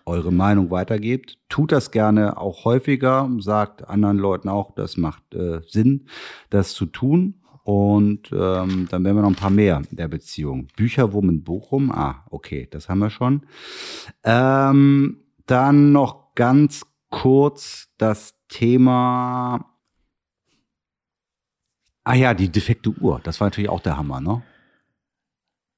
eure 0.06 0.34
Meinung 0.34 0.72
weitergebt. 0.72 1.38
Tut 1.50 1.72
das 1.72 1.92
gerne 1.92 2.38
auch 2.38 2.66
häufiger. 2.66 3.30
Sagt 3.40 3.88
anderen 3.88 4.18
Leuten 4.18 4.50
auch, 4.50 4.74
das 4.76 4.98
macht 4.98 5.34
äh, 5.34 5.62
Sinn, 5.68 6.08
das 6.50 6.74
zu 6.74 6.86
tun. 6.86 7.36
Und 7.64 8.32
ähm, 8.32 8.88
dann 8.90 9.04
werden 9.04 9.18
wir 9.18 9.22
noch 9.22 9.30
ein 9.30 9.36
paar 9.36 9.52
mehr 9.52 9.84
in 9.92 9.98
der 9.98 10.08
Beziehung. 10.08 10.68
Bücherwurm 10.76 11.30
in 11.30 11.44
Bochum. 11.44 11.92
Ah, 11.92 12.26
okay, 12.32 12.68
das 12.72 12.90
haben 12.90 13.00
wir 13.00 13.12
schon. 13.12 13.44
Ähm, 14.24 15.20
dann 15.46 15.92
noch 15.92 16.34
ganz 16.34 16.86
kurz 17.12 17.90
das 17.98 18.34
Thema 18.48 19.69
Ah 22.04 22.16
ja, 22.16 22.34
die 22.34 22.50
defekte 22.50 22.92
Uhr. 22.92 23.20
Das 23.24 23.40
war 23.40 23.48
natürlich 23.48 23.70
auch 23.70 23.82
der 23.82 23.98
Hammer, 23.98 24.22
ne? 24.22 24.42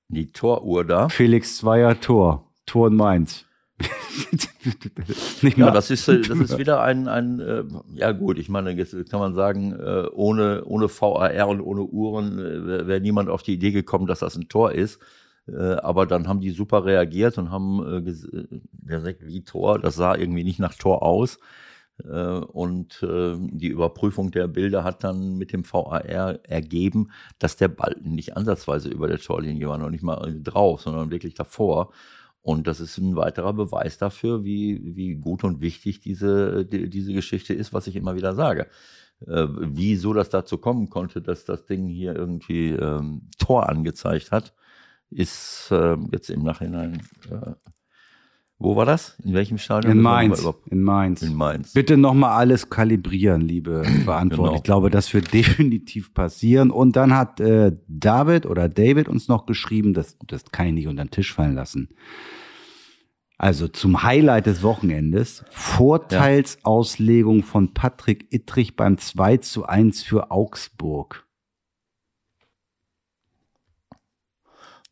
Die 0.07 0.32
Toruhr 0.32 0.86
da. 0.86 1.09
Felix 1.09 1.57
Zweier 1.57 1.99
Tor. 1.99 2.51
Tor 2.65 2.88
in 2.88 2.95
Mainz. 2.95 3.45
Nicht 5.41 5.57
ja, 5.57 5.72
das 5.72 5.89
ist, 5.89 6.07
äh, 6.07 6.22
das 6.22 6.38
ist 6.38 6.57
wieder 6.57 6.82
ein, 6.82 7.07
ein 7.07 7.39
äh, 7.39 7.63
ja 7.93 8.11
gut, 8.11 8.38
ich 8.38 8.49
meine, 8.49 8.72
jetzt 8.72 8.93
kann 9.09 9.19
man 9.19 9.34
sagen, 9.34 9.74
äh, 9.74 10.05
ohne, 10.13 10.63
ohne 10.65 10.88
VAR 10.88 11.47
und 11.47 11.61
ohne 11.61 11.82
Uhren 11.82 12.38
äh, 12.38 12.88
wäre 12.88 13.01
niemand 13.01 13.30
auf 13.30 13.41
die 13.41 13.53
Idee 13.53 13.72
gekommen, 13.72 14.05
dass 14.07 14.19
das 14.19 14.36
ein 14.36 14.49
Tor 14.49 14.74
ist. 14.74 14.99
Äh, 15.47 15.57
aber 15.57 16.05
dann 16.05 16.28
haben 16.28 16.41
die 16.41 16.51
super 16.51 16.86
reagiert 16.86 17.38
und 17.38 17.49
haben 17.49 17.97
äh, 17.97 18.01
gesagt, 18.01 19.26
wie 19.26 19.43
Tor, 19.43 19.80
das 19.80 19.95
sah 19.95 20.15
irgendwie 20.15 20.43
nicht 20.43 20.59
nach 20.59 20.76
Tor 20.76 21.03
aus. 21.03 21.39
Äh, 22.03 22.07
und 22.07 23.03
äh, 23.03 23.35
die 23.39 23.67
Überprüfung 23.67 24.31
der 24.31 24.47
Bilder 24.47 24.83
hat 24.83 25.03
dann 25.03 25.37
mit 25.37 25.53
dem 25.53 25.63
VAR 25.63 26.05
ergeben, 26.05 27.11
dass 27.39 27.57
der 27.57 27.67
Ball 27.67 27.95
nicht 28.03 28.37
ansatzweise 28.37 28.89
über 28.89 29.07
der 29.07 29.19
Torlinie 29.19 29.67
war, 29.69 29.77
noch 29.77 29.89
nicht 29.89 30.03
mal 30.03 30.39
drauf, 30.41 30.81
sondern 30.81 31.11
wirklich 31.11 31.35
davor. 31.35 31.91
Und 32.41 32.65
das 32.67 32.79
ist 32.79 32.97
ein 32.97 33.15
weiterer 33.15 33.53
Beweis 33.53 33.97
dafür, 33.97 34.43
wie, 34.43 34.95
wie 34.95 35.15
gut 35.15 35.43
und 35.43 35.61
wichtig 35.61 35.99
diese, 35.99 36.65
die, 36.65 36.89
diese 36.89 37.13
Geschichte 37.13 37.53
ist, 37.53 37.73
was 37.73 37.87
ich 37.87 37.95
immer 37.95 38.15
wieder 38.15 38.33
sage. 38.33 38.67
Äh, 39.27 39.47
wieso 39.49 40.13
das 40.13 40.29
dazu 40.29 40.57
kommen 40.57 40.89
konnte, 40.89 41.21
dass 41.21 41.45
das 41.45 41.65
Ding 41.65 41.87
hier 41.87 42.15
irgendwie 42.15 42.69
ähm, 42.71 43.29
Tor 43.37 43.69
angezeigt 43.69 44.31
hat, 44.31 44.53
ist 45.11 45.69
äh, 45.71 45.97
jetzt 46.11 46.29
im 46.29 46.43
Nachhinein 46.43 47.03
äh, 47.29 47.53
wo 48.62 48.76
war 48.76 48.86
das? 48.86 49.18
In 49.24 49.34
welchem 49.34 49.57
Stadion? 49.57 49.91
In 49.91 50.01
Mainz. 50.01 50.47
In 50.68 50.84
Mainz. 50.84 51.22
In 51.22 51.36
Mainz. 51.36 51.74
Bitte 51.74 51.97
nochmal 51.97 52.32
alles 52.32 52.70
kalibrieren, 52.70 53.41
liebe 53.41 53.84
Verantwortlichen. 53.84 54.30
genau. 54.38 54.55
Ich 54.55 54.64
glaube, 54.64 54.89
das 54.89 55.14
wird 55.14 55.34
definitiv 55.34 56.14
passieren. 56.14 56.70
Und 56.70 56.95
dann 56.95 57.16
hat 57.16 57.39
äh, 57.39 57.72
David 57.88 58.45
oder 58.45 58.70
David 58.70 59.09
uns 59.09 59.28
noch 59.28 59.45
geschrieben, 59.45 59.93
das, 59.93 60.18
das 60.28 60.45
kann 60.51 60.68
ich 60.68 60.74
nicht 60.74 60.88
unter 60.88 61.03
den 61.03 61.12
Tisch 61.12 61.34
fallen 61.34 61.55
lassen. 61.55 61.89
Also 63.38 63.68
zum 63.68 64.03
Highlight 64.03 64.45
des 64.45 64.62
Wochenendes, 64.62 65.43
Vorteilsauslegung 65.49 67.41
von 67.41 67.74
Patrick 67.74 68.32
Ittrich 68.32 68.76
beim 68.76 68.99
2 68.99 69.38
zu 69.38 69.66
1 69.66 70.03
für 70.03 70.30
Augsburg. 70.30 71.26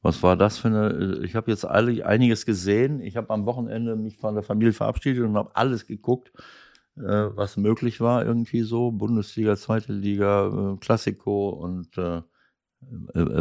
Was 0.01 0.23
war 0.23 0.37
das 0.37 0.57
für 0.57 0.69
eine? 0.69 1.21
Ich 1.25 1.35
habe 1.35 1.51
jetzt 1.51 1.65
einiges 1.65 2.45
gesehen. 2.45 3.01
Ich 3.01 3.17
habe 3.17 3.29
am 3.31 3.45
Wochenende 3.45 3.95
mich 3.95 4.17
von 4.17 4.33
der 4.33 4.43
Familie 4.43 4.73
verabschiedet 4.73 5.23
und 5.25 5.35
habe 5.35 5.55
alles 5.55 5.87
geguckt, 5.87 6.31
äh, 6.95 7.01
was 7.01 7.57
möglich 7.57 7.99
war 7.99 8.25
irgendwie 8.25 8.61
so. 8.61 8.91
Bundesliga, 8.91 9.57
zweite 9.57 9.91
Liga, 9.91 10.73
äh, 10.73 10.77
Klassiko 10.77 11.49
und 11.49 11.97
äh, 11.97 12.17
äh 12.17 12.23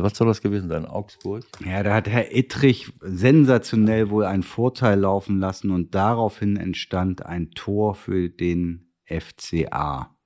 was 0.02 0.16
soll 0.16 0.26
das 0.26 0.42
gewesen 0.42 0.68
sein? 0.68 0.84
Augsburg? 0.84 1.44
Ja, 1.64 1.84
da 1.84 1.94
hat 1.94 2.08
Herr 2.08 2.34
Ittrich 2.34 2.92
sensationell 3.02 4.10
wohl 4.10 4.24
einen 4.24 4.42
Vorteil 4.42 4.98
laufen 4.98 5.38
lassen 5.38 5.70
und 5.70 5.94
daraufhin 5.94 6.56
entstand 6.56 7.24
ein 7.24 7.52
Tor 7.52 7.94
für 7.94 8.28
den 8.28 8.92
FCA. 9.04 10.17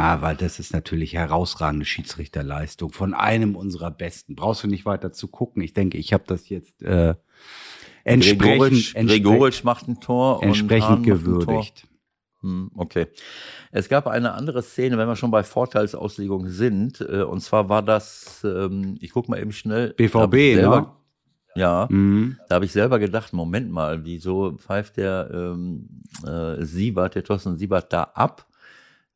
Aber 0.00 0.32
das 0.32 0.58
ist 0.58 0.72
natürlich 0.72 1.12
herausragende 1.12 1.84
Schiedsrichterleistung 1.84 2.90
von 2.90 3.12
einem 3.12 3.54
unserer 3.54 3.90
Besten. 3.90 4.34
Brauchst 4.34 4.64
du 4.64 4.66
nicht 4.66 4.86
weiter 4.86 5.12
zu 5.12 5.28
gucken. 5.28 5.60
Ich 5.60 5.74
denke, 5.74 5.98
ich 5.98 6.14
habe 6.14 6.24
das 6.26 6.48
jetzt 6.48 6.80
äh, 6.80 7.16
entsprechend, 8.04 8.94
Gregorisch, 8.94 9.62
macht 9.62 9.88
ein 9.88 10.00
Tor 10.00 10.42
entsprechend 10.42 11.04
gewürdigt. 11.04 11.86
Hm, 12.40 12.70
okay. 12.76 13.08
Es 13.72 13.90
gab 13.90 14.06
eine 14.06 14.32
andere 14.32 14.62
Szene, 14.62 14.96
wenn 14.96 15.06
wir 15.06 15.16
schon 15.16 15.30
bei 15.30 15.42
Vorteilsauslegung 15.42 16.48
sind, 16.48 17.02
äh, 17.02 17.20
und 17.20 17.42
zwar 17.42 17.68
war 17.68 17.82
das, 17.82 18.40
ähm, 18.42 18.96
ich 19.02 19.10
guck 19.10 19.28
mal 19.28 19.38
eben 19.38 19.52
schnell. 19.52 19.92
BVB, 19.92 20.34
selber, 20.54 20.80
ne? 20.80 20.92
Ja, 21.56 21.88
mhm. 21.90 22.38
da 22.48 22.54
habe 22.54 22.64
ich 22.64 22.72
selber 22.72 22.98
gedacht, 22.98 23.34
Moment 23.34 23.70
mal, 23.70 24.02
wieso 24.06 24.52
pfeift 24.52 24.96
der 24.96 25.28
ähm, 25.30 26.04
äh, 26.24 26.64
Siebert, 26.64 27.16
der 27.16 27.24
Thorsten 27.24 27.58
Siebert 27.58 27.92
da 27.92 28.04
ab? 28.14 28.46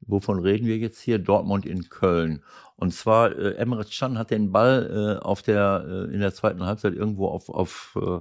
Wovon 0.07 0.41
reden 0.41 0.67
wir 0.67 0.77
jetzt 0.77 1.01
hier? 1.01 1.19
Dortmund 1.19 1.67
in 1.67 1.89
Köln. 1.89 2.43
Und 2.77 2.93
zwar, 2.93 3.37
äh, 3.37 3.55
Emre 3.55 3.85
Can 3.85 4.19
hat 4.19 4.31
den 4.31 4.53
Ball 4.53 5.19
äh, 5.21 5.25
auf 5.25 5.43
der, 5.43 5.85
äh, 5.87 6.15
in 6.15 6.21
der 6.21 6.35
zweiten 6.35 6.65
Halbzeit 6.65 6.95
irgendwo 6.95 7.29
auf, 7.29 7.49
auf 7.49 7.97
äh, 8.01 8.21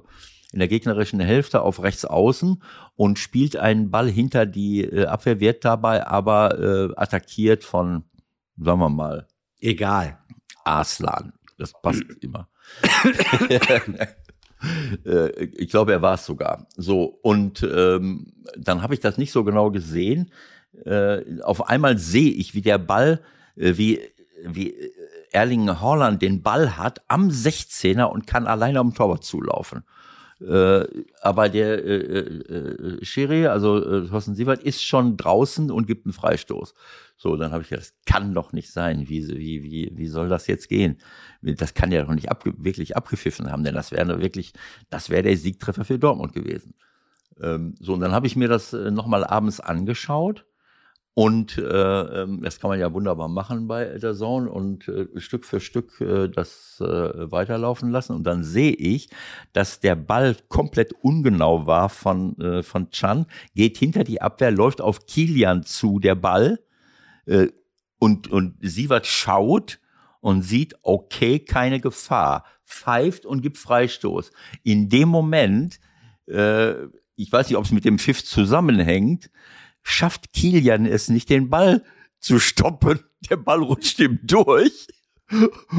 in 0.53 0.59
der 0.59 0.67
gegnerischen 0.67 1.19
Hälfte 1.19 1.61
auf 1.61 1.81
rechts 1.81 2.05
außen 2.05 2.61
und 2.95 3.19
spielt 3.19 3.57
einen 3.57 3.89
Ball 3.89 4.09
hinter 4.09 4.45
die 4.45 4.83
äh, 4.83 5.05
Abwehr, 5.05 5.39
wird 5.39 5.65
dabei 5.65 6.05
aber 6.05 6.59
äh, 6.59 6.93
attackiert 6.95 7.63
von, 7.63 8.03
sagen 8.57 8.79
wir 8.79 8.89
mal, 8.89 9.27
egal. 9.59 10.19
Arslan. 10.63 11.33
Das 11.57 11.73
passt 11.81 12.03
immer. 12.21 12.47
Äh, 15.05 15.43
ich 15.57 15.69
glaube, 15.69 15.91
er 15.91 16.01
war 16.01 16.13
es 16.13 16.25
sogar. 16.25 16.67
So, 16.77 17.19
und 17.21 17.63
ähm, 17.63 18.31
dann 18.57 18.81
habe 18.81 18.93
ich 18.93 19.01
das 19.01 19.17
nicht 19.17 19.33
so 19.33 19.43
genau 19.43 19.71
gesehen 19.71 20.31
äh, 20.85 21.41
auf 21.41 21.67
einmal 21.69 21.97
sehe 21.97 22.31
ich, 22.31 22.53
wie 22.53 22.61
der 22.61 22.77
Ball, 22.77 23.21
äh, 23.55 23.77
wie, 23.77 23.99
wie 24.45 24.75
Erling 25.31 25.69
Haaland 25.69 26.21
den 26.21 26.43
Ball 26.43 26.77
hat 26.77 27.01
am 27.07 27.29
16er 27.29 28.05
und 28.05 28.27
kann 28.27 28.47
alleine 28.47 28.79
am 28.79 28.93
Torwart 28.93 29.23
zulaufen. 29.23 29.83
Äh, 30.41 30.85
aber 31.21 31.47
der 31.47 31.83
äh, 31.85 31.95
äh, 31.95 32.97
äh, 32.97 33.05
Schiri, 33.05 33.47
also 33.47 33.77
äh, 33.77 34.07
Thorsten 34.07 34.35
Sievert, 34.35 34.61
ist 34.61 34.83
schon 34.83 35.15
draußen 35.15 35.71
und 35.71 35.87
gibt 35.87 36.05
einen 36.05 36.13
Freistoß. 36.13 36.73
So, 37.15 37.37
dann 37.37 37.51
habe 37.51 37.63
ich 37.63 37.69
gedacht, 37.69 37.87
das 37.87 37.93
kann 38.05 38.33
doch 38.33 38.51
nicht 38.51 38.71
sein. 38.71 39.07
Wie, 39.07 39.25
wie, 39.27 39.63
wie, 39.63 39.91
wie 39.95 40.07
soll 40.07 40.27
das 40.27 40.47
jetzt 40.47 40.67
gehen? 40.67 40.97
Das 41.41 41.73
kann 41.73 41.91
ja 41.91 42.03
doch 42.03 42.13
nicht 42.13 42.29
abge 42.29 42.53
wirklich 42.57 42.97
abgepfiffen 42.97 43.51
haben, 43.51 43.63
denn 43.63 43.75
das 43.75 43.91
wäre 43.91 44.21
wirklich, 44.21 44.53
das 44.89 45.09
wäre 45.09 45.23
der 45.23 45.37
Siegtreffer 45.37 45.85
für 45.85 45.99
Dortmund 45.99 46.33
gewesen. 46.33 46.73
Ähm, 47.41 47.75
so, 47.79 47.93
und 47.93 48.01
dann 48.01 48.11
habe 48.11 48.27
ich 48.27 48.35
mir 48.35 48.49
das 48.49 48.73
äh, 48.73 48.91
nochmal 48.91 49.23
abends 49.23 49.61
angeschaut 49.61 50.45
und 51.15 51.59
äh, 51.59 51.61
ähm, 51.61 52.41
das 52.41 52.59
kann 52.59 52.69
man 52.69 52.79
ja 52.79 52.91
wunderbar 52.91 53.27
machen 53.27 53.67
bei 53.67 53.85
der 53.85 54.15
Zone 54.15 54.49
und 54.49 54.87
äh, 54.87 55.07
Stück 55.17 55.45
für 55.45 55.59
Stück 55.59 56.01
äh, 56.01 56.27
das 56.27 56.81
äh, 56.81 57.31
weiterlaufen 57.31 57.91
lassen. 57.91 58.13
Und 58.15 58.23
dann 58.23 58.43
sehe 58.43 58.71
ich, 58.71 59.09
dass 59.53 59.79
der 59.79 59.95
Ball 59.95 60.35
komplett 60.49 60.93
ungenau 60.93 61.67
war 61.67 61.89
von, 61.89 62.35
äh, 62.39 62.63
von 62.63 62.89
Chan, 62.89 63.27
geht 63.53 63.77
hinter 63.77 64.03
die 64.03 64.21
Abwehr, 64.21 64.49
läuft 64.49 64.81
auf 64.81 65.05
Kilian 65.05 65.61
zu, 65.61 65.99
der 65.99 66.15
Ball. 66.15 66.59
Äh, 67.27 67.49
und, 67.99 68.29
und 68.29 68.55
Sievert 68.61 69.05
schaut 69.05 69.79
und 70.19 70.41
sieht, 70.41 70.73
okay, 70.81 71.39
keine 71.39 71.79
Gefahr, 71.79 72.43
pfeift 72.65 73.25
und 73.25 73.41
gibt 73.41 73.59
Freistoß. 73.59 74.31
In 74.63 74.89
dem 74.89 75.09
Moment, 75.09 75.79
äh, 76.27 76.73
ich 77.15 77.31
weiß 77.31 77.47
nicht, 77.47 77.57
ob 77.57 77.65
es 77.65 77.71
mit 77.71 77.85
dem 77.85 77.99
Pfiff 77.99 78.25
zusammenhängt, 78.25 79.29
schafft 79.83 80.33
Kilian 80.33 80.85
es 80.85 81.09
nicht, 81.09 81.29
den 81.29 81.49
Ball 81.49 81.83
zu 82.19 82.39
stoppen. 82.39 82.99
Der 83.29 83.37
Ball 83.37 83.61
rutscht 83.61 83.99
ihm 83.99 84.19
durch 84.23 84.87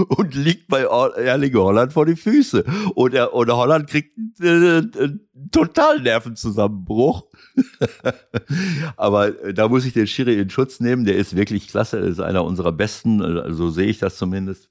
und 0.09 0.35
liegt 0.35 0.69
bei 0.69 0.83
Erling 0.83 1.55
Holland 1.55 1.93
vor 1.93 2.07
die 2.07 2.17
Füße. 2.17 2.65
Und, 2.95 3.15
er, 3.15 3.35
und 3.35 3.51
Holland 3.51 3.89
kriegt 3.89 4.17
einen, 4.41 4.93
äh, 4.95 4.99
einen 4.99 5.51
totalen 5.51 6.03
Nervenzusammenbruch. 6.03 7.25
Aber 8.97 9.45
äh, 9.45 9.55
da 9.55 9.69
muss 9.69 9.85
ich 9.85 9.93
den 9.93 10.07
Schiri 10.07 10.39
in 10.39 10.51
Schutz 10.51 10.81
nehmen. 10.81 11.05
Der 11.05 11.17
ist 11.17 11.37
wirklich 11.37 11.69
klasse. 11.69 11.99
Er 11.99 12.05
ist 12.05 12.21
einer 12.21 12.45
unserer 12.45 12.73
besten. 12.73 13.55
So 13.55 13.71
sehe 13.71 13.87
ich 13.87 13.99
das 13.99 14.17
zumindest. 14.17 14.71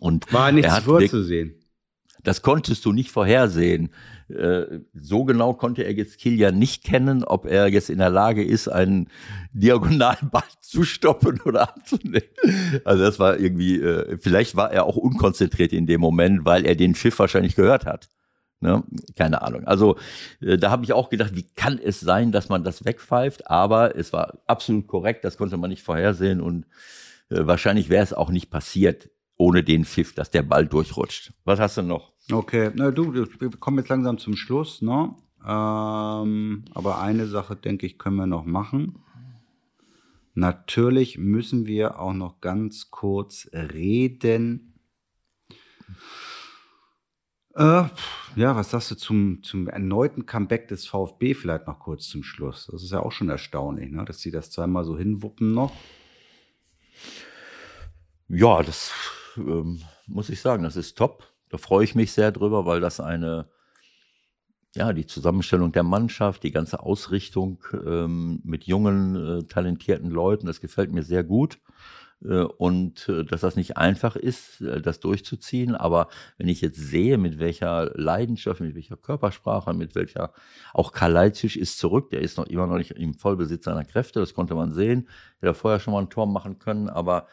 Und 0.00 0.32
War 0.32 0.52
nichts 0.52 0.78
vorzusehen. 0.78 1.54
Das 2.22 2.42
konntest 2.42 2.84
du 2.84 2.92
nicht 2.92 3.10
vorhersehen. 3.10 3.90
Äh, 4.28 4.80
so 4.92 5.24
genau 5.24 5.54
konnte 5.54 5.82
er 5.82 5.92
jetzt 5.92 6.18
Kilian 6.18 6.58
nicht 6.58 6.82
kennen, 6.82 7.22
ob 7.22 7.46
er 7.46 7.68
jetzt 7.68 7.90
in 7.90 7.98
der 7.98 8.10
Lage 8.10 8.44
ist, 8.44 8.68
einen 8.68 9.08
diagonalen 9.52 10.30
Ball 10.30 10.42
zu 10.60 10.82
stoppen 10.82 11.40
oder 11.44 11.68
abzunehmen. 11.68 12.22
Also 12.84 13.04
das 13.04 13.18
war 13.18 13.38
irgendwie, 13.38 13.80
äh, 13.80 14.18
vielleicht 14.18 14.56
war 14.56 14.72
er 14.72 14.84
auch 14.84 14.96
unkonzentriert 14.96 15.72
in 15.72 15.86
dem 15.86 16.00
Moment, 16.00 16.44
weil 16.44 16.66
er 16.66 16.74
den 16.74 16.94
Pfiff 16.94 17.18
wahrscheinlich 17.18 17.54
gehört 17.54 17.86
hat. 17.86 18.08
Ne? 18.60 18.82
Keine 19.16 19.42
Ahnung. 19.42 19.64
Also 19.64 19.96
äh, 20.40 20.58
da 20.58 20.70
habe 20.70 20.84
ich 20.84 20.92
auch 20.92 21.08
gedacht, 21.08 21.36
wie 21.36 21.46
kann 21.54 21.78
es 21.78 22.00
sein, 22.00 22.32
dass 22.32 22.48
man 22.48 22.64
das 22.64 22.84
wegpfeift? 22.84 23.48
Aber 23.48 23.96
es 23.96 24.12
war 24.12 24.38
absolut 24.46 24.88
korrekt, 24.88 25.24
das 25.24 25.36
konnte 25.36 25.56
man 25.56 25.70
nicht 25.70 25.82
vorhersehen 25.82 26.40
und 26.40 26.66
wahrscheinlich 27.28 27.88
wäre 27.88 28.04
es 28.04 28.12
auch 28.12 28.30
nicht 28.30 28.50
passiert 28.50 29.10
ohne 29.36 29.62
den 29.62 29.84
Pfiff, 29.84 30.14
dass 30.14 30.30
der 30.30 30.42
Ball 30.42 30.66
durchrutscht. 30.66 31.32
Was 31.44 31.60
hast 31.60 31.76
du 31.76 31.82
noch? 31.82 32.12
Okay, 32.30 32.72
na 32.74 32.90
du, 32.90 33.14
wir 33.14 33.50
kommen 33.60 33.78
jetzt 33.78 33.88
langsam 33.88 34.18
zum 34.18 34.36
Schluss, 34.36 34.82
ne? 34.82 35.14
Ähm, 35.46 36.64
aber 36.74 37.00
eine 37.00 37.26
Sache, 37.26 37.54
denke 37.54 37.86
ich, 37.86 37.98
können 37.98 38.16
wir 38.16 38.26
noch 38.26 38.44
machen. 38.44 38.98
Natürlich 40.34 41.18
müssen 41.18 41.66
wir 41.66 42.00
auch 42.00 42.12
noch 42.12 42.40
ganz 42.40 42.90
kurz 42.90 43.48
reden. 43.52 44.74
Äh, 47.54 47.84
ja, 48.34 48.54
was 48.56 48.70
sagst 48.70 48.90
du 48.90 48.96
zum, 48.96 49.42
zum 49.42 49.68
erneuten 49.68 50.26
Comeback 50.26 50.68
des 50.68 50.86
VfB 50.86 51.32
vielleicht 51.32 51.66
noch 51.68 51.78
kurz 51.78 52.08
zum 52.08 52.22
Schluss? 52.22 52.68
Das 52.70 52.82
ist 52.82 52.90
ja 52.90 53.00
auch 53.00 53.12
schon 53.12 53.30
erstaunlich, 53.30 53.90
ne? 53.90 54.04
dass 54.04 54.20
sie 54.20 54.32
das 54.32 54.50
zweimal 54.50 54.84
so 54.84 54.98
hinwuppen 54.98 55.52
noch. 55.52 55.72
Ja, 58.28 58.62
das 58.62 58.92
ähm, 59.36 59.80
muss 60.06 60.28
ich 60.28 60.40
sagen, 60.40 60.64
das 60.64 60.76
ist 60.76 60.98
top. 60.98 61.35
Da 61.48 61.58
freue 61.58 61.84
ich 61.84 61.94
mich 61.94 62.12
sehr 62.12 62.32
drüber, 62.32 62.66
weil 62.66 62.80
das 62.80 63.00
eine, 63.00 63.48
ja, 64.74 64.92
die 64.92 65.06
Zusammenstellung 65.06 65.72
der 65.72 65.84
Mannschaft, 65.84 66.42
die 66.42 66.52
ganze 66.52 66.80
Ausrichtung 66.80 67.62
ähm, 67.72 68.40
mit 68.44 68.64
jungen, 68.64 69.16
äh, 69.16 69.42
talentierten 69.44 70.10
Leuten, 70.10 70.46
das 70.46 70.60
gefällt 70.60 70.92
mir 70.92 71.02
sehr 71.02 71.24
gut. 71.24 71.58
Äh, 72.24 72.44
und 72.44 73.08
äh, 73.08 73.24
dass 73.24 73.42
das 73.42 73.56
nicht 73.56 73.76
einfach 73.76 74.16
ist, 74.16 74.60
äh, 74.60 74.80
das 74.80 75.00
durchzuziehen. 75.00 75.74
Aber 75.74 76.08
wenn 76.38 76.48
ich 76.48 76.60
jetzt 76.60 76.78
sehe, 76.78 77.18
mit 77.18 77.38
welcher 77.38 77.90
Leidenschaft, 77.94 78.60
mit 78.60 78.74
welcher 78.74 78.96
Körpersprache, 78.96 79.74
mit 79.74 79.94
welcher, 79.94 80.32
auch 80.72 80.92
Kalajdzic 80.92 81.56
ist 81.56 81.78
zurück, 81.78 82.10
der 82.10 82.22
ist 82.22 82.38
noch 82.38 82.46
immer 82.46 82.66
noch 82.66 82.78
nicht 82.78 82.92
im 82.92 83.14
Vollbesitz 83.14 83.64
seiner 83.64 83.84
Kräfte, 83.84 84.20
das 84.20 84.34
konnte 84.34 84.54
man 84.54 84.72
sehen. 84.72 85.08
Er 85.40 85.50
hat 85.50 85.56
vorher 85.56 85.80
schon 85.80 85.92
mal 85.92 86.00
ein 86.00 86.10
Tor 86.10 86.26
machen 86.26 86.58
können, 86.58 86.88
aber 86.88 87.26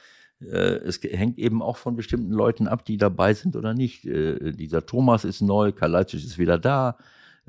es 0.51 1.01
hängt 1.01 1.37
eben 1.39 1.61
auch 1.61 1.77
von 1.77 1.95
bestimmten 1.95 2.31
Leuten 2.31 2.67
ab, 2.67 2.85
die 2.85 2.97
dabei 2.97 3.33
sind 3.33 3.55
oder 3.55 3.73
nicht. 3.73 4.03
dieser 4.03 4.85
Thomas 4.85 5.23
ist 5.25 5.41
neu, 5.41 5.71
Kalajdzic 5.71 6.23
ist 6.23 6.37
wieder 6.37 6.57
da. 6.57 6.97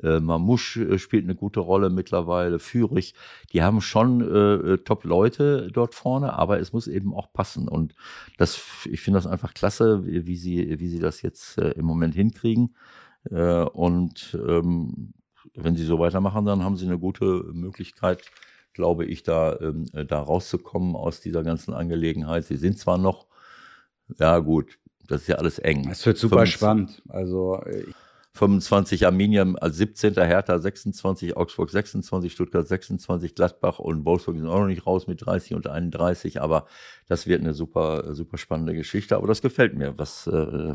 Äh, 0.03 0.21
Mamouche 0.21 0.83
äh, 0.83 0.99
spielt 0.99 1.25
eine 1.25 1.35
gute 1.35 1.61
Rolle 1.61 1.91
mittlerweile, 1.91 2.59
Führig. 2.59 3.15
Die 3.53 3.63
haben 3.63 3.81
schon 3.81 4.21
äh, 4.21 4.55
äh, 4.75 4.79
Top-Leute 4.79 5.69
dort 5.73 5.95
vorne, 5.95 6.33
aber 6.33 6.59
es 6.59 6.73
muss 6.73 6.89
eben 6.89 7.15
auch 7.15 7.33
passen. 7.33 7.69
Und 7.69 7.95
das, 8.37 8.61
ich 8.91 9.01
finde 9.01 9.19
das 9.19 9.27
einfach 9.27 9.55
klasse, 9.55 10.05
wie, 10.07 10.27
wie, 10.27 10.37
sie, 10.37 10.81
wie 10.81 10.89
sie 10.89 10.99
das 10.99 11.23
jetzt 11.23 11.59
äh, 11.59 11.71
im 11.73 11.85
Moment 11.85 12.15
hinkriegen. 12.15 12.75
Äh, 13.31 13.63
und 13.63 14.37
ähm, 14.47 15.15
wenn 15.55 15.77
sie 15.77 15.85
so 15.85 15.99
weitermachen, 15.99 16.45
dann 16.45 16.65
haben 16.65 16.77
sie 16.77 16.87
eine 16.87 16.99
gute 16.99 17.45
Möglichkeit, 17.53 18.23
glaube 18.75 19.07
ich, 19.07 19.23
da, 19.23 19.59
ähm, 19.61 19.87
da 19.93 20.21
rauszukommen 20.21 20.95
aus 20.95 21.21
dieser 21.21 21.43
ganzen 21.43 21.73
Angelegenheit. 21.73 22.45
Sie 22.45 22.57
sind 22.57 22.79
zwar 22.79 22.99
noch, 22.99 23.27
ja 24.19 24.39
gut, 24.41 24.79
das 25.07 25.23
ist 25.23 25.29
ja 25.29 25.37
alles 25.37 25.59
eng. 25.59 25.89
Es 25.91 26.05
wird 26.05 26.19
super 26.19 26.37
25, 26.37 26.55
spannend. 26.55 27.03
Also 27.09 27.63
ich 27.67 27.95
25 28.35 29.07
Arminia 29.07 29.47
als 29.61 29.77
17. 29.77 30.15
Hertha 30.15 30.59
26, 30.59 31.37
Augsburg 31.37 31.71
26, 31.71 32.33
Stuttgart 32.33 32.67
26, 32.67 33.37
Gladbach 33.37 33.79
und 33.79 34.05
Wolfsburg 34.05 34.37
sind 34.37 34.49
auch 34.49 34.59
noch 34.59 34.67
nicht 34.67 34.87
raus 34.87 35.07
mit 35.07 35.25
30 35.25 35.55
und 35.55 35.69
31, 35.69 36.43
aber 36.43 36.67
das 37.07 37.29
wird 37.29 37.43
eine 37.43 37.55
super, 37.55 38.13
super 38.15 38.37
spannende 38.37 38.75
Geschichte. 38.75 39.17
Aber 39.17 39.29
das 39.29 39.41
gefällt 39.41 39.77
mir, 39.77 39.97
was 39.99 40.27
äh, 40.27 40.75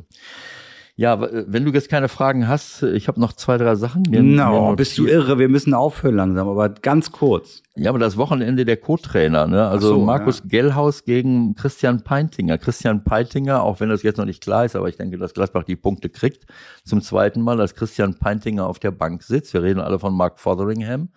ja, 0.99 1.13
äh, 1.13 1.45
wenn 1.47 1.63
du 1.63 1.71
jetzt 1.71 1.87
keine 1.87 2.09
Fragen 2.09 2.49
hast, 2.49 2.83
äh, 2.83 2.91
ich 2.91 3.07
habe 3.07 3.21
noch 3.21 3.31
zwei, 3.31 3.57
drei 3.57 3.75
Sachen. 3.75 4.03
Mir, 4.09 4.21
no, 4.21 4.71
mir 4.71 4.75
bist 4.75 4.97
du 4.97 5.05
irre, 5.07 5.39
wir 5.39 5.47
müssen 5.47 5.73
aufhören 5.73 6.15
langsam, 6.15 6.49
aber 6.49 6.67
ganz 6.67 7.13
kurz. 7.13 7.63
Ja, 7.75 7.91
aber 7.91 7.99
das 7.99 8.17
Wochenende 8.17 8.65
der 8.65 8.75
Co-Trainer, 8.75 9.47
ne? 9.47 9.65
Also 9.65 9.95
so, 9.95 9.99
Markus 10.01 10.39
ja. 10.39 10.45
Gellhaus 10.49 11.05
gegen 11.05 11.55
Christian 11.55 12.03
Peintinger. 12.03 12.57
Christian 12.57 13.05
Peintinger, 13.05 13.63
auch 13.63 13.79
wenn 13.79 13.87
das 13.87 14.03
jetzt 14.03 14.17
noch 14.17 14.25
nicht 14.25 14.43
klar 14.43 14.65
ist, 14.65 14.75
aber 14.75 14.89
ich 14.89 14.97
denke, 14.97 15.17
dass 15.17 15.33
Gladbach 15.33 15.63
die 15.63 15.77
Punkte 15.77 16.09
kriegt, 16.09 16.45
zum 16.83 17.01
zweiten 17.01 17.39
Mal, 17.43 17.55
dass 17.55 17.75
Christian 17.75 18.15
Peintinger 18.15 18.67
auf 18.67 18.79
der 18.79 18.91
Bank 18.91 19.23
sitzt. 19.23 19.53
Wir 19.53 19.63
reden 19.63 19.79
alle 19.79 19.99
von 19.99 20.13
Mark 20.13 20.37
Fotheringham. 20.37 21.07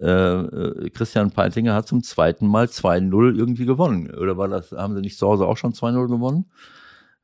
Äh 0.00 0.88
Christian 0.94 1.32
Peintinger 1.32 1.74
hat 1.74 1.86
zum 1.86 2.02
zweiten 2.02 2.46
Mal 2.46 2.64
2-0 2.64 3.36
irgendwie 3.36 3.66
gewonnen. 3.66 4.10
Oder 4.14 4.38
war 4.38 4.48
das, 4.48 4.72
haben 4.72 4.94
sie 4.94 5.02
nicht 5.02 5.18
zu 5.18 5.28
Hause 5.28 5.44
auch 5.44 5.58
schon 5.58 5.74
2-0 5.74 6.08
gewonnen? 6.08 6.46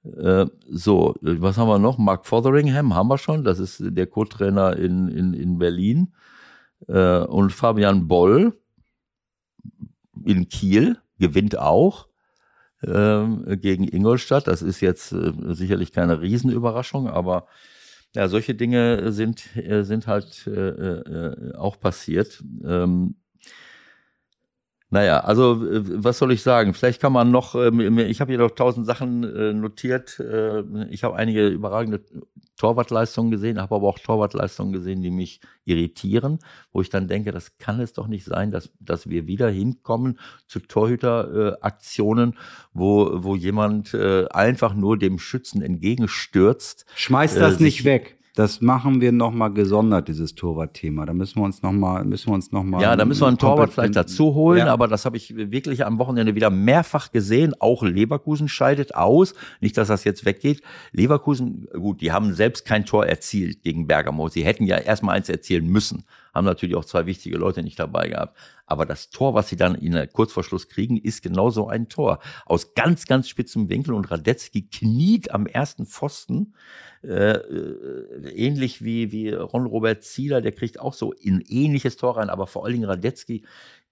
Äh, 0.05 0.47
so, 0.69 1.15
was 1.21 1.57
haben 1.57 1.69
wir 1.69 1.79
noch? 1.79 1.99
Mark 1.99 2.27
Fotheringham 2.27 2.95
haben 2.95 3.09
wir 3.09 3.19
schon, 3.19 3.45
das 3.45 3.59
ist 3.59 3.83
der 3.83 4.07
Co-Trainer 4.07 4.77
in, 4.77 5.09
in, 5.09 5.35
in 5.35 5.59
Berlin. 5.59 6.13
Äh, 6.87 7.21
und 7.21 7.51
Fabian 7.53 8.09
Boll 8.09 8.59
in 10.25 10.49
Kiel 10.49 10.99
gewinnt 11.19 11.59
auch 11.59 12.09
äh, 12.83 13.57
gegen 13.57 13.89
Ingolstadt. 13.89 14.47
Das 14.47 14.63
ist 14.63 14.81
jetzt 14.81 15.13
äh, 15.13 15.33
sicherlich 15.55 15.93
keine 15.93 16.21
Riesenüberraschung, 16.21 17.09
aber 17.09 17.47
ja, 18.15 18.29
solche 18.29 18.55
Dinge 18.55 19.13
sind, 19.13 19.45
sind 19.83 20.07
halt 20.07 20.51
auch 21.59 21.79
passiert. 21.79 22.43
Naja, 24.91 25.21
also 25.21 25.59
was 25.61 26.17
soll 26.17 26.33
ich 26.33 26.43
sagen? 26.43 26.73
Vielleicht 26.73 27.01
kann 27.01 27.13
man 27.13 27.31
noch, 27.31 27.55
ähm, 27.55 27.99
ich 27.99 28.23
habe 28.23 28.33
hier 28.33 28.39
noch 28.39 28.53
tausend 28.53 28.87
Sachen 28.87 29.23
äh, 29.23 29.53
notiert. 29.53 30.19
Äh, 30.19 30.63
ich 30.89 31.05
habe 31.05 31.17
einige 31.17 31.47
überragende 31.49 32.03
Torwartleistungen 32.57 33.31
gesehen, 33.31 33.61
habe 33.61 33.75
aber 33.75 33.87
auch 33.87 33.99
Torwartleistungen 33.99 34.73
gesehen, 34.73 35.03
die 35.03 35.11
mich 35.11 35.41
irritieren, 35.65 36.39
wo 36.73 36.81
ich 36.81 36.89
dann 36.89 37.07
denke, 37.07 37.33
das 37.33 37.59
kann 37.59 37.81
es 37.81 37.93
doch 37.93 38.09
nicht 38.09 38.25
sein, 38.25 38.51
dass, 38.51 38.71
dass 38.81 39.09
wir 39.09 39.27
wieder 39.27 39.51
hinkommen 39.51 40.19
zu 40.47 40.59
Torhüteraktionen, 40.61 42.39
wo, 42.73 43.11
wo 43.23 43.37
jemand 43.37 43.93
äh, 43.93 44.27
einfach 44.31 44.75
nur 44.75 44.99
dem 44.99 45.19
Schützen 45.19 45.61
entgegenstürzt. 45.61 46.87
Schmeiß 46.95 47.35
das 47.35 47.61
nicht 47.61 47.85
weg. 47.85 48.18
Das 48.39 48.61
machen 48.61 49.01
wir 49.01 49.11
nochmal 49.11 49.53
gesondert, 49.53 50.07
dieses 50.07 50.37
Torwart-Thema. 50.37 51.07
Da 51.07 51.13
müssen 51.13 51.41
wir 51.41 51.45
uns 51.45 51.61
nochmal, 51.61 52.05
müssen 52.05 52.29
wir 52.29 52.35
uns 52.35 52.53
noch 52.53 52.65
Ja, 52.81 52.95
da 52.95 53.05
müssen 53.05 53.23
wir 53.23 53.27
einen 53.27 53.37
Torwart 53.37 53.73
vielleicht 53.73 53.97
dazu 53.97 54.33
holen, 54.33 54.61
ja. 54.61 54.73
aber 54.73 54.87
das 54.87 55.05
habe 55.05 55.17
ich 55.17 55.35
wirklich 55.35 55.85
am 55.85 55.99
Wochenende 55.99 56.37
wieder 56.37 56.49
mehrfach 56.49 57.11
gesehen. 57.11 57.53
Auch 57.59 57.83
Leverkusen 57.83 58.47
scheidet 58.47 58.95
aus. 58.95 59.35
Nicht, 59.61 59.77
dass 59.77 59.89
das 59.89 60.05
jetzt 60.05 60.25
weggeht. 60.25 60.63
Leverkusen, 60.93 61.67
gut, 61.73 62.01
die 62.01 62.13
haben 62.13 62.33
selbst 62.33 62.65
kein 62.65 62.85
Tor 62.85 63.07
erzielt 63.07 63.65
gegen 63.65 63.89
Bergamo. 63.89 64.29
Sie 64.29 64.45
hätten 64.45 64.67
ja 64.67 64.77
erstmal 64.77 65.17
eins 65.17 65.29
erzielen 65.29 65.67
müssen. 65.67 66.05
Haben 66.35 66.45
natürlich 66.45 66.77
auch 66.77 66.85
zwei 66.85 67.07
wichtige 67.07 67.39
Leute 67.39 67.63
nicht 67.63 67.79
dabei 67.79 68.09
gehabt. 68.09 68.37
Aber 68.67 68.85
das 68.85 69.11
Tor, 69.11 69.35
was 69.35 69.49
sie 69.49 69.57
dann 69.57 69.75
in 69.75 69.93
der 69.93 70.07
Kurzverschluss 70.07 70.69
kriegen, 70.69 70.97
ist 70.97 71.23
genauso 71.23 71.69
ein 71.69 71.89
Tor. 71.89 72.21
Aus 72.45 72.75
ganz, 72.75 73.07
ganz 73.07 73.29
spitzem 73.29 73.69
Winkel 73.69 73.95
und 73.95 74.11
Radetzky 74.11 74.69
kniet 74.69 75.31
am 75.31 75.47
ersten 75.47 75.87
Pfosten 75.87 76.55
äh, 77.03 77.33
äh, 77.33 78.31
ähnlich 78.35 78.83
wie, 78.83 79.13
wie 79.13 79.31
Ron-Robert 79.31 80.03
Zieler, 80.03 80.41
der 80.41 80.53
kriegt 80.53 80.81
auch 80.81 80.95
so 80.95 81.15
ein 81.25 81.45
ähnliches 81.49 81.97
Tor 81.97 82.17
rein, 82.17 82.29
aber 82.29 82.47
vor 82.47 82.65
allen 82.65 82.75
Dingen 82.75 82.89
Radetzky 82.89 83.45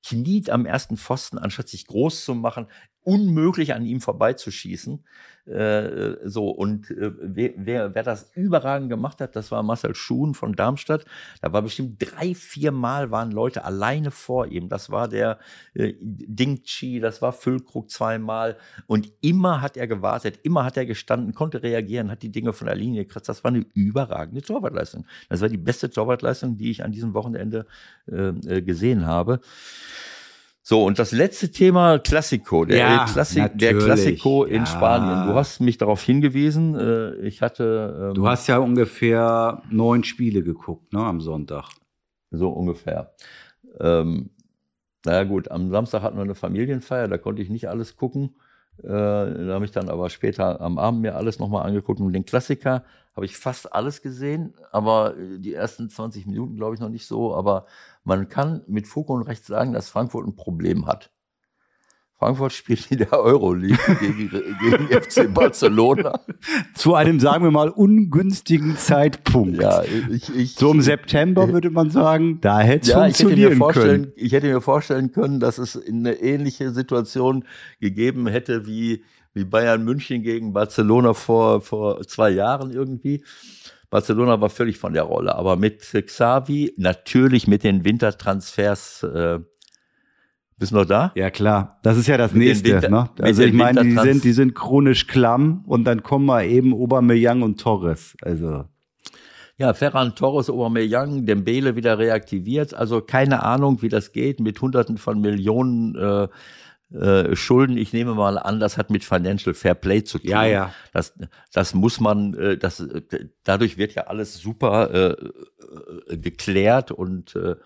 kniet 0.04 0.50
am 0.50 0.66
ersten 0.66 0.96
Pfosten, 0.96 1.38
anstatt 1.38 1.68
sich 1.68 1.86
groß 1.86 2.24
zu 2.24 2.34
machen, 2.34 2.66
unmöglich 3.06 3.72
an 3.72 3.86
ihm 3.86 4.00
vorbeizuschießen. 4.00 5.04
Äh, 5.46 6.16
so, 6.24 6.50
und 6.50 6.90
äh, 6.90 7.12
wer, 7.20 7.52
wer, 7.56 7.94
wer 7.94 8.02
das 8.02 8.32
überragend 8.34 8.90
gemacht 8.90 9.20
hat, 9.20 9.36
das 9.36 9.52
war 9.52 9.62
Marcel 9.62 9.94
Schuhn 9.94 10.34
von 10.34 10.54
Darmstadt. 10.54 11.04
Da 11.40 11.52
war 11.52 11.62
bestimmt 11.62 11.98
drei, 12.00 12.34
vier 12.34 12.72
Mal 12.72 13.12
waren 13.12 13.30
Leute 13.30 13.64
alleine 13.64 14.10
vor 14.10 14.48
ihm. 14.48 14.68
Das 14.68 14.90
war 14.90 15.06
der 15.06 15.38
äh, 15.74 15.94
Ding 16.00 16.64
Chi, 16.64 16.98
das 16.98 17.22
war 17.22 17.32
Füllkrug 17.32 17.90
zweimal. 17.90 18.56
Und 18.88 19.12
immer 19.20 19.60
hat 19.60 19.76
er 19.76 19.86
gewartet, 19.86 20.40
immer 20.42 20.64
hat 20.64 20.76
er 20.76 20.84
gestanden, 20.84 21.32
konnte 21.32 21.62
reagieren, 21.62 22.10
hat 22.10 22.22
die 22.22 22.32
Dinge 22.32 22.52
von 22.52 22.66
der 22.66 22.74
Linie 22.74 23.04
gekratzt. 23.04 23.28
Das 23.28 23.44
war 23.44 23.52
eine 23.52 23.64
überragende 23.74 24.42
Torwartleistung. 24.42 25.06
Das 25.28 25.42
war 25.42 25.48
die 25.48 25.58
beste 25.58 25.90
Torwartleistung, 25.90 26.56
die 26.56 26.72
ich 26.72 26.82
an 26.82 26.90
diesem 26.90 27.14
Wochenende 27.14 27.66
äh, 28.10 28.30
äh 28.30 28.62
gesehen 28.62 29.06
habe. 29.06 29.40
So, 30.68 30.82
und 30.84 30.98
das 30.98 31.12
letzte 31.12 31.52
Thema, 31.52 32.00
Klassiko, 32.00 32.64
der, 32.64 32.78
ja, 32.78 33.04
Klassi 33.04 33.40
der 33.54 33.78
Klassiko 33.78 34.42
in 34.42 34.62
ja. 34.62 34.66
Spanien. 34.66 35.28
Du 35.28 35.34
hast 35.36 35.60
mich 35.60 35.78
darauf 35.78 36.02
hingewiesen. 36.02 36.74
Äh, 36.74 37.14
ich 37.24 37.40
hatte. 37.40 38.08
Ähm, 38.08 38.14
du 38.14 38.26
hast 38.26 38.48
ja 38.48 38.58
ungefähr 38.58 39.62
neun 39.70 40.02
Spiele 40.02 40.42
geguckt, 40.42 40.92
ne, 40.92 40.98
am 40.98 41.20
Sonntag. 41.20 41.68
So 42.32 42.48
ungefähr. 42.48 43.14
Ähm, 43.78 44.30
naja, 45.04 45.22
gut, 45.22 45.52
am 45.52 45.70
Samstag 45.70 46.02
hatten 46.02 46.16
wir 46.16 46.24
eine 46.24 46.34
Familienfeier, 46.34 47.06
da 47.06 47.16
konnte 47.16 47.42
ich 47.42 47.48
nicht 47.48 47.68
alles 47.68 47.94
gucken. 47.94 48.34
Äh, 48.82 48.88
da 48.88 49.54
habe 49.54 49.64
ich 49.64 49.70
dann 49.70 49.88
aber 49.88 50.10
später 50.10 50.60
am 50.60 50.78
Abend 50.78 51.02
mir 51.02 51.16
alles 51.16 51.38
nochmal 51.38 51.66
angeguckt. 51.66 52.00
Und 52.00 52.12
den 52.12 52.24
Klassiker 52.24 52.84
habe 53.14 53.26
ich 53.26 53.36
fast 53.36 53.72
alles 53.72 54.02
gesehen, 54.02 54.54
aber 54.72 55.14
die 55.16 55.54
ersten 55.54 55.88
20 55.88 56.26
Minuten 56.26 56.56
glaube 56.56 56.74
ich 56.74 56.80
noch 56.80 56.90
nicht 56.90 57.06
so. 57.06 57.34
Aber 57.34 57.66
man 58.04 58.28
kann 58.28 58.62
mit 58.66 58.86
Fug 58.86 59.08
und 59.10 59.22
Recht 59.22 59.44
sagen, 59.44 59.72
dass 59.72 59.88
Frankfurt 59.88 60.26
ein 60.26 60.36
Problem 60.36 60.86
hat. 60.86 61.10
Frankfurt 62.18 62.52
spielt 62.52 62.90
in 62.90 62.98
der 62.98 63.12
Euroleague 63.12 63.96
gegen, 64.00 64.30
gegen 64.30 64.88
FC 64.88 65.32
Barcelona. 65.32 66.18
Zu 66.74 66.94
einem, 66.94 67.20
sagen 67.20 67.44
wir 67.44 67.50
mal, 67.50 67.68
ungünstigen 67.68 68.76
Zeitpunkt. 68.76 69.60
Ja, 69.60 69.82
ich, 69.82 70.34
ich, 70.34 70.54
so 70.54 70.72
im 70.72 70.80
September 70.80 71.52
würde 71.52 71.68
man 71.70 71.90
sagen, 71.90 72.40
da 72.40 72.60
hätte 72.60 72.82
es 72.82 72.88
ja, 72.88 73.02
funktionieren 73.02 73.52
ich 73.52 73.60
hätte 73.60 73.64
mir 73.64 73.72
können. 73.72 74.12
Ich 74.16 74.32
hätte 74.32 74.46
mir 74.46 74.60
vorstellen 74.62 75.12
können, 75.12 75.40
dass 75.40 75.58
es 75.58 75.78
eine 75.86 76.14
ähnliche 76.14 76.70
Situation 76.70 77.44
gegeben 77.80 78.26
hätte 78.26 78.66
wie, 78.66 79.04
wie 79.34 79.44
Bayern 79.44 79.84
München 79.84 80.22
gegen 80.22 80.54
Barcelona 80.54 81.12
vor, 81.12 81.60
vor 81.60 82.00
zwei 82.06 82.30
Jahren 82.30 82.70
irgendwie. 82.70 83.22
Barcelona 83.90 84.40
war 84.40 84.50
völlig 84.50 84.78
von 84.78 84.94
der 84.94 85.04
Rolle, 85.04 85.34
aber 85.34 85.56
mit 85.56 85.80
Xavi, 85.80 86.74
natürlich 86.76 87.46
mit 87.46 87.62
den 87.62 87.84
Wintertransfers, 87.84 89.02
äh, 89.02 89.38
bist 90.58 90.72
du 90.72 90.76
noch 90.76 90.86
da? 90.86 91.12
Ja, 91.14 91.30
klar. 91.30 91.78
Das 91.82 91.96
ist 91.96 92.06
ja 92.06 92.16
das 92.16 92.32
mit 92.32 92.48
nächste. 92.48 92.72
Winter, 92.72 92.88
ne? 92.88 93.10
Also 93.20 93.42
ich 93.42 93.52
meine, 93.52 93.82
die 93.82 93.96
sind, 93.96 94.24
die 94.24 94.32
sind 94.32 94.54
chronisch 94.54 95.06
klamm 95.06 95.64
und 95.66 95.84
dann 95.84 96.02
kommen 96.02 96.24
mal 96.24 96.44
eben 96.46 96.72
Aubameyang 96.72 97.42
und 97.42 97.60
Torres. 97.60 98.16
Also. 98.22 98.64
Ja, 99.58 99.74
Ferran 99.74 100.14
Torres, 100.14 100.48
Aubameyang, 100.50 101.26
Dembele 101.26 101.76
wieder 101.76 101.98
reaktiviert. 101.98 102.74
Also 102.74 103.00
keine 103.00 103.42
Ahnung, 103.42 103.82
wie 103.82 103.88
das 103.88 104.12
geht 104.12 104.40
mit 104.40 104.60
Hunderten 104.60 104.98
von 104.98 105.20
Millionen 105.20 105.94
äh, 105.94 106.28
äh, 106.94 107.34
Schulden, 107.34 107.76
ich 107.76 107.92
nehme 107.92 108.14
mal 108.14 108.38
an, 108.38 108.60
das 108.60 108.78
hat 108.78 108.90
mit 108.90 109.02
Financial 109.02 109.54
Fair 109.54 109.74
Play 109.74 110.04
zu 110.04 110.18
tun. 110.18 110.30
Ja, 110.30 110.44
ja. 110.44 110.72
Das, 110.92 111.14
das 111.52 111.74
muss 111.74 112.00
man, 112.00 112.34
äh, 112.34 112.56
das, 112.56 112.78
äh, 112.80 113.02
dadurch 113.42 113.76
wird 113.76 113.94
ja 113.94 114.04
alles 114.04 114.38
super 114.38 114.90
äh, 114.92 116.12
äh, 116.12 116.16
geklärt 116.16 116.92
und, 116.92 117.34
äh, 117.34 117.50
äh, 117.50 117.56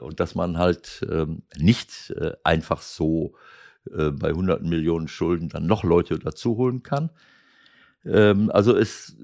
und 0.00 0.20
dass 0.20 0.34
man 0.34 0.58
halt 0.58 1.06
äh, 1.08 1.26
nicht 1.56 2.10
äh, 2.10 2.32
einfach 2.44 2.82
so 2.82 3.34
äh, 3.90 4.10
bei 4.10 4.32
hunderten 4.32 4.68
Millionen 4.68 5.08
Schulden 5.08 5.48
dann 5.48 5.66
noch 5.66 5.84
Leute 5.84 6.18
dazu 6.18 6.56
holen 6.56 6.82
kann. 6.82 7.10
Ähm, 8.04 8.50
also 8.50 8.76
es, 8.76 9.16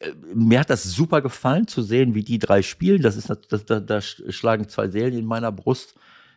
äh, 0.00 0.12
mir 0.34 0.60
hat 0.60 0.70
das 0.70 0.84
super 0.84 1.22
gefallen 1.22 1.66
zu 1.68 1.82
sehen, 1.82 2.14
wie 2.14 2.24
die 2.24 2.38
drei 2.38 2.62
spielen. 2.62 3.02
Das 3.02 3.16
ist, 3.16 3.30
das, 3.48 3.64
da, 3.64 3.80
da 3.80 4.00
schlagen 4.00 4.68
zwei 4.68 4.88
Seelen 4.88 5.14
in 5.14 5.24
meiner 5.24 5.52
Brust 5.52 5.96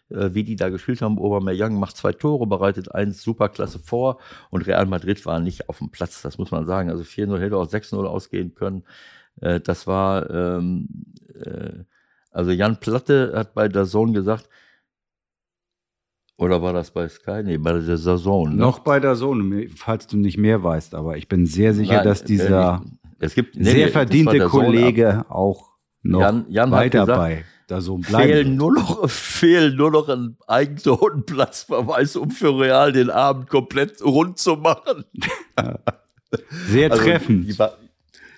äh, 0.09 0.33
wie 0.33 0.43
die 0.43 0.55
da 0.55 0.69
gespielt 0.69 1.01
haben. 1.01 1.17
Aubameyang 1.17 1.79
macht 1.79 1.97
zwei 1.97 2.13
Tore, 2.13 2.47
bereitet 2.47 2.93
eins 2.93 3.23
superklasse 3.23 3.79
vor 3.79 4.19
und 4.49 4.67
Real 4.67 4.85
Madrid 4.85 5.25
war 5.25 5.39
nicht 5.39 5.69
auf 5.69 5.79
dem 5.79 5.89
Platz, 5.89 6.21
das 6.21 6.37
muss 6.37 6.51
man 6.51 6.65
sagen. 6.65 6.89
Also 6.89 7.03
4-0 7.03 7.39
hätte 7.39 7.57
auch 7.57 7.67
6-0 7.67 8.05
ausgehen 8.05 8.53
können. 8.53 8.83
Äh, 9.41 9.59
das 9.59 9.87
war, 9.87 10.29
ähm, 10.29 10.87
äh, 11.33 11.83
also 12.33 12.51
Jan 12.51 12.77
Platte 12.77 13.33
hat 13.35 13.53
bei 13.53 13.67
der 13.67 13.85
Zone 13.85 14.13
gesagt, 14.13 14.49
oder 16.37 16.61
war 16.61 16.73
das 16.73 16.91
bei 16.91 17.07
Sky? 17.07 17.43
Nee, 17.43 17.57
bei 17.57 17.73
der 17.73 17.97
Saison. 17.97 18.49
Ne? 18.49 18.55
Noch 18.55 18.79
bei 18.79 18.99
der 18.99 19.15
Zone, 19.15 19.67
falls 19.75 20.07
du 20.07 20.17
nicht 20.17 20.37
mehr 20.37 20.63
weißt, 20.63 20.95
aber 20.95 21.15
ich 21.15 21.27
bin 21.27 21.45
sehr 21.45 21.73
sicher, 21.73 21.97
Nein, 21.97 22.05
dass 22.05 22.23
dieser 22.23 22.83
äh, 23.19 23.27
gibt, 23.29 23.55
nee, 23.55 23.71
sehr 23.71 23.89
verdiente 23.89 24.39
Kollege 24.47 25.25
auch 25.29 25.73
noch 26.01 26.21
Jan, 26.21 26.45
Jan 26.49 26.71
weiter 26.71 27.01
gesagt, 27.01 27.19
bei 27.19 27.45
da 27.67 27.79
so 27.79 27.97
fehlen 27.99 28.57
nur 28.57 28.73
noch 28.73 29.09
fehlen 29.09 29.77
nur 29.77 29.89
noch 29.89 30.09
ein 30.09 30.35
Eigentor 30.47 31.01
und 31.03 31.15
ein 31.15 31.25
Platzverweis, 31.25 32.15
um 32.17 32.29
für 32.29 32.59
Real 32.59 32.91
den 32.91 33.09
Abend 33.09 33.49
komplett 33.49 34.03
rund 34.03 34.37
zu 34.37 34.57
machen. 34.57 35.05
Sehr 36.67 36.91
also, 36.91 37.03
treffend. 37.03 37.47
Die, 37.47 37.55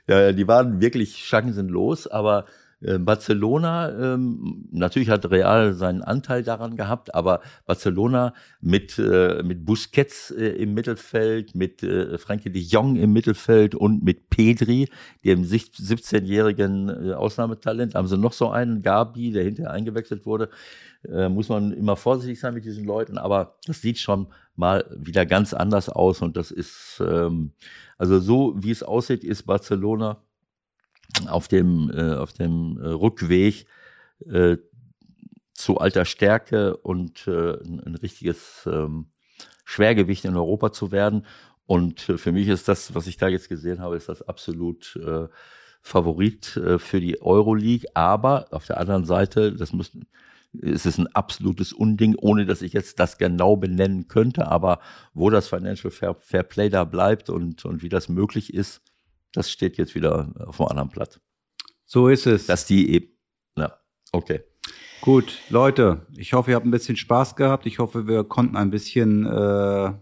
ja, 0.07 0.31
die 0.31 0.47
waren 0.47 0.79
wirklich 0.79 1.25
chancenlos, 1.25 2.05
aber 2.05 2.45
äh, 2.45 2.64
Barcelona, 2.81 4.13
ähm, 4.13 4.67
natürlich 4.71 5.09
hat 5.09 5.29
Real 5.31 5.73
seinen 5.73 6.01
Anteil 6.01 6.43
daran 6.43 6.75
gehabt, 6.75 7.15
aber 7.15 7.41
Barcelona 7.65 8.33
mit, 8.61 8.99
äh, 8.99 9.41
mit 9.43 9.65
Busquets 9.65 10.31
äh, 10.31 10.49
im 10.49 10.73
Mittelfeld, 10.73 11.55
mit 11.55 11.83
äh, 11.83 12.17
Frankie 12.17 12.51
de 12.51 12.61
Jong 12.61 12.97
im 12.97 13.13
Mittelfeld 13.13 13.75
und 13.75 14.03
mit 14.03 14.29
Pedri, 14.29 14.89
dem 15.23 15.43
17-jährigen 15.43 17.09
äh, 17.09 17.13
Ausnahmetalent, 17.13 17.95
haben 17.95 18.07
sie 18.07 18.17
noch 18.17 18.33
so 18.33 18.49
einen, 18.49 18.81
Gabi, 18.81 19.31
der 19.31 19.43
hinterher 19.43 19.71
eingewechselt 19.71 20.25
wurde. 20.25 20.49
Äh, 21.03 21.29
muss 21.29 21.49
man 21.49 21.71
immer 21.71 21.95
vorsichtig 21.95 22.39
sein 22.39 22.53
mit 22.53 22.65
diesen 22.65 22.85
Leuten, 22.85 23.17
aber 23.17 23.57
das 23.65 23.81
sieht 23.81 23.99
schon 23.99 24.27
mal 24.55 24.85
wieder 24.97 25.25
ganz 25.25 25.53
anders 25.53 25.89
aus 25.89 26.21
und 26.21 26.37
das 26.37 26.51
ist, 26.51 27.01
ähm, 27.05 27.51
also 27.97 28.19
so 28.19 28.53
wie 28.57 28.71
es 28.71 28.83
aussieht, 28.83 29.23
ist 29.23 29.43
Barcelona 29.43 30.24
auf 31.27 31.47
dem, 31.47 31.91
äh, 31.93 32.15
auf 32.15 32.33
dem 32.33 32.77
äh, 32.81 32.87
Rückweg 32.87 33.65
äh, 34.25 34.57
zu 35.53 35.77
alter 35.77 36.05
Stärke 36.05 36.77
und 36.77 37.27
äh, 37.27 37.53
ein, 37.61 37.95
richtiges 38.01 38.67
ähm, 38.71 39.07
Schwergewicht 39.63 40.25
in 40.25 40.35
Europa 40.35 40.71
zu 40.71 40.91
werden. 40.91 41.25
Und 41.65 42.09
äh, 42.09 42.17
für 42.17 42.31
mich 42.31 42.47
ist 42.47 42.67
das, 42.67 42.93
was 42.93 43.07
ich 43.07 43.17
da 43.17 43.27
jetzt 43.27 43.49
gesehen 43.49 43.79
habe, 43.79 43.95
ist 43.95 44.09
das 44.09 44.21
absolut 44.21 44.95
äh, 44.97 45.27
Favorit 45.81 46.59
für 46.77 46.99
die 46.99 47.21
Euroleague. 47.21 47.87
Aber 47.93 48.47
auf 48.49 48.65
der 48.65 48.79
anderen 48.79 49.05
Seite, 49.05 49.53
das 49.53 49.71
muss, 49.71 49.91
es 50.59 50.87
ist 50.87 50.97
ein 50.97 51.07
absolutes 51.13 51.73
Unding, 51.73 52.15
ohne 52.19 52.47
dass 52.47 52.63
ich 52.63 52.73
jetzt 52.73 52.99
das 52.99 53.19
genau 53.19 53.55
benennen 53.55 54.07
könnte. 54.07 54.47
Aber 54.47 54.79
wo 55.13 55.29
das 55.29 55.47
Financial 55.47 55.91
Fair, 55.91 56.15
Fair 56.19 56.41
Play 56.41 56.69
da 56.69 56.85
bleibt 56.85 57.29
und, 57.29 57.65
und 57.65 57.83
wie 57.83 57.89
das 57.89 58.09
möglich 58.09 58.51
ist, 58.51 58.81
das 59.35 59.51
steht 59.51 59.77
jetzt 59.77 59.95
wieder 59.95 60.33
auf 60.47 60.59
einem 60.59 60.69
anderen 60.69 60.89
Blatt. 60.89 61.19
So 61.85 62.07
ist 62.07 62.25
es. 62.25 62.47
Dass 62.47 62.65
die 62.65 62.91
eben, 62.91 63.07
ja, 63.57 63.77
okay. 64.11 64.41
Gut, 65.01 65.41
Leute, 65.49 66.07
ich 66.17 66.33
hoffe, 66.33 66.51
ihr 66.51 66.55
habt 66.55 66.65
ein 66.65 66.71
bisschen 66.71 66.95
Spaß 66.95 67.35
gehabt. 67.35 67.65
Ich 67.65 67.79
hoffe, 67.79 68.07
wir 68.07 68.23
konnten 68.23 68.55
ein 68.55 68.71
bisschen 68.71 69.25
äh, 69.25 69.93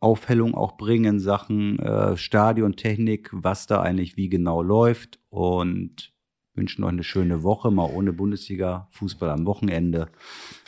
Aufhellung 0.00 0.54
auch 0.54 0.76
bringen 0.76 1.14
in 1.14 1.20
Sachen 1.20 1.78
äh, 1.78 2.16
Stadion, 2.16 2.76
Technik, 2.76 3.30
was 3.32 3.66
da 3.66 3.80
eigentlich 3.80 4.16
wie 4.16 4.28
genau 4.28 4.62
läuft. 4.62 5.18
Und 5.30 6.13
wünschen 6.54 6.84
euch 6.84 6.90
eine 6.90 7.02
schöne 7.02 7.42
Woche, 7.42 7.70
mal 7.70 7.90
ohne 7.92 8.12
Bundesliga-Fußball 8.12 9.30
am 9.30 9.44
Wochenende. 9.44 10.08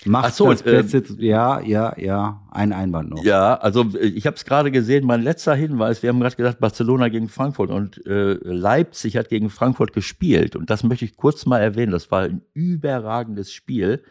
Macht 0.05 0.35
so, 0.35 0.51
das 0.51 0.63
äh, 0.63 0.83
Beste. 0.83 1.05
ja, 1.19 1.61
ja, 1.61 1.95
ja, 1.99 2.43
ein 2.51 2.73
Einwand 2.73 3.11
noch. 3.11 3.25
Ja, 3.25 3.55
also 3.55 3.83
äh, 3.95 4.07
ich 4.07 4.27
habe 4.27 4.37
es 4.37 4.45
gerade 4.45 4.71
gesehen, 4.71 5.07
mein 5.07 5.23
letzter 5.23 5.55
Hinweis, 5.55 6.03
wir 6.03 6.11
haben 6.11 6.21
gerade 6.21 6.37
gesagt, 6.37 6.59
Barcelona 6.59 7.09
gegen 7.09 7.29
Frankfurt 7.29 7.71
und 7.71 8.05
äh, 8.07 8.35
Leipzig 8.43 9.17
hat 9.17 9.29
gegen 9.29 9.49
Frankfurt 9.49 9.93
gespielt. 9.93 10.57
Und 10.57 10.71
das 10.71 10.83
möchte 10.83 11.05
ich 11.05 11.17
kurz 11.17 11.47
mal 11.47 11.61
erwähnen. 11.61 11.93
Das 11.93 12.11
war 12.11 12.23
ein 12.23 12.43
überragendes 12.53 13.53
Spiel. 13.53 14.03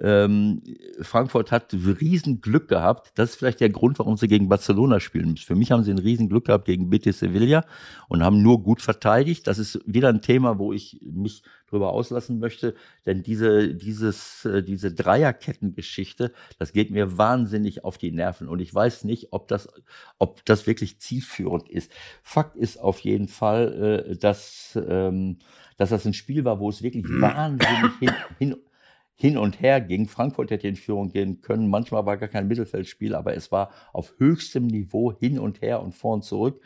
Ähm, 0.00 0.62
Frankfurt 1.00 1.50
hat 1.50 1.72
riesen 1.72 2.40
Glück 2.40 2.68
gehabt. 2.68 3.12
Das 3.14 3.30
ist 3.30 3.36
vielleicht 3.36 3.60
der 3.60 3.70
Grund, 3.70 3.98
warum 3.98 4.16
sie 4.16 4.28
gegen 4.28 4.48
Barcelona 4.48 5.00
spielen. 5.00 5.36
Für 5.36 5.54
mich 5.54 5.72
haben 5.72 5.82
sie 5.82 5.90
ein 5.90 5.98
riesen 5.98 6.28
Glück 6.28 6.46
gehabt 6.46 6.66
gegen 6.66 6.90
Betis 6.90 7.18
Sevilla 7.18 7.64
und 8.08 8.22
haben 8.22 8.42
nur 8.42 8.62
gut 8.62 8.82
verteidigt. 8.82 9.46
Das 9.46 9.58
ist 9.58 9.80
wieder 9.86 10.08
ein 10.08 10.22
Thema, 10.22 10.58
wo 10.58 10.72
ich 10.72 11.00
mich 11.02 11.42
drüber 11.68 11.92
auslassen 11.92 12.38
möchte, 12.38 12.74
denn 13.06 13.22
diese, 13.22 13.74
dieses, 13.74 14.44
äh, 14.44 14.62
diese 14.62 14.92
Dreierkettengeschichte, 14.92 16.32
das 16.58 16.72
geht 16.72 16.90
mir 16.90 17.18
wahnsinnig 17.18 17.84
auf 17.84 17.98
die 17.98 18.10
Nerven 18.10 18.48
und 18.48 18.60
ich 18.60 18.74
weiß 18.74 19.04
nicht, 19.04 19.32
ob 19.32 19.48
das, 19.48 19.68
ob 20.18 20.44
das 20.46 20.66
wirklich 20.66 20.98
zielführend 20.98 21.68
ist. 21.68 21.92
Fakt 22.22 22.56
ist 22.56 22.78
auf 22.78 23.00
jeden 23.00 23.28
Fall, 23.28 24.06
äh, 24.08 24.16
dass, 24.16 24.78
ähm, 24.88 25.38
dass 25.76 25.90
das 25.90 26.06
ein 26.06 26.14
Spiel 26.14 26.44
war, 26.44 26.58
wo 26.58 26.70
es 26.70 26.82
wirklich 26.82 27.04
wahnsinnig 27.06 27.92
hin, 28.00 28.12
hin 28.38 28.56
hin 29.20 29.36
und 29.36 29.60
her 29.60 29.80
ging. 29.80 30.06
Frankfurt 30.06 30.52
hätte 30.52 30.68
in 30.68 30.76
Führung 30.76 31.10
gehen 31.10 31.40
können. 31.40 31.68
Manchmal 31.68 32.06
war 32.06 32.16
gar 32.16 32.28
kein 32.28 32.46
Mittelfeldspiel, 32.46 33.16
aber 33.16 33.34
es 33.34 33.50
war 33.50 33.72
auf 33.92 34.14
höchstem 34.18 34.68
Niveau 34.68 35.12
hin 35.12 35.40
und 35.40 35.60
her 35.60 35.82
und 35.82 35.92
vor 35.92 36.14
und 36.14 36.22
zurück. 36.22 36.62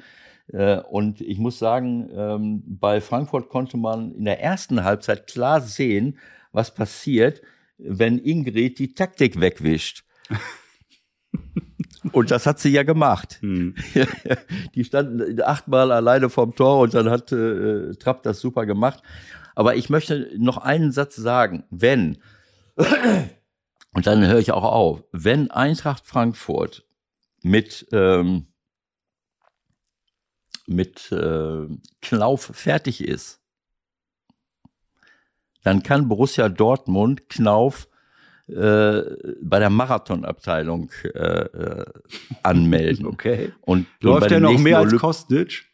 Äh, 0.52 0.80
und 0.80 1.22
ich 1.22 1.38
muss 1.38 1.58
sagen, 1.58 2.10
ähm, 2.14 2.62
bei 2.66 3.00
Frankfurt 3.00 3.48
konnte 3.48 3.78
man 3.78 4.12
in 4.12 4.26
der 4.26 4.42
ersten 4.42 4.84
Halbzeit 4.84 5.26
klar 5.26 5.62
sehen, 5.62 6.18
was 6.52 6.74
passiert, 6.74 7.40
wenn 7.78 8.18
Ingrid 8.18 8.78
die 8.78 8.92
Taktik 8.92 9.40
wegwischt. 9.40 10.04
Und 12.12 12.32
das 12.32 12.46
hat 12.46 12.58
sie 12.58 12.70
ja 12.70 12.82
gemacht. 12.82 13.38
Hm. 13.40 13.76
Die 14.74 14.84
standen 14.84 15.40
achtmal 15.40 15.92
alleine 15.92 16.28
vorm 16.28 16.52
Tor 16.54 16.80
und 16.80 16.94
dann 16.94 17.08
hat 17.08 17.30
äh, 17.30 17.92
Trapp 17.94 18.24
das 18.24 18.40
super 18.40 18.66
gemacht. 18.66 19.02
Aber 19.54 19.76
ich 19.76 19.88
möchte 19.88 20.28
noch 20.36 20.58
einen 20.58 20.90
Satz 20.90 21.14
sagen. 21.14 21.62
Wenn 21.70 22.18
und 22.76 24.06
dann 24.06 24.26
höre 24.26 24.38
ich 24.38 24.52
auch 24.52 24.64
auf. 24.64 25.04
Wenn 25.12 25.50
Eintracht 25.50 26.06
Frankfurt 26.06 26.84
mit, 27.42 27.86
ähm, 27.92 28.46
mit 30.66 31.12
äh, 31.12 31.66
Knauf 32.00 32.50
fertig 32.54 33.06
ist, 33.06 33.40
dann 35.62 35.82
kann 35.82 36.08
Borussia 36.08 36.48
Dortmund 36.48 37.28
Knauf 37.28 37.88
äh, 38.48 39.02
bei 39.40 39.58
der 39.58 39.70
Marathonabteilung 39.70 40.90
äh, 41.04 41.18
äh, 41.18 41.84
anmelden. 42.42 43.06
Okay. 43.06 43.52
Und 43.60 43.86
läuft 44.00 44.30
der 44.30 44.40
noch 44.40 44.58
mehr 44.58 44.78
als 44.78 44.96
Kostic? 44.96 45.71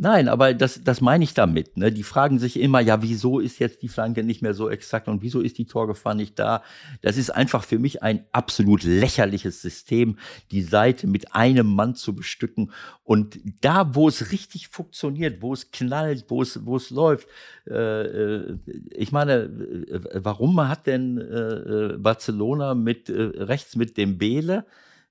Nein, 0.00 0.28
aber 0.28 0.54
das, 0.54 0.84
das 0.84 1.00
meine 1.00 1.24
ich 1.24 1.34
damit. 1.34 1.76
Ne? 1.76 1.90
Die 1.90 2.04
fragen 2.04 2.38
sich 2.38 2.60
immer, 2.60 2.78
ja, 2.78 3.02
wieso 3.02 3.40
ist 3.40 3.58
jetzt 3.58 3.82
die 3.82 3.88
Flanke 3.88 4.22
nicht 4.22 4.42
mehr 4.42 4.54
so 4.54 4.70
exakt 4.70 5.08
und 5.08 5.22
wieso 5.22 5.40
ist 5.40 5.58
die 5.58 5.66
Torgefahr 5.66 6.14
nicht 6.14 6.38
da? 6.38 6.62
Das 7.02 7.16
ist 7.16 7.30
einfach 7.30 7.64
für 7.64 7.80
mich 7.80 8.00
ein 8.00 8.24
absolut 8.30 8.84
lächerliches 8.84 9.60
System, 9.60 10.16
die 10.52 10.62
Seite 10.62 11.08
mit 11.08 11.34
einem 11.34 11.66
Mann 11.66 11.96
zu 11.96 12.14
bestücken. 12.14 12.70
Und 13.02 13.40
da, 13.60 13.92
wo 13.96 14.06
es 14.06 14.30
richtig 14.30 14.68
funktioniert, 14.68 15.42
wo 15.42 15.52
es 15.52 15.72
knallt, 15.72 16.26
wo 16.28 16.42
es, 16.42 16.64
wo 16.64 16.76
es 16.76 16.90
läuft, 16.90 17.26
äh, 17.66 17.74
äh 17.74 18.58
ich 18.90 19.10
meine, 19.10 19.32
äh, 19.32 20.00
warum 20.14 20.60
hat 20.60 20.86
denn 20.86 21.18
äh, 21.18 21.24
äh, 21.24 21.96
Barcelona 21.98 22.76
mit 22.76 23.08
äh, 23.08 23.20
rechts 23.20 23.74
mit 23.74 23.96
dem 23.96 24.16
Bele 24.16 24.64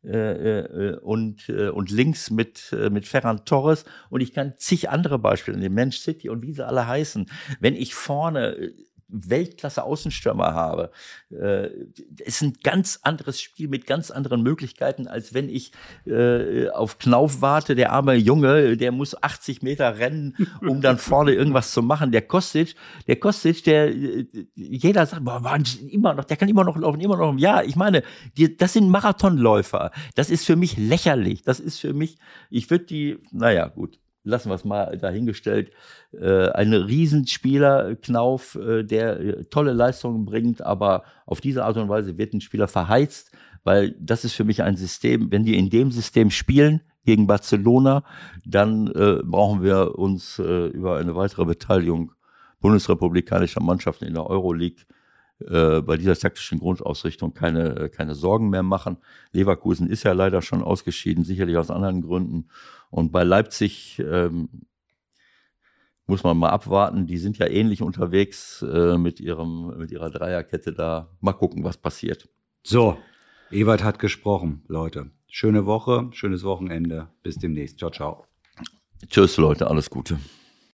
und, 0.04 1.50
äh, 1.50 1.70
und 1.70 1.92
links 1.92 2.30
mit, 2.30 2.72
äh, 2.72 2.90
mit 2.90 3.08
Ferran 3.08 3.46
Torres 3.46 3.86
und 4.10 4.22
ich 4.22 4.34
kann 4.34 4.54
zig 4.58 4.90
andere 4.90 5.20
Beispiele, 5.20 5.60
den 5.60 5.74
Mensch 5.74 6.00
City 6.00 6.30
und 6.30 6.44
wie 6.44 6.54
sie 6.54 6.66
alle 6.66 6.88
heißen. 6.88 7.30
Wenn 7.60 7.76
ich 7.76 7.94
vorne 7.96 8.74
Weltklasse 9.10 9.84
Außenstürmer 9.84 10.54
habe, 10.54 10.92
äh, 11.32 11.70
ist 12.20 12.42
ein 12.42 12.54
ganz 12.64 13.00
anderes 13.04 13.42
Spiel 13.42 13.68
mit 13.68 13.88
ganz 13.88 14.12
anderen 14.12 14.44
Möglichkeiten, 14.44 15.08
als 15.08 15.34
wenn 15.34 15.50
ich 15.50 15.72
äh, 16.06 16.70
auf 16.70 17.00
Knauf 17.00 17.42
warte. 17.42 17.76
Der 17.76 17.94
arme 17.94 18.16
Junge, 18.16 18.78
der 18.78 18.92
muss 18.92 19.22
80 19.22 19.62
Meter 19.62 19.98
rennen, 19.98 20.36
um 20.62 20.82
dann 20.82 20.98
vorne 20.98 21.34
irgendwas 21.34 21.72
zu 21.72 21.82
machen. 21.82 22.12
Der 22.12 22.22
Kostic, 22.22 22.76
der 23.08 23.18
Kostic, 23.18 23.64
der 23.64 23.94
jeder 24.56 25.06
sagt, 25.06 25.24
boah, 25.24 25.42
immer 25.90 26.14
noch, 26.14 26.26
der 26.26 26.38
kann 26.38 26.50
immer 26.50 26.64
noch 26.64 26.78
laufen, 26.78 27.00
immer 27.00 27.18
noch. 27.18 27.38
Ja, 27.38 27.62
ich 27.62 27.76
meine, 27.76 28.04
die, 28.38 28.58
das 28.58 28.74
sind 28.74 28.90
Marathonläufer. 28.90 29.92
Das 30.16 30.30
ist 30.30 30.46
für 30.46 30.56
mich 30.56 30.78
lächerlich. 30.78 31.44
Das 31.44 31.60
ist 31.60 31.80
für 31.80 31.94
mich, 31.94 32.18
ich 32.50 32.70
würde 32.70 32.86
die, 32.86 33.20
naja, 33.32 33.68
gut 33.68 34.00
lassen 34.28 34.50
wir 34.50 34.56
es 34.56 34.66
mal 34.66 34.98
dahingestellt, 34.98 35.72
äh, 36.12 36.50
ein 36.50 36.74
Riesenspieler, 36.74 37.96
Knauf, 37.96 38.56
äh, 38.56 38.84
der 38.84 39.20
äh, 39.20 39.44
tolle 39.46 39.74
Leistungen 39.74 40.26
bringt, 40.26 40.62
aber 40.62 41.04
auf 41.26 41.42
diese 41.42 41.64
Art 41.64 41.78
und 41.78 41.90
Weise 41.90 42.18
wird 42.18 42.34
ein 42.34 42.42
Spieler 42.42 42.68
verheizt, 42.68 43.32
weil 43.64 43.96
das 44.00 44.24
ist 44.26 44.34
für 44.34 44.44
mich 44.44 44.62
ein 44.64 44.76
System, 44.76 45.32
wenn 45.32 45.44
die 45.44 45.58
in 45.58 45.70
dem 45.70 45.92
System 45.92 46.30
spielen 46.30 46.82
gegen 47.06 47.26
Barcelona, 47.26 48.04
dann 48.46 48.88
äh, 48.88 49.22
brauchen 49.24 49.64
wir 49.64 49.98
uns 49.98 50.40
äh, 50.40 50.68
über 50.68 50.98
eine 50.98 51.16
weitere 51.16 51.46
Beteiligung 51.46 52.12
bundesrepublikanischer 52.60 53.62
Mannschaften 53.62 54.06
in 54.06 54.14
der 54.14 54.28
Euroleague 54.28 54.84
äh, 55.40 55.82
bei 55.82 55.98
dieser 55.98 56.16
taktischen 56.16 56.60
Grundausrichtung 56.60 57.34
keine, 57.34 57.90
keine 57.90 58.16
Sorgen 58.16 58.50
mehr 58.50 58.64
machen. 58.64 58.98
Leverkusen 59.32 59.88
ist 59.88 60.04
ja 60.04 60.14
leider 60.14 60.42
schon 60.42 60.64
ausgeschieden, 60.64 61.24
sicherlich 61.24 61.58
aus 61.58 61.70
anderen 61.70 62.02
Gründen. 62.02 62.50
Und 62.90 63.12
bei 63.12 63.24
Leipzig 63.24 64.00
ähm, 64.00 64.50
muss 66.08 66.24
man 66.24 66.38
mal 66.38 66.50
abwarten. 66.50 67.06
Die 67.06 67.18
sind 67.18 67.38
ja 67.38 67.48
ähnlich 67.48 67.82
unterwegs 67.82 68.64
äh, 68.64 68.98
mit, 68.98 69.20
ihrem, 69.20 69.78
mit 69.78 69.92
ihrer 69.92 70.10
Dreierkette 70.10 70.74
da. 70.74 71.10
Mal 71.20 71.34
gucken, 71.34 71.64
was 71.64 71.78
passiert. 71.78 72.28
So, 72.64 72.98
Ewald 73.52 73.84
hat 73.84 74.00
gesprochen, 74.00 74.64
Leute. 74.68 75.12
Schöne 75.30 75.66
Woche, 75.66 76.10
schönes 76.14 76.44
Wochenende. 76.44 77.10
Bis 77.22 77.36
demnächst. 77.38 77.78
Ciao, 77.80 77.92
ciao. 77.92 78.26
Tschüss, 79.08 79.38
Leute. 79.38 79.68
Alles 79.68 79.90
Gute. 79.90 80.18